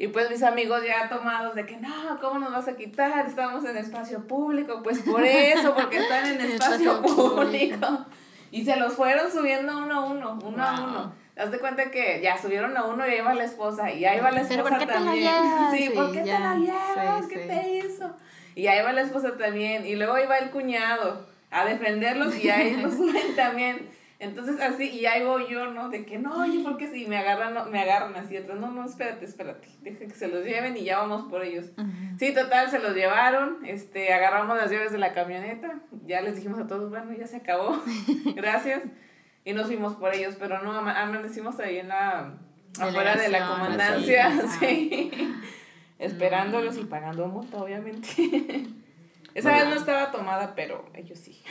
Y 0.00 0.08
pues 0.08 0.30
mis 0.30 0.42
amigos 0.42 0.82
ya 0.82 1.10
tomados 1.10 1.54
de 1.54 1.66
que 1.66 1.76
no, 1.76 2.18
¿cómo 2.22 2.38
nos 2.38 2.52
vas 2.52 2.66
a 2.68 2.74
quitar? 2.74 3.26
Estamos 3.26 3.62
en 3.66 3.76
espacio 3.76 4.26
público. 4.26 4.80
Pues 4.82 5.00
por 5.00 5.22
eso, 5.22 5.74
porque 5.74 5.98
están 5.98 6.24
en 6.26 6.40
espacio 6.52 7.02
público. 7.02 8.06
Y 8.50 8.64
se 8.64 8.76
los 8.76 8.94
fueron 8.94 9.30
subiendo 9.30 9.76
uno 9.76 9.94
a 10.00 10.04
uno, 10.06 10.38
uno 10.42 10.64
a 10.64 10.72
Wow. 10.80 10.84
uno. 10.88 11.12
Haz 11.36 11.50
de 11.50 11.58
cuenta 11.58 11.90
que 11.90 12.18
ya 12.22 12.38
subieron 12.38 12.74
a 12.78 12.84
uno 12.84 13.06
y 13.06 13.10
ahí 13.10 13.20
va 13.20 13.34
la 13.34 13.44
esposa. 13.44 13.90
Y 13.92 14.06
ahí 14.06 14.20
va 14.20 14.30
la 14.30 14.40
Pero 14.40 14.66
esposa 14.66 14.70
¿por 14.70 14.78
qué 14.78 14.86
te 14.86 14.92
la 14.92 15.04
también. 15.04 15.24
llevas? 15.24 15.70
Sí, 15.76 15.90
¿por 15.90 16.06
Sí, 16.06 16.12
qué 16.14 16.20
te 16.20 16.26
ya. 16.26 16.40
la 16.40 16.54
llevas? 16.56 17.24
Sí, 17.26 17.34
¿Qué 17.34 17.42
sí. 17.42 17.48
te 17.48 17.68
hizo? 17.86 18.10
Y 18.54 18.66
ahí 18.68 18.82
va 18.82 18.92
la 18.94 19.02
esposa 19.02 19.36
también. 19.36 19.84
Y 19.86 19.96
luego 19.96 20.14
va 20.14 20.38
el 20.38 20.48
cuñado 20.50 21.26
a 21.50 21.66
defenderlos 21.66 22.34
y 22.42 22.48
ahí 22.48 22.74
los 22.80 22.94
suben 22.94 23.36
también. 23.36 23.86
Entonces 24.20 24.60
así, 24.60 24.90
y 24.90 25.06
ahí 25.06 25.24
voy 25.24 25.46
yo, 25.48 25.70
¿no? 25.72 25.88
De 25.88 26.04
que 26.04 26.18
no, 26.18 26.42
oye, 26.42 26.62
¿por 26.62 26.76
qué 26.76 26.88
si 26.88 27.06
me 27.06 27.16
agarran, 27.16 27.54
no, 27.54 27.64
me 27.64 27.80
agarran 27.80 28.14
así 28.16 28.36
atrás? 28.36 28.60
No, 28.60 28.70
no, 28.70 28.84
espérate, 28.84 29.24
espérate. 29.24 29.66
Deja 29.80 29.98
que 30.00 30.10
se 30.10 30.28
los 30.28 30.44
lleven 30.44 30.76
y 30.76 30.84
ya 30.84 30.98
vamos 30.98 31.22
por 31.30 31.42
ellos. 31.42 31.70
Sí, 32.18 32.34
total, 32.34 32.70
se 32.70 32.80
los 32.80 32.94
llevaron, 32.94 33.64
este, 33.64 34.12
agarramos 34.12 34.58
las 34.58 34.70
llaves 34.70 34.92
de 34.92 34.98
la 34.98 35.14
camioneta, 35.14 35.80
ya 36.06 36.20
les 36.20 36.36
dijimos 36.36 36.60
a 36.60 36.66
todos, 36.66 36.90
bueno, 36.90 37.12
ya 37.18 37.26
se 37.26 37.36
acabó, 37.38 37.82
gracias, 38.36 38.82
y 39.46 39.54
nos 39.54 39.68
fuimos 39.68 39.94
por 39.94 40.14
ellos, 40.14 40.36
pero 40.38 40.60
no, 40.62 40.72
ama- 40.78 41.00
amanecimos 41.00 41.58
ahí 41.58 41.78
en 41.78 41.88
la, 41.88 42.34
afuera 42.78 43.16
de 43.16 43.28
la 43.30 43.46
comandancia, 43.48 44.30
sí, 44.60 45.10
esperándolos 45.98 46.76
y 46.76 46.84
pagando 46.84 47.26
multa, 47.28 47.56
obviamente. 47.56 48.08
Esa 49.34 49.48
Bueno. 49.50 49.64
vez 49.64 49.74
no 49.74 49.80
estaba 49.80 50.10
tomada, 50.10 50.54
pero 50.54 50.90
ellos 50.94 51.18
sí. 51.18 51.42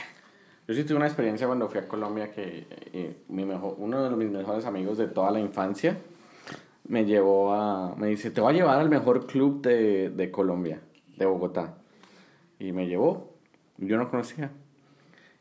Yo 0.70 0.76
sí 0.76 0.84
tuve 0.84 0.98
una 0.98 1.06
experiencia 1.06 1.48
cuando 1.48 1.68
fui 1.68 1.80
a 1.80 1.88
Colombia 1.88 2.30
que 2.30 2.64
eh, 2.92 3.24
mi 3.26 3.44
mejor, 3.44 3.74
uno 3.78 4.08
de 4.08 4.14
mis 4.14 4.30
mejores 4.30 4.64
amigos 4.66 4.98
de 4.98 5.08
toda 5.08 5.32
la 5.32 5.40
infancia 5.40 5.98
me 6.86 7.04
llevó 7.04 7.52
a... 7.52 7.96
Me 7.96 8.06
dice, 8.06 8.30
te 8.30 8.40
voy 8.40 8.54
a 8.54 8.56
llevar 8.56 8.78
al 8.78 8.88
mejor 8.88 9.26
club 9.26 9.62
de, 9.62 10.10
de 10.10 10.30
Colombia, 10.30 10.80
de 11.16 11.26
Bogotá. 11.26 11.74
Y 12.60 12.70
me 12.70 12.86
llevó. 12.86 13.34
Yo 13.78 13.96
no 13.96 14.08
conocía. 14.08 14.52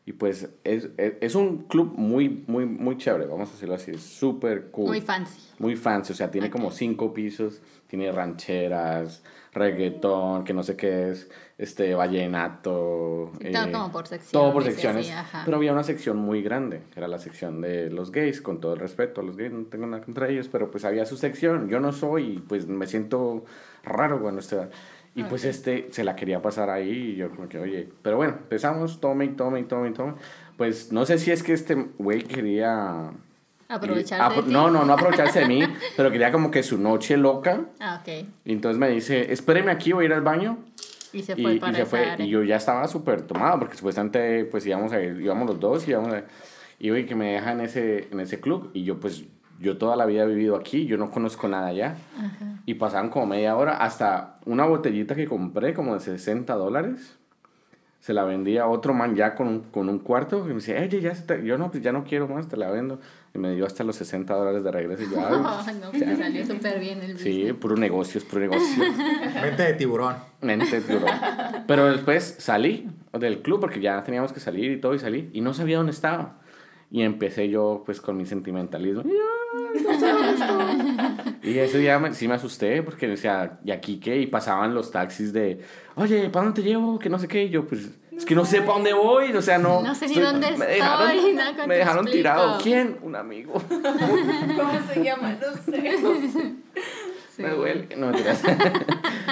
Y 0.09 0.13
pues 0.13 0.49
es, 0.63 0.89
es, 0.97 1.13
es 1.21 1.35
un 1.35 1.59
club 1.67 1.93
muy, 1.95 2.43
muy, 2.47 2.65
muy 2.65 2.97
chévere, 2.97 3.27
vamos 3.27 3.49
a 3.49 3.51
decirlo 3.51 3.75
así. 3.75 3.91
Es 3.91 4.01
súper 4.01 4.71
cool. 4.71 4.87
Muy 4.87 5.01
fancy. 5.01 5.39
Muy 5.59 5.75
fancy, 5.75 6.13
o 6.13 6.15
sea, 6.15 6.31
tiene 6.31 6.49
como 6.49 6.71
cinco 6.71 7.13
pisos, 7.13 7.61
tiene 7.85 8.11
rancheras, 8.11 9.21
reggaetón, 9.53 10.45
que 10.45 10.53
no 10.55 10.63
sé 10.63 10.75
qué 10.75 11.11
es, 11.11 11.29
este, 11.59 11.93
vallenato. 11.93 13.31
Sí, 13.39 13.51
todo 13.51 13.65
eh, 13.65 13.71
como 13.71 13.91
por 13.91 14.07
secciones 14.07 14.31
Todo 14.31 14.51
por 14.51 14.63
secciones. 14.63 15.11
ajá. 15.11 15.43
pero 15.45 15.57
había 15.57 15.73
una 15.73 15.83
sección 15.83 16.17
muy 16.17 16.41
grande, 16.41 16.81
que 16.91 16.99
era 16.99 17.07
la 17.07 17.19
sección 17.19 17.61
de 17.61 17.91
los 17.91 18.11
gays, 18.11 18.41
con 18.41 18.59
todo 18.59 18.73
el 18.73 18.79
respeto 18.79 19.21
a 19.21 19.23
los 19.23 19.37
gays, 19.37 19.51
no 19.51 19.65
tengo 19.65 19.85
nada 19.85 20.03
contra 20.03 20.27
ellos, 20.27 20.49
pero 20.51 20.71
pues 20.71 20.85
había 20.85 21.05
su 21.05 21.17
sección. 21.17 21.69
Yo 21.69 21.79
no 21.79 21.91
soy, 21.93 22.43
pues 22.49 22.65
me 22.65 22.87
siento 22.87 23.45
raro 23.83 24.19
cuando 24.19 24.39
estoy... 24.39 24.65
Y 25.15 25.23
pues 25.23 25.43
este 25.43 25.89
se 25.91 26.03
la 26.03 26.15
quería 26.15 26.41
pasar 26.41 26.69
ahí 26.69 26.89
y 27.13 27.15
yo 27.15 27.29
como 27.29 27.49
que, 27.49 27.59
oye, 27.59 27.89
pero 28.01 28.15
bueno, 28.17 28.35
empezamos, 28.39 29.01
tome 29.01 29.25
y 29.25 29.29
tome 29.29 29.59
y 29.59 29.63
tome 29.63 29.89
y 29.89 29.93
tome. 29.93 30.13
Pues 30.55 30.91
no 30.91 31.05
sé 31.05 31.17
si 31.17 31.31
es 31.31 31.43
que 31.43 31.53
este 31.53 31.75
güey 31.97 32.21
quería... 32.23 33.11
Aprovecharse 33.67 34.23
Apro- 34.23 34.45
de. 34.45 34.51
No, 34.51 34.71
no, 34.71 34.83
no 34.85 34.93
aprovecharse 34.93 35.41
de 35.41 35.45
mí, 35.47 35.61
pero 35.97 36.09
quería 36.11 36.31
como 36.31 36.49
que 36.51 36.63
su 36.63 36.77
noche 36.77 37.17
loca. 37.17 37.65
Ah, 37.79 38.01
ok. 38.01 38.25
Y 38.45 38.51
entonces 38.53 38.79
me 38.79 38.89
dice, 38.89 39.31
espéreme 39.31 39.71
aquí, 39.71 39.91
voy 39.91 40.05
a 40.05 40.07
ir 40.07 40.13
al 40.13 40.21
baño. 40.21 40.57
Y 41.13 41.21
se 41.23 41.33
Y, 41.33 41.43
fue 41.43 41.53
y 41.55 41.59
para 41.59 41.73
se 41.73 41.81
esa 41.81 41.89
fue. 41.89 42.15
Y 42.25 42.29
yo 42.29 42.43
ya 42.43 42.55
estaba 42.55 42.87
súper 42.87 43.21
tomado, 43.23 43.59
porque 43.59 43.75
supuestamente 43.75 44.45
pues 44.45 44.65
íbamos 44.65 44.91
a 44.93 45.01
ir, 45.01 45.19
íbamos 45.21 45.47
los 45.47 45.59
dos, 45.59 45.87
íbamos 45.87 46.13
a, 46.13 46.23
y 46.79 46.89
oye, 46.91 47.05
que 47.05 47.13
me 47.15 47.33
deja 47.33 47.51
en 47.51 47.61
ese, 47.61 48.07
en 48.11 48.19
ese 48.19 48.39
club. 48.39 48.71
Y 48.73 48.83
yo 48.85 48.99
pues, 48.99 49.23
yo 49.59 49.77
toda 49.77 49.95
la 49.95 50.05
vida 50.05 50.23
he 50.23 50.27
vivido 50.27 50.55
aquí, 50.55 50.85
yo 50.85 50.97
no 50.97 51.09
conozco 51.11 51.47
nada 51.47 51.67
allá. 51.67 51.95
Y 52.65 52.75
pasaban 52.75 53.09
como 53.09 53.25
media 53.27 53.55
hora 53.55 53.77
hasta 53.77 54.35
una 54.45 54.65
botellita 54.65 55.15
que 55.15 55.27
compré 55.27 55.73
como 55.73 55.93
de 55.95 55.99
60 55.99 56.53
dólares. 56.55 57.15
Se 57.99 58.13
la 58.13 58.23
vendía 58.23 58.63
a 58.63 58.67
otro 58.67 58.93
man 58.93 59.13
ya 59.15 59.35
con 59.35 59.47
un, 59.47 59.59
con 59.59 59.89
un 59.89 59.99
cuarto. 59.99 60.45
Y 60.45 60.49
me 60.49 60.53
decía, 60.55 60.79
oye, 60.81 61.01
ya 61.01 61.13
se 61.13 61.23
te-". 61.23 61.43
yo 61.45 61.57
no, 61.57 61.69
pues 61.69 61.83
ya 61.83 61.91
no 61.91 62.05
quiero 62.05 62.27
más, 62.29 62.47
te 62.47 62.55
la 62.55 62.69
vendo. 62.71 62.99
Y 63.33 63.39
me 63.39 63.53
dio 63.53 63.65
hasta 63.65 63.83
los 63.83 63.97
60 63.97 64.33
dólares 64.33 64.63
de 64.63 64.71
regreso. 64.71 65.03
Y 65.03 65.09
yo, 65.11 65.19
"Ay, 65.19 65.35
Ay, 65.67 65.79
no, 65.81 65.89
pues 65.89 66.01
ya". 66.01 66.07
te 66.07 66.15
salió 66.15 66.45
súper 66.45 66.79
bien 66.79 67.01
el 67.01 67.17
Sí, 67.17 67.39
business. 67.39 67.55
puro 67.57 67.75
negocio, 67.75 68.19
es 68.19 68.23
puro 68.25 68.41
negocio. 68.41 68.83
Mente 69.41 69.63
de 69.63 69.73
tiburón. 69.73 70.15
Mente 70.41 70.79
tiburón. 70.81 71.09
Pero 71.67 71.87
después 71.91 72.35
salí 72.39 72.89
del 73.11 73.41
club 73.41 73.59
porque 73.59 73.81
ya 73.81 74.01
teníamos 74.03 74.31
que 74.31 74.39
salir 74.39 74.71
y 74.71 74.79
todo 74.79 74.93
y 74.95 74.99
salí 74.99 75.29
y 75.33 75.41
no 75.41 75.53
sabía 75.53 75.77
dónde 75.77 75.91
estaba. 75.91 76.37
Y 76.91 77.01
empecé 77.01 77.49
yo 77.49 77.83
pues 77.85 77.99
con 77.99 78.15
mi 78.15 78.25
sentimentalismo. 78.25 79.01
Y, 79.05 79.11
"Ay, 79.11 79.17
estoy". 79.75 81.37
Y 81.43 81.57
ese 81.59 81.77
día 81.79 81.99
me- 81.99 82.13
sí 82.13 82.27
me 82.27 82.35
asusté 82.35 82.83
porque 82.83 83.07
decía, 83.07 83.59
¿y 83.63 83.71
aquí 83.71 83.99
qué? 83.99 84.17
Y 84.19 84.27
pasaban 84.27 84.73
los 84.73 84.91
taxis 84.91 85.33
de, 85.33 85.61
oye, 85.95 86.29
¿para 86.29 86.45
dónde 86.45 86.61
te 86.61 86.67
llevo? 86.67 86.99
Que 86.99 87.09
no 87.09 87.17
sé 87.19 87.27
qué. 87.27 87.43
Y 87.45 87.49
yo 87.49 87.65
pues, 87.65 87.89
es 88.15 88.25
que 88.25 88.35
no 88.35 88.45
sé 88.45 88.61
para 88.61 88.73
dónde 88.73 88.93
voy. 88.93 89.31
O 89.33 89.41
sea, 89.41 89.57
no. 89.57 89.81
No 89.81 89.95
sé 89.95 90.07
ni 90.07 90.15
dónde 90.19 90.47
me 90.51 90.53
estoy, 90.53 90.67
dejaron, 90.75 91.55
¿cómo 91.55 91.67
me 91.67 91.75
dejaron 91.75 92.07
explico? 92.07 92.17
tirado. 92.17 92.57
¿Quién? 92.61 92.97
Un 93.01 93.15
amigo. 93.15 93.53
¿Cómo 93.53 94.79
se 94.93 95.03
llama? 95.03 95.31
No 95.39 95.71
sé. 95.73 95.99
Sí. 97.39 97.43
Me 97.45 97.49
duele. 97.51 97.87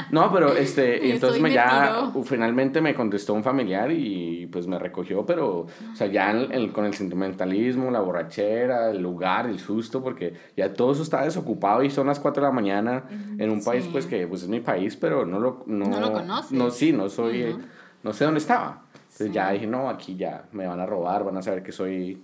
No, 0.10 0.32
pero 0.32 0.56
este, 0.56 1.00
Y 1.08 1.12
entonces 1.12 1.42
me 1.42 1.52
ya, 1.52 2.08
tiró. 2.14 2.24
finalmente 2.24 2.80
me 2.80 2.96
contestó 2.96 3.34
un 3.34 3.44
familiar 3.44 3.92
y 3.92 4.48
pues 4.50 4.66
me 4.66 4.80
recogió, 4.80 5.26
pero, 5.26 5.60
o 5.62 5.96
sea, 5.96 6.08
ya 6.08 6.32
en- 6.32 6.70
con 6.70 6.86
el 6.86 6.94
sentimentalismo, 6.94 7.92
la 7.92 8.00
borrachera, 8.00 8.92
el 8.92 9.02
lugar, 9.02 9.48
el 9.48 9.60
susto, 9.60 10.02
porque 10.02 10.34
ya 10.56 10.72
todo 10.74 10.94
eso 10.94 11.04
está 11.04 11.24
desocupado 11.24 11.84
y 11.84 11.90
son 11.90 12.08
las 12.08 12.20
4 12.22 12.42
de 12.42 12.48
la 12.48 12.54
mañana 12.54 13.04
en 13.38 13.50
un 13.50 13.62
país, 13.62 13.84
Sí. 13.84 13.90
pues 13.92 14.06
que 14.06 14.26
pues 14.28 14.44
es 14.44 14.48
mi 14.48 14.62
país, 14.62 14.96
pero 14.96 15.26
no 15.26 15.40
lo, 15.40 15.64
no, 15.68 15.86
No 15.88 16.00
lo 16.00 16.14
conoces. 16.14 16.52
No, 16.54 16.72
sí, 16.72 16.94
no 16.94 17.10
soy, 17.10 17.42
eh, 17.42 17.56
no 18.04 18.14
sé 18.14 18.24
dónde 18.24 18.40
estaba. 18.40 18.84
Entonces 18.94 19.28
Sí. 19.28 19.34
ya 19.34 19.52
dije, 19.52 19.68
no, 19.68 19.90
aquí 19.90 20.16
ya 20.16 20.44
me 20.54 20.66
van 20.68 20.80
a 20.80 20.86
robar, 20.86 21.26
van 21.26 21.36
a 21.36 21.42
saber 21.42 21.64
que 21.64 21.74
soy 21.74 22.22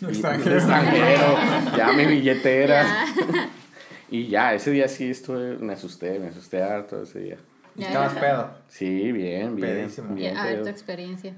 Extranjero. 0.00 0.56
extranjero, 0.56 1.36
ya 1.76 1.92
mi 1.92 2.06
billetera. 2.14 2.86
Y 4.10 4.28
ya, 4.28 4.54
ese 4.54 4.70
día 4.70 4.88
sí 4.88 5.10
estuve, 5.10 5.58
me 5.58 5.74
asusté, 5.74 6.18
me 6.18 6.28
asusté 6.28 6.62
harto 6.62 7.02
ese 7.02 7.18
día. 7.20 7.36
Estabas 7.76 8.14
pedo. 8.14 8.50
Sí, 8.68 9.12
bien, 9.12 9.54
bien. 9.54 9.76
Pedísimo. 9.76 10.14
bien 10.14 10.34
Ya, 10.34 10.42
a 10.42 10.44
ver 10.46 10.54
pedo. 10.54 10.64
tu 10.64 10.70
experiencia. 10.70 11.34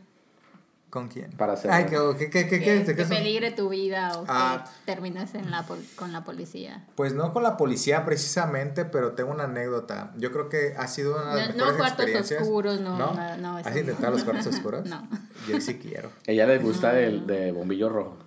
¿Con 0.89 1.07
quién? 1.07 1.31
Para 1.33 1.53
hacer- 1.53 1.71
Ay, 1.71 1.85
¿qué, 1.85 1.97
qué, 2.19 2.31
qué, 2.31 2.49
qué, 2.49 2.85
Que, 2.97 3.05
peligre 3.05 3.53
tu 3.53 3.69
vida 3.69 4.11
o 4.19 4.25
Ah. 4.27 4.65
que 4.65 4.93
terminas 4.93 5.35
en 5.37 5.49
la 5.51 5.63
pol- 5.65 5.85
con 5.95 6.13
la 6.13 6.25
policía. 6.25 6.85
Pues 6.97 7.15
no 7.15 7.33
con 7.33 7.45
la 7.45 7.57
policía 7.57 8.05
precisamente, 8.05 8.85
pero 8.85 9.13
tengo 9.13 9.31
una 9.31 9.45
anécdota. 9.45 10.13
Yo 10.17 10.33
creo 10.33 10.49
que 10.49 10.75
ha 10.77 10.89
sido 10.89 11.15
una 11.23 11.35
de 11.37 11.41
las 11.47 11.49
No- 11.51 11.53
no 11.53 11.59
mejores 11.73 11.77
cuartos 11.79 11.99
experiencias. 12.07 12.43
oscuros, 12.43 12.81
no, 12.81 12.99
nada, 12.99 13.37
no, 13.37 13.59
eso 13.61 13.69
¿Has 13.69 13.75
no. 13.77 13.81
intentado 13.83 14.13
los 14.15 14.25
cuartos 14.25 14.47
oscuros? 14.55 14.87
No. 14.89 15.09
Yo 15.49 15.61
sí 15.61 15.75
quiero. 15.79 16.11
Ella 16.27 16.47
le 16.47 16.59
gusta 16.59 16.93
del 16.93 17.25
de 17.27 17.53
bombillo 17.53 17.89
rojo. 17.89 18.19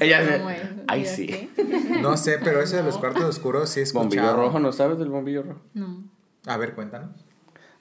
Ella 0.00 0.26
se- 0.26 0.38
¿cómo 0.38 0.50
es? 0.50 0.62
Ay, 0.88 1.02
¿Y 1.02 1.06
sí. 1.06 1.50
No 2.00 2.16
sé, 2.16 2.38
pero 2.42 2.60
eso 2.60 2.76
de 2.76 2.82
los 2.82 2.98
cuartos 2.98 3.24
oscuros 3.24 3.70
sí 3.70 3.80
es 3.80 3.92
¿Bombillo 3.92 4.34
rojo? 4.34 4.58
¿No 4.58 4.72
sabes 4.72 4.98
del 4.98 5.08
bombillo 5.10 5.42
rojo? 5.42 5.60
No. 5.74 6.02
A 6.46 6.56
ver, 6.56 6.74
cuéntanos. 6.74 7.10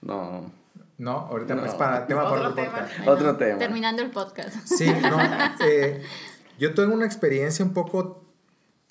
No. 0.01 0.51
No, 0.97 1.11
ahorita 1.11 1.55
No. 1.55 1.61
pues 1.61 1.73
para 1.75 2.05
tema 2.07 2.23
para 2.29 2.41
Otro 2.49 2.53
tema. 2.55 2.71
podcast. 2.71 3.07
Otro 3.07 3.37
tema. 3.37 3.57
Terminando 3.57 4.01
el 4.01 4.11
podcast. 4.11 4.53
Sí, 4.67 4.91
no. 5.01 5.17
eh, 5.65 6.01
yo 6.57 6.73
tengo 6.73 6.93
una 6.93 7.05
experiencia 7.05 7.63
un 7.63 7.73
poco. 7.73 8.25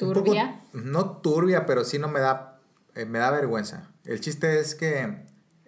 un 0.00 0.08
poco- 0.08 0.22
¿Turbia? 0.24 0.60
no 0.72 1.18
turbia, 1.18 1.66
pero 1.66 1.84
sí 1.84 1.98
no 1.98 2.08
me 2.08 2.20
da. 2.20 2.58
eh, 2.94 3.04
me 3.04 3.18
da 3.18 3.30
vergüenza. 3.30 3.88
El 4.04 4.20
chiste 4.20 4.58
es 4.58 4.74
que 4.74 5.26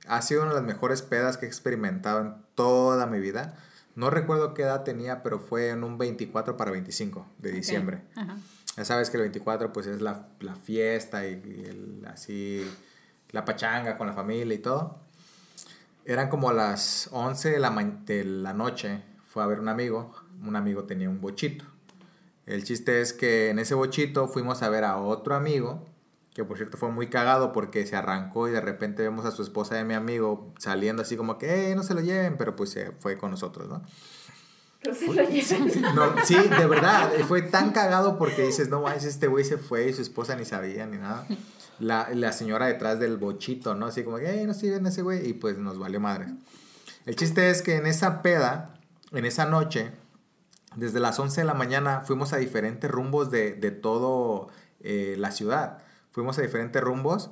ha 0.08 0.22
sido 0.22 0.40
una 0.42 0.50
de 0.52 0.56
las 0.56 0.64
mejores 0.64 1.02
pedas 1.02 1.36
que 1.36 1.44
he 1.44 1.48
experimentado 1.48 2.20
en 2.20 2.34
toda 2.54 3.06
mi 3.06 3.20
vida. 3.20 3.56
No 4.00 4.08
recuerdo 4.08 4.54
qué 4.54 4.62
edad 4.62 4.82
tenía, 4.82 5.22
pero 5.22 5.38
fue 5.38 5.68
en 5.68 5.84
un 5.84 5.98
24 5.98 6.56
para 6.56 6.70
25 6.70 7.26
de 7.36 7.52
diciembre. 7.52 8.00
Ajá. 8.14 8.38
Ya 8.78 8.84
sabes 8.86 9.10
que 9.10 9.18
el 9.18 9.24
24 9.24 9.74
pues 9.74 9.86
es 9.86 10.00
la, 10.00 10.26
la 10.40 10.54
fiesta 10.54 11.26
y, 11.26 11.32
y 11.32 11.64
el, 11.68 12.06
así 12.06 12.66
la 13.30 13.44
pachanga 13.44 13.98
con 13.98 14.06
la 14.06 14.14
familia 14.14 14.54
y 14.54 14.58
todo. 14.58 14.96
Eran 16.06 16.30
como 16.30 16.50
las 16.50 17.10
11 17.12 17.50
de 17.50 17.58
la, 17.58 17.70
de 18.06 18.24
la 18.24 18.54
noche. 18.54 19.02
Fue 19.28 19.42
a 19.42 19.46
ver 19.46 19.60
un 19.60 19.68
amigo. 19.68 20.14
Un 20.46 20.56
amigo 20.56 20.84
tenía 20.84 21.10
un 21.10 21.20
bochito. 21.20 21.66
El 22.46 22.64
chiste 22.64 23.02
es 23.02 23.12
que 23.12 23.50
en 23.50 23.58
ese 23.58 23.74
bochito 23.74 24.28
fuimos 24.28 24.62
a 24.62 24.70
ver 24.70 24.84
a 24.84 24.96
otro 24.96 25.34
amigo 25.34 25.86
que 26.40 26.44
por 26.46 26.56
cierto 26.56 26.78
fue 26.78 26.90
muy 26.90 27.08
cagado 27.08 27.52
porque 27.52 27.86
se 27.86 27.96
arrancó 27.96 28.48
y 28.48 28.52
de 28.52 28.62
repente 28.62 29.02
vemos 29.02 29.26
a 29.26 29.30
su 29.30 29.42
esposa 29.42 29.74
de 29.74 29.84
mi 29.84 29.92
amigo 29.92 30.54
saliendo 30.58 31.02
así 31.02 31.16
como 31.16 31.36
que, 31.36 31.70
eh, 31.70 31.74
no 31.76 31.82
se 31.82 31.92
lo 31.92 32.00
lleven, 32.00 32.36
pero 32.38 32.56
pues 32.56 32.70
se 32.70 32.92
fue 32.92 33.18
con 33.18 33.30
nosotros, 33.30 33.68
¿no? 33.68 33.82
No 34.86 34.94
se 34.94 35.06
lo 35.12 35.22
llevan. 35.28 35.94
No, 35.94 36.14
sí, 36.24 36.34
de 36.34 36.66
verdad, 36.66 37.12
fue 37.28 37.42
tan 37.42 37.72
cagado 37.72 38.16
porque 38.16 38.46
dices, 38.46 38.70
no 38.70 38.88
este 38.88 39.26
güey 39.26 39.44
se 39.44 39.58
fue 39.58 39.88
y 39.88 39.92
su 39.92 40.00
esposa 40.00 40.34
ni 40.34 40.46
sabía 40.46 40.86
ni 40.86 40.96
nada. 40.96 41.26
La, 41.78 42.08
la 42.14 42.32
señora 42.32 42.66
detrás 42.66 42.98
del 42.98 43.18
bochito, 43.18 43.74
¿no? 43.74 43.86
Así 43.86 44.02
como 44.02 44.16
que, 44.16 44.40
eh, 44.40 44.46
no 44.46 44.54
siguen 44.54 44.86
ese 44.86 45.02
güey, 45.02 45.28
y 45.28 45.34
pues 45.34 45.58
nos 45.58 45.78
valió 45.78 46.00
madre. 46.00 46.28
El 47.04 47.16
chiste 47.16 47.50
es 47.50 47.60
que 47.60 47.76
en 47.76 47.86
esa 47.86 48.22
peda, 48.22 48.74
en 49.12 49.26
esa 49.26 49.44
noche, 49.44 49.92
desde 50.76 51.00
las 51.00 51.18
11 51.18 51.42
de 51.42 51.46
la 51.46 51.54
mañana 51.54 52.00
fuimos 52.00 52.32
a 52.32 52.38
diferentes 52.38 52.90
rumbos 52.90 53.30
de, 53.30 53.52
de 53.52 53.70
todo 53.70 54.48
eh, 54.80 55.16
la 55.18 55.30
ciudad. 55.32 55.82
Fuimos 56.10 56.38
a 56.38 56.42
diferentes 56.42 56.82
rumbos 56.82 57.30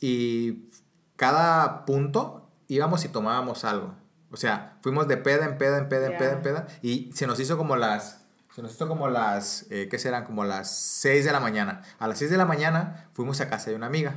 y 0.00 0.68
cada 1.16 1.84
punto 1.86 2.48
íbamos 2.68 3.04
y 3.04 3.08
tomábamos 3.08 3.64
algo. 3.64 3.94
O 4.30 4.36
sea, 4.36 4.76
fuimos 4.82 5.08
de 5.08 5.16
peda 5.16 5.46
en 5.46 5.56
peda, 5.56 5.78
en 5.78 5.88
peda, 5.88 6.06
en 6.06 6.18
peda, 6.18 6.32
en 6.32 6.42
peda. 6.42 6.66
Y 6.82 7.10
se 7.14 7.26
nos 7.26 7.40
hizo 7.40 7.56
como 7.56 7.76
las... 7.76 8.24
Se 8.54 8.62
nos 8.62 8.74
hizo 8.74 8.88
como 8.88 9.08
las... 9.08 9.66
Eh, 9.70 9.88
¿Qué 9.90 9.98
serán? 9.98 10.24
Como 10.24 10.44
las 10.44 10.74
6 10.74 11.24
de 11.24 11.32
la 11.32 11.40
mañana. 11.40 11.82
A 11.98 12.08
las 12.08 12.18
6 12.18 12.30
de 12.30 12.36
la 12.36 12.46
mañana 12.46 13.08
fuimos 13.12 13.40
a 13.40 13.48
casa 13.48 13.70
de 13.70 13.76
una 13.76 13.86
amiga. 13.86 14.16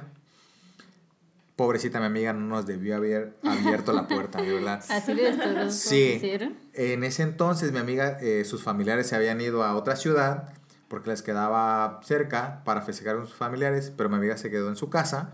Pobrecita 1.55 1.99
mi 1.99 2.05
amiga 2.05 2.31
no 2.31 2.47
nos 2.47 2.65
debió 2.65 2.95
haber 2.95 3.37
abierto 3.43 3.91
la 3.91 4.07
puerta, 4.07 4.41
de 4.41 4.53
verdad. 4.53 4.83
Así 4.89 5.13
de 5.13 5.29
esto 5.29 5.69
Sí. 5.71 6.21
En 6.73 7.03
ese 7.03 7.23
entonces 7.23 7.73
mi 7.73 7.79
amiga, 7.79 8.17
eh, 8.21 8.45
sus 8.45 8.63
familiares 8.63 9.07
se 9.07 9.17
habían 9.17 9.41
ido 9.41 9.63
a 9.63 9.75
otra 9.75 9.97
ciudad 9.97 10.53
porque 10.89 11.11
les 11.11 11.21
quedaba 11.21 11.99
cerca 12.03 12.61
para 12.65 12.81
festejar 12.81 13.15
con 13.15 13.27
sus 13.27 13.37
familiares, 13.37 13.93
pero 13.95 14.09
mi 14.09 14.15
amiga 14.15 14.37
se 14.37 14.49
quedó 14.49 14.69
en 14.69 14.75
su 14.75 14.89
casa. 14.89 15.31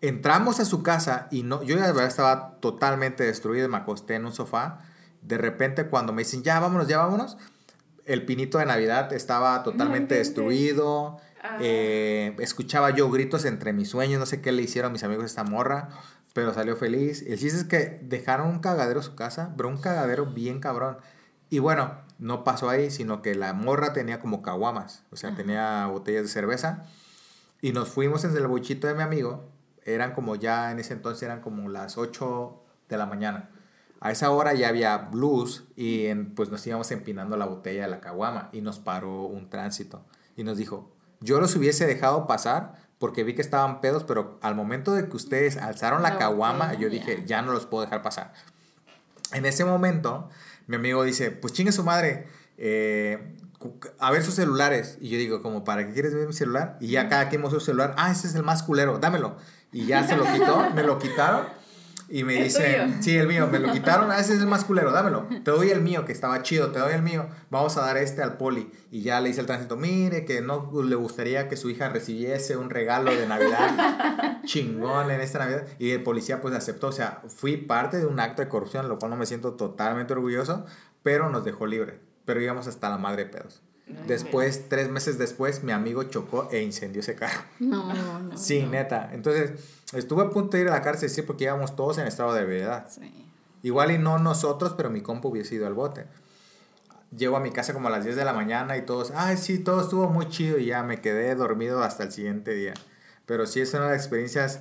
Entramos 0.00 0.60
a 0.60 0.64
su 0.64 0.82
casa 0.82 1.26
y 1.30 1.42
no, 1.42 1.62
yo 1.62 1.76
ya 1.76 1.90
estaba 2.04 2.56
totalmente 2.60 3.24
destruido, 3.24 3.68
me 3.68 3.78
acosté 3.78 4.14
en 4.14 4.26
un 4.26 4.32
sofá. 4.32 4.80
De 5.22 5.38
repente 5.38 5.86
cuando 5.86 6.12
me 6.12 6.22
dicen, 6.22 6.42
ya 6.42 6.60
vámonos, 6.60 6.86
ya 6.86 6.98
vámonos, 6.98 7.38
el 8.04 8.24
pinito 8.24 8.58
de 8.58 8.66
Navidad 8.66 9.12
estaba 9.12 9.62
totalmente 9.62 10.14
destruido. 10.14 11.18
Ah. 11.42 11.58
Eh, 11.60 12.36
escuchaba 12.38 12.90
yo 12.90 13.10
gritos 13.10 13.44
entre 13.44 13.72
mis 13.72 13.88
sueños, 13.88 14.20
no 14.20 14.26
sé 14.26 14.40
qué 14.40 14.52
le 14.52 14.62
hicieron 14.62 14.90
a 14.90 14.92
mis 14.92 15.02
amigos 15.02 15.24
a 15.24 15.26
esta 15.26 15.44
morra, 15.44 15.88
pero 16.34 16.52
salió 16.52 16.76
feliz. 16.76 17.22
El 17.26 17.38
chiste 17.38 17.58
es 17.58 17.64
que 17.64 18.00
dejaron 18.02 18.48
un 18.48 18.58
cagadero 18.60 19.00
en 19.00 19.04
su 19.04 19.14
casa, 19.14 19.54
pero 19.56 19.68
un 19.68 19.78
cagadero 19.78 20.26
bien 20.26 20.60
cabrón. 20.60 20.98
Y 21.50 21.58
bueno, 21.58 22.06
no 22.18 22.44
pasó 22.44 22.68
ahí, 22.68 22.90
sino 22.90 23.22
que 23.22 23.34
la 23.34 23.52
morra 23.52 23.92
tenía 23.92 24.20
como 24.20 24.42
caguamas, 24.42 25.04
o 25.10 25.16
sea, 25.16 25.34
tenía 25.34 25.86
botellas 25.86 26.22
de 26.24 26.28
cerveza. 26.28 26.84
Y 27.60 27.72
nos 27.72 27.88
fuimos 27.88 28.24
en 28.24 28.36
el 28.36 28.46
bochito 28.46 28.86
de 28.86 28.94
mi 28.94 29.02
amigo. 29.02 29.44
Eran 29.84 30.12
como 30.14 30.36
ya 30.36 30.70
en 30.70 30.78
ese 30.78 30.92
entonces 30.92 31.22
eran 31.24 31.40
como 31.40 31.68
las 31.68 31.96
8 31.98 32.62
de 32.88 32.96
la 32.98 33.06
mañana. 33.06 33.50
A 34.00 34.12
esa 34.12 34.30
hora 34.30 34.54
ya 34.54 34.68
había 34.68 34.96
blues 34.96 35.64
y 35.74 36.06
en- 36.06 36.34
pues 36.34 36.50
nos 36.50 36.64
íbamos 36.66 36.90
empinando 36.92 37.36
la 37.36 37.46
botella 37.46 37.82
de 37.82 37.88
la 37.88 38.00
caguama 38.00 38.48
y 38.52 38.60
nos 38.60 38.78
paró 38.78 39.22
un 39.22 39.48
tránsito 39.50 40.04
y 40.36 40.44
nos 40.44 40.56
dijo, 40.56 40.92
yo 41.20 41.40
los 41.40 41.56
hubiese 41.56 41.84
dejado 41.86 42.26
pasar 42.28 42.74
porque 43.00 43.24
vi 43.24 43.34
que 43.34 43.42
estaban 43.42 43.80
pedos, 43.80 44.04
pero 44.04 44.38
al 44.42 44.54
momento 44.54 44.92
de 44.94 45.08
que 45.08 45.16
ustedes 45.16 45.56
alzaron 45.56 46.02
la 46.02 46.16
caguama, 46.18 46.74
yo 46.74 46.88
dije, 46.90 47.24
ya 47.26 47.42
no 47.42 47.52
los 47.52 47.66
puedo 47.66 47.82
dejar 47.84 48.02
pasar. 48.02 48.32
En 49.32 49.44
ese 49.46 49.64
momento, 49.64 50.28
mi 50.68 50.76
amigo 50.76 51.02
dice, 51.02 51.30
pues 51.32 51.52
chingue 51.52 51.72
su 51.72 51.82
madre, 51.82 52.28
eh, 52.58 53.34
a 53.98 54.10
ver 54.10 54.22
sus 54.22 54.34
celulares. 54.34 54.98
Y 55.00 55.08
yo 55.08 55.18
digo, 55.18 55.42
como, 55.42 55.64
¿para 55.64 55.86
qué 55.86 55.92
quieres 55.92 56.14
ver 56.14 56.26
mi 56.26 56.32
celular? 56.32 56.76
Y 56.80 56.88
ya 56.88 57.08
cada 57.08 57.28
quien 57.28 57.40
mostró 57.40 57.58
su 57.58 57.66
celular, 57.66 57.94
ah, 57.96 58.12
ese 58.12 58.28
es 58.28 58.34
el 58.34 58.42
más 58.44 58.62
culero, 58.62 58.98
dámelo. 58.98 59.36
Y 59.72 59.86
ya 59.86 60.06
se 60.06 60.16
lo 60.16 60.24
quitó, 60.30 60.70
me 60.74 60.82
lo 60.82 60.98
quitaron. 60.98 61.46
Y 62.10 62.24
me 62.24 62.38
¿El 62.38 62.44
dice, 62.44 62.80
tuyo? 62.82 62.96
sí, 63.00 63.16
el 63.16 63.28
mío, 63.28 63.48
me 63.48 63.58
lo 63.58 63.70
quitaron, 63.72 64.10
ah, 64.10 64.18
ese 64.18 64.34
es 64.34 64.40
el 64.40 64.46
más 64.46 64.64
culero, 64.64 64.92
dámelo. 64.92 65.26
Te 65.44 65.50
doy 65.50 65.70
el 65.70 65.82
mío, 65.82 66.04
que 66.04 66.12
estaba 66.12 66.42
chido, 66.42 66.72
te 66.72 66.78
doy 66.78 66.94
el 66.94 67.02
mío, 67.02 67.26
vamos 67.50 67.76
a 67.76 67.82
dar 67.82 67.98
este 67.98 68.22
al 68.22 68.38
poli. 68.38 68.70
Y 68.90 69.02
ya 69.02 69.20
le 69.20 69.28
dice 69.28 69.40
el 69.40 69.46
tránsito, 69.46 69.76
mire, 69.76 70.24
que 70.24 70.40
no 70.40 70.70
le 70.82 70.94
gustaría 70.96 71.48
que 71.48 71.56
su 71.56 71.68
hija 71.68 71.90
recibiese 71.90 72.56
un 72.56 72.70
regalo 72.70 73.14
de 73.14 73.26
Navidad 73.26 74.40
chingón 74.44 75.10
en 75.10 75.20
esta 75.20 75.40
Navidad. 75.40 75.66
Y 75.78 75.90
el 75.90 76.02
policía 76.02 76.40
pues 76.40 76.54
aceptó, 76.54 76.88
o 76.88 76.92
sea, 76.92 77.22
fui 77.28 77.56
parte 77.58 77.98
de 77.98 78.06
un 78.06 78.18
acto 78.20 78.42
de 78.42 78.48
corrupción, 78.48 78.88
lo 78.88 78.98
cual 78.98 79.10
no 79.10 79.16
me 79.16 79.26
siento 79.26 79.54
totalmente 79.54 80.14
orgulloso, 80.14 80.64
pero 81.02 81.28
nos 81.28 81.44
dejó 81.44 81.66
libre. 81.66 82.00
Pero 82.24 82.40
íbamos 82.40 82.66
hasta 82.66 82.88
la 82.88 82.98
madre 82.98 83.24
de 83.24 83.30
pedos. 83.30 83.62
Después, 84.06 84.68
tres 84.68 84.88
meses 84.90 85.18
después, 85.18 85.62
mi 85.62 85.72
amigo 85.72 86.02
chocó 86.04 86.48
e 86.50 86.62
incendió 86.62 87.00
ese 87.00 87.14
carro. 87.14 87.42
No, 87.58 87.92
no. 87.92 88.36
Sí, 88.36 88.62
no. 88.62 88.70
neta. 88.70 89.10
Entonces, 89.12 89.52
estuve 89.92 90.22
a 90.22 90.30
punto 90.30 90.56
de 90.56 90.64
ir 90.64 90.68
a 90.68 90.72
la 90.72 90.82
cárcel, 90.82 91.10
sí, 91.10 91.22
porque 91.22 91.44
íbamos 91.44 91.76
todos 91.76 91.98
en 91.98 92.06
estado 92.06 92.34
de 92.34 92.42
ebriedad. 92.42 92.86
Sí. 92.90 93.26
Igual 93.62 93.90
y 93.90 93.98
no 93.98 94.18
nosotros, 94.18 94.74
pero 94.76 94.90
mi 94.90 95.00
compa 95.00 95.28
hubiese 95.28 95.56
ido 95.56 95.66
al 95.66 95.74
bote. 95.74 96.06
Llego 97.16 97.36
a 97.36 97.40
mi 97.40 97.50
casa 97.50 97.72
como 97.72 97.88
a 97.88 97.90
las 97.90 98.04
10 98.04 98.16
de 98.16 98.24
la 98.24 98.32
mañana 98.32 98.76
y 98.76 98.82
todos, 98.82 99.12
ay, 99.14 99.36
sí, 99.36 99.58
todo 99.58 99.80
estuvo 99.80 100.08
muy 100.08 100.28
chido 100.28 100.58
y 100.58 100.66
ya 100.66 100.82
me 100.82 101.00
quedé 101.00 101.34
dormido 101.34 101.82
hasta 101.82 102.04
el 102.04 102.12
siguiente 102.12 102.54
día. 102.54 102.74
Pero 103.24 103.46
sí 103.46 103.60
es 103.60 103.72
una 103.72 103.84
de 103.84 103.92
las 103.92 104.00
experiencias 104.00 104.60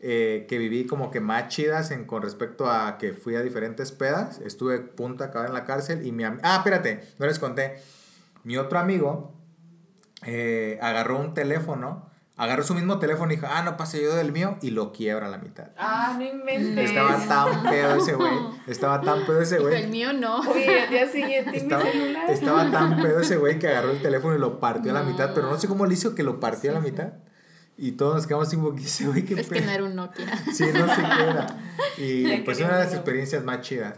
eh, 0.00 0.46
que 0.48 0.58
viví 0.58 0.86
como 0.86 1.10
que 1.10 1.20
más 1.20 1.48
chidas 1.48 1.90
en, 1.90 2.04
con 2.04 2.22
respecto 2.22 2.70
a 2.70 2.98
que 2.98 3.12
fui 3.12 3.36
a 3.36 3.42
diferentes 3.42 3.92
pedas. 3.92 4.38
Estuve 4.40 4.76
a 4.76 4.96
punto 4.96 5.24
de 5.24 5.30
acabar 5.30 5.48
en 5.48 5.54
la 5.54 5.64
cárcel 5.64 6.06
y 6.06 6.12
mi 6.12 6.24
Ah, 6.24 6.56
espérate, 6.58 7.02
no 7.18 7.26
les 7.26 7.38
conté. 7.38 7.76
Mi 8.44 8.56
otro 8.56 8.78
amigo 8.78 9.34
eh, 10.26 10.78
agarró 10.82 11.18
un 11.18 11.34
teléfono, 11.34 12.10
agarró 12.36 12.62
su 12.62 12.74
mismo 12.74 12.98
teléfono 12.98 13.32
y 13.32 13.36
dijo, 13.36 13.46
ah, 13.50 13.62
no 13.62 13.76
pasé 13.76 14.02
yo 14.02 14.14
del 14.14 14.32
mío 14.32 14.58
y 14.62 14.70
lo 14.70 14.92
quiebra 14.92 15.26
a 15.26 15.30
la 15.30 15.38
mitad. 15.38 15.68
Ah, 15.78 16.14
no 16.18 16.24
inventes. 16.24 16.90
Estaba 16.90 17.18
tan 17.26 17.62
pedo 17.62 17.96
ese 17.96 18.14
güey. 18.14 18.32
Estaba 18.66 19.00
tan 19.00 19.24
pedo 19.26 19.40
ese 19.40 19.58
güey. 19.58 19.82
el 19.82 19.88
mío 19.90 20.12
no. 20.12 20.40
Oye, 20.40 20.82
al 20.82 20.90
día 20.90 21.08
siguiente 21.08 21.56
Estaba, 21.56 21.84
mi 21.84 21.90
celular. 21.90 22.30
estaba 22.30 22.70
tan 22.70 23.02
pedo 23.02 23.20
ese 23.20 23.36
güey 23.36 23.58
que 23.58 23.68
agarró 23.68 23.90
el 23.90 24.02
teléfono 24.02 24.34
y 24.34 24.38
lo 24.38 24.60
partió 24.60 24.90
a 24.90 24.94
la 24.94 25.02
mitad, 25.02 25.32
pero 25.34 25.48
no 25.50 25.58
sé 25.58 25.66
cómo 25.68 25.86
le 25.86 25.94
hizo 25.94 26.14
que 26.14 26.22
lo 26.22 26.38
partió 26.40 26.70
a 26.70 26.74
la 26.74 26.80
mitad. 26.80 27.14
Y 27.76 27.92
todos 27.92 28.14
nos 28.14 28.26
quedamos 28.26 28.46
así 28.48 28.56
como 28.56 28.74
que 28.74 28.84
ese 28.84 29.06
güey 29.06 29.24
qué 29.24 29.34
Es 29.34 29.48
que 29.48 29.60
no 29.60 29.70
era 29.70 29.82
un 29.82 29.96
Nokia. 29.96 30.26
Sí, 30.52 30.64
no 30.72 30.86
sé 30.94 31.02
qué 31.02 31.22
era. 31.22 31.46
Y 31.98 32.36
pues 32.42 32.58
una 32.60 32.76
de 32.78 32.84
las 32.84 32.94
experiencias 32.94 33.42
más 33.42 33.62
chidas. 33.62 33.94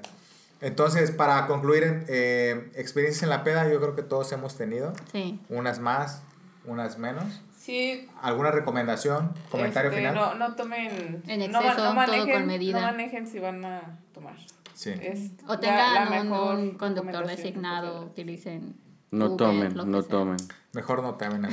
Entonces, 0.60 1.10
para 1.10 1.46
concluir, 1.46 1.82
en, 1.84 2.04
eh, 2.08 2.70
experiencias 2.74 3.22
en 3.22 3.28
la 3.30 3.44
peda, 3.44 3.68
yo 3.68 3.80
creo 3.80 3.94
que 3.94 4.02
todos 4.02 4.30
hemos 4.32 4.56
tenido. 4.56 4.92
Sí. 5.12 5.38
Unas 5.48 5.78
más, 5.80 6.22
unas 6.64 6.98
menos. 6.98 7.42
Sí. 7.58 8.08
¿Alguna 8.22 8.52
recomendación? 8.52 9.32
¿Comentario 9.50 9.90
este, 9.90 10.00
final? 10.00 10.14
No, 10.14 10.34
no 10.36 10.54
tomen. 10.54 11.22
En 11.26 11.50
no, 11.50 11.60
exceso, 11.60 11.76
todo 11.76 11.94
con 12.32 12.46
medida. 12.46 12.80
No 12.80 12.86
manejen 12.86 13.26
si 13.26 13.38
van 13.38 13.64
a 13.64 13.98
tomar. 14.14 14.36
Sí. 14.72 14.90
Es 15.00 15.30
O 15.48 15.58
tengan 15.58 16.10
la 16.10 16.22
un, 16.22 16.72
conductor 16.78 17.26
designado, 17.26 18.02
utilicen. 18.04 18.76
No 19.10 19.26
Uber, 19.26 19.36
tomen, 19.36 19.74
no 19.90 20.02
sea. 20.02 20.10
tomen. 20.10 20.36
Mejor 20.72 21.02
no. 21.02 21.16
No 21.16 21.16
tomen. 21.16 21.50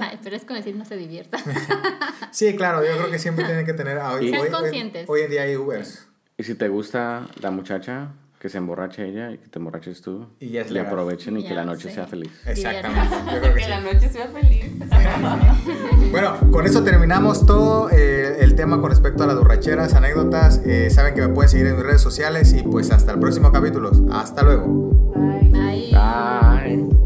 Ay, 0.00 0.18
pero 0.22 0.36
es 0.36 0.44
con 0.44 0.56
decir 0.56 0.76
no 0.76 0.84
se 0.84 0.96
divierta. 0.96 1.38
Sí, 2.32 2.54
claro, 2.54 2.84
yo 2.84 2.92
creo 2.96 3.10
que 3.10 3.18
siempre 3.18 3.44
tienen 3.44 3.66
que 3.66 3.72
tener. 3.72 3.98
Hoy, 3.98 4.30
Sean 4.30 4.40
hoy- 4.40 4.46
hoy- 4.46 4.52
conscientes. 4.52 5.08
hoy 5.08 5.22
en 5.22 5.30
día 5.30 5.42
hay 5.42 5.56
Ubers. 5.56 6.06
Y 6.40 6.42
si 6.42 6.54
te 6.54 6.68
gusta 6.68 7.26
la 7.42 7.50
muchacha, 7.50 8.12
que 8.38 8.48
se 8.48 8.56
emborrache 8.56 9.06
ella 9.06 9.30
y 9.30 9.36
que 9.36 9.48
te 9.48 9.58
emborraches 9.58 10.00
tú. 10.00 10.26
Y 10.40 10.48
ya 10.52 10.62
es 10.62 10.68
le 10.68 10.78
legal. 10.78 10.86
aprovechen 10.86 11.36
y 11.36 11.46
que 11.46 11.52
la 11.54 11.66
noche 11.66 11.90
sé. 11.90 11.96
sea 11.96 12.06
feliz. 12.06 12.30
Exactamente. 12.46 13.14
Yo 13.30 13.40
creo 13.40 13.52
que 13.52 13.58
Que 13.58 13.64
sí. 13.64 13.68
la 13.70 13.80
noche 13.82 14.08
sea 14.08 14.28
feliz. 14.28 14.64
Bueno, 16.10 16.38
con 16.50 16.64
eso 16.66 16.82
terminamos 16.82 17.44
todo 17.46 17.90
eh, 17.90 18.38
el 18.40 18.54
tema 18.56 18.80
con 18.80 18.88
respecto 18.90 19.22
a 19.22 19.26
las 19.26 19.36
borracheras, 19.36 19.92
anécdotas. 19.94 20.62
Eh, 20.64 20.88
saben 20.88 21.14
que 21.14 21.20
me 21.20 21.28
pueden 21.28 21.50
seguir 21.50 21.66
en 21.66 21.76
mis 21.76 21.84
redes 21.84 22.00
sociales 22.00 22.54
y 22.54 22.62
pues 22.62 22.90
hasta 22.90 23.12
el 23.12 23.18
próximo 23.20 23.52
capítulo. 23.52 23.92
Hasta 24.10 24.42
luego. 24.42 24.64
Bye. 25.52 25.92
Bye. 25.92 26.99